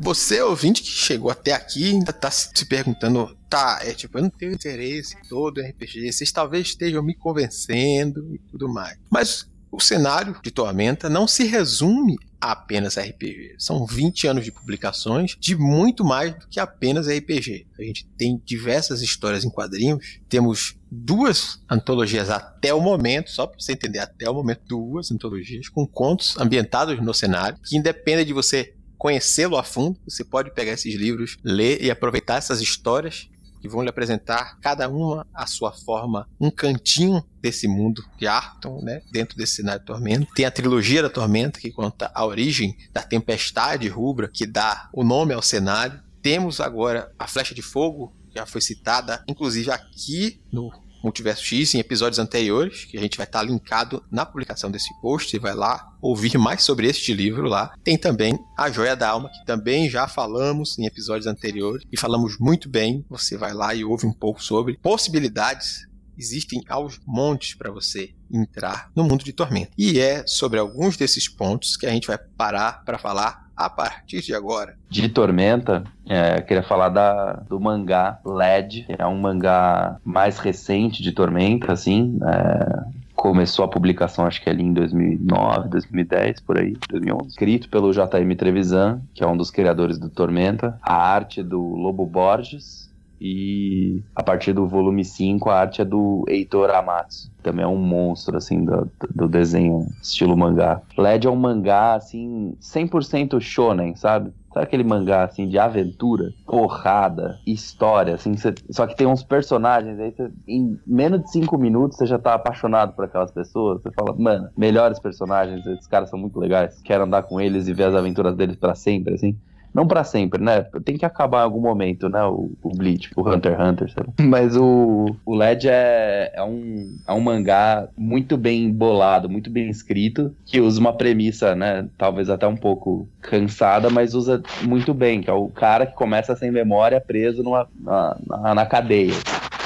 Você, 0.04 0.42
ouvinte 0.42 0.84
que 0.84 0.90
chegou 0.90 1.32
até 1.32 1.54
aqui, 1.54 1.92
ainda 1.92 2.12
tá 2.12 2.30
se 2.30 2.66
perguntando, 2.66 3.38
tá, 3.50 3.80
é 3.84 3.94
tipo, 3.94 4.18
eu 4.18 4.24
não 4.24 4.30
tenho 4.30 4.52
interesse 4.52 5.16
todo 5.30 5.62
em 5.62 5.70
RPG, 5.70 6.12
vocês 6.12 6.30
talvez 6.30 6.68
estejam 6.68 7.02
me 7.02 7.16
convencendo 7.16 8.36
e 8.36 8.38
tudo 8.52 8.68
mais. 8.68 8.98
Mas 9.10 9.50
o 9.72 9.80
cenário 9.80 10.36
de 10.44 10.52
Tormenta 10.52 11.10
não 11.10 11.26
se 11.26 11.46
resume 11.46 12.18
a 12.42 12.52
apenas 12.52 12.98
RPG. 12.98 13.56
São 13.58 13.86
20 13.86 14.28
anos 14.28 14.44
de 14.44 14.52
publicações 14.52 15.38
de 15.40 15.56
muito 15.56 16.04
mais 16.04 16.38
do 16.38 16.50
que 16.50 16.60
apenas 16.60 17.08
RPG. 17.08 17.68
A 17.80 17.82
gente 17.82 18.06
tem 18.18 18.42
diversas 18.44 19.02
histórias 19.02 19.46
em 19.46 19.50
quadrinhos, 19.50 20.20
temos 20.28 20.76
duas 20.92 21.62
antologias 21.72 22.30
até 22.30 22.74
o 22.74 22.82
momento, 22.82 23.32
só 23.32 23.48
para 23.48 23.58
você 23.58 23.72
entender, 23.72 24.00
até 24.00 24.30
o 24.30 24.34
momento, 24.34 24.64
duas 24.68 25.10
antologias 25.14 25.70
com 25.70 25.88
contos 25.88 26.38
ambientados 26.38 27.02
no 27.02 27.14
cenário, 27.14 27.58
que 27.64 27.78
independem 27.78 28.26
de 28.26 28.34
você 28.34 28.76
conhecê-lo 29.04 29.58
a 29.58 29.64
fundo, 29.64 30.00
você 30.08 30.24
pode 30.24 30.54
pegar 30.54 30.72
esses 30.72 30.96
livros, 30.96 31.38
ler 31.44 31.84
e 31.84 31.92
aproveitar 31.92 32.38
essas 32.38 32.62
histórias 32.62 33.28
que 33.60 33.68
vão 33.68 33.82
lhe 33.82 33.90
apresentar 33.90 34.58
cada 34.62 34.88
uma 34.88 35.28
a 35.34 35.46
sua 35.46 35.74
forma, 35.74 36.26
um 36.40 36.50
cantinho 36.50 37.22
desse 37.42 37.68
mundo 37.68 38.02
de 38.18 38.28
Arton, 38.28 38.82
né, 38.82 39.02
dentro 39.12 39.38
desse 39.38 39.56
cenário 39.56 39.82
de 39.82 39.88
Tormenta. 39.88 40.28
Tem 40.34 40.46
a 40.46 40.52
trilogia 40.52 41.02
da 41.02 41.10
Tormenta 41.10 41.60
que 41.60 41.70
conta 41.70 42.10
a 42.16 42.26
origem 42.26 42.78
da 42.94 43.04
tempestade 43.04 43.90
rubra 43.90 44.30
que 44.34 44.46
dá 44.46 44.90
o 44.94 45.04
nome 45.04 45.34
ao 45.34 45.42
cenário. 45.42 46.02
Temos 46.22 46.62
agora 46.62 47.12
a 47.20 47.28
Flecha 47.28 47.54
de 47.54 47.62
Fogo, 47.62 48.16
que 48.30 48.40
já 48.40 48.46
foi 48.46 48.62
citada, 48.62 49.22
inclusive 49.28 49.70
aqui 49.70 50.42
no 50.50 50.72
Multiverso 51.04 51.44
X 51.44 51.76
em 51.76 51.80
episódios 51.80 52.20
anteriores, 52.20 52.86
que 52.86 52.98
a 52.98 53.02
gente 53.02 53.18
vai 53.18 53.26
estar 53.26 53.44
linkado 53.44 54.04
na 54.10 54.26
publicação 54.26 54.72
desse 54.72 54.90
post. 55.02 55.30
Você 55.30 55.40
vai 55.40 55.54
lá 55.54 55.94
ouvir 56.02 56.38
mais 56.38 56.64
sobre 56.64 56.88
este 56.88 57.14
livro 57.14 57.48
lá. 57.48 57.74
Tem 57.84 57.98
também 57.98 58.40
A 58.58 58.72
Joia 58.72 58.96
da 58.96 59.10
Alma, 59.10 59.30
que 59.30 59.46
também 59.46 59.90
já 59.90 60.08
falamos 60.08 60.80
em 60.80 60.86
episódios 60.86 61.28
anteriores 61.28 61.84
e 61.92 61.98
falamos 61.98 62.38
muito 62.40 62.70
bem. 62.70 63.06
Você 63.10 63.38
vai 63.38 63.54
lá 63.54 63.76
e 63.76 63.84
ouve 63.84 64.06
um 64.06 64.14
pouco 64.14 64.42
sobre 64.42 64.78
possibilidades 64.78 65.88
existem 66.18 66.62
aos 66.68 67.00
montes 67.06 67.56
para 67.56 67.72
você 67.72 68.14
entrar 68.32 68.92
no 68.96 69.04
mundo 69.04 69.24
de 69.24 69.34
Tormenta. 69.34 69.72
E 69.78 70.00
é 70.00 70.26
sobre 70.28 70.60
alguns 70.60 70.98
desses 70.98 71.28
pontos 71.28 71.76
que 71.76 71.86
a 71.86 71.92
gente 71.92 72.08
vai 72.08 72.18
parar 72.18 72.84
para 72.84 72.98
falar 72.98 73.43
a 73.56 73.70
partir 73.70 74.22
de 74.22 74.34
agora. 74.34 74.76
De 74.90 75.08
Tormenta, 75.10 75.84
é, 76.08 76.42
queria 76.42 76.64
falar 76.64 76.90
da, 76.90 77.34
do 77.34 77.60
mangá 77.60 78.20
LED, 78.26 78.84
que 78.84 78.96
é 78.98 79.06
um 79.06 79.20
mangá 79.20 79.98
mais 80.04 80.40
recente 80.40 81.02
de 81.02 81.12
Tormenta, 81.12 81.72
assim. 81.72 82.20
É, 82.24 83.04
começou 83.16 83.64
a 83.64 83.68
publicação, 83.68 84.26
acho 84.26 84.42
que 84.42 84.50
ali 84.50 84.64
em 84.64 84.74
2009, 84.74 85.70
2010, 85.70 86.42
por 86.42 86.58
aí, 86.58 86.76
2011. 86.90 87.30
Escrito 87.30 87.70
pelo 87.70 87.94
J.M. 87.94 88.36
Trevisan, 88.36 89.02
que 89.14 89.24
é 89.24 89.28
um 89.28 89.38
dos 89.38 89.50
criadores 89.50 89.98
do 89.98 90.10
Tormenta. 90.10 90.78
A 90.82 90.96
arte 90.96 91.42
do 91.42 91.62
Lobo 91.62 92.06
Borges 92.06 92.83
e 93.26 94.04
a 94.14 94.22
partir 94.22 94.52
do 94.52 94.68
volume 94.68 95.06
5, 95.06 95.50
a 95.50 95.62
arte 95.62 95.82
é 95.82 95.86
do 95.86 96.26
Heitor 96.28 96.70
Amatsu. 96.72 97.32
Também 97.42 97.64
é 97.64 97.68
um 97.68 97.78
monstro, 97.78 98.36
assim, 98.36 98.66
do, 98.66 98.92
do 99.16 99.30
desenho 99.30 99.88
estilo 100.02 100.36
mangá. 100.36 100.82
LED 100.98 101.28
é 101.28 101.30
um 101.30 101.36
mangá, 101.38 101.96
assim, 101.96 102.54
100% 102.60 103.40
shonen, 103.40 103.96
sabe? 103.96 104.34
Sabe 104.54 104.66
aquele 104.66 104.84
mangá, 104.84 105.24
assim, 105.24 105.48
de 105.48 105.58
aventura, 105.58 106.34
porrada, 106.46 107.40
história, 107.48 108.14
assim, 108.14 108.36
cê, 108.36 108.54
só 108.70 108.86
que 108.86 108.96
tem 108.96 109.08
uns 109.08 109.24
personagens 109.24 109.98
aí, 110.00 110.12
cê, 110.12 110.30
em 110.48 110.78
menos 110.86 111.24
de 111.24 111.32
cinco 111.32 111.58
minutos 111.58 111.98
você 111.98 112.06
já 112.06 112.20
tá 112.20 112.36
apaixonado 112.36 112.94
por 112.94 113.06
aquelas 113.06 113.32
pessoas, 113.32 113.82
você 113.82 113.90
fala, 113.92 114.14
mano, 114.16 114.50
melhores 114.56 115.00
personagens, 115.00 115.66
esses 115.66 115.88
caras 115.88 116.10
são 116.10 116.20
muito 116.20 116.38
legais, 116.40 116.80
quero 116.84 117.06
andar 117.06 117.24
com 117.24 117.42
eles 117.42 117.68
e 117.68 117.74
ver 117.74 117.86
as 117.86 117.96
aventuras 117.96 118.36
deles 118.36 118.56
para 118.56 118.76
sempre, 118.76 119.16
assim. 119.16 119.36
Não 119.74 119.88
para 119.88 120.04
sempre, 120.04 120.42
né? 120.42 120.66
Tem 120.86 120.98
que 120.98 121.06
acabar 121.06 121.40
em 121.40 121.44
algum 121.44 121.62
momento, 121.62 122.08
né? 122.08 122.24
O, 122.24 122.52
o 122.62 122.70
Bleach, 122.70 123.10
o 123.16 123.28
Hunter 123.28 123.54
x 123.54 123.62
Hunter, 123.62 123.92
sabe? 123.92 124.10
Mas 124.22 124.56
o, 124.56 125.16
o 125.26 125.36
LED 125.36 125.68
é, 125.68 126.32
é, 126.36 126.44
um, 126.44 126.98
é 127.08 127.14
um 127.14 127.20
mangá 127.20 127.88
muito 127.98 128.38
bem 128.38 128.72
bolado, 128.72 129.30
muito 129.30 129.50
bem 129.50 129.70
escrito, 129.70 130.34
que 130.46 130.62
usa 130.62 130.80
uma 130.80 130.94
premissa, 130.94 131.56
né? 131.56 131.88
Talvez 131.98 132.30
até 132.30 132.48
um 132.48 132.56
pouco 132.56 133.08
cansada, 133.22 133.90
mas 133.90 134.14
usa 134.14 134.44
muito 134.62 134.94
bem, 134.94 135.22
que 135.22 135.30
é 135.30 135.34
o 135.34 135.48
cara 135.48 135.86
que 135.86 135.96
começa 135.96 136.36
sem 136.36 136.52
memória 136.52 137.02
preso 137.02 137.42
numa, 137.42 137.68
na, 137.80 138.18
na, 138.28 138.56
na 138.56 138.66
cadeia. 138.66 139.14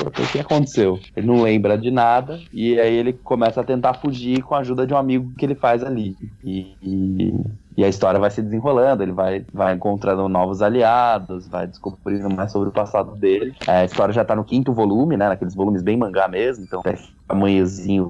O 0.05 0.11
que 0.31 0.39
aconteceu? 0.39 0.99
Ele 1.15 1.27
não 1.27 1.41
lembra 1.41 1.77
de 1.77 1.91
nada 1.91 2.39
e 2.51 2.79
aí 2.79 2.93
ele 2.93 3.13
começa 3.13 3.61
a 3.61 3.63
tentar 3.63 3.95
fugir 3.95 4.41
com 4.41 4.55
a 4.55 4.59
ajuda 4.59 4.85
de 4.85 4.93
um 4.93 4.97
amigo 4.97 5.33
que 5.37 5.45
ele 5.45 5.55
faz 5.55 5.83
ali. 5.83 6.15
E, 6.43 6.75
e 6.81 7.33
e 7.77 7.83
a 7.83 7.87
história 7.87 8.19
vai 8.19 8.31
se 8.31 8.41
desenrolando, 8.41 9.03
ele 9.03 9.11
vai, 9.11 9.45
vai 9.53 9.75
encontrando 9.75 10.27
novos 10.27 10.63
aliados, 10.63 11.47
vai 11.47 11.67
descobrindo 11.67 12.27
mais 12.27 12.51
sobre 12.51 12.69
o 12.69 12.71
passado 12.71 13.15
dele. 13.15 13.55
É, 13.67 13.81
a 13.81 13.85
história 13.85 14.11
já 14.11 14.25
tá 14.25 14.35
no 14.35 14.43
quinto 14.43 14.73
volume, 14.73 15.15
né? 15.15 15.29
Naqueles 15.29 15.53
volumes 15.53 15.83
bem 15.83 15.95
mangá 15.95 16.27
mesmo, 16.27 16.65
então 16.65 16.81
é 16.83 16.97
tamanhozinho 17.27 18.09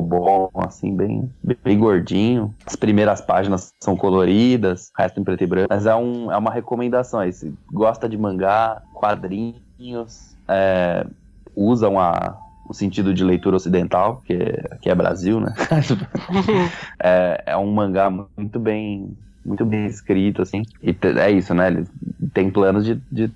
bom, 0.00 0.50
assim, 0.54 0.94
bem, 0.94 1.28
bem 1.64 1.76
gordinho. 1.76 2.54
As 2.64 2.76
primeiras 2.76 3.20
páginas 3.20 3.74
são 3.80 3.96
coloridas, 3.96 4.92
o 4.96 5.02
resto 5.02 5.18
em 5.18 5.24
preto 5.24 5.42
e 5.42 5.46
branco. 5.48 5.66
Mas 5.68 5.84
é, 5.84 5.96
um, 5.96 6.30
é 6.30 6.36
uma 6.36 6.52
recomendação 6.52 7.18
aí. 7.18 7.32
Se 7.32 7.52
gosta 7.72 8.08
de 8.08 8.16
mangá, 8.16 8.80
quadrinhos, 8.94 10.37
é, 10.48 11.06
usam 11.54 11.98
a, 11.98 12.36
o 12.68 12.74
sentido 12.74 13.12
de 13.12 13.24
leitura 13.24 13.56
ocidental, 13.56 14.22
que 14.24 14.32
é, 14.32 14.76
que 14.80 14.90
é 14.90 14.94
Brasil, 14.94 15.40
né? 15.40 15.54
é, 17.00 17.42
é 17.46 17.56
um 17.56 17.72
mangá 17.72 18.10
muito 18.10 18.58
bem 18.58 19.16
muito 19.48 19.64
bem 19.64 19.86
escrito, 19.86 20.42
assim. 20.42 20.62
E 20.82 20.94
é 21.18 21.30
isso, 21.30 21.54
né? 21.54 21.68
Ele 21.68 21.86
tem 22.34 22.50
planos 22.50 22.84
de, 22.84 23.00
de 23.10 23.32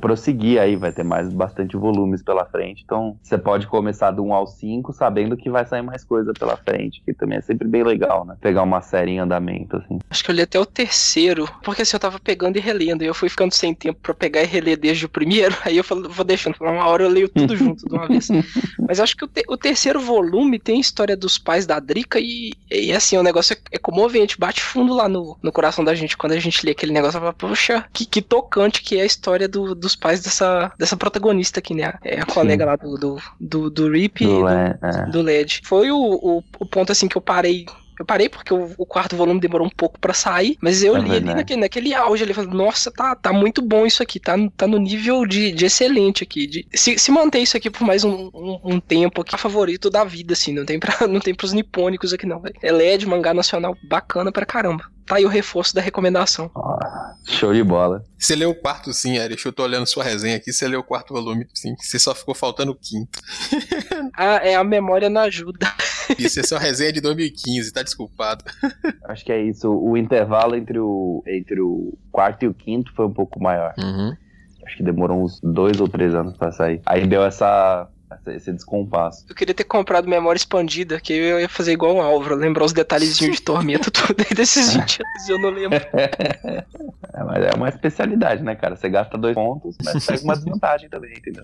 prosseguir 0.00 0.60
aí, 0.60 0.76
vai 0.76 0.92
ter 0.92 1.02
mais 1.02 1.32
bastante 1.32 1.76
volumes 1.76 2.22
pela 2.22 2.44
frente. 2.44 2.82
Então, 2.84 3.16
você 3.22 3.38
pode 3.38 3.66
começar 3.66 4.10
do 4.10 4.24
1 4.24 4.34
ao 4.34 4.46
5 4.46 4.92
sabendo 4.92 5.36
que 5.36 5.50
vai 5.50 5.64
sair 5.66 5.82
mais 5.82 6.04
coisa 6.04 6.32
pela 6.32 6.56
frente, 6.56 7.02
que 7.04 7.12
também 7.12 7.38
é 7.38 7.40
sempre 7.40 7.66
bem 7.66 7.82
legal, 7.82 8.24
né? 8.24 8.36
Pegar 8.40 8.62
uma 8.62 8.80
série 8.80 9.12
em 9.12 9.18
andamento, 9.18 9.76
assim. 9.76 9.98
Acho 10.10 10.24
que 10.24 10.30
eu 10.30 10.34
li 10.34 10.42
até 10.42 10.58
o 10.58 10.66
terceiro, 10.66 11.48
porque 11.62 11.82
assim, 11.82 11.96
eu 11.96 12.00
tava 12.00 12.18
pegando 12.20 12.56
e 12.56 12.60
relendo, 12.60 13.02
e 13.02 13.06
eu 13.06 13.14
fui 13.14 13.28
ficando 13.28 13.52
sem 13.52 13.74
tempo 13.74 13.98
para 14.02 14.14
pegar 14.14 14.42
e 14.42 14.46
reler 14.46 14.78
desde 14.78 15.06
o 15.06 15.08
primeiro, 15.08 15.56
aí 15.64 15.76
eu 15.76 15.84
falei, 15.84 16.08
vou 16.08 16.24
deixando, 16.24 16.56
uma 16.60 16.86
hora 16.86 17.04
eu 17.04 17.08
leio 17.08 17.28
tudo 17.28 17.56
junto 17.56 17.86
de 17.86 17.94
uma 17.94 18.06
vez. 18.06 18.28
Mas 18.86 19.00
acho 19.00 19.16
que 19.16 19.24
o, 19.24 19.28
te 19.28 19.44
o, 19.48 19.56
terceiro 19.56 20.00
volume 20.00 20.58
tem 20.58 20.76
a 20.76 20.80
história 20.80 21.16
dos 21.16 21.38
pais 21.38 21.66
da 21.66 21.78
Drica 21.80 22.18
e, 22.20 22.52
e 22.70 22.92
assim, 22.92 23.16
o 23.16 23.22
negócio 23.22 23.54
é, 23.54 23.76
é 23.76 23.78
comovente, 23.78 24.38
bate 24.38 24.62
fundo 24.62 24.94
lá 24.94 25.08
no, 25.08 25.36
no 25.42 25.52
coração 25.52 25.84
da 25.84 25.94
gente 25.94 26.16
quando 26.16 26.32
a 26.32 26.38
gente 26.38 26.64
lê 26.64 26.72
aquele 26.72 26.92
negócio, 26.92 27.18
fala, 27.18 27.32
poxa, 27.32 27.84
que, 27.92 28.04
que 28.04 28.22
tocante 28.22 28.82
que 28.82 28.98
é 28.98 29.02
a 29.02 29.06
história 29.06 29.47
do, 29.48 29.74
dos 29.74 29.96
pais 29.96 30.20
dessa, 30.20 30.72
dessa 30.78 30.96
protagonista 30.96 31.58
aqui, 31.58 31.74
né? 31.74 31.94
É 32.04 32.20
a 32.20 32.26
colega 32.26 32.64
Sim. 32.64 32.70
lá 32.70 32.76
do, 32.76 32.96
do, 32.96 33.22
do, 33.40 33.70
do 33.70 33.92
Rip 33.92 34.24
do, 34.24 34.40
do, 34.40 34.48
é. 34.48 35.06
do 35.10 35.22
LED. 35.22 35.62
Foi 35.64 35.90
o, 35.90 35.98
o, 35.98 36.44
o 36.58 36.66
ponto 36.66 36.92
assim 36.92 37.08
que 37.08 37.16
eu 37.16 37.22
parei 37.22 37.66
eu 37.98 38.04
parei 38.04 38.28
porque 38.28 38.52
o, 38.52 38.72
o, 38.76 38.86
quarto 38.86 39.16
volume 39.16 39.40
demorou 39.40 39.66
um 39.66 39.70
pouco 39.70 39.98
para 39.98 40.14
sair, 40.14 40.56
mas 40.60 40.82
eu 40.82 40.96
é 40.96 41.00
li 41.00 41.10
ali 41.10 41.34
naquele, 41.34 41.60
naquele 41.60 41.94
auge 41.94 42.22
ali, 42.22 42.32
falei, 42.32 42.50
nossa, 42.50 42.90
tá, 42.90 43.14
tá 43.14 43.32
muito 43.32 43.60
bom 43.60 43.86
isso 43.86 44.02
aqui, 44.02 44.20
tá, 44.20 44.34
tá 44.56 44.66
no 44.66 44.78
nível 44.78 45.26
de, 45.26 45.52
de 45.52 45.66
excelente 45.66 46.22
aqui. 46.22 46.46
De, 46.46 46.66
se, 46.74 46.98
se 46.98 47.10
manter 47.10 47.40
isso 47.40 47.56
aqui 47.56 47.70
por 47.70 47.84
mais 47.84 48.04
um, 48.04 48.30
um, 48.32 48.60
um, 48.64 48.80
tempo 48.80 49.20
aqui, 49.20 49.34
é 49.34 49.38
favorito 49.38 49.90
da 49.90 50.04
vida, 50.04 50.32
assim, 50.32 50.52
não 50.52 50.64
tem, 50.64 50.78
pra, 50.78 51.06
não 51.08 51.20
tem 51.20 51.34
pros 51.34 51.52
nipônicos 51.52 52.12
aqui 52.12 52.26
não, 52.26 52.40
velho. 52.40 52.54
É 52.62 52.70
LED, 52.70 53.06
mangá 53.06 53.34
nacional 53.34 53.76
bacana 53.88 54.30
pra 54.30 54.46
caramba 54.46 54.84
tá 55.08 55.16
aí 55.16 55.24
o 55.24 55.28
reforço 55.28 55.74
da 55.74 55.80
recomendação. 55.80 56.50
Ah, 56.54 57.14
show 57.26 57.52
de 57.52 57.64
bola. 57.64 58.04
Você 58.18 58.36
leu 58.36 58.50
o 58.50 58.54
quarto 58.54 58.92
sim, 58.92 59.16
Eric. 59.16 59.44
Eu 59.44 59.52
tô 59.52 59.62
olhando 59.62 59.86
sua 59.86 60.04
resenha 60.04 60.36
aqui. 60.36 60.52
Você 60.52 60.68
leu 60.68 60.80
o 60.80 60.84
quarto 60.84 61.14
volume 61.14 61.46
sim. 61.54 61.74
Você 61.80 61.98
só 61.98 62.14
ficou 62.14 62.34
faltando 62.34 62.72
o 62.72 62.74
quinto. 62.76 63.18
ah, 64.14 64.36
é 64.42 64.54
a 64.54 64.62
memória 64.62 65.08
não 65.08 65.22
ajuda. 65.22 65.66
Isso 66.18 66.40
é 66.40 66.42
sua 66.42 66.58
resenha 66.58 66.92
de 66.92 67.00
2015, 67.00 67.72
tá 67.72 67.82
desculpado. 67.82 68.44
Acho 69.04 69.24
que 69.24 69.32
é 69.32 69.42
isso. 69.42 69.70
O 69.70 69.96
intervalo 69.96 70.54
entre 70.54 70.78
o, 70.78 71.22
entre 71.26 71.60
o 71.60 71.96
quarto 72.10 72.44
e 72.44 72.48
o 72.48 72.54
quinto 72.54 72.92
foi 72.94 73.06
um 73.06 73.12
pouco 73.12 73.42
maior. 73.42 73.74
Uhum. 73.78 74.16
Acho 74.64 74.76
que 74.76 74.82
demorou 74.82 75.24
uns 75.24 75.40
dois 75.40 75.80
ou 75.80 75.88
três 75.88 76.14
anos 76.14 76.36
pra 76.36 76.52
sair. 76.52 76.80
Aí 76.84 77.06
deu 77.06 77.24
essa 77.24 77.88
esse, 78.26 78.52
descompasso. 78.52 79.24
Eu 79.28 79.34
queria 79.34 79.54
ter 79.54 79.64
comprado 79.64 80.08
memória 80.08 80.38
expandida, 80.38 81.00
que 81.00 81.12
eu 81.12 81.40
ia 81.40 81.48
fazer 81.48 81.72
igual 81.72 81.96
o 81.96 82.00
Álvaro, 82.00 82.36
lembrar 82.36 82.64
os 82.64 82.72
detalhezinhos 82.72 83.36
de 83.36 83.42
Tormenta 83.42 83.90
tudo 83.92 84.14
aí 84.18 84.34
desses 84.34 84.72
20 84.74 85.00
anos, 85.02 85.28
eu 85.28 85.38
não 85.40 85.50
lembro. 85.50 85.78
É, 87.14 87.24
mas 87.24 87.44
é 87.44 87.50
uma 87.56 87.68
especialidade, 87.68 88.44
né, 88.44 88.54
cara? 88.54 88.76
Você 88.76 88.88
gasta 88.88 89.18
dois 89.18 89.34
pontos, 89.34 89.76
mas 89.84 90.06
pega 90.06 90.22
uma 90.22 90.36
desvantagem 90.36 90.88
também, 90.88 91.12
entendeu? 91.16 91.42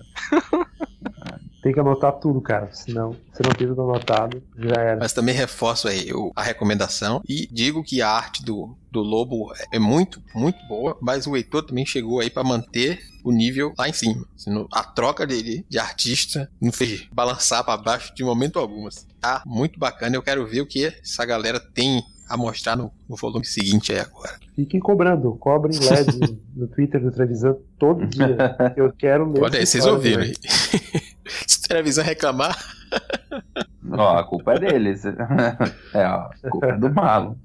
Tem 1.65 1.73
que 1.73 1.79
anotar 1.79 2.11
tudo, 2.19 2.39
cara, 2.39 2.69
senão 2.71 3.09
você 3.33 3.41
não 3.43 3.49
tem 3.57 3.65
tudo 3.67 3.81
anotado, 3.81 4.39
já 4.55 4.75
era. 4.79 4.99
Mas 4.99 5.13
também 5.13 5.33
reforço 5.33 5.87
aí 5.87 6.13
o- 6.13 6.31
a 6.35 6.43
recomendação 6.43 7.23
e 7.27 7.47
digo 7.51 7.83
que 7.83 8.03
a 8.03 8.09
arte 8.11 8.45
do, 8.45 8.77
do 8.91 9.01
Lobo 9.01 9.51
é 9.73 9.79
muito, 9.79 10.21
muito 10.35 10.59
boa, 10.67 10.95
mas 11.01 11.25
o 11.25 11.35
Heitor 11.35 11.63
também 11.65 11.83
chegou 11.83 12.19
aí 12.19 12.29
pra 12.29 12.43
manter 12.43 12.99
o 13.23 13.31
nível 13.31 13.73
lá 13.79 13.89
em 13.89 13.93
cima. 13.93 14.23
Senão, 14.37 14.67
a 14.71 14.83
troca 14.83 15.25
dele 15.25 15.65
de 15.67 15.79
artista 15.79 16.47
não 16.61 16.71
fez 16.71 17.07
balançar 17.11 17.63
pra 17.65 17.75
baixo 17.77 18.13
de 18.13 18.23
momento 18.23 18.59
algum. 18.59 18.85
assim. 18.85 19.07
Tá 19.19 19.41
muito 19.43 19.79
bacana, 19.79 20.15
eu 20.15 20.21
quero 20.21 20.45
ver 20.45 20.61
o 20.61 20.67
que 20.67 20.85
essa 20.85 21.25
galera 21.25 21.59
tem 21.59 21.99
a 22.29 22.37
mostrar 22.37 22.75
no, 22.75 22.91
no 23.09 23.15
volume 23.15 23.45
seguinte 23.45 23.91
aí 23.91 23.99
agora. 23.99 24.33
Fiquem 24.55 24.79
cobrando, 24.79 25.31
cobrem 25.35 25.77
LED 25.79 26.37
no 26.55 26.67
Twitter 26.67 27.01
do 27.01 27.11
Trevisan 27.11 27.55
todo 27.79 28.05
dia. 28.07 28.37
Eu 28.77 28.91
quero 28.93 29.31
ler. 29.31 29.43
Olha 29.43 29.59
aí, 29.59 29.65
vocês 29.65 29.85
ouviram 29.85 30.21
aí. 30.23 30.33
Se 31.47 31.61
televisão 31.61 32.03
reclamar, 32.03 32.57
Ó, 33.91 34.17
a 34.17 34.23
culpa 34.23 34.53
é 34.53 34.59
deles. 34.59 35.03
É, 35.93 36.07
ó, 36.07 36.29
a 36.43 36.49
culpa 36.49 36.67
é 36.67 36.77
do 36.77 36.89
Marlon. 36.93 37.35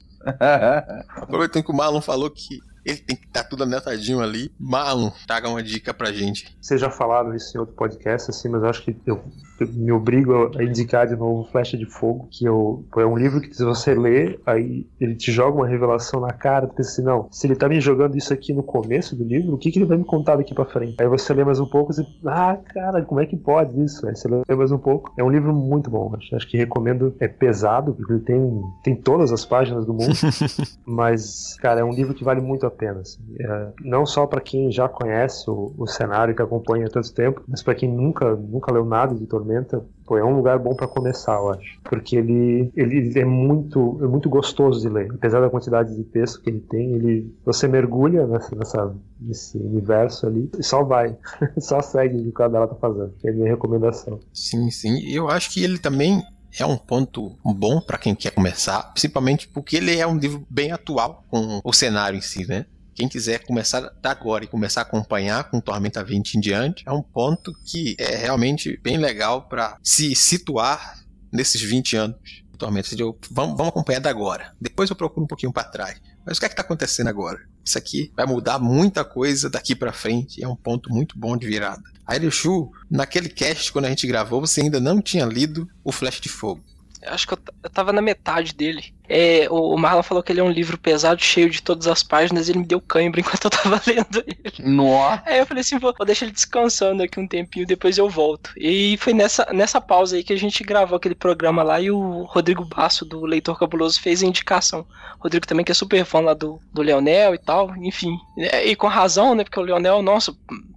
aproveitando 1.16 1.64
que 1.64 1.70
o 1.72 1.76
Marlon 1.76 2.00
falou 2.00 2.30
que 2.30 2.60
ele 2.84 2.98
tem 2.98 3.16
que 3.16 3.26
estar 3.26 3.44
tudo 3.44 3.64
anotadinho 3.64 4.20
ali. 4.20 4.50
Marlon, 4.58 5.10
traga 5.26 5.48
uma 5.48 5.62
dica 5.62 5.92
pra 5.92 6.12
gente. 6.12 6.56
Vocês 6.60 6.80
já 6.80 6.90
falaram 6.90 7.34
isso 7.34 7.56
em 7.56 7.60
outro 7.60 7.74
podcast, 7.74 8.30
assim, 8.30 8.48
mas 8.48 8.62
eu 8.62 8.68
acho 8.68 8.82
que 8.82 8.96
eu, 9.06 9.20
eu 9.58 9.68
me 9.68 9.92
obrigo 9.92 10.50
a 10.58 10.62
indicar 10.62 11.06
de 11.06 11.16
novo 11.16 11.48
Flecha 11.50 11.76
de 11.76 11.86
Fogo, 11.86 12.28
que 12.30 12.44
eu, 12.44 12.84
é 12.96 13.06
um 13.06 13.16
livro 13.16 13.40
que 13.40 13.54
se 13.54 13.64
você 13.64 13.94
lê, 13.94 14.38
aí 14.46 14.86
ele 15.00 15.14
te 15.14 15.30
joga 15.30 15.58
uma 15.58 15.68
revelação 15.68 16.20
na 16.20 16.32
cara, 16.32 16.66
pensa 16.66 16.90
assim, 16.90 17.02
não, 17.02 17.28
se 17.30 17.46
ele 17.46 17.56
tá 17.56 17.68
me 17.68 17.80
jogando 17.80 18.16
isso 18.16 18.32
aqui 18.32 18.52
no 18.52 18.62
começo 18.62 19.14
do 19.14 19.24
livro, 19.24 19.54
o 19.54 19.58
que, 19.58 19.70
que 19.70 19.78
ele 19.78 19.86
vai 19.86 19.96
me 19.96 20.04
contar 20.04 20.36
daqui 20.36 20.54
pra 20.54 20.64
frente? 20.64 20.96
Aí 21.00 21.08
você 21.08 21.32
lê 21.34 21.44
mais 21.44 21.60
um 21.60 21.66
pouco 21.66 21.92
e 21.92 22.06
ah, 22.26 22.56
cara, 22.56 23.02
como 23.02 23.20
é 23.20 23.26
que 23.26 23.36
pode 23.36 23.82
isso? 23.82 24.06
Aí 24.06 24.14
você 24.14 24.28
lê 24.28 24.54
mais 24.54 24.72
um 24.72 24.78
pouco. 24.78 25.12
É 25.16 25.24
um 25.24 25.30
livro 25.30 25.52
muito 25.54 25.90
bom, 25.90 26.14
acho, 26.16 26.34
acho 26.34 26.48
que 26.48 26.56
recomendo. 26.56 27.14
É 27.20 27.28
pesado, 27.28 27.94
porque 27.94 28.12
ele 28.12 28.20
tem, 28.20 28.62
tem 28.82 28.96
todas 28.96 29.32
as 29.32 29.44
páginas 29.44 29.84
do 29.84 29.92
mundo, 29.92 30.14
mas, 30.86 31.56
cara, 31.60 31.80
é 31.80 31.84
um 31.84 31.92
livro 31.92 32.14
que 32.14 32.24
vale 32.24 32.40
muito 32.40 32.66
a 32.66 32.69
pena. 32.70 33.00
assim. 33.00 33.20
É, 33.38 33.68
não 33.82 34.06
só 34.06 34.26
pra 34.26 34.40
quem 34.40 34.70
já 34.70 34.88
conhece 34.88 35.50
o, 35.50 35.74
o 35.76 35.86
cenário 35.86 36.34
que 36.34 36.42
acompanha 36.42 36.86
há 36.86 36.90
tanto 36.90 37.12
tempo, 37.12 37.42
mas 37.46 37.62
pra 37.62 37.74
quem 37.74 37.90
nunca, 37.90 38.34
nunca 38.34 38.72
leu 38.72 38.84
nada 38.84 39.14
de 39.14 39.26
Tormenta, 39.26 39.84
pô, 40.06 40.16
é 40.16 40.24
um 40.24 40.36
lugar 40.36 40.58
bom 40.58 40.74
pra 40.74 40.88
começar, 40.88 41.34
eu 41.34 41.50
acho. 41.50 41.80
Porque 41.84 42.16
ele, 42.16 42.70
ele, 42.76 43.18
é 43.18 43.24
muito 43.24 43.98
é 44.02 44.06
muito 44.06 44.28
gostoso 44.28 44.80
de 44.80 44.88
ler. 44.88 45.10
Apesar 45.12 45.40
da 45.40 45.50
quantidade 45.50 45.94
de 45.94 46.04
texto 46.04 46.40
que 46.40 46.50
ele 46.50 46.60
tem, 46.60 46.92
ele 46.94 47.34
você 47.44 47.68
mergulha 47.68 48.26
nessa, 48.26 48.54
nessa 48.56 48.94
nesse 49.20 49.58
universo 49.58 50.26
ali 50.26 50.50
e 50.58 50.62
só 50.62 50.82
vai. 50.82 51.16
só 51.58 51.80
segue 51.80 52.16
o 52.16 52.22
que 52.22 52.28
o 52.28 52.32
cara 52.32 52.66
tá 52.66 52.74
fazendo. 52.74 53.12
Que 53.18 53.28
é 53.28 53.30
a 53.30 53.34
minha 53.34 53.48
recomendação. 53.48 54.18
Sim, 54.32 54.70
sim. 54.70 55.00
Eu 55.08 55.28
acho 55.28 55.52
que 55.52 55.62
ele 55.62 55.78
também 55.78 56.22
é 56.58 56.64
um 56.64 56.76
ponto 56.76 57.38
bom 57.44 57.80
pra 57.80 57.98
quem 57.98 58.14
quer 58.14 58.30
começar, 58.30 58.82
principalmente 58.92 59.48
porque 59.48 59.76
ele 59.76 59.96
é 59.96 60.06
um 60.06 60.18
livro 60.18 60.46
bem 60.50 60.72
atual 60.72 61.24
com 61.28 61.60
o 61.62 61.72
cenário 61.72 62.18
em 62.18 62.22
si, 62.22 62.46
né? 62.46 62.66
Quem 62.94 63.08
quiser 63.08 63.44
começar 63.44 63.92
agora 64.02 64.44
e 64.44 64.48
começar 64.48 64.80
a 64.80 64.84
acompanhar 64.84 65.44
com 65.44 65.60
Tormenta 65.60 66.04
20 66.04 66.34
em 66.34 66.40
diante, 66.40 66.84
é 66.86 66.92
um 66.92 67.02
ponto 67.02 67.52
que 67.64 67.96
é 67.98 68.16
realmente 68.16 68.78
bem 68.82 68.98
legal 68.98 69.48
pra 69.48 69.78
se 69.82 70.14
situar 70.14 70.98
nesses 71.32 71.62
20 71.62 71.96
anos. 71.96 72.44
Tormenta, 72.58 72.90
vamos, 73.30 73.56
vamos 73.56 73.68
acompanhar 73.68 74.00
da 74.00 74.10
agora. 74.10 74.54
Depois 74.60 74.90
eu 74.90 74.96
procuro 74.96 75.24
um 75.24 75.26
pouquinho 75.26 75.52
pra 75.52 75.64
trás. 75.64 75.98
Mas 76.30 76.38
o 76.38 76.40
que 76.40 76.46
é 76.46 76.48
que 76.48 76.54
tá 76.54 76.62
acontecendo 76.62 77.08
agora? 77.08 77.40
Isso 77.64 77.76
aqui 77.76 78.12
vai 78.14 78.24
mudar 78.24 78.60
muita 78.60 79.04
coisa 79.04 79.50
daqui 79.50 79.74
pra 79.74 79.92
frente. 79.92 80.40
É 80.40 80.46
um 80.46 80.54
ponto 80.54 80.88
muito 80.88 81.18
bom 81.18 81.36
de 81.36 81.44
virada. 81.44 81.82
A 82.06 82.14
Erishu, 82.14 82.70
naquele 82.88 83.28
cast, 83.28 83.72
quando 83.72 83.86
a 83.86 83.88
gente 83.88 84.06
gravou, 84.06 84.40
você 84.40 84.60
ainda 84.60 84.78
não 84.78 85.02
tinha 85.02 85.24
lido 85.24 85.68
o 85.82 85.90
Flash 85.90 86.20
de 86.20 86.28
Fogo. 86.28 86.62
Eu 87.02 87.12
acho 87.12 87.26
que 87.26 87.34
eu, 87.34 87.38
eu 87.64 87.70
tava 87.70 87.92
na 87.92 88.00
metade 88.00 88.54
dele. 88.54 88.94
É, 89.12 89.48
o, 89.50 89.74
o 89.74 89.76
Marlon 89.76 90.04
falou 90.04 90.22
que 90.22 90.30
ele 90.30 90.38
é 90.38 90.44
um 90.44 90.52
livro 90.52 90.78
pesado, 90.78 91.20
cheio 91.20 91.50
de 91.50 91.60
todas 91.60 91.88
as 91.88 92.00
páginas, 92.00 92.46
e 92.46 92.52
ele 92.52 92.60
me 92.60 92.64
deu 92.64 92.80
cãibra 92.80 93.18
enquanto 93.20 93.44
eu 93.46 93.50
tava 93.50 93.82
lendo 93.84 94.24
ele. 94.24 94.70
Nossa! 94.70 95.24
Aí 95.26 95.40
eu 95.40 95.46
falei 95.46 95.62
assim, 95.62 95.80
vou, 95.80 95.92
vou 95.98 96.06
deixar 96.06 96.26
ele 96.26 96.32
descansando 96.32 97.02
aqui 97.02 97.18
um 97.18 97.26
tempinho, 97.26 97.66
depois 97.66 97.98
eu 97.98 98.08
volto. 98.08 98.52
E 98.56 98.96
foi 98.98 99.12
nessa, 99.12 99.48
nessa 99.52 99.80
pausa 99.80 100.14
aí 100.14 100.22
que 100.22 100.32
a 100.32 100.38
gente 100.38 100.62
gravou 100.62 100.96
aquele 100.96 101.16
programa 101.16 101.64
lá 101.64 101.80
e 101.80 101.90
o 101.90 102.22
Rodrigo 102.22 102.64
Basso, 102.64 103.04
do 103.04 103.26
Leitor 103.26 103.58
Cabuloso, 103.58 104.00
fez 104.00 104.22
a 104.22 104.26
indicação. 104.26 104.86
Rodrigo 105.18 105.44
também, 105.44 105.64
que 105.64 105.72
é 105.72 105.74
super 105.74 106.04
fã 106.04 106.20
lá 106.20 106.32
do, 106.32 106.60
do 106.72 106.80
Leonel 106.80 107.34
e 107.34 107.38
tal, 107.38 107.76
enfim. 107.78 108.16
É, 108.38 108.64
E 108.64 108.76
com 108.76 108.86
razão, 108.86 109.34
né, 109.34 109.42
porque 109.42 109.58
o 109.58 109.64
Leonel, 109.64 110.02
nossa, 110.02 110.32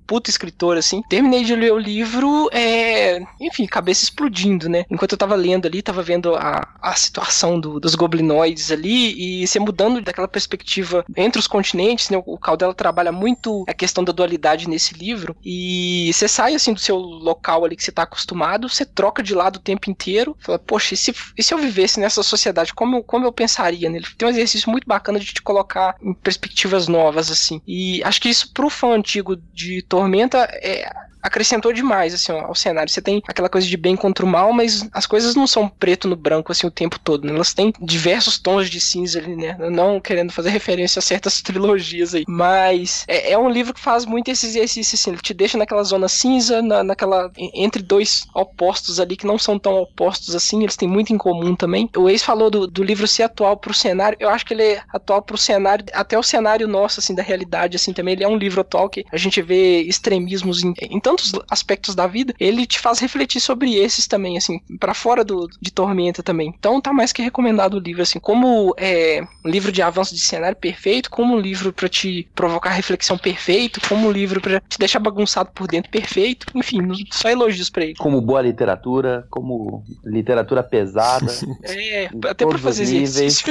puta 0.06 0.30
escritor, 0.30 0.78
assim. 0.78 1.02
Terminei 1.10 1.44
de 1.44 1.56
ler 1.56 1.72
o 1.74 1.78
livro, 1.78 2.50
é, 2.52 3.20
enfim, 3.42 3.66
cabeça 3.66 4.04
explodindo, 4.04 4.70
né. 4.70 4.84
Enquanto 4.90 5.14
eu 5.14 5.18
tava 5.18 5.36
lendo 5.36 5.66
ali, 5.66 5.82
tava 5.82 6.02
vendo 6.02 6.36
a, 6.36 6.68
a 6.82 6.94
situação 6.96 7.60
do- 7.60 7.80
dos 7.80 7.96
goblinoides 7.96 8.72
ali 8.72 9.44
e 9.44 9.48
se 9.48 9.60
mudando 9.60 10.02
daquela 10.02 10.28
perspectiva 10.28 11.06
entre 11.16 11.40
os 11.40 11.48
continentes, 11.48 12.10
né, 12.10 12.22
o 12.26 12.38
Caldela 12.38 12.74
trabalha 12.74 13.12
muito 13.12 13.64
a 13.68 13.74
questão 13.74 14.04
da 14.04 14.12
dualidade 14.14 14.68
nesse 14.68 14.94
livro 14.94 15.36
e 15.44 16.12
você 16.14 16.28
sai, 16.28 16.56
assim, 16.56 16.74
do 16.74 16.80
seu 16.80 16.98
local 16.98 17.66
ali 17.66 17.76
que 17.76 17.84
você 17.84 17.92
tá 17.92 18.04
acostumado, 18.04 18.70
você 18.70 18.86
troca 18.86 19.22
de 19.24 19.34
lado 19.34 19.58
o 19.58 19.62
tempo 19.62 19.90
inteiro, 19.90 20.36
fala, 20.40 20.60
poxa, 20.60 20.94
e 20.94 20.98
se, 20.98 21.14
e 21.38 21.44
se 21.44 21.54
eu 21.54 21.58
vivesse 21.58 22.00
nessa 22.00 22.24
sociedade, 22.24 22.74
como 22.74 22.98
eu, 22.98 23.04
como 23.04 23.26
eu 23.26 23.32
pensaria 23.32 23.90
nele? 23.90 24.06
Tem 24.18 24.28
um 24.28 24.32
exercício 24.32 24.70
muito 24.70 24.88
bacana 24.88 25.20
de 25.20 25.26
te 25.26 25.42
colocar 25.42 25.96
em 26.02 26.14
perspectivas 26.14 26.88
novas, 26.88 27.30
assim. 27.32 27.62
E 27.68 28.02
acho 28.04 28.22
que 28.22 28.30
isso 28.30 28.52
pro 28.54 28.70
fã 28.70 28.94
antigo 28.96 29.36
de 29.36 29.82
Tormenta 29.94 30.50
é, 30.54 30.92
acrescentou 31.24 31.72
demais 31.72 32.14
assim 32.14 32.32
ao 32.34 32.54
cenário. 32.54 32.92
Você 32.92 33.02
tem 33.02 33.22
aquela 33.26 33.50
coisa 33.50 33.66
de 33.66 33.78
bem 33.78 33.96
contra 33.96 34.26
o 34.26 34.28
mal, 34.28 34.52
mas 34.52 34.88
as 34.92 35.06
coisas 35.06 35.36
não 35.36 35.48
são 35.48 35.70
preto 35.70 36.08
no 36.08 36.16
branco 36.16 36.52
assim 36.52 36.68
o 36.68 36.72
tempo 36.72 37.00
todo. 37.00 37.26
Né? 37.26 37.34
Elas 37.34 37.54
têm 37.54 37.74
diversos 37.80 38.38
tons 38.38 38.70
de 38.70 38.82
cinza 38.82 39.20
ali, 39.20 39.36
né? 39.36 39.58
Não 39.72 40.00
querendo 40.00 40.34
fazer 40.34 40.50
referência 40.50 41.00
a 41.00 41.02
certas 41.02 41.42
trilogias 41.42 42.14
aí, 42.14 42.26
mas 42.28 43.06
é, 43.08 43.32
é 43.32 43.38
um 43.38 43.50
livro 43.50 43.74
que 43.74 43.80
faz 43.80 44.06
muito 44.06 44.30
esse 44.30 44.46
exercício 44.48 44.96
assim. 44.96 45.12
Ele 45.12 45.22
te 45.22 45.34
deixa 45.34 45.58
naquela 45.58 45.84
zona 45.84 46.10
cinza, 46.10 46.62
na, 46.62 46.84
naquela 46.84 47.32
entre 47.38 47.82
dois 47.82 48.26
opostos 48.34 49.00
ali 49.00 49.16
que 49.16 49.26
não 49.26 49.40
são 49.40 49.58
tão 49.58 49.76
opostos 49.76 50.36
assim. 50.36 50.62
Eles 50.62 50.76
têm 50.76 50.90
muito 50.90 51.14
em 51.14 51.18
comum 51.18 51.56
também. 51.56 51.90
O 51.96 52.10
ex 52.10 52.22
falou 52.22 52.50
do, 52.50 52.68
do 52.68 52.84
livro 52.84 53.08
ser 53.08 53.24
atual 53.24 53.56
pro 53.56 53.74
cenário. 53.74 54.18
Eu 54.20 54.30
acho 54.30 54.46
que 54.46 54.54
ele 54.54 54.64
é 54.64 54.82
atual 54.92 55.22
pro 55.22 55.38
cenário, 55.38 55.86
até 55.94 56.18
o 56.20 56.24
cenário 56.24 56.68
nosso 56.68 57.00
assim 57.00 57.16
da 57.16 57.24
realidade 57.24 57.78
assim 57.78 57.94
também. 57.94 58.14
Ele 58.14 58.24
é 58.24 58.28
um 58.28 58.38
livro 58.38 58.62
atual 58.62 58.90
que 58.90 59.06
a 59.12 59.18
gente 59.18 59.42
vê 59.42 59.82
extremismos 59.82 60.64
em, 60.64 60.74
em 60.90 61.00
tantos 61.14 61.32
aspectos 61.50 61.94
da 61.96 62.08
vida, 62.08 62.34
ele 62.40 62.66
te 62.66 62.80
faz 62.80 63.00
refletir 63.00 63.40
sobre 63.40 63.76
esses 63.76 64.08
também, 64.08 64.38
assim, 64.38 64.60
para 64.80 64.94
fora 64.94 65.24
do, 65.24 65.48
de 65.62 65.72
Tormenta 65.72 66.24
também. 66.24 66.54
Então 66.58 66.82
tá 66.82 66.92
mais 66.92 67.14
que 67.14 67.22
recomendado 67.22 67.76
o 67.76 67.80
livro, 67.80 68.02
assim, 68.02 68.20
como 68.20 68.74
é 68.78 69.24
um 69.46 69.50
livro 69.50 69.72
de 69.72 69.82
avanço 69.82 70.16
de 70.16 70.22
cenário 70.22 70.58
perfeito, 70.58 71.10
como 71.10 71.36
um 71.36 71.40
livro 71.40 71.72
para 71.72 71.88
te 71.88 72.28
provocar 72.34 72.72
reflexão 72.72 73.18
perfeito, 73.18 73.80
como 73.88 74.08
um 74.08 74.12
livro 74.12 74.42
para 74.42 74.60
te 74.60 74.80
deixar 74.80 75.00
bagunçado 75.00 75.52
por 75.54 75.68
dentro 75.68 75.92
perfeito, 75.92 76.48
enfim, 76.56 76.82
só 77.12 77.30
elogios 77.30 77.70
para 77.70 77.84
ele. 77.84 77.96
Como 77.96 78.20
boa 78.22 78.42
literatura, 78.42 79.26
como 79.30 79.84
literatura 80.04 80.64
pesada. 80.64 81.32
É, 81.64 82.10
até 82.30 82.46
para 82.46 82.58
fazer 82.58 82.86
níveis. 82.86 83.44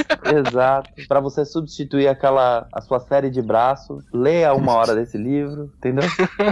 Exato. 0.47 0.89
Pra 1.07 1.19
você 1.19 1.45
substituir 1.45 2.07
aquela 2.07 2.67
a 2.71 2.81
sua 2.81 2.99
série 2.99 3.29
de 3.29 3.41
braço, 3.41 4.03
leia 4.13 4.53
uma 4.53 4.73
hora 4.73 4.95
desse 4.95 5.17
livro, 5.17 5.71
entendeu? 5.77 6.03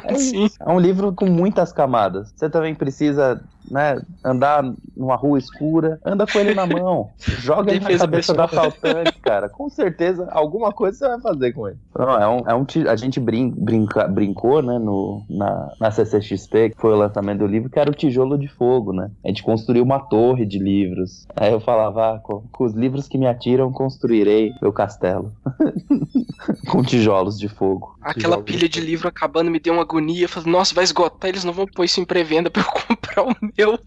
É, 0.06 0.16
Sim. 0.16 0.50
é 0.60 0.70
um 0.70 0.80
livro 0.80 1.01
com 1.16 1.26
muitas 1.26 1.72
camadas. 1.72 2.32
Você 2.36 2.50
também 2.50 2.76
precisa, 2.76 3.42
né, 3.72 4.02
andar 4.24 4.64
numa 4.96 5.16
rua 5.16 5.40
escura, 5.40 6.00
anda 6.06 6.28
com 6.28 6.40
ele 6.40 6.54
na 6.54 6.68
mão, 6.68 7.10
joga 7.18 7.72
ele 7.72 7.80
na 7.80 7.98
cabeça 7.98 8.34
da 8.34 8.46
assaltante, 8.46 9.14
cara. 9.22 9.50
Com 9.50 9.70
certeza 9.70 10.28
alguma 10.32 10.72
coisa 10.72 10.98
você 10.98 11.08
vai 11.08 11.22
fazer 11.22 11.54
com 11.54 11.68
ele. 11.68 11.78
Não, 11.98 12.22
é 12.22 12.28
um, 12.28 12.50
é 12.50 12.56
um 12.56 12.66
a 12.90 12.96
gente 12.96 13.20
brin, 13.20 13.50
brinca, 13.50 14.08
brincou, 14.08 14.62
né, 14.62 14.78
no, 14.78 15.24
na, 15.30 15.72
na 15.80 15.92
CCXP, 15.92 16.72
que 16.72 16.78
foi 16.78 16.94
o 16.94 16.98
lançamento 16.98 17.40
do 17.40 17.48
livro, 17.48 17.70
que 17.70 17.80
era 17.80 17.90
o 17.90 17.94
tijolo 17.94 18.38
de 18.38 18.48
fogo, 18.48 18.92
né? 18.92 19.10
A 19.24 19.28
gente 19.30 19.44
construiu 19.44 19.84
uma 19.84 20.00
torre 20.00 20.46
de 20.46 20.60
livros. 20.60 21.26
Aí 21.36 21.52
eu 21.52 21.60
falava, 21.60 22.16
ah, 22.16 22.20
com, 22.20 22.44
com 22.52 22.64
os 22.66 22.74
livros 22.74 23.08
que 23.08 23.18
me 23.18 23.28
atiram, 23.28 23.72
construirei 23.72 24.54
meu 24.62 24.74
castelo. 24.74 25.32
com 26.68 26.84
tijolos 26.84 27.38
de 27.38 27.48
fogo. 27.48 27.96
Aquela 28.02 28.38
Tijolos. 28.38 28.46
pilha 28.46 28.70
de 28.70 28.80
livro 28.80 29.08
acabando 29.08 29.52
me 29.52 29.60
deu 29.60 29.74
uma 29.74 29.84
agonia. 29.84 30.28
Falei, 30.28 30.52
nossa, 30.52 30.74
vai 30.74 30.84
esgotar, 30.84 31.30
eles 31.30 31.44
não 31.44 31.54
vão 31.54 31.66
pôr 31.66 31.86
isso 31.86 32.00
em 32.00 32.06
pré-venda 32.06 32.50
pra 32.50 32.64
eu 32.64 32.68
comprar 32.88 33.24
o 33.24 33.36
meu. 33.58 33.61
Eu. 33.62 33.80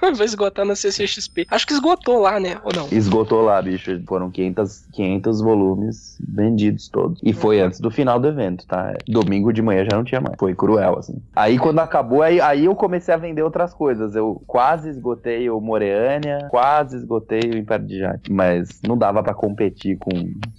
Vai 0.16 0.26
esgotar 0.26 0.64
na 0.64 0.74
CCXP. 0.74 1.46
Acho 1.50 1.66
que 1.66 1.72
esgotou 1.72 2.20
lá, 2.20 2.38
né? 2.40 2.58
Ou 2.64 2.72
não? 2.74 2.88
Esgotou 2.90 3.42
lá, 3.42 3.60
bicho. 3.60 4.00
Foram 4.06 4.30
500, 4.30 4.84
500 4.92 5.40
volumes 5.40 6.18
vendidos 6.26 6.88
todos. 6.88 7.20
E 7.22 7.32
foi 7.32 7.60
antes 7.60 7.80
do 7.80 7.90
final 7.90 8.18
do 8.18 8.28
evento, 8.28 8.66
tá? 8.66 8.94
Domingo 9.06 9.52
de 9.52 9.62
manhã 9.62 9.84
já 9.90 9.96
não 9.96 10.04
tinha 10.04 10.20
mais. 10.20 10.36
Foi 10.38 10.54
cruel, 10.54 10.98
assim. 10.98 11.20
Aí 11.34 11.58
quando 11.58 11.78
acabou, 11.80 12.22
aí, 12.22 12.40
aí 12.40 12.64
eu 12.64 12.74
comecei 12.74 13.12
a 13.12 13.16
vender 13.16 13.42
outras 13.42 13.72
coisas. 13.74 14.14
Eu 14.14 14.42
quase 14.46 14.88
esgotei 14.90 15.48
o 15.50 15.60
Moreânia, 15.60 16.48
quase 16.50 16.96
esgotei 16.96 17.40
o 17.40 17.56
Império 17.56 17.86
de 17.86 17.98
Jade. 17.98 18.30
Mas 18.32 18.80
não 18.86 18.96
dava 18.96 19.22
pra 19.22 19.34
competir 19.34 19.96
com, 19.98 20.10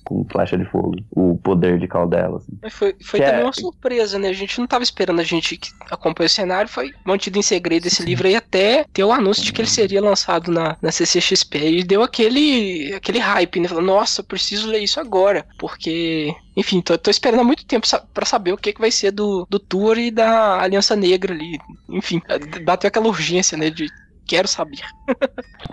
com 0.04 0.26
Flecha 0.26 0.58
de 0.58 0.66
Fogo. 0.66 0.96
O 1.12 1.38
poder 1.38 1.80
de 1.80 1.88
Caldela, 1.88 2.38
assim. 2.38 2.54
Mas 2.62 2.74
foi 2.74 2.96
foi 3.02 3.20
Que 3.20 3.26
também 3.26 3.42
é- 3.42 3.46
uma 3.46 3.54
surpresa, 3.54 4.18
né? 4.20 4.30
A 4.30 4.34
gente 4.34 4.60
não 4.60 4.68
tava 4.68 4.84
esperando, 4.84 5.20
a 5.20 5.24
gente 5.24 5.58
que 5.58 5.70
acompanha 5.90 6.28
o 6.28 6.30
cenário, 6.30 6.70
foi 6.70 6.92
mantido 7.06 7.38
em 7.38 7.42
segredo 7.42 7.86
esse 7.88 8.04
livro 8.04 8.28
aí 8.28 8.36
até 8.50 8.84
ter 8.92 9.04
o 9.04 9.12
anúncio 9.12 9.44
de 9.44 9.54
que 9.54 9.62
ele 9.62 9.70
seria 9.70 10.02
lançado 10.02 10.52
na, 10.52 10.76
na 10.82 10.92
CCXP. 10.92 11.58
E 11.58 11.84
deu 11.84 12.02
aquele, 12.02 12.92
aquele 12.96 13.20
hype, 13.20 13.60
né? 13.60 13.68
Falou, 13.68 13.84
nossa, 13.84 14.24
preciso 14.24 14.68
ler 14.68 14.80
isso 14.80 15.00
agora. 15.00 15.46
Porque, 15.58 16.34
enfim, 16.58 16.82
tô, 16.82 16.98
tô 16.98 17.12
esperando 17.12 17.42
há 17.42 17.44
muito 17.44 17.66
tempo 17.66 17.88
sa 17.88 18.00
pra 18.00 18.26
saber 18.26 18.52
o 18.52 18.58
que, 18.58 18.74
que 18.74 18.82
vai 18.82 18.92
ser 18.92 19.12
do, 19.12 19.46
do 19.50 19.60
Tour 19.60 19.98
e 20.00 20.10
da 20.10 20.60
Aliança 20.60 20.96
Negra 20.96 21.34
ali. 21.34 21.60
Enfim, 21.90 22.22
bateu 22.64 22.88
aquela 22.88 23.08
urgência, 23.08 23.58
né? 23.58 23.70
De 23.70 23.88
quero 24.26 24.48
saber. 24.48 24.82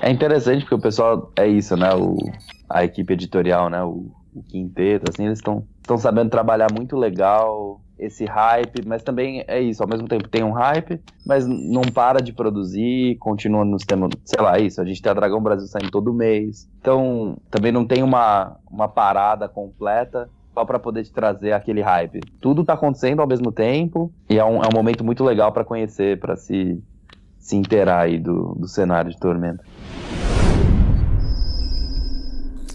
É 0.03 0.11
interessante 0.11 0.61
porque 0.61 0.75
o 0.75 0.81
pessoal 0.81 1.33
é 1.37 1.49
isso, 1.49 1.75
né? 1.75 1.95
O, 1.95 2.19
a 2.69 2.85
equipe 2.85 3.15
editorial, 3.15 3.71
né? 3.71 3.83
O, 3.83 4.13
o 4.35 4.43
quinteto, 4.43 5.11
assim, 5.11 5.25
eles 5.25 5.39
estão 5.39 5.65
sabendo 5.99 6.29
trabalhar 6.29 6.69
muito 6.71 6.97
legal 6.97 7.81
esse 7.99 8.25
hype, 8.25 8.87
mas 8.87 9.03
também 9.03 9.45
é 9.47 9.61
isso, 9.61 9.83
ao 9.83 9.89
mesmo 9.89 10.07
tempo 10.07 10.29
tem 10.29 10.43
um 10.43 10.53
hype, 10.53 11.01
mas 11.25 11.47
não 11.47 11.83
para 11.83 12.21
de 12.21 12.33
produzir, 12.33 13.17
continua 13.19 13.65
nos 13.65 13.85
temas, 13.85 14.11
sei 14.25 14.43
lá, 14.43 14.59
isso, 14.59 14.81
a 14.81 14.85
gente 14.85 15.01
tem 15.01 15.11
a 15.11 15.15
Dragão 15.15 15.43
Brasil 15.43 15.67
saindo 15.67 15.91
todo 15.91 16.13
mês. 16.13 16.69
Então, 16.81 17.37
também 17.51 17.73
não 17.73 17.87
tem 17.87 18.03
uma, 18.03 18.57
uma 18.71 18.89
parada 18.89 19.49
completa 19.49 20.29
só 20.53 20.65
para 20.65 20.79
poder 20.79 21.05
te 21.05 21.13
trazer 21.13 21.53
aquele 21.53 21.83
hype. 21.83 22.21
Tudo 22.41 22.65
tá 22.65 22.75
acontecendo 22.75 23.21
ao 23.21 23.27
mesmo 23.27 23.51
tempo 23.53 24.13
e 24.29 24.39
é 24.39 24.45
um, 24.45 24.63
é 24.63 24.67
um 24.67 24.75
momento 24.75 25.05
muito 25.05 25.25
legal 25.25 25.53
para 25.53 25.65
conhecer, 25.65 26.19
para 26.19 26.37
se 26.37 26.83
se 27.47 27.55
inteirar 27.55 28.01
aí 28.01 28.19
do, 28.19 28.57
do 28.57 28.67
cenário 28.67 29.09
de 29.09 29.19
Tormenta. 29.21 29.63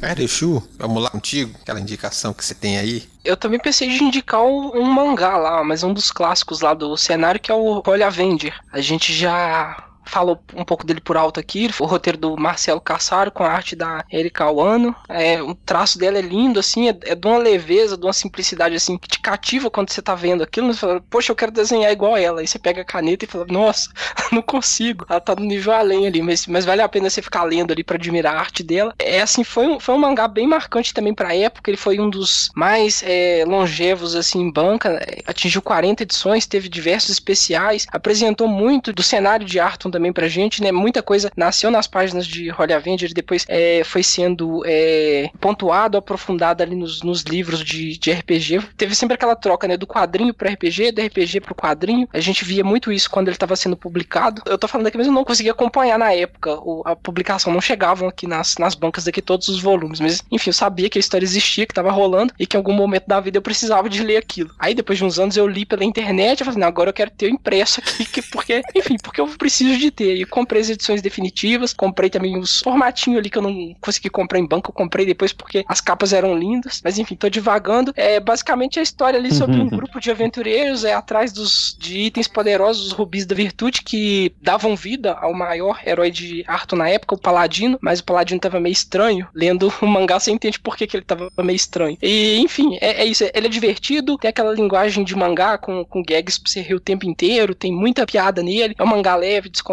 Erechu, 0.01 0.63
vamos 0.77 1.03
lá 1.03 1.09
contigo, 1.09 1.57
aquela 1.61 1.79
indicação 1.79 2.33
que 2.33 2.43
você 2.43 2.55
tem 2.55 2.77
aí. 2.77 3.07
Eu 3.23 3.37
também 3.37 3.59
pensei 3.59 3.89
de 3.89 4.03
indicar 4.03 4.41
um, 4.41 4.77
um 4.77 4.83
mangá 4.83 5.37
lá, 5.37 5.63
mas 5.63 5.83
um 5.83 5.93
dos 5.93 6.11
clássicos 6.11 6.61
lá 6.61 6.73
do 6.73 6.97
cenário 6.97 7.39
que 7.39 7.51
é 7.51 7.53
o 7.53 7.83
Holy 7.85 8.03
Avenger. 8.03 8.59
A 8.71 8.81
gente 8.81 9.13
já 9.13 9.90
falou 10.11 10.43
um 10.55 10.65
pouco 10.65 10.85
dele 10.85 10.99
por 10.99 11.15
alto 11.15 11.39
aqui, 11.39 11.69
o 11.79 11.85
roteiro 11.85 12.17
do 12.17 12.37
Marcelo 12.37 12.81
Cassaro 12.81 13.31
com 13.31 13.43
a 13.43 13.49
arte 13.49 13.75
da 13.75 14.03
Erika 14.11 14.49
Wano. 14.51 14.93
É, 15.07 15.41
o 15.41 15.55
traço 15.55 15.97
dela 15.97 16.17
é 16.17 16.21
lindo, 16.21 16.59
assim, 16.59 16.89
é, 16.89 16.97
é 17.03 17.15
de 17.15 17.27
uma 17.27 17.37
leveza, 17.37 17.97
de 17.97 18.05
uma 18.05 18.13
simplicidade, 18.13 18.75
assim, 18.75 18.97
que 18.97 19.07
te 19.07 19.19
cativa 19.19 19.69
quando 19.69 19.91
você 19.91 20.01
tá 20.01 20.13
vendo 20.13 20.43
aquilo. 20.43 20.73
Você 20.73 20.81
fala, 20.81 21.01
poxa, 21.09 21.31
eu 21.31 21.35
quero 21.35 21.51
desenhar 21.51 21.91
igual 21.91 22.17
ela. 22.17 22.41
Aí 22.41 22.47
você 22.47 22.59
pega 22.59 22.81
a 22.81 22.85
caneta 22.85 23.23
e 23.23 23.27
fala, 23.27 23.45
nossa, 23.49 23.89
não 24.31 24.41
consigo. 24.41 25.05
Ela 25.09 25.21
tá 25.21 25.33
no 25.35 25.45
nível 25.45 25.73
além 25.73 26.05
ali, 26.05 26.21
mas, 26.21 26.45
mas 26.45 26.65
vale 26.65 26.81
a 26.81 26.89
pena 26.89 27.09
você 27.09 27.21
ficar 27.21 27.43
lendo 27.43 27.71
ali 27.71 27.83
para 27.83 27.95
admirar 27.95 28.35
a 28.35 28.39
arte 28.39 28.63
dela. 28.63 28.93
É 28.99 29.21
assim, 29.21 29.45
foi 29.45 29.65
um, 29.65 29.79
foi 29.79 29.95
um 29.95 29.99
mangá 29.99 30.27
bem 30.27 30.45
marcante 30.45 30.93
também 30.93 31.13
pra 31.13 31.33
época. 31.33 31.69
Ele 31.69 31.77
foi 31.77 31.99
um 31.99 32.09
dos 32.09 32.49
mais 32.53 33.01
é, 33.05 33.45
longevos, 33.47 34.13
assim, 34.13 34.41
em 34.41 34.51
banca. 34.51 34.89
né? 34.89 34.99
Atingiu 35.25 35.61
40 35.61 36.03
edições, 36.03 36.45
teve 36.45 36.67
diversos 36.67 37.11
especiais, 37.11 37.87
apresentou 37.91 38.47
muito 38.47 38.91
do 38.91 39.01
cenário 39.01 39.45
de 39.45 39.59
Arton 39.59 39.89
também 39.89 40.00
pra 40.13 40.29
gente, 40.29 40.61
né? 40.63 40.71
Muita 40.71 41.03
coisa 41.03 41.29
nasceu 41.35 41.69
nas 41.69 41.85
páginas 41.85 42.25
de 42.25 42.49
Holy 42.49 42.71
Avenger 42.71 43.11
e 43.11 43.13
depois 43.13 43.43
é, 43.49 43.83
foi 43.83 44.01
sendo 44.03 44.63
é, 44.65 45.29
pontuado, 45.41 45.97
aprofundado 45.97 46.63
ali 46.63 46.75
nos, 46.77 47.01
nos 47.01 47.23
livros 47.23 47.61
de, 47.61 47.97
de 47.97 48.09
RPG. 48.13 48.61
Teve 48.77 48.95
sempre 48.95 49.15
aquela 49.15 49.35
troca, 49.35 49.67
né? 49.67 49.75
Do 49.75 49.85
quadrinho 49.85 50.33
pro 50.33 50.47
RPG, 50.49 50.93
do 50.93 51.01
RPG 51.01 51.41
pro 51.41 51.53
quadrinho. 51.53 52.07
A 52.13 52.21
gente 52.21 52.45
via 52.45 52.63
muito 52.63 52.89
isso 52.91 53.09
quando 53.09 53.27
ele 53.27 53.35
estava 53.35 53.55
sendo 53.57 53.75
publicado. 53.75 54.41
Eu 54.45 54.57
tô 54.57 54.67
falando 54.67 54.87
aqui, 54.87 54.97
mas 54.97 55.07
eu 55.07 55.13
não 55.13 55.25
conseguia 55.25 55.51
acompanhar 55.51 55.97
na 55.99 56.13
época 56.13 56.53
o- 56.61 56.83
a 56.85 56.95
publicação. 56.95 57.51
Não 57.51 57.59
chegavam 57.59 58.07
aqui 58.07 58.27
nas, 58.27 58.55
nas 58.57 58.75
bancas 58.75 59.03
daqui 59.03 59.21
todos 59.21 59.49
os 59.49 59.59
volumes. 59.61 59.99
Mas, 59.99 60.23
enfim, 60.31 60.49
eu 60.51 60.53
sabia 60.53 60.89
que 60.89 60.97
a 60.97 61.01
história 61.01 61.25
existia, 61.25 61.65
que 61.65 61.73
tava 61.73 61.91
rolando 61.91 62.31
e 62.39 62.45
que 62.45 62.55
em 62.55 62.59
algum 62.59 62.73
momento 62.73 63.07
da 63.07 63.19
vida 63.19 63.37
eu 63.37 63.41
precisava 63.41 63.89
de 63.89 64.03
ler 64.03 64.17
aquilo. 64.17 64.51
Aí 64.59 64.73
depois 64.73 64.97
de 64.97 65.03
uns 65.03 65.17
anos 65.19 65.35
eu 65.35 65.47
li 65.47 65.65
pela 65.65 65.83
internet 65.83 66.39
e 66.41 66.43
falei, 66.45 66.59
não, 66.59 66.67
agora 66.67 66.89
eu 66.89 66.93
quero 66.93 67.11
ter 67.11 67.29
impresso 67.29 67.79
aqui, 67.79 68.05
que- 68.05 68.21
porque, 68.21 68.61
enfim, 68.75 68.95
porque 69.03 69.19
eu 69.19 69.27
preciso 69.27 69.77
de 69.81 69.91
ter. 69.91 70.15
E 70.15 70.25
comprei 70.25 70.61
as 70.61 70.69
edições 70.69 71.01
definitivas, 71.01 71.73
comprei 71.73 72.09
também 72.09 72.37
os 72.37 72.59
formatinhos 72.59 73.19
ali 73.19 73.29
que 73.29 73.37
eu 73.37 73.41
não 73.41 73.75
consegui 73.81 74.09
comprar 74.09 74.39
em 74.39 74.45
banco, 74.45 74.69
eu 74.69 74.73
comprei 74.73 75.05
depois 75.05 75.33
porque 75.33 75.63
as 75.67 75.81
capas 75.81 76.13
eram 76.13 76.37
lindas. 76.37 76.81
Mas 76.83 76.97
enfim, 76.97 77.15
tô 77.15 77.29
divagando. 77.29 77.93
É 77.95 78.19
basicamente 78.19 78.79
a 78.79 78.83
história 78.83 79.19
ali 79.19 79.33
sobre 79.33 79.59
um 79.59 79.67
grupo 79.67 79.99
de 79.99 80.11
aventureiros 80.11 80.83
é 80.83 80.93
atrás 80.93 81.31
dos 81.31 81.75
de 81.79 81.99
itens 81.99 82.27
poderosos, 82.27 82.87
os 82.87 82.91
rubis 82.91 83.25
da 83.25 83.35
virtude, 83.35 83.81
que 83.81 84.33
davam 84.41 84.75
vida 84.75 85.13
ao 85.13 85.33
maior 85.33 85.81
herói 85.85 86.11
de 86.11 86.43
Arthur 86.47 86.77
na 86.77 86.89
época, 86.89 87.15
o 87.15 87.17
Paladino, 87.17 87.77
mas 87.81 87.99
o 87.99 88.03
Paladino 88.03 88.39
tava 88.39 88.59
meio 88.59 88.73
estranho. 88.73 89.27
Lendo 89.33 89.73
o 89.81 89.87
mangá, 89.87 90.19
você 90.19 90.31
entende 90.31 90.59
por 90.59 90.75
que, 90.75 90.87
que 90.87 90.97
ele 90.97 91.05
tava 91.05 91.31
meio 91.39 91.55
estranho. 91.55 91.97
E, 92.01 92.39
enfim, 92.39 92.77
é, 92.81 93.01
é 93.01 93.05
isso. 93.05 93.23
Ele 93.33 93.47
é 93.47 93.49
divertido, 93.49 94.17
tem 94.17 94.29
aquela 94.29 94.53
linguagem 94.53 95.03
de 95.03 95.15
mangá 95.15 95.57
com, 95.57 95.83
com 95.85 96.03
gags 96.03 96.37
pra 96.37 96.51
você 96.51 96.61
rir 96.61 96.75
o 96.75 96.79
tempo 96.79 97.05
inteiro, 97.05 97.55
tem 97.55 97.71
muita 97.71 98.05
piada 98.05 98.41
nele. 98.43 98.75
É 98.77 98.83
um 98.83 98.87
mangá 98.87 99.15
leve, 99.15 99.49
descontraído. 99.49 99.70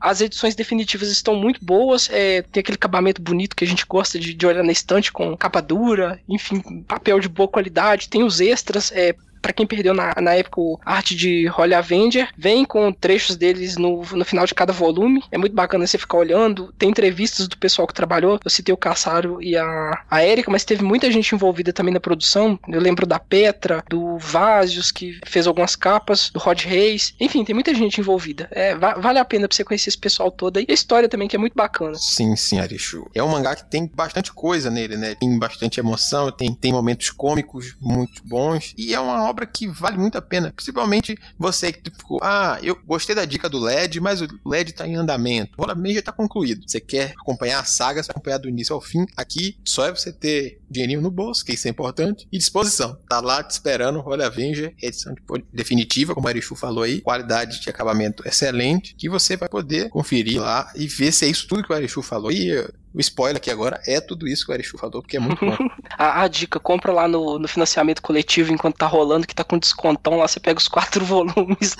As 0.00 0.20
edições 0.20 0.54
definitivas 0.54 1.08
estão 1.08 1.34
muito 1.34 1.64
boas, 1.64 2.08
é, 2.10 2.42
tem 2.42 2.60
aquele 2.60 2.76
acabamento 2.76 3.20
bonito 3.20 3.56
que 3.56 3.64
a 3.64 3.68
gente 3.68 3.86
gosta 3.86 4.18
de, 4.18 4.34
de 4.34 4.46
olhar 4.46 4.62
na 4.62 4.72
estante 4.72 5.12
com 5.12 5.36
capa 5.36 5.60
dura, 5.60 6.20
enfim, 6.28 6.60
papel 6.82 7.20
de 7.20 7.28
boa 7.28 7.48
qualidade. 7.48 8.08
Tem 8.08 8.22
os 8.22 8.40
extras, 8.40 8.92
é, 8.92 9.14
Pra 9.46 9.52
quem 9.52 9.64
perdeu 9.64 9.94
na, 9.94 10.12
na 10.20 10.34
época 10.34 10.60
o 10.60 10.76
arte 10.84 11.14
de 11.14 11.48
Holy 11.56 11.72
Avenger, 11.72 12.28
vem 12.36 12.64
com 12.64 12.90
trechos 12.92 13.36
deles 13.36 13.76
no, 13.76 14.02
no 14.02 14.24
final 14.24 14.44
de 14.44 14.52
cada 14.52 14.72
volume. 14.72 15.22
É 15.30 15.38
muito 15.38 15.54
bacana 15.54 15.86
você 15.86 15.96
ficar 15.96 16.16
olhando. 16.18 16.74
Tem 16.76 16.88
entrevistas 16.90 17.46
do 17.46 17.56
pessoal 17.56 17.86
que 17.86 17.94
trabalhou. 17.94 18.40
Eu 18.44 18.50
citei 18.50 18.72
o 18.74 18.76
Caçaro 18.76 19.40
e 19.40 19.56
a, 19.56 20.02
a 20.10 20.24
Erika, 20.26 20.50
mas 20.50 20.64
teve 20.64 20.82
muita 20.82 21.08
gente 21.12 21.32
envolvida 21.32 21.72
também 21.72 21.94
na 21.94 22.00
produção. 22.00 22.58
Eu 22.66 22.80
lembro 22.80 23.06
da 23.06 23.20
Petra, 23.20 23.84
do 23.88 24.18
Vasius, 24.18 24.90
que 24.90 25.20
fez 25.24 25.46
algumas 25.46 25.76
capas, 25.76 26.28
do 26.30 26.40
Rod 26.40 26.62
Reis. 26.64 27.14
Enfim, 27.20 27.44
tem 27.44 27.54
muita 27.54 27.72
gente 27.72 28.00
envolvida. 28.00 28.48
É, 28.50 28.74
va- 28.74 28.94
vale 28.94 29.20
a 29.20 29.24
pena 29.24 29.46
pra 29.46 29.54
você 29.56 29.62
conhecer 29.62 29.90
esse 29.90 29.98
pessoal 29.98 30.28
todo 30.28 30.56
aí. 30.56 30.64
E 30.68 30.72
a 30.72 30.74
história 30.74 31.08
também, 31.08 31.28
que 31.28 31.36
é 31.36 31.38
muito 31.38 31.54
bacana. 31.54 31.94
Sim, 31.94 32.34
sim, 32.34 32.58
Arishu. 32.58 33.08
É 33.14 33.22
um 33.22 33.28
mangá 33.28 33.54
que 33.54 33.64
tem 33.70 33.86
bastante 33.94 34.32
coisa 34.32 34.72
nele, 34.72 34.96
né? 34.96 35.14
Tem 35.14 35.38
bastante 35.38 35.78
emoção, 35.78 36.32
tem, 36.32 36.52
tem 36.52 36.72
momentos 36.72 37.10
cômicos 37.10 37.76
muito 37.80 38.22
bons. 38.24 38.74
E 38.76 38.92
é 38.92 38.98
uma 38.98 39.28
obra 39.28 39.35
que 39.44 39.66
vale 39.66 39.98
muito 39.98 40.16
a 40.16 40.22
pena. 40.22 40.52
Principalmente 40.54 41.18
você 41.38 41.72
que 41.72 41.90
ficou, 41.90 42.20
ah, 42.22 42.58
eu 42.62 42.78
gostei 42.86 43.14
da 43.14 43.24
dica 43.24 43.48
do 43.48 43.58
LED, 43.58 44.00
mas 44.00 44.22
o 44.22 44.28
LED 44.46 44.72
tá 44.72 44.86
em 44.86 44.94
andamento. 44.94 45.52
O 45.58 45.62
Rola 45.62 45.76
já 45.92 46.00
tá 46.02 46.12
concluído. 46.12 46.62
Você 46.66 46.80
quer 46.80 47.12
acompanhar 47.20 47.60
a 47.60 47.64
saga, 47.64 48.02
você 48.02 48.10
acompanhar 48.10 48.38
do 48.38 48.48
início 48.48 48.74
ao 48.74 48.80
fim. 48.80 49.04
Aqui 49.16 49.56
só 49.64 49.86
é 49.86 49.90
você 49.90 50.12
ter 50.12 50.60
dinheirinho 50.70 51.00
no 51.00 51.10
bolso, 51.10 51.44
que 51.44 51.52
isso 51.52 51.66
é 51.66 51.70
importante, 51.70 52.26
e 52.32 52.38
disposição. 52.38 52.96
Tá 53.08 53.20
lá 53.20 53.42
te 53.42 53.50
esperando, 53.50 54.00
Rola 54.00 54.26
Avenger, 54.26 54.74
edição 54.80 55.12
de- 55.14 55.44
definitiva, 55.52 56.14
como 56.14 56.26
o 56.26 56.28
Arishu 56.28 56.54
falou 56.54 56.84
aí, 56.84 57.00
qualidade 57.00 57.60
de 57.60 57.68
acabamento 57.68 58.26
excelente, 58.26 58.94
que 58.96 59.08
você 59.08 59.36
vai 59.36 59.48
poder 59.48 59.88
conferir 59.90 60.40
lá 60.40 60.70
e 60.76 60.86
ver 60.86 61.12
se 61.12 61.24
é 61.24 61.28
isso 61.28 61.46
tudo 61.48 61.62
que 61.64 61.72
o 61.72 61.76
Arishu 61.76 62.02
falou. 62.02 62.30
E 62.30 62.52
o 62.96 63.00
spoiler 63.00 63.36
aqui 63.36 63.50
agora 63.50 63.80
é 63.86 64.00
tudo 64.00 64.26
isso 64.26 64.46
que 64.46 64.50
o 64.50 64.54
Arishu 64.54 64.78
falou, 64.78 65.02
porque 65.02 65.18
é 65.18 65.20
muito 65.20 65.44
bom. 65.44 65.54
A, 65.98 66.22
a 66.22 66.28
dica, 66.28 66.58
compra 66.58 66.92
lá 66.92 67.06
no, 67.08 67.38
no 67.38 67.46
financiamento 67.48 68.02
coletivo 68.02 68.52
enquanto 68.52 68.76
tá 68.76 68.86
rolando, 68.86 69.26
que 69.26 69.34
tá 69.34 69.44
com 69.44 69.58
descontão 69.58 70.16
lá, 70.18 70.26
você 70.28 70.40
pega 70.40 70.58
os 70.58 70.68
quatro 70.68 71.04
volumes 71.06 71.74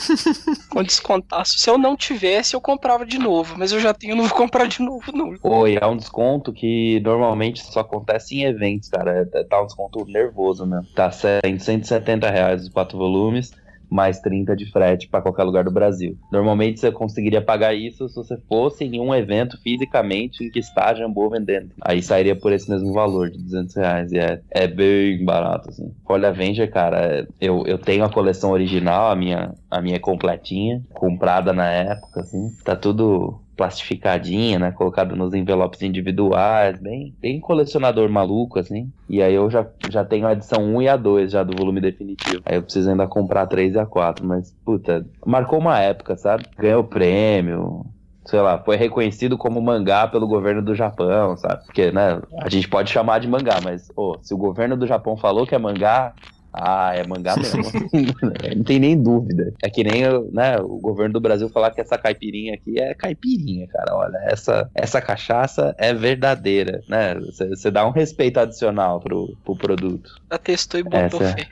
com 0.71 0.83
descontaço. 0.83 1.59
Se 1.59 1.69
eu 1.69 1.77
não 1.77 1.97
tivesse, 1.97 2.55
eu 2.55 2.61
comprava 2.61 3.05
de 3.05 3.19
novo, 3.19 3.57
mas 3.59 3.73
eu 3.73 3.81
já 3.81 3.93
tenho, 3.93 4.13
eu 4.13 4.17
não 4.17 4.25
vou 4.27 4.37
comprar 4.37 4.67
de 4.67 4.81
novo, 4.81 5.11
não. 5.13 5.35
Oi, 5.43 5.79
é 5.81 5.87
um 5.87 5.97
desconto 5.97 6.53
que 6.53 7.01
normalmente 7.01 7.63
só 7.63 7.81
acontece 7.81 8.37
em 8.37 8.45
eventos, 8.45 8.89
cara. 8.89 9.29
É- 9.33 9.47
Tá 9.47 9.63
um 9.63 9.67
desconto 9.67 10.05
nervoso 10.07 10.67
mesmo. 10.67 10.87
Tá 10.95 11.11
100, 11.11 11.59
170 11.59 12.29
reais 12.31 12.63
os 12.65 12.69
quatro 12.69 12.99
volumes, 12.99 13.53
mais 13.91 14.21
30 14.21 14.57
de 14.57 14.71
frete 14.71 15.09
pra 15.09 15.23
qualquer 15.23 15.45
lugar 15.45 15.65
do 15.65 15.71
Brasil. 15.71 16.17
Normalmente 16.31 16.81
você 16.81 16.91
conseguiria 16.91 17.43
pagar 17.43 17.75
isso 17.75 18.09
se 18.09 18.15
você 18.15 18.37
fosse 18.49 18.85
em 18.85 19.01
um 19.01 19.15
evento 19.15 19.57
fisicamente 19.63 20.45
em 20.45 20.51
que 20.51 20.59
está 20.59 20.91
a 20.91 20.95
Jambô 20.95 21.29
vendendo. 21.29 21.71
Aí 21.81 22.03
sairia 22.03 22.37
por 22.37 22.53
esse 22.53 22.71
mesmo 22.71 22.93
valor 22.93 23.31
de 23.31 23.39
200 23.39 23.75
reais. 23.77 24.13
E 24.13 24.19
é, 24.19 24.41
é 24.51 24.67
bem 24.67 25.25
barato, 25.25 25.71
assim. 25.71 25.91
Olha, 26.09 26.29
Avenger, 26.29 26.71
cara, 26.71 27.21
é- 27.21 27.27
eu, 27.41 27.65
eu 27.67 27.79
tenho 27.79 28.05
a 28.05 28.11
coleção 28.13 28.51
original, 28.51 29.11
a 29.11 29.17
minha, 29.17 29.55
a 29.71 29.81
minha 29.81 30.01
completinha, 30.01 30.83
comprada 30.95 31.53
na 31.53 31.71
época, 31.71 32.21
assim. 32.21 32.51
Tá 32.65 32.75
tudo 32.77 33.41
plastificadinha, 33.57 34.59
né? 34.59 34.71
Colocado 34.71 35.17
nos 35.17 35.33
envelopes 35.33 35.83
individuais, 35.83 36.79
bem, 36.79 37.15
bem 37.21 37.41
colecionador 37.41 38.09
maluco, 38.09 38.59
assim. 38.59 38.91
E 39.09 39.23
aí 39.23 39.35
eu 39.35 39.51
já, 39.51 39.67
já 39.91 40.05
tenho 40.05 40.27
a 40.27 40.33
edição 40.33 40.63
1 40.63 40.83
e 40.83 40.89
a 40.89 40.97
2 40.97 41.33
já 41.33 41.43
do 41.43 41.57
volume 41.57 41.81
definitivo. 41.81 42.43
Aí 42.45 42.57
eu 42.57 42.63
preciso 42.63 42.91
ainda 42.91 43.07
comprar 43.07 43.43
a 43.43 43.47
3 43.47 43.75
e 43.75 43.79
a 43.79 43.87
4, 43.87 44.25
mas, 44.27 44.55
puta, 44.65 45.07
marcou 45.25 45.59
uma 45.59 45.81
época, 45.81 46.17
sabe? 46.17 46.45
Ganhou 46.59 46.85
prêmio, 46.85 47.87
sei 48.27 48.41
lá, 48.41 48.59
foi 48.59 48.77
reconhecido 48.77 49.39
como 49.39 49.61
mangá 49.61 50.07
pelo 50.07 50.27
governo 50.27 50.61
do 50.61 50.75
Japão, 50.75 51.37
sabe? 51.37 51.65
Porque, 51.65 51.91
né, 51.93 52.21
a 52.41 52.49
gente 52.49 52.69
pode 52.69 52.91
chamar 52.91 53.21
de 53.21 53.29
mangá, 53.29 53.59
mas, 53.63 53.91
oh, 53.97 54.17
se 54.21 54.35
o 54.35 54.39
governo 54.39 54.77
do 54.77 54.87
Japão 54.87 55.17
falou 55.17 55.47
que 55.47 55.55
é 55.55 55.59
mangá, 55.59 56.13
ah, 56.59 56.95
é 56.95 57.07
mangá 57.07 57.37
mesmo. 57.37 57.63
Não 58.57 58.65
tem 58.65 58.79
nem 58.79 59.01
dúvida. 59.01 59.53
É 59.63 59.69
que 59.69 59.85
nem 59.85 60.03
né, 60.33 60.59
o 60.59 60.79
governo 60.79 61.13
do 61.13 61.21
Brasil 61.21 61.49
falar 61.51 61.71
que 61.71 61.81
essa 61.81 61.99
caipirinha 61.99 62.55
aqui 62.55 62.81
é 62.81 62.95
caipirinha, 62.95 63.67
cara. 63.69 63.95
Olha, 63.95 64.19
essa, 64.25 64.71
essa 64.75 65.01
cachaça 65.01 65.75
é 65.79 65.93
verdadeira, 65.93 66.83
né? 66.89 67.15
Você 67.51 67.71
dá 67.71 67.87
um 67.87 67.91
respeito 67.91 68.41
adicional 68.41 69.01
pro, 69.01 69.37
pro 69.45 69.57
produto. 69.57 70.11
Atestou 70.31 70.81
e 70.81 70.83
botou 70.83 71.21
Essa... 71.23 71.37
fé. 71.37 71.47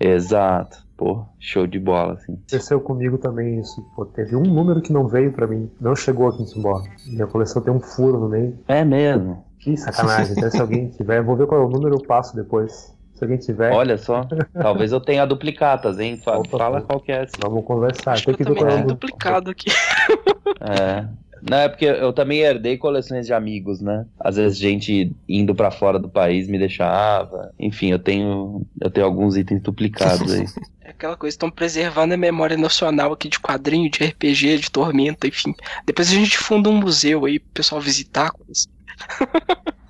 Exato. 0.00 0.90
Pô, 0.96 1.24
show 1.38 1.66
de 1.66 1.78
bola, 1.78 2.12
assim. 2.14 2.34
Aconteceu 2.34 2.78
comigo 2.80 3.16
também 3.16 3.58
isso. 3.58 3.80
Pô, 3.96 4.04
teve 4.04 4.36
um 4.36 4.42
número 4.42 4.82
que 4.82 4.92
não 4.92 5.08
veio 5.08 5.32
pra 5.32 5.46
mim. 5.46 5.70
Não 5.80 5.96
chegou 5.96 6.28
aqui 6.28 6.42
em 6.42 6.44
Timbó. 6.44 6.82
Minha 7.06 7.26
coleção 7.26 7.62
tem 7.62 7.72
um 7.72 7.80
furo 7.80 8.20
no 8.20 8.28
meio. 8.28 8.58
É 8.68 8.84
mesmo. 8.84 9.42
Que 9.58 9.76
sacanagem. 9.78 10.34
Então, 10.36 10.50
se 10.50 10.60
alguém 10.60 10.90
tiver, 10.90 11.18
eu 11.18 11.24
vou 11.24 11.36
ver 11.36 11.46
qual 11.46 11.62
é 11.62 11.64
o 11.64 11.70
número, 11.70 11.94
eu 11.94 12.02
passo 12.02 12.36
depois. 12.36 12.94
Se 13.20 13.24
alguém 13.24 13.36
tiver. 13.36 13.70
Olha 13.70 13.98
só, 13.98 14.26
talvez 14.54 14.92
eu 14.92 15.00
tenha 15.00 15.26
duplicatas, 15.26 15.98
hein? 16.00 16.16
Fala, 16.16 16.38
Opa, 16.38 16.56
fala 16.56 16.80
qual 16.80 16.98
que 16.98 17.12
é. 17.12 17.20
assim. 17.20 17.36
Vamos 17.38 17.66
conversar. 17.66 18.12
Acho 18.12 18.24
Tem 18.24 18.34
que 18.34 18.42
eu 18.44 18.46
também 18.46 18.64
é 18.64 18.76
tenho 18.76 18.86
duplicado 18.86 19.50
aqui. 19.50 19.70
É. 20.62 21.06
Não, 21.48 21.56
é 21.56 21.68
porque 21.68 21.86
eu 21.86 22.12
também 22.12 22.40
herdei 22.40 22.76
coleções 22.76 23.24
de 23.24 23.32
amigos, 23.32 23.80
né? 23.80 24.04
Às 24.18 24.36
vezes 24.36 24.58
gente 24.58 25.14
indo 25.26 25.54
pra 25.54 25.70
fora 25.70 25.98
do 25.98 26.08
país 26.08 26.48
me 26.48 26.58
deixava. 26.58 27.50
Enfim, 27.58 27.90
eu 27.90 27.98
tenho 27.98 28.66
eu 28.78 28.90
tenho 28.90 29.06
alguns 29.06 29.36
itens 29.36 29.62
duplicados 29.62 30.32
aí. 30.32 30.44
É 30.82 30.90
aquela 30.90 31.16
coisa, 31.16 31.32
estão 31.32 31.48
preservando 31.48 32.14
a 32.14 32.16
memória 32.16 32.56
nacional 32.56 33.12
aqui 33.12 33.28
de 33.28 33.38
quadrinho, 33.38 33.88
de 33.88 34.04
RPG, 34.04 34.58
de 34.58 34.70
Tormenta, 34.70 35.28
enfim. 35.28 35.54
Depois 35.86 36.10
a 36.10 36.14
gente 36.14 36.36
funda 36.36 36.68
um 36.68 36.80
museu 36.80 37.26
aí 37.26 37.38
pro 37.38 37.50
pessoal 37.54 37.80
visitar. 37.80 38.32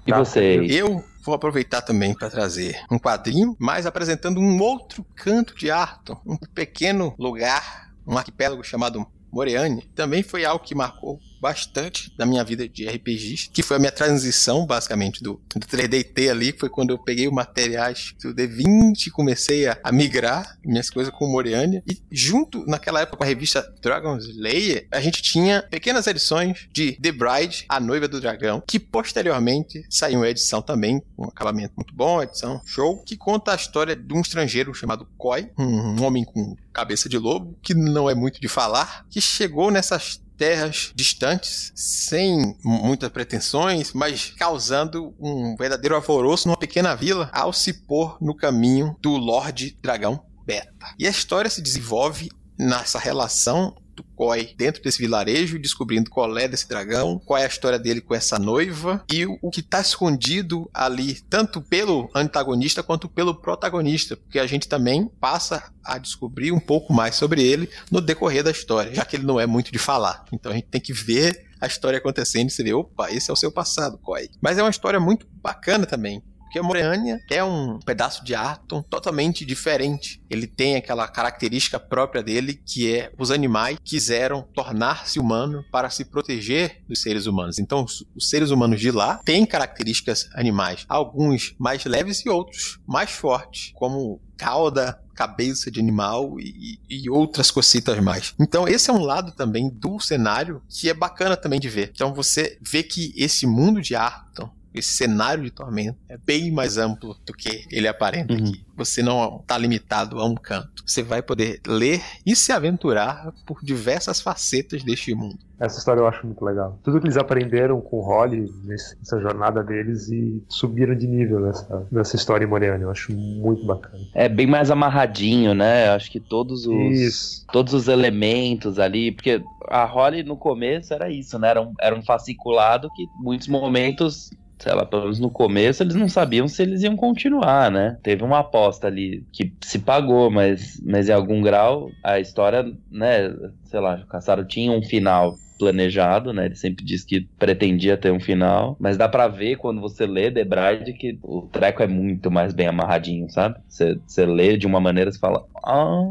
E 0.06 0.12
vocês? 0.12 0.76
Eu 0.76 1.02
vou 1.22 1.34
aproveitar 1.34 1.82
também 1.82 2.14
para 2.14 2.30
trazer 2.30 2.80
um 2.90 2.98
quadrinho, 2.98 3.56
mas 3.58 3.86
apresentando 3.86 4.40
um 4.40 4.60
outro 4.60 5.04
canto 5.14 5.54
de 5.54 5.70
Arton, 5.70 6.20
um 6.26 6.36
pequeno 6.36 7.14
lugar, 7.18 7.92
um 8.06 8.16
arquipélago 8.16 8.64
chamado 8.64 9.06
Moreane. 9.32 9.82
Também 9.94 10.22
foi 10.22 10.44
algo 10.44 10.64
que 10.64 10.74
marcou 10.74 11.20
bastante 11.40 12.12
na 12.18 12.26
minha 12.26 12.44
vida 12.44 12.68
de 12.68 12.86
RPGs, 12.86 13.50
que 13.52 13.62
foi 13.62 13.76
a 13.76 13.80
minha 13.80 13.92
transição, 13.92 14.66
basicamente, 14.66 15.22
do, 15.22 15.40
do 15.54 15.66
3DT 15.66 16.30
ali, 16.30 16.52
foi 16.52 16.68
quando 16.68 16.90
eu 16.90 16.98
peguei 16.98 17.26
os 17.26 17.32
materiais 17.32 18.14
do 18.22 18.34
D20 18.34 19.06
e 19.06 19.10
comecei 19.10 19.66
a, 19.66 19.78
a 19.82 19.90
migrar 19.90 20.58
minhas 20.64 20.90
coisas 20.90 21.12
com 21.12 21.24
o 21.24 21.32
Moreania. 21.32 21.82
E 21.86 21.98
junto, 22.10 22.64
naquela 22.66 23.00
época, 23.00 23.16
com 23.16 23.24
a 23.24 23.26
revista 23.26 23.62
Dragon's 23.82 24.26
Lair, 24.36 24.86
a 24.90 25.00
gente 25.00 25.22
tinha 25.22 25.62
pequenas 25.62 26.06
edições 26.06 26.68
de 26.72 26.92
The 26.92 27.12
Bride, 27.12 27.64
A 27.68 27.80
Noiva 27.80 28.06
do 28.06 28.20
Dragão, 28.20 28.62
que 28.66 28.78
posteriormente 28.78 29.84
saiu 29.88 30.20
uma 30.20 30.28
edição 30.28 30.60
também, 30.60 31.00
com 31.16 31.24
um 31.24 31.28
acabamento 31.28 31.72
muito 31.76 31.94
bom, 31.94 32.22
edição 32.22 32.60
show, 32.66 33.02
que 33.04 33.16
conta 33.16 33.52
a 33.52 33.56
história 33.56 33.96
de 33.96 34.14
um 34.14 34.20
estrangeiro 34.20 34.74
chamado 34.74 35.08
Koi, 35.16 35.50
um 35.58 36.02
homem 36.02 36.24
com 36.24 36.56
cabeça 36.72 37.08
de 37.08 37.18
lobo, 37.18 37.56
que 37.62 37.74
não 37.74 38.08
é 38.08 38.14
muito 38.14 38.40
de 38.40 38.48
falar, 38.48 39.06
que 39.10 39.20
chegou 39.20 39.70
nessas 39.70 40.20
terras 40.40 40.90
distantes, 40.94 41.70
sem 41.76 42.56
muitas 42.64 43.10
pretensões, 43.10 43.92
mas 43.92 44.32
causando 44.38 45.14
um 45.20 45.54
verdadeiro 45.54 45.94
alvoroço 45.94 46.48
numa 46.48 46.56
pequena 46.56 46.94
vila 46.96 47.28
ao 47.30 47.52
se 47.52 47.74
pôr 47.74 48.16
no 48.22 48.34
caminho 48.34 48.96
do 49.02 49.18
Lorde 49.18 49.76
Dragão 49.82 50.24
Beta. 50.46 50.94
E 50.98 51.06
a 51.06 51.10
história 51.10 51.50
se 51.50 51.60
desenvolve 51.60 52.30
nessa 52.58 52.98
relação 52.98 53.76
do 54.00 54.04
Koi 54.14 54.54
dentro 54.56 54.82
desse 54.82 54.98
vilarejo, 54.98 55.58
descobrindo 55.58 56.10
qual 56.10 56.36
é 56.38 56.48
desse 56.48 56.68
dragão, 56.68 57.18
qual 57.18 57.38
é 57.38 57.44
a 57.44 57.48
história 57.48 57.78
dele 57.78 58.00
com 58.00 58.14
essa 58.14 58.38
noiva 58.38 59.04
e 59.12 59.26
o, 59.26 59.50
que 59.50 59.60
está 59.60 59.80
escondido 59.80 60.68
ali, 60.72 61.20
tanto 61.28 61.60
pelo 61.60 62.10
antagonista 62.14 62.82
quanto 62.82 63.08
pelo 63.08 63.34
protagonista, 63.34 64.16
porque 64.16 64.38
a 64.38 64.46
gente 64.46 64.68
também 64.68 65.08
passa 65.20 65.72
a 65.84 65.98
descobrir 65.98 66.52
um 66.52 66.60
pouco 66.60 66.92
mais 66.92 67.14
sobre 67.14 67.42
ele 67.42 67.68
no 67.90 68.00
decorrer 68.00 68.42
da 68.42 68.50
história, 68.50 68.94
já 68.94 69.04
que 69.04 69.16
ele 69.16 69.26
não 69.26 69.38
é 69.38 69.46
muito 69.46 69.70
de 69.70 69.78
falar. 69.78 70.24
Então 70.32 70.52
a 70.52 70.54
gente 70.54 70.68
tem 70.68 70.80
que 70.80 70.92
ver 70.92 71.46
a 71.60 71.66
história 71.66 71.98
acontecendo 71.98 72.48
e 72.48 72.50
você 72.50 72.62
vê, 72.62 72.72
opa, 72.72 73.10
esse 73.10 73.30
é 73.30 73.32
o 73.32 73.36
seu 73.36 73.52
passado, 73.52 73.98
Koi. 73.98 74.30
Mas 74.40 74.56
é 74.56 74.62
uma 74.62 74.70
história 74.70 74.98
muito 74.98 75.26
bacana 75.42 75.84
também, 75.84 76.22
porque 76.50 76.58
a 76.58 76.64
Moreânia 76.64 77.22
é 77.30 77.44
um 77.44 77.78
pedaço 77.78 78.24
de 78.24 78.34
Arton 78.34 78.82
totalmente 78.82 79.44
diferente. 79.44 80.20
Ele 80.28 80.48
tem 80.48 80.74
aquela 80.74 81.06
característica 81.06 81.78
própria 81.78 82.24
dele, 82.24 82.60
que 82.66 82.92
é 82.92 83.12
os 83.16 83.30
animais 83.30 83.78
quiseram 83.84 84.42
tornar-se 84.52 85.20
humano 85.20 85.64
para 85.70 85.88
se 85.90 86.04
proteger 86.04 86.82
dos 86.88 87.02
seres 87.02 87.26
humanos. 87.26 87.60
Então, 87.60 87.84
os, 87.84 88.28
seres 88.28 88.50
humanos 88.50 88.80
de 88.80 88.90
lá 88.90 89.20
têm 89.24 89.46
características 89.46 90.28
animais, 90.34 90.84
alguns 90.88 91.54
mais 91.56 91.84
leves 91.84 92.26
e 92.26 92.28
outros 92.28 92.80
mais 92.84 93.12
fortes, 93.12 93.70
como 93.76 94.20
cauda, 94.36 95.00
cabeça 95.14 95.70
de 95.70 95.78
animal 95.78 96.40
e, 96.40 96.80
e, 96.88 97.08
outras 97.10 97.50
cositas 97.50 98.00
mais. 98.00 98.34
Então, 98.40 98.66
esse 98.66 98.90
é 98.90 98.92
um 98.92 99.04
lado 99.04 99.30
também 99.32 99.70
do 99.70 100.00
cenário 100.00 100.62
que 100.68 100.88
é 100.88 100.94
bacana 100.94 101.36
também 101.36 101.60
de 101.60 101.68
ver. 101.68 101.92
Então, 101.94 102.12
você 102.12 102.58
vê 102.60 102.82
que 102.82 103.12
esse 103.16 103.46
mundo 103.46 103.80
de 103.80 103.94
Arton 103.94 104.50
esse 104.74 104.92
cenário 104.92 105.44
de 105.44 105.50
Tormenta 105.50 105.96
é 106.08 106.16
bem 106.16 106.50
mais 106.50 106.76
amplo 106.78 107.16
do 107.26 107.32
que 107.32 107.64
ele 107.70 107.88
aparenta 107.88 108.32
Uhum. 108.34 108.38
aqui. 108.40 108.64
Você 108.76 109.02
não 109.02 109.38
está 109.42 109.58
limitado 109.58 110.18
a 110.18 110.24
um 110.24 110.34
canto. 110.34 110.82
Você 110.86 111.02
vai 111.02 111.20
poder 111.22 111.60
ler 111.66 112.00
e 112.24 112.34
se 112.34 112.50
aventurar 112.50 113.32
por 113.46 113.62
diversas 113.62 114.20
facetas 114.22 114.82
deste 114.82 115.14
mundo. 115.14 115.38
Essa 115.58 115.78
história 115.78 116.00
eu 116.00 116.06
acho 116.06 116.24
muito 116.26 116.42
legal. 116.42 116.78
Tudo 116.82 116.98
que 116.98 117.06
eles 117.06 117.18
aprenderam 117.18 117.78
com 117.82 117.98
o 117.98 118.00
Holly 118.00 118.50
nessa 118.64 119.20
jornada 119.20 119.62
deles 119.62 120.08
e 120.08 120.42
subiram 120.48 120.94
de 120.96 121.06
nível 121.06 121.40
nessa, 121.40 121.86
nessa 121.92 122.16
história 122.16 122.46
em 122.46 122.48
Moreana. 122.48 122.82
Eu 122.84 122.90
acho 122.90 123.12
muito 123.12 123.66
bacana. 123.66 124.02
É 124.14 124.26
bem 124.26 124.46
mais 124.46 124.70
amarradinho, 124.70 125.52
né? 125.52 125.90
Acho 125.90 126.10
que 126.10 126.18
todos 126.18 126.64
os 126.66 126.98
Isso. 126.98 127.46
todos 127.52 127.74
os 127.74 127.88
elementos 127.88 128.78
ali, 128.78 129.12
porque 129.12 129.42
a 129.68 129.84
Holly 129.84 130.22
no 130.22 130.36
começo 130.38 130.94
era 130.94 131.10
isso, 131.10 131.38
né? 131.38 131.50
Era 131.50 131.60
um, 131.60 131.74
era 131.78 131.94
um 131.94 132.02
fasciculado 132.02 132.88
que 132.94 133.04
muitos 133.18 133.46
momentos, 133.46 134.30
sei 134.60 134.74
lá, 134.74 134.84
pelo 134.84 135.02
menos 135.02 135.18
no 135.18 135.30
começo, 135.30 135.82
eles 135.82 135.94
não 135.94 136.08
sabiam 136.08 136.46
se 136.46 136.62
eles 136.62 136.82
iam 136.82 136.94
continuar, 136.94 137.70
né? 137.70 137.98
Teve 138.02 138.22
uma 138.22 138.40
aposta 138.40 138.86
ali 138.86 139.24
que 139.32 139.52
se 139.62 139.78
pagou, 139.78 140.30
mas, 140.30 140.78
mas 140.84 141.08
em 141.08 141.12
algum 141.12 141.40
grau 141.40 141.90
a 142.04 142.20
história, 142.20 142.70
né? 142.90 143.34
Sei 143.64 143.80
lá, 143.80 143.96
o 143.96 144.06
Caçaro 144.06 144.44
tinha 144.44 144.70
um 144.70 144.82
final 144.82 145.34
planejado, 145.58 146.32
né? 146.32 146.46
Ele 146.46 146.56
sempre 146.56 146.84
disse 146.84 147.06
que 147.06 147.26
pretendia 147.38 147.96
ter 147.96 148.10
um 148.10 148.20
final, 148.20 148.76
mas 148.78 148.96
dá 148.96 149.08
pra 149.08 149.28
ver 149.28 149.56
quando 149.56 149.80
você 149.80 150.06
lê 150.06 150.30
The 150.30 150.44
Bride 150.44 150.92
que 150.94 151.18
o 151.22 151.42
treco 151.42 151.82
é 151.82 151.86
muito 151.86 152.30
mais 152.30 152.52
bem 152.52 152.66
amarradinho, 152.66 153.30
sabe? 153.30 153.58
Você, 153.68 153.98
você 154.06 154.26
lê 154.26 154.56
de 154.56 154.66
uma 154.66 154.80
maneira 154.80 155.10
e 155.10 155.18
fala, 155.18 155.44
ah, 155.64 156.02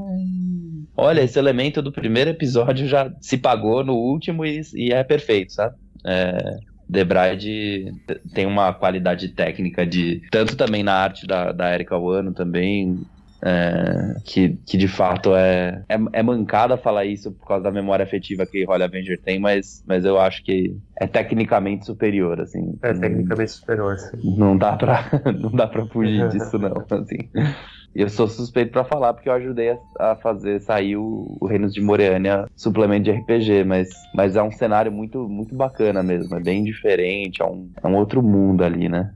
olha, 0.98 1.22
esse 1.22 1.38
elemento 1.38 1.82
do 1.82 1.92
primeiro 1.92 2.32
episódio 2.32 2.88
já 2.88 3.12
se 3.22 3.38
pagou 3.38 3.84
no 3.84 3.94
último 3.94 4.46
e, 4.46 4.62
e 4.74 4.92
é 4.92 5.04
perfeito, 5.04 5.54
sabe? 5.54 5.76
É, 6.06 6.60
The 6.92 7.04
Bride 7.04 7.94
tem 8.34 8.46
uma 8.46 8.74
qualidade 8.74 9.30
técnica 9.30 9.86
de 9.86 10.22
tanto 10.32 10.56
também 10.56 10.84
na 10.84 10.94
arte 10.94 11.28
da, 11.28 11.52
da 11.52 11.74
Erika 11.74 11.98
Wano 11.98 12.34
também 12.34 13.00
é, 13.42 14.16
que, 14.26 14.58
que 14.66 14.78
de 14.78 14.88
fato 14.88 15.34
é, 15.34 15.84
é, 15.88 15.98
é 16.14 16.24
mancada 16.24 16.78
falar 16.78 17.06
isso 17.06 17.32
por 17.32 17.48
causa 17.48 17.64
da 17.64 17.72
memória 17.72 18.04
afetiva 18.04 18.46
que 18.46 18.66
Holly 18.66 18.84
Avenger 18.84 19.20
tem, 19.22 19.40
mas, 19.40 19.84
mas 19.88 20.04
eu 20.04 20.20
acho 20.20 20.44
que 20.44 20.76
é 21.00 21.08
tecnicamente 21.08 21.86
superior, 21.86 22.42
assim. 22.42 22.78
É 22.82 22.94
tecnicamente 22.94 23.52
superior. 23.52 23.98
sim. 23.98 24.18
Não 24.38 24.58
dá 24.58 24.76
pra, 24.76 25.06
não 25.40 25.52
dá 25.52 25.68
pra 25.68 25.86
fugir 25.86 26.28
disso, 26.30 26.58
não, 26.60 26.86
assim. 26.92 27.30
Eu 28.00 28.08
sou 28.08 28.30
suspeito 28.30 28.72
pra 28.72 28.86
falar 28.86 29.14
porque 29.14 29.28
eu 29.28 29.34
ajudei 29.34 29.72
a, 29.72 30.12
a 30.12 30.16
fazer 30.16 30.62
sair 30.62 30.96
o, 30.96 31.36
o 31.38 31.46
Reinos 31.46 31.74
de 31.74 31.82
Moreânia 31.82 32.46
suplemento 32.56 33.04
de 33.04 33.12
RPG, 33.12 33.66
mas, 33.66 33.90
mas 34.16 34.38
é 34.38 34.42
um 34.42 34.54
cenário 34.54 34.90
muito, 34.90 35.28
muito 35.28 35.54
bacana 35.54 36.02
mesmo, 36.02 36.34
é 36.34 36.40
bem 36.40 36.64
diferente, 36.64 37.42
é 37.42 37.46
um, 37.46 37.70
é 37.84 37.86
um 37.86 37.98
outro 37.98 38.24
mundo 38.24 38.64
ali, 38.64 38.88
né? 38.88 39.14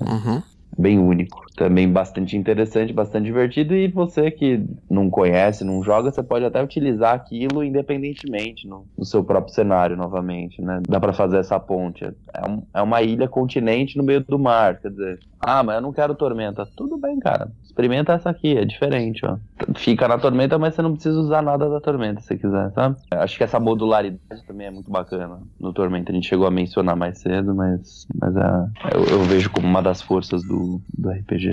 Uhum. 0.00 0.42
bem 0.78 0.98
único. 0.98 1.47
Também 1.58 1.90
bastante 1.92 2.36
interessante, 2.36 2.92
bastante 2.92 3.24
divertido. 3.24 3.74
E 3.74 3.88
você 3.88 4.30
que 4.30 4.64
não 4.88 5.10
conhece, 5.10 5.64
não 5.64 5.82
joga, 5.82 6.12
você 6.12 6.22
pode 6.22 6.44
até 6.44 6.62
utilizar 6.62 7.14
aquilo 7.14 7.64
independentemente 7.64 8.68
no, 8.68 8.86
no 8.96 9.04
seu 9.04 9.24
próprio 9.24 9.52
cenário 9.52 9.96
novamente, 9.96 10.62
né? 10.62 10.80
Dá 10.88 11.00
pra 11.00 11.12
fazer 11.12 11.38
essa 11.38 11.58
ponte. 11.58 12.04
É, 12.04 12.48
um- 12.48 12.62
é 12.72 12.80
uma 12.80 13.02
ilha 13.02 13.26
continente 13.28 13.98
no 13.98 14.04
meio 14.04 14.24
do 14.24 14.38
mar, 14.38 14.78
quer 14.80 14.90
dizer. 14.90 15.18
Ah, 15.40 15.62
mas 15.62 15.76
eu 15.76 15.82
não 15.82 15.92
quero 15.92 16.14
tormenta. 16.16 16.66
Tudo 16.76 16.98
bem, 16.98 17.18
cara. 17.20 17.48
Experimenta 17.62 18.12
essa 18.12 18.28
aqui, 18.30 18.56
é 18.56 18.64
diferente, 18.64 19.24
ó. 19.24 19.36
Fica 19.76 20.08
na 20.08 20.18
tormenta, 20.18 20.58
mas 20.58 20.74
você 20.74 20.82
não 20.82 20.94
precisa 20.94 21.16
usar 21.18 21.42
nada 21.42 21.68
da 21.70 21.80
tormenta 21.80 22.20
se 22.20 22.36
quiser, 22.36 22.72
sabe? 22.72 22.96
Acho 23.12 23.38
que 23.38 23.44
essa 23.44 23.60
modularidade 23.60 24.44
também 24.48 24.66
é 24.66 24.70
muito 24.70 24.90
bacana 24.90 25.40
no 25.60 25.72
tormenta. 25.72 26.10
A 26.10 26.14
gente 26.14 26.26
chegou 26.28 26.44
a 26.46 26.50
mencionar 26.50 26.96
mais 26.96 27.20
cedo, 27.20 27.54
mas, 27.54 28.04
mas 28.20 28.34
é, 28.36 28.96
eu, 28.96 29.04
eu 29.18 29.22
vejo 29.24 29.48
como 29.50 29.66
uma 29.68 29.80
das 29.80 30.02
forças 30.02 30.42
do, 30.42 30.80
do 30.98 31.08
RPG. 31.08 31.47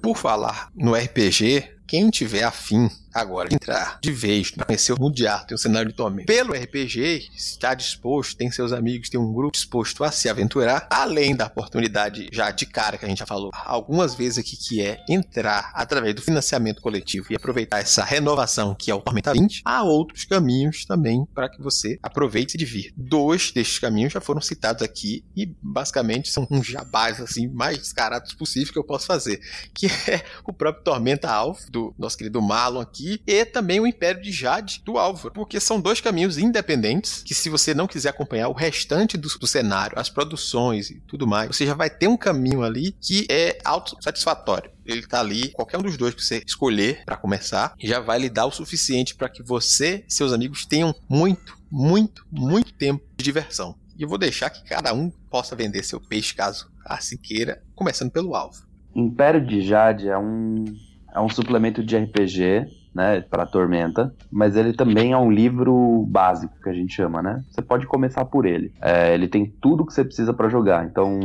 Por 0.00 0.16
falar 0.16 0.70
no 0.74 0.94
RPG, 0.94 1.80
quem 1.86 2.10
tiver 2.10 2.44
afim, 2.44 2.88
agora 3.16 3.48
entrar 3.52 3.98
de 4.02 4.12
vez 4.12 4.50
para 4.50 4.66
conhecer 4.66 4.92
o 4.92 5.00
mundo 5.00 5.14
de 5.14 5.26
arte, 5.26 5.54
o 5.54 5.58
cenário 5.58 5.88
de 5.88 5.96
Tormenta, 5.96 6.26
pelo 6.26 6.52
RPG, 6.52 7.30
está 7.34 7.72
disposto, 7.72 8.36
tem 8.36 8.50
seus 8.50 8.72
amigos, 8.72 9.08
tem 9.08 9.18
um 9.18 9.32
grupo 9.32 9.52
disposto 9.52 10.04
a 10.04 10.12
se 10.12 10.28
aventurar, 10.28 10.86
além 10.90 11.34
da 11.34 11.46
oportunidade 11.46 12.28
já 12.30 12.50
de 12.50 12.66
cara 12.66 12.98
que 12.98 13.06
a 13.06 13.08
gente 13.08 13.18
já 13.18 13.26
falou 13.26 13.50
algumas 13.54 14.14
vezes 14.14 14.38
aqui, 14.38 14.56
que 14.56 14.82
é 14.82 15.02
entrar 15.08 15.72
através 15.74 16.14
do 16.14 16.20
financiamento 16.20 16.82
coletivo 16.82 17.28
e 17.30 17.36
aproveitar 17.36 17.78
essa 17.78 18.04
renovação 18.04 18.74
que 18.74 18.90
é 18.90 18.94
o 18.94 19.00
Tormenta 19.00 19.32
20, 19.32 19.62
há 19.64 19.82
outros 19.82 20.24
caminhos 20.24 20.84
também 20.84 21.24
para 21.34 21.48
que 21.48 21.62
você 21.62 21.98
aproveite 22.02 22.50
e 22.50 22.52
se 22.52 22.58
divirta. 22.58 22.92
Dois 22.96 23.50
destes 23.50 23.78
caminhos 23.78 24.12
já 24.12 24.20
foram 24.20 24.42
citados 24.42 24.82
aqui 24.82 25.24
e 25.34 25.46
basicamente 25.62 26.28
são 26.28 26.46
uns 26.50 26.66
jabás 26.66 27.20
assim 27.20 27.48
mais 27.48 27.78
descarados 27.78 28.34
possível 28.34 28.72
que 28.72 28.78
eu 28.78 28.84
posso 28.84 29.06
fazer, 29.06 29.40
que 29.72 29.86
é 29.86 30.22
o 30.44 30.52
próprio 30.52 30.84
Tormenta 30.84 31.30
Alpha 31.30 31.66
do 31.70 31.94
nosso 31.98 32.18
querido 32.18 32.42
Marlon 32.42 32.80
aqui 32.80 33.05
e 33.26 33.44
também 33.44 33.80
o 33.80 33.86
Império 33.86 34.20
de 34.20 34.32
Jade 34.32 34.82
do 34.84 34.98
Álvaro, 34.98 35.32
porque 35.32 35.60
são 35.60 35.80
dois 35.80 36.00
caminhos 36.00 36.38
independentes 36.38 37.22
que 37.22 37.34
se 37.34 37.48
você 37.48 37.74
não 37.74 37.86
quiser 37.86 38.10
acompanhar 38.10 38.48
o 38.48 38.52
restante 38.52 39.16
do, 39.16 39.28
do 39.38 39.46
cenário, 39.46 39.98
as 39.98 40.08
produções 40.08 40.90
e 40.90 41.00
tudo 41.06 41.26
mais, 41.26 41.48
você 41.48 41.66
já 41.66 41.74
vai 41.74 41.90
ter 41.90 42.08
um 42.08 42.16
caminho 42.16 42.62
ali 42.62 42.94
que 43.00 43.26
é 43.30 43.58
autossatisfatório 43.64 44.76
ele 44.86 45.06
tá 45.06 45.20
ali, 45.20 45.50
qualquer 45.50 45.78
um 45.78 45.82
dos 45.82 45.96
dois 45.96 46.14
que 46.14 46.22
você 46.22 46.42
escolher 46.46 47.02
para 47.04 47.16
começar, 47.16 47.74
já 47.78 48.00
vai 48.00 48.18
lhe 48.18 48.30
dar 48.30 48.46
o 48.46 48.52
suficiente 48.52 49.14
para 49.14 49.28
que 49.28 49.42
você 49.42 50.04
e 50.08 50.12
seus 50.12 50.32
amigos 50.32 50.64
tenham 50.64 50.94
muito, 51.08 51.58
muito, 51.70 52.26
muito 52.30 52.72
tempo 52.72 53.04
de 53.16 53.24
diversão. 53.24 53.74
E 53.98 54.02
eu 54.02 54.08
vou 54.08 54.18
deixar 54.18 54.50
que 54.50 54.62
cada 54.64 54.94
um 54.94 55.10
possa 55.30 55.56
vender 55.56 55.82
seu 55.82 56.00
peixe 56.00 56.34
caso 56.34 56.70
assim 56.84 57.16
queira, 57.16 57.62
começando 57.74 58.10
pelo 58.10 58.34
alvo. 58.34 58.64
Império 58.94 59.44
de 59.44 59.60
Jade 59.60 60.08
é 60.08 60.16
um, 60.16 60.64
é 61.12 61.20
um 61.20 61.28
suplemento 61.28 61.82
de 61.82 61.96
RPG, 61.96 62.66
né, 62.96 63.20
para 63.20 63.44
Tormenta, 63.44 64.12
mas 64.32 64.56
ele 64.56 64.72
também 64.72 65.12
é 65.12 65.18
um 65.18 65.30
livro 65.30 66.06
básico 66.08 66.54
que 66.62 66.70
a 66.70 66.72
gente 66.72 66.94
chama, 66.94 67.22
né? 67.22 67.44
Você 67.50 67.60
pode 67.60 67.86
começar 67.86 68.24
por 68.24 68.46
ele. 68.46 68.72
É, 68.80 69.12
ele 69.12 69.28
tem 69.28 69.46
tudo 69.60 69.84
que 69.84 69.92
você 69.92 70.02
precisa 70.02 70.32
para 70.32 70.48
jogar, 70.48 70.86
então 70.86 71.20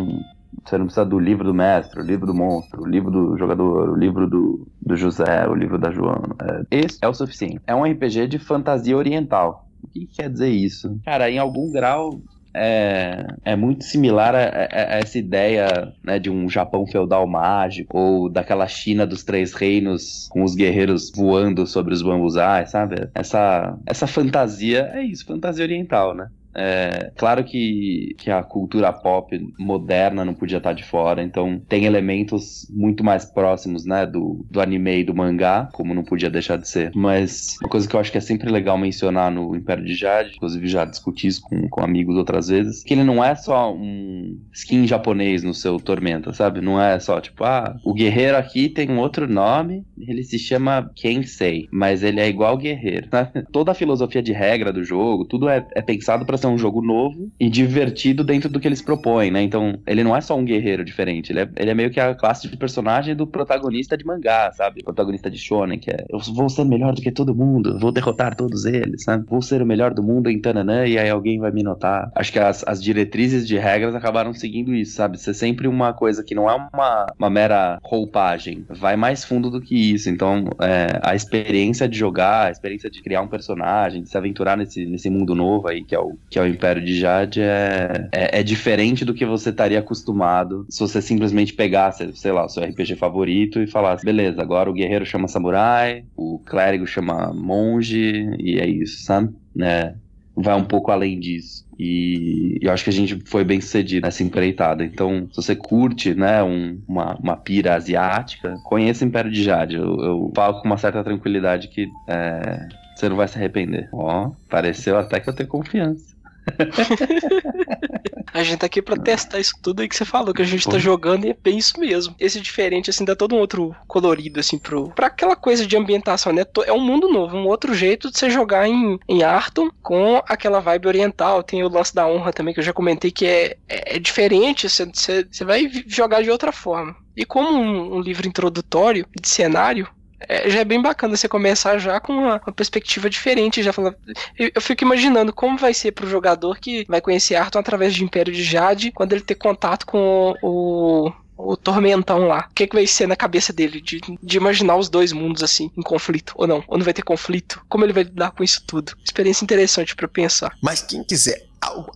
você 0.65 0.77
não 0.77 0.85
precisa 0.85 1.05
do 1.05 1.17
livro 1.17 1.45
do 1.45 1.53
mestre, 1.53 2.01
o 2.01 2.03
livro 2.03 2.27
do 2.27 2.33
monstro, 2.33 2.83
o 2.83 2.87
livro 2.87 3.09
do 3.09 3.37
jogador, 3.37 3.89
o 3.89 3.95
livro 3.95 4.29
do, 4.29 4.67
do 4.81 4.97
José, 4.97 5.47
o 5.47 5.55
livro 5.55 5.79
da 5.79 5.91
Joana. 5.91 6.35
É, 6.69 6.79
esse 6.79 6.97
é 7.01 7.07
o 7.07 7.13
suficiente. 7.13 7.61
É 7.65 7.73
um 7.73 7.83
RPG 7.83 8.27
de 8.27 8.37
fantasia 8.37 8.97
oriental. 8.97 9.65
O 9.81 9.87
que 9.87 10.05
quer 10.05 10.29
dizer 10.29 10.49
isso? 10.49 10.99
Cara, 11.05 11.31
em 11.31 11.39
algum 11.39 11.71
grau 11.71 12.21
é, 12.53 13.25
é 13.43 13.55
muito 13.55 13.83
similar 13.83 14.35
a, 14.35 14.39
a, 14.39 14.95
a 14.95 14.99
essa 14.99 15.17
ideia 15.17 15.93
né, 16.03 16.19
de 16.19 16.29
um 16.29 16.49
Japão 16.49 16.85
feudal 16.85 17.25
mágico 17.27 17.97
ou 17.97 18.29
daquela 18.29 18.67
China 18.67 19.05
dos 19.05 19.23
três 19.23 19.53
reinos 19.53 20.27
com 20.31 20.43
os 20.43 20.55
guerreiros 20.55 21.11
voando 21.15 21.65
sobre 21.65 21.93
os 21.93 22.01
bambusais, 22.01 22.71
sabe? 22.71 23.09
Essa, 23.13 23.77
essa 23.85 24.07
fantasia 24.07 24.89
é 24.93 25.03
isso, 25.03 25.25
fantasia 25.25 25.63
oriental, 25.63 26.13
né? 26.13 26.29
É, 26.53 27.11
claro 27.15 27.43
que, 27.43 28.15
que 28.17 28.29
a 28.29 28.43
cultura 28.43 28.91
pop 28.91 29.53
moderna 29.57 30.25
não 30.25 30.33
podia 30.33 30.57
estar 30.57 30.73
de 30.73 30.83
fora, 30.83 31.23
então 31.23 31.61
tem 31.67 31.85
elementos 31.85 32.67
muito 32.69 33.03
mais 33.03 33.25
próximos, 33.25 33.85
né, 33.85 34.05
do, 34.05 34.45
do 34.49 34.61
anime 34.61 34.99
e 34.99 35.03
do 35.03 35.15
mangá, 35.15 35.69
como 35.71 35.93
não 35.93 36.03
podia 36.03 36.29
deixar 36.29 36.57
de 36.57 36.67
ser. 36.67 36.91
Mas 36.95 37.57
uma 37.61 37.69
coisa 37.69 37.87
que 37.87 37.95
eu 37.95 37.99
acho 37.99 38.11
que 38.11 38.17
é 38.17 38.21
sempre 38.21 38.51
legal 38.51 38.77
mencionar 38.77 39.31
no 39.31 39.55
Império 39.55 39.85
de 39.85 39.95
Jade, 39.95 40.33
inclusive 40.35 40.67
já 40.67 40.85
discuti 40.85 41.27
isso 41.27 41.41
com, 41.41 41.67
com 41.69 41.83
amigos 41.83 42.15
outras 42.15 42.47
vezes, 42.47 42.83
que 42.83 42.93
ele 42.93 43.03
não 43.03 43.23
é 43.23 43.35
só 43.35 43.73
um 43.73 44.39
skin 44.53 44.85
japonês 44.87 45.43
no 45.43 45.53
seu 45.53 45.79
Tormenta, 45.79 46.33
sabe? 46.33 46.61
Não 46.61 46.81
é 46.81 46.99
só 46.99 47.19
tipo, 47.21 47.43
ah, 47.43 47.77
o 47.83 47.93
guerreiro 47.93 48.37
aqui 48.37 48.69
tem 48.69 48.89
um 48.89 48.99
outro 48.99 49.27
nome, 49.27 49.85
ele 49.97 50.23
se 50.23 50.37
chama 50.37 50.91
Kensei, 50.95 51.67
mas 51.71 52.03
ele 52.03 52.19
é 52.19 52.27
igual 52.27 52.57
guerreiro. 52.57 53.07
Sabe? 53.09 53.43
Toda 53.51 53.71
a 53.71 53.75
filosofia 53.75 54.21
de 54.21 54.31
regra 54.31 54.73
do 54.73 54.83
jogo, 54.83 55.25
tudo 55.25 55.47
é, 55.47 55.65
é 55.75 55.81
pensado 55.81 56.25
para 56.25 56.37
ser 56.41 56.47
um 56.47 56.57
jogo 56.57 56.81
novo 56.81 57.31
e 57.39 57.49
divertido 57.49 58.23
dentro 58.23 58.49
do 58.49 58.59
que 58.59 58.67
eles 58.67 58.81
propõem, 58.81 59.31
né? 59.31 59.41
Então, 59.41 59.79
ele 59.87 60.03
não 60.03 60.15
é 60.15 60.21
só 60.21 60.37
um 60.37 60.45
guerreiro 60.45 60.83
diferente, 60.83 61.31
ele 61.31 61.41
é, 61.41 61.49
ele 61.57 61.71
é 61.71 61.73
meio 61.73 61.89
que 61.89 61.99
a 61.99 62.13
classe 62.15 62.49
de 62.49 62.57
personagem 62.57 63.15
do 63.15 63.25
protagonista 63.25 63.97
de 63.97 64.05
mangá, 64.05 64.51
sabe? 64.51 64.81
O 64.81 64.85
protagonista 64.85 65.29
de 65.29 65.37
shonen, 65.37 65.79
que 65.79 65.91
é 65.91 66.05
eu 66.09 66.19
vou 66.33 66.49
ser 66.49 66.65
melhor 66.65 66.93
do 66.93 67.01
que 67.01 67.11
todo 67.11 67.35
mundo, 67.35 67.79
vou 67.79 67.91
derrotar 67.91 68.35
todos 68.35 68.65
eles, 68.65 69.03
sabe? 69.03 69.25
Vou 69.27 69.41
ser 69.41 69.61
o 69.61 69.65
melhor 69.65 69.93
do 69.93 70.03
mundo 70.03 70.29
em 70.29 70.39
Tananã 70.39 70.85
e 70.85 70.97
aí 70.97 71.09
alguém 71.09 71.39
vai 71.39 71.51
me 71.51 71.63
notar. 71.63 72.11
Acho 72.15 72.31
que 72.31 72.39
as, 72.39 72.63
as 72.67 72.81
diretrizes 72.81 73.47
de 73.47 73.57
regras 73.57 73.95
acabaram 73.95 74.33
seguindo 74.33 74.73
isso, 74.73 74.93
sabe? 74.93 75.17
Ser 75.17 75.33
sempre 75.33 75.67
uma 75.67 75.93
coisa 75.93 76.23
que 76.23 76.35
não 76.35 76.49
é 76.49 76.55
uma, 76.55 77.07
uma 77.17 77.29
mera 77.29 77.79
roupagem, 77.83 78.65
vai 78.69 78.95
mais 78.95 79.23
fundo 79.23 79.49
do 79.49 79.61
que 79.61 79.93
isso. 79.93 80.09
Então, 80.09 80.45
é, 80.59 80.99
a 81.01 81.15
experiência 81.15 81.87
de 81.87 81.97
jogar, 81.97 82.47
a 82.47 82.51
experiência 82.51 82.89
de 82.89 83.01
criar 83.01 83.21
um 83.21 83.27
personagem, 83.27 84.03
de 84.03 84.09
se 84.09 84.17
aventurar 84.17 84.57
nesse, 84.57 84.85
nesse 84.85 85.09
mundo 85.09 85.35
novo 85.35 85.67
aí, 85.67 85.83
que 85.83 85.95
é 85.95 85.99
o, 85.99 86.17
que 86.31 86.39
é 86.39 86.41
o 86.41 86.47
Império 86.47 86.81
de 86.81 86.97
Jade 86.97 87.41
é, 87.41 88.07
é, 88.13 88.39
é, 88.39 88.43
diferente 88.43 89.03
do 89.03 89.13
que 89.13 89.25
você 89.25 89.49
estaria 89.49 89.77
acostumado 89.77 90.65
se 90.69 90.79
você 90.79 91.01
simplesmente 91.01 91.53
pegasse, 91.53 92.09
sei 92.15 92.31
lá, 92.31 92.45
o 92.45 92.49
seu 92.49 92.63
RPG 92.63 92.95
favorito 92.95 93.61
e 93.61 93.67
falasse, 93.67 94.05
beleza, 94.05 94.41
agora 94.41 94.69
o 94.69 94.73
guerreiro 94.73 95.05
chama 95.05 95.27
samurai, 95.27 96.05
o 96.15 96.39
clérigo 96.39 96.87
chama 96.87 97.33
monge, 97.33 98.33
e 98.39 98.57
é 98.59 98.65
isso, 98.65 99.03
sabe? 99.03 99.35
É, 99.59 99.93
vai 100.33 100.55
um 100.55 100.63
pouco 100.63 100.89
além 100.89 101.19
disso. 101.19 101.67
E 101.77 102.57
eu 102.61 102.71
acho 102.71 102.85
que 102.85 102.89
a 102.89 102.93
gente 102.93 103.19
foi 103.25 103.43
bem 103.43 103.59
sucedido 103.59 104.05
nessa 104.05 104.23
empreitada. 104.23 104.85
Então, 104.85 105.27
se 105.31 105.35
você 105.35 105.53
curte, 105.53 106.13
né, 106.13 106.41
um, 106.41 106.79
uma, 106.87 107.15
uma 107.15 107.35
pira 107.35 107.75
asiática, 107.75 108.55
conheça 108.63 109.03
o 109.03 109.07
Império 109.07 109.31
de 109.31 109.43
Jade. 109.43 109.75
Eu, 109.75 109.99
eu 109.99 110.31
falo 110.33 110.61
com 110.61 110.67
uma 110.67 110.77
certa 110.77 111.03
tranquilidade 111.03 111.67
que 111.67 111.89
é, 112.07 112.69
você 112.95 113.09
não 113.09 113.17
vai 113.17 113.27
se 113.27 113.37
arrepender. 113.37 113.89
Ó, 113.91 114.31
pareceu 114.49 114.97
até 114.97 115.19
que 115.19 115.29
eu 115.29 115.33
tenho 115.33 115.49
confiança. 115.49 116.20
a 118.33 118.43
gente 118.43 118.59
tá 118.59 118.65
aqui 118.65 118.81
pra 118.81 118.97
testar 118.97 119.39
isso 119.39 119.53
tudo 119.61 119.81
aí 119.81 119.87
que 119.87 119.95
você 119.95 120.05
falou, 120.05 120.33
que 120.33 120.41
a 120.41 120.45
gente 120.45 120.67
tá 120.67 120.77
jogando 120.77 121.25
e 121.25 121.29
é 121.29 121.37
bem 121.41 121.57
isso 121.57 121.79
mesmo. 121.79 122.15
Esse 122.19 122.39
diferente, 122.39 122.89
assim, 122.89 123.05
dá 123.05 123.15
todo 123.15 123.35
um 123.35 123.39
outro 123.39 123.75
colorido, 123.87 124.39
assim, 124.39 124.57
pro, 124.57 124.89
pra 124.91 125.07
aquela 125.07 125.35
coisa 125.35 125.65
de 125.65 125.77
ambientação, 125.77 126.33
né? 126.33 126.43
É 126.65 126.73
um 126.73 126.79
mundo 126.79 127.09
novo, 127.09 127.37
um 127.37 127.47
outro 127.47 127.73
jeito 127.73 128.11
de 128.11 128.17
você 128.17 128.29
jogar 128.29 128.67
em, 128.67 128.99
em 129.07 129.23
Arton 129.23 129.69
com 129.81 130.21
aquela 130.27 130.59
vibe 130.59 130.87
oriental. 130.87 131.43
Tem 131.43 131.63
o 131.63 131.69
lance 131.69 131.93
da 131.93 132.07
honra 132.07 132.33
também, 132.33 132.53
que 132.53 132.59
eu 132.59 132.63
já 132.63 132.73
comentei, 132.73 133.11
que 133.11 133.25
é, 133.25 133.57
é, 133.67 133.95
é 133.95 133.99
diferente, 133.99 134.69
você, 134.69 134.85
você, 134.85 135.27
você 135.29 135.45
vai 135.45 135.69
jogar 135.87 136.21
de 136.21 136.31
outra 136.31 136.51
forma. 136.51 136.95
E 137.15 137.25
como 137.25 137.51
um, 137.51 137.97
um 137.97 137.99
livro 137.99 138.27
introdutório 138.27 139.05
de 139.19 139.27
cenário, 139.27 139.87
é, 140.27 140.49
já 140.49 140.59
é 140.59 140.65
bem 140.65 140.81
bacana 140.81 141.15
você 141.15 141.27
começar 141.27 141.77
já 141.77 141.99
com 141.99 142.13
uma, 142.13 142.41
uma 142.45 142.53
perspectiva 142.53 143.09
diferente. 143.09 143.63
Já 143.63 143.73
fala, 143.73 143.95
eu, 144.37 144.51
eu, 144.53 144.61
fico 144.61 144.83
imaginando 144.83 145.33
como 145.33 145.57
vai 145.57 145.73
ser 145.73 145.91
pro 145.91 146.09
jogador 146.09 146.59
que 146.59 146.85
vai 146.87 147.01
conhecer 147.01 147.35
Arthur 147.35 147.59
através 147.59 147.93
de 147.93 148.03
Império 148.03 148.33
de 148.33 148.43
Jade, 148.43 148.91
quando 148.91 149.13
ele 149.13 149.21
ter 149.21 149.35
contato 149.35 149.85
com 149.85 150.35
o, 150.41 151.11
o 151.37 151.57
tormentão 151.57 152.27
lá. 152.27 152.47
O 152.49 152.53
que, 152.53 152.67
que 152.67 152.75
vai 152.75 152.85
ser 152.85 153.07
na 153.07 153.15
cabeça 153.15 153.51
dele 153.51 153.81
de, 153.81 153.99
de 154.21 154.37
imaginar 154.37 154.75
os 154.75 154.89
dois 154.89 155.11
mundos 155.11 155.43
assim, 155.43 155.71
em 155.77 155.81
conflito, 155.81 156.33
ou 156.35 156.47
não? 156.47 156.63
Ou 156.67 156.77
não 156.77 156.85
vai 156.85 156.93
ter 156.93 157.03
conflito? 157.03 157.63
Como 157.67 157.85
ele 157.85 157.93
vai 157.93 158.03
lidar 158.03 158.31
com 158.31 158.43
isso 158.43 158.63
tudo? 158.65 158.93
Experiência 159.03 159.43
interessante 159.43 159.95
para 159.95 160.07
pensar. 160.07 160.55
Mas 160.61 160.81
quem 160.81 161.03
quiser 161.03 161.47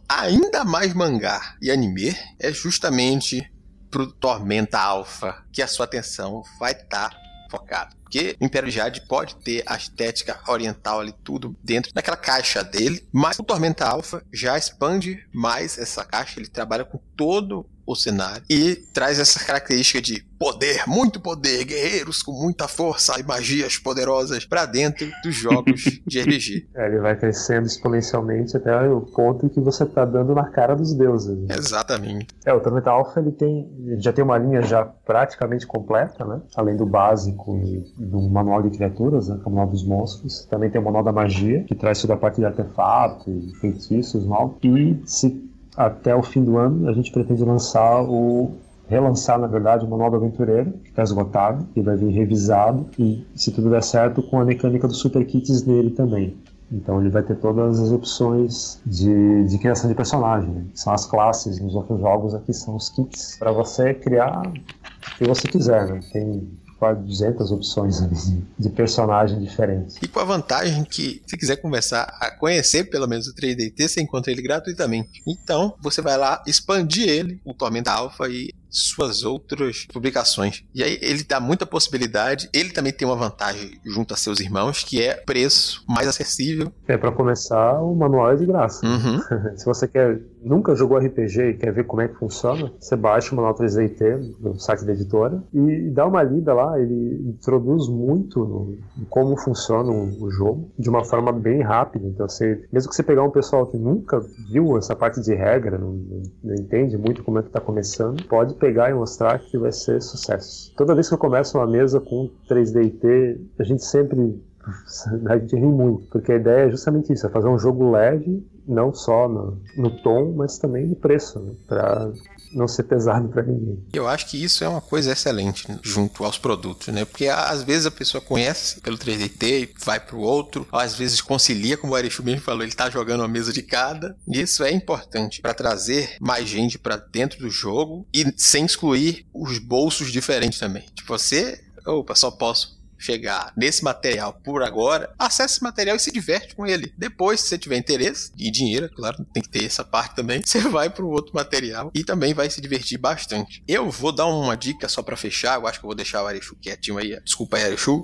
ainda 0.07 0.63
mais 0.63 0.93
mangá 0.93 1.55
e 1.61 1.71
anime 1.71 2.15
é 2.39 2.51
justamente 2.51 3.51
pro 3.89 4.11
Tormenta 4.11 4.79
Alpha 4.79 5.43
que 5.51 5.61
a 5.61 5.67
sua 5.67 5.85
atenção 5.85 6.43
vai 6.59 6.73
estar 6.73 7.09
tá 7.09 7.25
focada. 7.49 7.95
Porque 8.15 8.37
o 8.39 8.45
Império 8.45 8.71
Jade 8.71 9.01
pode 9.01 9.35
ter 9.35 9.61
a 9.65 9.75
estética 9.75 10.39
oriental 10.47 11.01
ali 11.01 11.13
tudo 11.21 11.53
dentro 11.61 11.93
daquela 11.93 12.15
caixa 12.15 12.63
dele, 12.63 13.05
mas 13.11 13.37
o 13.37 13.43
Tormenta 13.43 13.85
Alpha 13.85 14.23
já 14.31 14.57
expande 14.57 15.27
mais 15.33 15.77
essa 15.77 16.05
caixa, 16.05 16.39
ele 16.39 16.47
trabalha 16.47 16.85
com 16.85 16.97
todo 17.17 17.69
o 17.85 17.95
cenário 17.95 18.43
e 18.49 18.75
traz 18.75 19.19
essa 19.19 19.43
característica 19.43 20.01
de 20.01 20.25
poder, 20.37 20.83
muito 20.87 21.19
poder, 21.19 21.63
guerreiros 21.63 22.21
com 22.21 22.31
muita 22.31 22.67
força 22.67 23.19
e 23.19 23.23
magias 23.23 23.77
poderosas 23.77 24.45
para 24.45 24.65
dentro 24.65 25.07
dos 25.23 25.35
jogos 25.35 25.83
de 26.05 26.21
RPG. 26.21 26.67
É, 26.75 26.87
ele 26.87 26.99
vai 26.99 27.15
crescendo 27.15 27.67
exponencialmente 27.67 28.55
até 28.57 28.87
o 28.87 29.01
ponto 29.01 29.49
que 29.49 29.59
você 29.59 29.85
tá 29.85 30.05
dando 30.05 30.33
na 30.35 30.49
cara 30.49 30.75
dos 30.75 30.93
deuses. 30.93 31.37
Exatamente. 31.49 32.27
É, 32.45 32.53
o 32.53 32.59
Tormenta 32.59 32.91
Alpha 32.91 33.19
ele 33.19 33.31
tem, 33.31 33.69
ele 33.85 34.01
já 34.01 34.11
tem 34.11 34.23
uma 34.23 34.37
linha 34.37 34.61
já 34.61 34.83
praticamente 34.83 35.65
completa, 35.65 36.25
né? 36.25 36.41
Além 36.55 36.75
do 36.75 36.85
básico 36.85 37.57
e 37.57 37.83
do 37.97 38.21
manual 38.29 38.61
de 38.61 38.75
criaturas, 38.75 39.29
né? 39.29 39.39
O 39.45 39.49
manual 39.49 39.67
dos 39.67 39.85
monstros. 39.85 40.45
Também 40.45 40.69
tem 40.69 40.79
o 40.79 40.83
manual 40.83 41.03
da 41.03 41.11
magia, 41.11 41.63
que 41.63 41.75
traz 41.75 42.01
toda 42.01 42.13
a 42.13 42.17
parte 42.17 42.37
de 42.37 42.45
artefato 42.45 43.29
e 43.29 43.55
feitiços, 43.59 44.25
mal. 44.25 44.57
E 44.63 45.01
se 45.05 45.45
até 45.75 46.15
o 46.15 46.23
fim 46.23 46.43
do 46.43 46.57
ano 46.57 46.87
a 46.87 46.93
gente 46.93 47.11
pretende 47.11 47.43
lançar 47.43 48.01
o 48.03 48.51
relançar, 48.87 49.39
na 49.39 49.47
verdade, 49.47 49.85
o 49.85 49.89
Manual 49.89 50.11
do 50.11 50.17
Aventureiro, 50.17 50.71
que 50.83 50.89
está 50.89 51.03
esgotado, 51.03 51.67
e 51.75 51.81
vai 51.81 51.95
vir 51.95 52.11
revisado, 52.11 52.85
e 52.99 53.25
se 53.35 53.51
tudo 53.51 53.69
der 53.69 53.83
certo, 53.83 54.21
com 54.21 54.39
a 54.39 54.45
mecânica 54.45 54.87
dos 54.87 54.99
super 54.99 55.25
kits 55.25 55.65
nele 55.65 55.89
também. 55.91 56.37
Então 56.71 56.99
ele 56.99 57.09
vai 57.09 57.21
ter 57.21 57.35
todas 57.35 57.79
as 57.79 57.91
opções 57.91 58.79
de, 58.85 59.45
de 59.45 59.57
criação 59.59 59.89
de 59.89 59.95
personagem, 59.95 60.49
né? 60.49 60.65
são 60.73 60.93
as 60.93 61.05
classes 61.05 61.59
nos 61.59 61.75
outros 61.75 61.99
jogos, 61.99 62.33
aqui 62.33 62.53
são 62.53 62.75
os 62.75 62.89
kits, 62.89 63.37
para 63.37 63.51
você 63.51 63.93
criar 63.93 64.41
o 64.41 65.17
que 65.17 65.27
você 65.27 65.47
quiser. 65.47 65.87
Né? 65.87 65.99
Tem 66.11 66.47
quase 66.77 67.01
200 67.01 67.51
opções 67.51 67.99
de, 68.01 68.43
de 68.57 68.69
personagem 68.69 69.39
diferentes. 69.39 69.97
E 70.01 70.07
com 70.07 70.19
a 70.19 70.23
vantagem 70.23 70.83
que, 70.83 71.21
se 71.25 71.37
quiser 71.37 71.57
começar 71.57 72.03
a 72.19 72.31
conhecer 72.31 72.85
pelo 72.85 73.07
menos 73.07 73.27
o 73.27 73.35
3DT, 73.35 73.87
você 73.87 74.01
encontra 74.01 74.31
ele 74.31 74.41
gratuitamente. 74.41 75.21
Então, 75.25 75.75
você 75.79 76.01
vai 76.01 76.17
lá 76.17 76.43
expandir 76.45 77.07
ele, 77.07 77.39
o 77.45 77.53
Tormenta 77.53 77.91
Alpha, 77.91 78.27
e 78.27 78.53
suas 78.75 79.23
outras 79.23 79.85
publicações. 79.91 80.63
E 80.73 80.83
aí 80.83 80.99
ele 81.01 81.23
dá 81.23 81.39
muita 81.39 81.65
possibilidade. 81.65 82.49
Ele 82.53 82.71
também 82.71 82.91
tem 82.91 83.07
uma 83.07 83.15
vantagem 83.15 83.79
junto 83.85 84.13
a 84.13 84.17
seus 84.17 84.39
irmãos, 84.39 84.83
que 84.83 85.01
é 85.01 85.15
preço 85.15 85.83
mais 85.87 86.07
acessível. 86.07 86.71
É, 86.87 86.97
para 86.97 87.11
começar, 87.11 87.79
o 87.81 87.95
manual 87.95 88.31
é 88.31 88.35
de 88.35 88.45
graça. 88.45 88.85
Uhum. 88.85 89.19
Se 89.55 89.65
você 89.65 89.87
quer 89.87 90.19
nunca 90.45 90.75
jogou 90.75 90.99
RPG 90.99 91.41
e 91.41 91.53
quer 91.55 91.73
ver 91.73 91.85
como 91.85 92.03
é 92.03 92.07
que 92.07 92.15
funciona, 92.15 92.71
você 92.79 92.95
baixa 92.95 93.33
o 93.33 93.35
manual 93.35 93.55
3DT 93.55 94.35
no 94.39 94.59
site 94.59 94.85
da 94.85 94.93
editora 94.93 95.43
e 95.51 95.89
dá 95.89 96.05
uma 96.05 96.21
lida 96.21 96.53
lá. 96.53 96.79
Ele 96.79 97.29
introduz 97.29 97.89
muito 97.89 98.39
no, 98.45 98.77
como 99.09 99.35
funciona 99.35 99.89
o, 99.91 100.23
o, 100.23 100.29
jogo 100.29 100.69
de 100.77 100.87
uma 100.87 101.03
forma 101.03 101.31
bem 101.31 101.61
rápida. 101.61 102.07
Então, 102.07 102.29
você, 102.29 102.63
mesmo 102.71 102.89
que 102.89 102.95
você 102.95 103.03
pegar 103.03 103.23
um 103.23 103.31
pessoal 103.31 103.65
que 103.65 103.77
nunca 103.77 104.19
viu 104.51 104.77
essa 104.77 104.95
parte 104.95 105.19
de 105.19 105.33
regra, 105.33 105.77
não, 105.77 105.93
não, 105.93 106.23
não 106.43 106.55
entende 106.55 106.95
muito 106.97 107.23
como 107.23 107.39
é 107.39 107.41
que 107.41 107.49
está 107.49 107.59
começando, 107.59 108.23
pode 108.25 108.53
pegar 108.65 108.89
e 108.89 108.93
mostrar 108.93 109.37
que 109.39 109.57
vai 109.57 109.71
ser 109.71 110.01
sucesso. 110.01 110.73
Toda 110.75 110.95
vez 110.95 111.07
que 111.07 111.13
eu 111.13 111.19
começo 111.19 111.57
uma 111.57 111.67
mesa 111.67 111.99
com 111.99 112.29
3D 112.49 113.39
a 113.59 113.63
gente 113.63 113.83
sempre 113.83 114.41
a 115.29 115.37
gente 115.37 115.55
ri 115.55 115.65
muito, 115.65 116.07
porque 116.09 116.31
a 116.31 116.35
ideia 116.35 116.65
é 116.65 116.69
justamente 116.71 117.13
isso, 117.13 117.27
é 117.27 117.29
fazer 117.29 117.47
um 117.47 117.59
jogo 117.59 117.91
leve, 117.91 118.43
não 118.67 118.91
só 118.91 119.29
no, 119.29 119.59
no 119.77 119.91
tom, 120.01 120.33
mas 120.35 120.57
também 120.57 120.87
no 120.87 120.95
preço, 120.95 121.39
né? 121.39 121.53
para 121.67 122.11
não 122.51 122.67
ser 122.67 122.83
pesado 122.83 123.27
para 123.29 123.43
ninguém. 123.43 123.83
Eu 123.93 124.07
acho 124.07 124.27
que 124.27 124.41
isso 124.41 124.63
é 124.63 124.67
uma 124.67 124.81
coisa 124.81 125.11
excelente 125.11 125.67
junto 125.81 126.23
aos 126.23 126.37
produtos, 126.37 126.87
né? 126.87 127.05
Porque 127.05 127.27
às 127.27 127.63
vezes 127.63 127.85
a 127.85 127.91
pessoa 127.91 128.21
conhece 128.21 128.81
pelo 128.81 128.97
3DT 128.97 129.43
e 129.43 129.73
vai 129.83 129.99
pro 129.99 130.19
outro, 130.19 130.67
ou 130.71 130.79
às 130.79 130.95
vezes 130.95 131.21
concilia, 131.21 131.77
como 131.77 131.93
o 131.93 131.95
Arechu 131.95 132.23
mesmo 132.23 132.41
falou, 132.41 132.63
ele 132.63 132.73
tá 132.73 132.89
jogando 132.89 133.21
uma 133.21 133.27
mesa 133.27 133.51
de 133.51 133.61
cada. 133.61 134.15
E 134.27 134.41
isso 134.41 134.63
é 134.63 134.71
importante 134.71 135.41
para 135.41 135.53
trazer 135.53 136.17
mais 136.19 136.47
gente 136.47 136.77
para 136.77 136.97
dentro 136.97 137.39
do 137.39 137.49
jogo 137.49 138.07
e 138.13 138.25
sem 138.37 138.65
excluir 138.65 139.25
os 139.33 139.57
bolsos 139.57 140.11
diferentes 140.11 140.59
também. 140.59 140.83
Tipo, 140.93 141.17
você, 141.17 141.61
opa, 141.85 142.15
só 142.15 142.31
posso 142.31 142.74
chegar 143.05 143.53
nesse 143.55 143.83
material 143.83 144.33
por 144.43 144.63
agora, 144.63 145.13
acesse 145.17 145.55
esse 145.55 145.63
material 145.63 145.95
e 145.95 145.99
se 145.99 146.11
diverte 146.11 146.55
com 146.55 146.65
ele. 146.65 146.93
Depois, 146.97 147.41
se 147.41 147.47
você 147.47 147.57
tiver 147.57 147.77
interesse 147.77 148.31
e 148.37 148.49
dinheiro, 148.49 148.89
claro, 148.89 149.25
tem 149.33 149.43
que 149.43 149.49
ter 149.49 149.63
essa 149.63 149.83
parte 149.83 150.15
também, 150.15 150.41
você 150.45 150.59
vai 150.59 150.89
para 150.89 151.05
o 151.05 151.09
outro 151.09 151.33
material 151.33 151.91
e 151.93 152.03
também 152.03 152.33
vai 152.33 152.49
se 152.49 152.59
divertir 152.59 152.97
bastante. 152.97 153.63
Eu 153.67 153.89
vou 153.89 154.11
dar 154.11 154.25
uma 154.25 154.55
dica 154.57 154.89
só 154.89 155.01
para 155.03 155.15
fechar, 155.15 155.59
eu 155.59 155.67
acho 155.67 155.79
que 155.79 155.85
eu 155.85 155.89
vou 155.89 155.95
deixar 155.95 156.23
o 156.23 156.27
Arechu 156.27 156.55
quietinho 156.55 156.97
aí. 156.97 157.19
Desculpa 157.23 157.57
aí, 157.57 157.63
Arechu. 157.63 158.03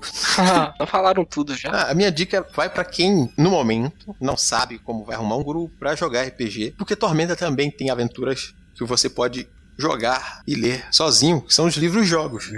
não 0.80 0.86
falaram 0.88 1.26
tudo 1.26 1.56
já. 1.56 1.72
Ah, 1.72 1.92
a 1.92 1.94
minha 1.94 2.12
dica 2.12 2.46
vai 2.56 2.70
para 2.70 2.86
quem, 2.86 3.32
no 3.38 3.50
momento, 3.50 4.16
não 4.20 4.38
sabe 4.38 4.80
como 4.80 5.04
vai 5.04 5.16
arrumar 5.16 5.38
um 5.38 5.44
grupo 5.44 5.74
para 5.80 5.96
jogar 5.96 6.24
RPG, 6.24 6.76
porque 6.78 6.96
Tormenta 6.96 7.36
também 7.36 7.72
tem 7.72 7.90
aventuras 7.90 8.54
que 8.76 8.84
você 8.84 9.10
pode 9.10 9.48
jogar 9.82 10.44
e 10.48 10.56
ler 10.56 10.86
sozinho, 10.92 11.42
que 11.42 11.54
são 11.54 11.66
os 11.66 11.76
livros-jogos. 11.76 12.50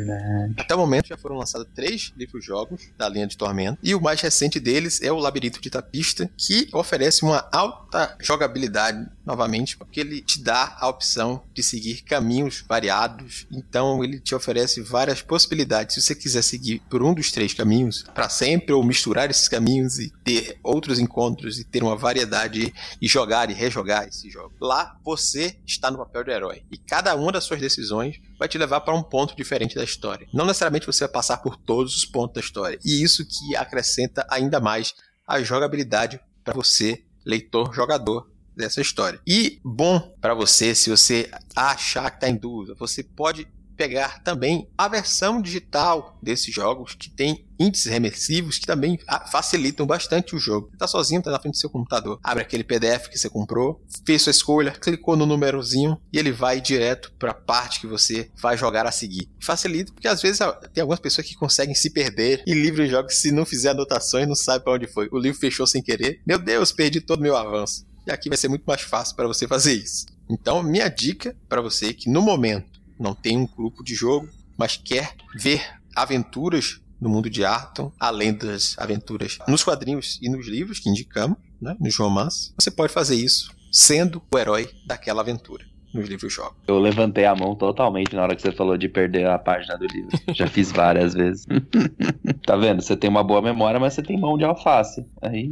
Até 0.58 0.76
o 0.76 0.78
momento 0.78 1.08
já 1.08 1.18
foram 1.18 1.38
lançados 1.38 1.68
três 1.74 2.14
livros-jogos 2.18 2.90
da 2.98 3.08
linha 3.10 3.26
de 3.26 3.38
Tormento, 3.38 3.80
e 3.82 3.96
o 3.96 4.02
mais 4.02 4.22
recente 4.22 4.60
deles 4.60 5.02
é 5.02 5.12
o 5.12 5.18
Labirinto 5.18 5.62
de 5.62 5.70
Tapista, 5.70 6.30
que 6.38 6.68
oferece 6.74 7.24
uma 7.24 7.48
alta 7.52 8.16
jogabilidade 8.20 9.08
novamente, 9.26 9.78
porque 9.78 10.02
ele 10.02 10.22
te 10.22 10.42
dá 10.42 10.76
a 10.80 10.88
opção 10.88 11.42
de 11.54 11.64
seguir 11.64 12.02
caminhos 12.04 12.64
variados. 12.68 13.48
Então 13.52 14.04
ele 14.04 14.20
te 14.20 14.36
oferece 14.36 14.82
várias 14.82 15.22
possibilidades. 15.22 15.96
Se 15.96 16.02
você 16.02 16.16
quiser 16.16 16.42
seguir 16.42 16.82
por 16.90 17.02
um 17.02 17.14
dos 17.14 17.32
três 17.32 17.54
caminhos 17.54 18.04
para 18.14 18.30
sempre 18.30 18.74
ou 18.74 18.84
misturar 18.84 19.30
esses 19.30 19.48
caminhos 19.48 20.00
e 20.00 20.12
ter 20.24 20.58
outros 20.62 21.00
encontros 21.00 21.60
e 21.60 21.64
ter 21.64 21.84
uma 21.84 21.96
variedade 21.96 22.74
e 23.02 23.08
jogar 23.08 23.50
e 23.50 23.54
rejogar 23.54 24.08
esse 24.08 24.30
jogo. 24.30 24.54
Lá 24.60 24.98
você 25.04 25.56
está 25.66 25.90
no 25.90 25.98
papel 25.98 26.24
de 26.24 26.32
herói 26.32 26.64
e 26.72 26.78
cada 26.78 27.13
uma 27.16 27.32
das 27.32 27.44
suas 27.44 27.60
decisões 27.60 28.20
vai 28.38 28.48
te 28.48 28.58
levar 28.58 28.82
para 28.82 28.96
um 28.96 29.04
ponto 29.04 29.36
diferente 29.36 29.76
da 29.76 29.84
história. 29.84 30.28
Não 30.34 30.46
necessariamente 30.46 30.86
você 30.86 31.06
vai 31.06 31.14
passar 31.14 31.38
por 31.38 31.58
todos 31.58 31.96
os 31.96 32.06
pontos 32.06 32.36
da 32.36 32.42
história. 32.42 32.80
E 32.84 33.04
isso 33.04 33.26
que 33.26 33.56
acrescenta 33.56 34.26
ainda 34.30 34.60
mais 34.60 34.94
a 35.28 35.42
jogabilidade 35.42 36.20
para 36.44 36.54
você, 36.54 37.04
leitor, 37.26 37.74
jogador 37.74 38.30
dessa 38.56 38.82
história. 38.82 39.20
E 39.26 39.60
bom 39.64 40.00
para 40.22 40.34
você, 40.34 40.76
se 40.76 40.90
você 40.90 41.32
achar 41.56 42.10
que 42.12 42.18
está 42.18 42.30
em 42.30 42.36
dúvida, 42.36 42.76
você 42.76 43.04
pode 43.04 43.48
pegar 43.84 44.24
também 44.24 44.70
a 44.78 44.88
versão 44.88 45.42
digital 45.42 46.18
desses 46.22 46.56
jogos 46.56 46.96
que 46.96 47.10
tem 47.10 47.46
índices 47.60 47.92
remersivos 47.92 48.58
que 48.58 48.66
também 48.66 48.98
facilitam 49.30 49.86
bastante 49.86 50.34
o 50.34 50.40
jogo. 50.40 50.72
Tá 50.78 50.88
sozinho, 50.88 51.22
tá 51.22 51.30
na 51.30 51.40
frente 51.40 51.56
do 51.56 51.60
seu 51.60 51.70
computador, 51.70 52.18
abre 52.24 52.44
aquele 52.44 52.64
PDF 52.64 53.10
que 53.10 53.18
você 53.18 53.30
comprou, 53.30 53.84
fez 54.06 54.22
sua 54.22 54.32
escolha, 54.32 54.72
clicou 54.72 55.18
no 55.18 55.26
númerozinho 55.26 56.00
e 56.14 56.18
ele 56.18 56.32
vai 56.32 56.62
direto 56.62 57.12
para 57.20 57.32
a 57.32 57.36
parte 57.36 57.82
que 57.82 57.88
você 57.88 58.32
vai 58.42 58.58
jogar 58.58 58.88
a 58.88 58.92
seguir. 58.92 59.30
Facilita 59.42 59.92
porque 59.92 60.08
às 60.08 60.22
vezes 60.22 60.40
tem 60.74 60.82
algumas 60.82 61.02
pessoas 61.02 61.28
que 61.28 61.36
conseguem 61.36 61.76
se 61.76 61.90
perder 61.90 62.42
em 62.48 62.54
livros 62.54 62.86
de 62.86 62.92
jogos 62.92 63.16
se 63.16 63.34
não 63.34 63.46
fizer 63.46 63.72
anotações, 63.72 64.28
não 64.28 64.36
sabe 64.36 64.64
para 64.64 64.74
onde 64.76 64.88
foi. 64.88 65.10
O 65.12 65.20
livro 65.20 65.38
fechou 65.38 65.68
sem 65.68 65.84
querer. 65.84 66.22
Meu 66.26 66.40
Deus, 66.40 66.72
perdi 66.72 67.02
todo 67.02 67.20
o 67.20 67.24
meu 67.24 67.36
avanço. 67.36 67.86
E 68.08 68.12
aqui 68.12 68.30
vai 68.30 68.38
ser 68.38 68.48
muito 68.48 68.64
mais 68.66 68.82
fácil 68.82 69.16
para 69.16 69.28
você 69.28 69.46
fazer 69.46 69.74
isso. 69.74 70.06
Então, 70.30 70.64
minha 70.64 70.88
dica 70.88 71.36
para 71.50 71.62
você 71.62 71.94
que 71.94 72.10
no 72.10 72.22
momento 72.22 72.73
não 73.00 73.14
tem 73.14 73.38
um 73.38 73.48
grupo 73.48 73.84
de 73.84 73.96
jogo, 73.96 74.30
mas 74.58 74.78
quer 74.78 75.16
ver 75.36 75.62
aventuras 75.96 76.80
no 77.00 77.10
mundo 77.10 77.30
de 77.30 77.44
Arton, 77.44 77.92
além 78.00 78.34
das 78.34 78.76
aventuras 78.78 79.38
nos 79.48 79.64
quadrinhos 79.64 80.20
e 80.22 80.30
nos 80.30 80.48
livros 80.48 80.80
que 80.80 80.90
indicamos, 80.90 81.38
né, 81.62 81.76
nos 81.80 81.98
romances, 81.98 82.54
você 82.58 82.72
pode 82.72 82.94
fazer 82.94 83.16
isso 83.16 83.54
sendo 83.72 84.22
o 84.32 84.38
herói 84.38 84.70
daquela 84.86 85.22
aventura 85.22 85.73
nos 85.94 86.10
livros. 86.10 86.38
Eu 86.68 86.80
levantei 86.80 87.26
a 87.26 87.36
mão 87.36 87.56
totalmente 87.56 88.16
na 88.16 88.24
hora 88.24 88.36
que 88.36 88.42
você 88.42 88.52
falou 88.52 88.78
de 88.78 88.90
perder 88.90 89.28
a 89.28 89.38
página 89.38 89.78
do 89.78 89.86
livro. 89.86 90.10
Já 90.34 90.48
fiz 90.48 90.72
várias 90.72 91.14
vezes. 91.14 91.46
tá 92.46 92.56
vendo? 92.56 92.82
Você 92.82 92.98
tem 92.98 93.10
uma 93.10 93.24
boa 93.24 93.42
memória, 93.42 93.80
mas 93.80 93.94
você 93.94 94.02
tem 94.02 94.20
mão 94.20 94.38
de 94.38 94.44
alface. 94.44 95.06
Aí 95.22 95.52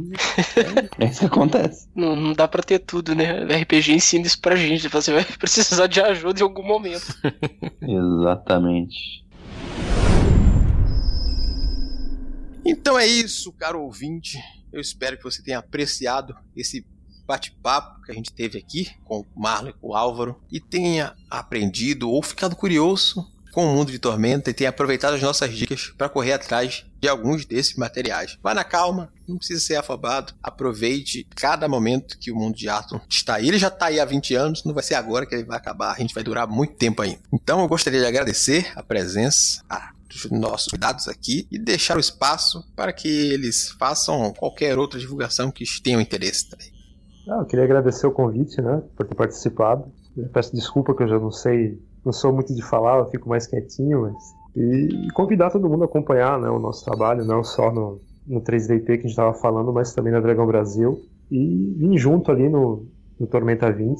é 0.98 1.06
isso 1.06 1.20
que 1.20 1.26
acontece. 1.26 1.88
Não, 1.94 2.16
não 2.16 2.32
dá 2.32 2.48
pra 2.48 2.62
ter 2.62 2.80
tudo, 2.80 3.14
né? 3.14 3.44
O 3.44 3.62
RPG 3.62 3.92
ensina 3.92 4.26
isso 4.26 4.40
pra 4.40 4.56
gente. 4.56 4.88
Você 4.88 5.12
vai 5.12 5.24
precisar 5.38 5.86
de 5.86 6.00
ajuda 6.00 6.40
em 6.40 6.42
algum 6.42 6.62
momento. 6.62 7.14
Exatamente. 7.80 9.22
Então 12.64 12.98
é 12.98 13.06
isso, 13.06 13.52
caro 13.52 13.82
ouvinte. 13.82 14.38
Eu 14.72 14.80
espero 14.80 15.18
que 15.18 15.24
você 15.24 15.42
tenha 15.42 15.58
apreciado 15.58 16.34
esse 16.56 16.84
bate-papo 17.26 18.02
que 18.02 18.12
a 18.12 18.14
gente 18.14 18.32
teve 18.32 18.58
aqui 18.58 18.90
com 19.04 19.20
o 19.20 19.26
Marlon 19.34 19.70
e 19.70 19.72
com 19.72 19.88
o 19.88 19.94
Álvaro 19.94 20.40
e 20.50 20.60
tenha 20.60 21.14
aprendido 21.30 22.10
ou 22.10 22.22
ficado 22.22 22.56
curioso 22.56 23.30
com 23.52 23.66
o 23.66 23.74
mundo 23.74 23.92
de 23.92 23.98
Tormenta 23.98 24.50
e 24.50 24.54
tenha 24.54 24.70
aproveitado 24.70 25.14
as 25.14 25.22
nossas 25.22 25.54
dicas 25.54 25.92
para 25.96 26.08
correr 26.08 26.32
atrás 26.32 26.86
de 26.98 27.06
alguns 27.06 27.44
desses 27.44 27.76
materiais. 27.76 28.38
Vá 28.42 28.54
na 28.54 28.64
calma, 28.64 29.12
não 29.28 29.36
precisa 29.36 29.60
ser 29.60 29.76
afobado. 29.76 30.32
Aproveite 30.42 31.26
cada 31.36 31.68
momento 31.68 32.18
que 32.18 32.32
o 32.32 32.34
mundo 32.34 32.56
de 32.56 32.68
Arthur 32.68 33.02
está 33.08 33.34
aí. 33.34 33.46
Ele 33.46 33.58
já 33.58 33.68
está 33.68 33.86
aí 33.86 34.00
há 34.00 34.04
20 34.04 34.34
anos, 34.34 34.64
não 34.64 34.72
vai 34.72 34.82
ser 34.82 34.94
agora 34.94 35.26
que 35.26 35.34
ele 35.34 35.44
vai 35.44 35.58
acabar. 35.58 35.92
A 35.92 35.98
gente 35.98 36.14
vai 36.14 36.24
durar 36.24 36.48
muito 36.48 36.74
tempo 36.74 37.02
ainda. 37.02 37.20
Então 37.30 37.60
eu 37.60 37.68
gostaria 37.68 38.00
de 38.00 38.06
agradecer 38.06 38.72
a 38.74 38.82
presença, 38.82 39.62
dos 40.08 40.30
nossos 40.30 40.68
convidados 40.68 41.08
aqui 41.08 41.46
e 41.50 41.58
deixar 41.58 41.96
o 41.96 42.00
espaço 42.00 42.64
para 42.76 42.92
que 42.92 43.08
eles 43.08 43.70
façam 43.78 44.32
qualquer 44.34 44.78
outra 44.78 44.98
divulgação 44.98 45.50
que 45.50 45.64
tenham 45.82 46.00
interesse 46.00 46.48
também. 46.48 46.71
Ah, 47.28 47.38
eu 47.40 47.46
queria 47.46 47.64
agradecer 47.64 48.06
o 48.06 48.12
convite, 48.12 48.60
né, 48.60 48.82
por 48.96 49.06
ter 49.06 49.14
participado. 49.14 49.84
Eu 50.16 50.28
peço 50.28 50.54
desculpa 50.54 50.94
que 50.94 51.02
eu 51.02 51.08
já 51.08 51.18
não 51.18 51.30
sei, 51.30 51.78
não 52.04 52.12
sou 52.12 52.32
muito 52.32 52.54
de 52.54 52.62
falar, 52.62 52.98
eu 52.98 53.06
fico 53.06 53.28
mais 53.28 53.46
quietinho, 53.46 54.02
mas 54.02 54.42
e, 54.56 55.08
convidar 55.14 55.50
todo 55.50 55.68
mundo 55.68 55.82
a 55.82 55.86
acompanhar, 55.86 56.38
né, 56.38 56.48
o 56.50 56.58
nosso 56.58 56.84
trabalho, 56.84 57.24
não 57.24 57.42
só 57.42 57.72
no, 57.72 58.00
no 58.26 58.40
3DT 58.40 58.84
que 58.84 58.92
a 58.92 58.96
gente 58.96 59.06
estava 59.06 59.34
falando, 59.34 59.72
mas 59.72 59.94
também 59.94 60.12
na 60.12 60.20
Dragão 60.20 60.46
Brasil 60.46 61.00
e 61.30 61.74
vir 61.78 61.96
junto 61.96 62.30
ali 62.30 62.48
no, 62.48 62.86
no 63.18 63.26
Tormenta 63.26 63.70
20. 63.70 63.98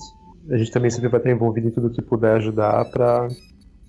A 0.51 0.57
gente 0.57 0.71
também 0.71 0.91
sempre 0.91 1.09
vai 1.09 1.21
estar 1.21 1.31
envolvido 1.31 1.69
em 1.69 1.71
tudo 1.71 1.91
que 1.91 2.03
puder 2.03 2.37
ajudar 2.37 2.85
para 2.91 3.29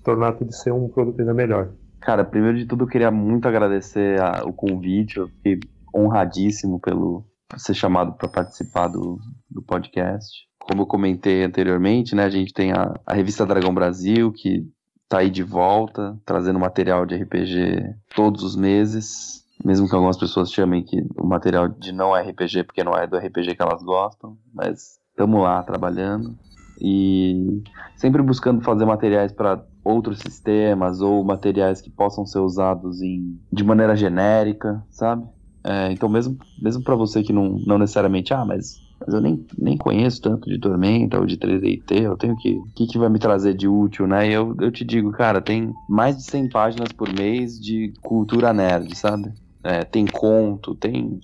tornar 0.02 0.32
tudo 0.32 0.52
ser 0.52 0.72
um 0.72 0.88
produto 0.88 1.20
ainda 1.20 1.34
melhor. 1.34 1.72
Cara, 2.00 2.24
primeiro 2.24 2.56
de 2.56 2.66
tudo 2.66 2.84
eu 2.84 2.88
queria 2.88 3.10
muito 3.10 3.48
agradecer 3.48 4.20
a, 4.20 4.44
o 4.44 4.52
convite, 4.52 5.18
eu 5.18 5.28
fiquei 5.28 5.58
honradíssimo 5.94 6.78
pelo, 6.80 7.24
ser 7.56 7.74
chamado 7.74 8.12
para 8.14 8.28
participar 8.28 8.88
do, 8.88 9.18
do 9.50 9.62
podcast. 9.62 10.46
Como 10.58 10.82
eu 10.82 10.86
comentei 10.86 11.44
anteriormente, 11.44 12.14
né, 12.14 12.24
a 12.24 12.30
gente 12.30 12.52
tem 12.52 12.72
a, 12.72 12.94
a 13.06 13.14
revista 13.14 13.46
Dragão 13.46 13.74
Brasil, 13.74 14.32
que 14.32 14.66
tá 15.08 15.18
aí 15.18 15.30
de 15.30 15.42
volta, 15.42 16.18
trazendo 16.24 16.58
material 16.58 17.04
de 17.04 17.16
RPG 17.16 17.94
todos 18.14 18.42
os 18.42 18.56
meses. 18.56 19.44
Mesmo 19.64 19.88
que 19.88 19.94
algumas 19.94 20.18
pessoas 20.18 20.50
chamem 20.50 20.82
que 20.82 21.06
o 21.16 21.26
material 21.26 21.68
de 21.68 21.92
não 21.92 22.12
RPG, 22.12 22.64
porque 22.64 22.82
não 22.82 22.94
é 22.94 23.06
do 23.06 23.16
RPG 23.16 23.54
que 23.54 23.62
elas 23.62 23.82
gostam, 23.82 24.36
mas 24.52 24.98
estamos 25.10 25.40
lá 25.40 25.62
trabalhando 25.62 26.36
e 26.80 27.62
sempre 27.96 28.22
buscando 28.22 28.62
fazer 28.62 28.84
materiais 28.84 29.32
para 29.32 29.64
outros 29.84 30.18
sistemas 30.18 31.00
ou 31.00 31.22
materiais 31.22 31.80
que 31.80 31.90
possam 31.90 32.26
ser 32.26 32.38
usados 32.38 33.00
em, 33.00 33.38
de 33.52 33.62
maneira 33.62 33.94
genérica, 33.94 34.84
sabe? 34.90 35.24
É, 35.66 35.90
então 35.92 36.08
mesmo, 36.08 36.36
mesmo 36.56 36.82
para 36.82 36.94
você 36.94 37.22
que 37.22 37.32
não, 37.32 37.58
não 37.66 37.78
necessariamente, 37.78 38.34
ah, 38.34 38.44
mas, 38.44 38.82
mas 39.00 39.14
eu 39.14 39.20
nem, 39.20 39.46
nem 39.58 39.76
conheço 39.78 40.20
tanto 40.20 40.48
de 40.48 40.58
Tormenta 40.58 41.18
ou 41.18 41.26
de 41.26 41.38
3DT, 41.38 42.02
eu 42.02 42.16
tenho 42.16 42.36
que, 42.36 42.58
o 42.58 42.70
que, 42.74 42.86
que 42.86 42.98
vai 42.98 43.08
me 43.08 43.18
trazer 43.18 43.54
de 43.54 43.66
útil, 43.66 44.06
né? 44.06 44.28
E 44.28 44.32
eu, 44.32 44.54
eu 44.60 44.70
te 44.70 44.84
digo, 44.84 45.10
cara, 45.12 45.40
tem 45.40 45.72
mais 45.88 46.16
de 46.18 46.24
100 46.24 46.48
páginas 46.50 46.92
por 46.92 47.10
mês 47.12 47.58
de 47.58 47.92
cultura 48.02 48.52
nerd, 48.52 48.94
sabe? 48.94 49.32
É, 49.62 49.84
tem 49.84 50.04
conto, 50.06 50.74
tem, 50.76 51.18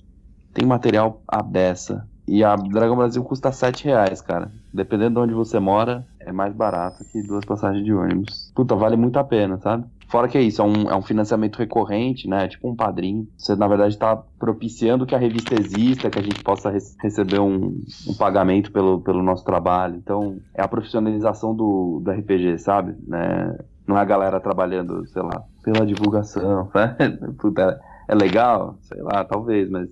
tem 0.53 0.65
material 0.65 1.23
à 1.27 1.43
beça. 1.43 2.07
E 2.27 2.43
a 2.43 2.55
Dragão 2.55 2.95
Brasil 2.97 3.23
custa 3.23 3.51
7 3.51 3.85
reais, 3.85 4.21
cara. 4.21 4.51
Dependendo 4.73 5.15
de 5.15 5.19
onde 5.21 5.33
você 5.33 5.59
mora, 5.59 6.07
é 6.25 6.31
mais 6.31 6.53
barato 6.53 7.03
que 7.05 7.21
duas 7.21 7.45
passagens 7.45 7.83
de 7.83 7.93
ônibus. 7.93 8.51
Puta, 8.55 8.75
vale 8.75 8.95
muito 8.95 9.17
a 9.17 9.23
pena, 9.23 9.57
sabe? 9.57 9.85
Fora 10.07 10.27
que 10.27 10.37
é 10.37 10.41
isso, 10.41 10.61
é 10.61 10.65
um, 10.65 10.89
é 10.89 10.95
um 10.95 11.01
financiamento 11.01 11.57
recorrente, 11.57 12.27
né? 12.27 12.47
Tipo 12.47 12.69
um 12.69 12.75
padrinho. 12.75 13.27
Você, 13.37 13.55
na 13.55 13.67
verdade, 13.67 13.93
está 13.93 14.15
propiciando 14.37 15.05
que 15.05 15.15
a 15.15 15.17
revista 15.17 15.55
exista, 15.59 16.09
que 16.09 16.19
a 16.19 16.21
gente 16.21 16.43
possa 16.43 16.69
re 16.69 16.79
receber 17.01 17.39
um, 17.39 17.81
um, 18.07 18.13
pagamento 18.17 18.71
pelo, 18.73 18.99
pelo 18.99 19.23
nosso 19.23 19.45
trabalho. 19.45 19.95
Então, 19.95 20.37
é 20.53 20.61
a 20.61 20.67
profissionalização 20.67 21.55
do, 21.55 22.01
do 22.03 22.11
RPG, 22.11 22.57
sabe? 22.57 22.93
Né? 23.07 23.57
Não 23.87 23.97
é 23.97 24.01
a 24.01 24.05
galera 24.05 24.39
trabalhando, 24.41 25.07
sei 25.07 25.21
lá, 25.21 25.43
pela 25.63 25.85
divulgação. 25.85 26.69
Né? 26.75 27.17
Puta, 27.39 27.79
é 28.07 28.13
legal, 28.13 28.75
sei 28.81 29.01
lá, 29.01 29.23
talvez, 29.23 29.69
mas 29.69 29.89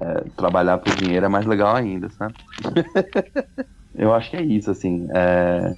é, 0.00 0.24
trabalhar 0.36 0.78
por 0.78 0.94
dinheiro 0.96 1.26
é 1.26 1.28
mais 1.28 1.46
legal 1.46 1.76
ainda, 1.76 2.10
sabe? 2.10 2.34
Eu 3.94 4.14
acho 4.14 4.30
que 4.30 4.36
é 4.36 4.42
isso, 4.42 4.70
assim. 4.70 5.08
É... 5.12 5.74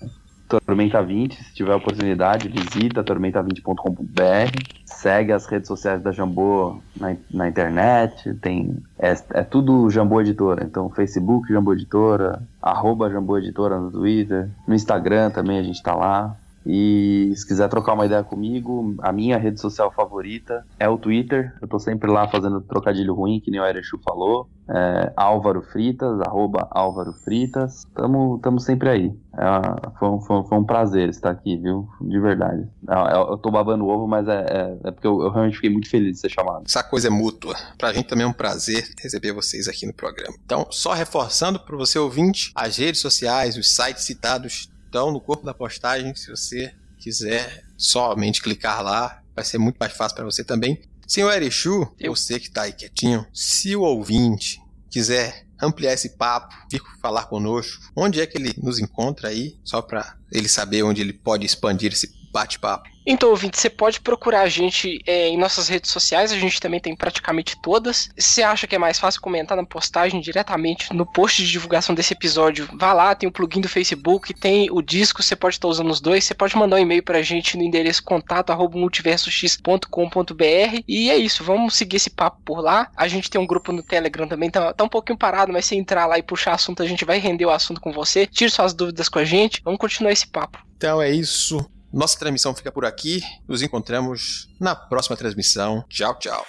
Tormenta 0.66 1.02
20, 1.02 1.34
se 1.34 1.54
tiver 1.54 1.74
oportunidade, 1.74 2.46
visita 2.46 3.02
tormenta20.com.br, 3.02 4.62
segue 4.84 5.32
as 5.32 5.46
redes 5.46 5.66
sociais 5.66 6.02
da 6.02 6.12
Jambô 6.12 6.78
na, 6.94 7.16
na 7.32 7.48
internet, 7.48 8.34
tem 8.34 8.76
é, 8.98 9.16
é, 9.30 9.42
tudo 9.42 9.88
Jambô 9.88 10.20
Editora, 10.20 10.62
então 10.62 10.90
Facebook 10.90 11.50
Jambô 11.50 11.72
Editora, 11.72 12.42
arroba 12.60 13.08
Jambô 13.08 13.38
Editora 13.38 13.78
no 13.80 13.90
Twitter, 13.90 14.50
no 14.68 14.74
Instagram 14.74 15.30
também 15.30 15.58
a 15.58 15.62
gente 15.62 15.82
tá 15.82 15.94
lá, 15.94 16.36
e 16.64 17.32
se 17.36 17.46
quiser 17.46 17.68
trocar 17.68 17.94
uma 17.94 18.06
ideia 18.06 18.22
comigo, 18.22 18.94
a 18.98 19.12
minha 19.12 19.36
rede 19.36 19.60
social 19.60 19.92
favorita 19.92 20.64
é 20.78 20.88
o 20.88 20.96
Twitter. 20.96 21.54
Eu 21.60 21.68
tô 21.68 21.78
sempre 21.78 22.10
lá 22.10 22.28
fazendo 22.28 22.60
trocadilho 22.60 23.14
ruim, 23.14 23.40
que 23.40 23.50
nem 23.50 23.60
o 23.60 23.66
Erechu 23.66 23.98
falou. 24.04 24.48
É 24.68 25.12
Álvaro 25.16 25.60
Fritas, 25.62 26.20
arroba 26.20 26.68
Álvaro 26.70 27.12
Fritas. 27.12 27.84
Tamo, 27.94 28.38
tamo 28.40 28.60
sempre 28.60 28.88
aí. 28.88 29.12
É, 29.36 29.98
foi, 29.98 30.20
foi, 30.26 30.44
foi, 30.44 30.58
um 30.58 30.64
prazer 30.64 31.08
estar 31.08 31.30
aqui, 31.30 31.56
viu? 31.56 31.88
De 32.00 32.20
verdade. 32.20 32.68
É, 32.88 33.16
eu, 33.16 33.30
eu 33.30 33.38
tô 33.38 33.50
babando 33.50 33.86
ovo, 33.86 34.06
mas 34.06 34.28
é, 34.28 34.46
é, 34.48 34.88
é 34.88 34.90
porque 34.92 35.06
eu, 35.06 35.20
eu, 35.22 35.30
realmente 35.30 35.56
fiquei 35.56 35.70
muito 35.70 35.90
feliz 35.90 36.12
de 36.12 36.20
ser 36.20 36.30
chamado. 36.30 36.62
Essa 36.64 36.82
coisa 36.82 37.08
é 37.08 37.10
mútua. 37.10 37.56
Pra 37.76 37.92
gente 37.92 38.06
também 38.06 38.24
é 38.24 38.28
um 38.28 38.32
prazer 38.32 38.88
receber 39.02 39.32
vocês 39.32 39.66
aqui 39.66 39.84
no 39.84 39.92
programa. 39.92 40.34
Então, 40.44 40.66
só 40.70 40.92
reforçando 40.92 41.58
para 41.58 41.76
você 41.76 41.98
ouvinte, 41.98 42.52
as 42.54 42.76
redes 42.76 43.00
sociais, 43.00 43.56
os 43.56 43.74
sites 43.74 44.04
citados 44.04 44.71
então, 44.92 45.10
no 45.10 45.22
corpo 45.22 45.42
da 45.42 45.54
postagem, 45.54 46.14
se 46.14 46.28
você 46.28 46.74
quiser 46.98 47.64
somente 47.78 48.42
clicar 48.42 48.82
lá, 48.82 49.22
vai 49.34 49.42
ser 49.42 49.56
muito 49.56 49.78
mais 49.80 49.90
fácil 49.94 50.16
para 50.16 50.24
você 50.26 50.44
também. 50.44 50.82
Senhor 51.06 51.32
Erechu, 51.32 51.90
eu 51.98 52.14
sei 52.14 52.38
que 52.38 52.48
está 52.48 52.64
aí 52.64 52.74
quietinho, 52.74 53.26
se 53.32 53.74
o 53.74 53.80
ouvinte 53.80 54.60
quiser 54.90 55.46
ampliar 55.58 55.94
esse 55.94 56.10
papo, 56.10 56.54
vir 56.70 56.82
falar 57.00 57.24
conosco, 57.24 57.90
onde 57.96 58.20
é 58.20 58.26
que 58.26 58.36
ele 58.36 58.52
nos 58.58 58.78
encontra 58.78 59.30
aí, 59.30 59.58
só 59.64 59.80
para 59.80 60.14
ele 60.30 60.46
saber 60.46 60.82
onde 60.82 61.00
ele 61.00 61.14
pode 61.14 61.46
expandir 61.46 61.90
esse 61.90 62.12
bate-papo? 62.30 62.90
Então, 63.04 63.30
ouvinte, 63.30 63.58
você 63.58 63.68
pode 63.68 64.00
procurar 64.00 64.42
a 64.42 64.48
gente 64.48 65.00
é, 65.06 65.28
em 65.28 65.36
nossas 65.36 65.68
redes 65.68 65.90
sociais, 65.90 66.32
a 66.32 66.38
gente 66.38 66.60
também 66.60 66.78
tem 66.78 66.94
praticamente 66.94 67.60
todas. 67.60 68.10
Se 68.16 68.34
você 68.34 68.42
acha 68.42 68.66
que 68.66 68.74
é 68.74 68.78
mais 68.78 68.98
fácil 68.98 69.20
comentar 69.20 69.56
na 69.56 69.64
postagem 69.64 70.20
diretamente 70.20 70.94
no 70.94 71.04
post 71.04 71.44
de 71.44 71.50
divulgação 71.50 71.94
desse 71.94 72.12
episódio, 72.12 72.68
vá 72.74 72.92
lá, 72.92 73.14
tem 73.14 73.28
o 73.28 73.32
plugin 73.32 73.60
do 73.60 73.68
Facebook, 73.68 74.32
tem 74.34 74.70
o 74.70 74.80
disco, 74.80 75.22
você 75.22 75.36
pode 75.36 75.56
estar 75.56 75.68
usando 75.68 75.90
os 75.90 76.00
dois, 76.00 76.24
você 76.24 76.34
pode 76.34 76.56
mandar 76.56 76.76
um 76.76 76.80
e-mail 76.80 77.02
pra 77.02 77.20
gente 77.22 77.56
no 77.56 77.62
endereço 77.62 78.02
contato@multiversox.com.br 78.04 80.82
e 80.86 81.10
é 81.10 81.16
isso, 81.16 81.42
vamos 81.44 81.74
seguir 81.74 81.96
esse 81.96 82.10
papo 82.10 82.40
por 82.44 82.60
lá. 82.60 82.90
A 82.96 83.08
gente 83.08 83.30
tem 83.30 83.40
um 83.40 83.46
grupo 83.46 83.72
no 83.72 83.82
Telegram 83.82 84.28
também, 84.28 84.50
tá, 84.50 84.72
tá 84.72 84.84
um 84.84 84.88
pouquinho 84.88 85.18
parado, 85.18 85.52
mas 85.52 85.66
se 85.66 85.76
entrar 85.76 86.06
lá 86.06 86.18
e 86.18 86.22
puxar 86.22 86.54
assunto, 86.54 86.82
a 86.82 86.86
gente 86.86 87.04
vai 87.04 87.18
render 87.18 87.46
o 87.46 87.50
assunto 87.50 87.80
com 87.80 87.92
você. 87.92 88.26
Tire 88.26 88.50
suas 88.50 88.72
dúvidas 88.72 89.08
com 89.08 89.18
a 89.18 89.24
gente, 89.24 89.60
vamos 89.64 89.80
continuar 89.80 90.12
esse 90.12 90.26
papo. 90.26 90.58
Então 90.76 91.02
é 91.02 91.10
isso. 91.10 91.68
Nossa 91.92 92.18
transmissão 92.18 92.54
fica 92.54 92.72
por 92.72 92.84
aqui. 92.84 93.22
Nos 93.46 93.62
encontramos 93.62 94.48
na 94.58 94.74
próxima 94.74 95.16
transmissão. 95.16 95.84
Tchau, 95.88 96.18
tchau. 96.18 96.46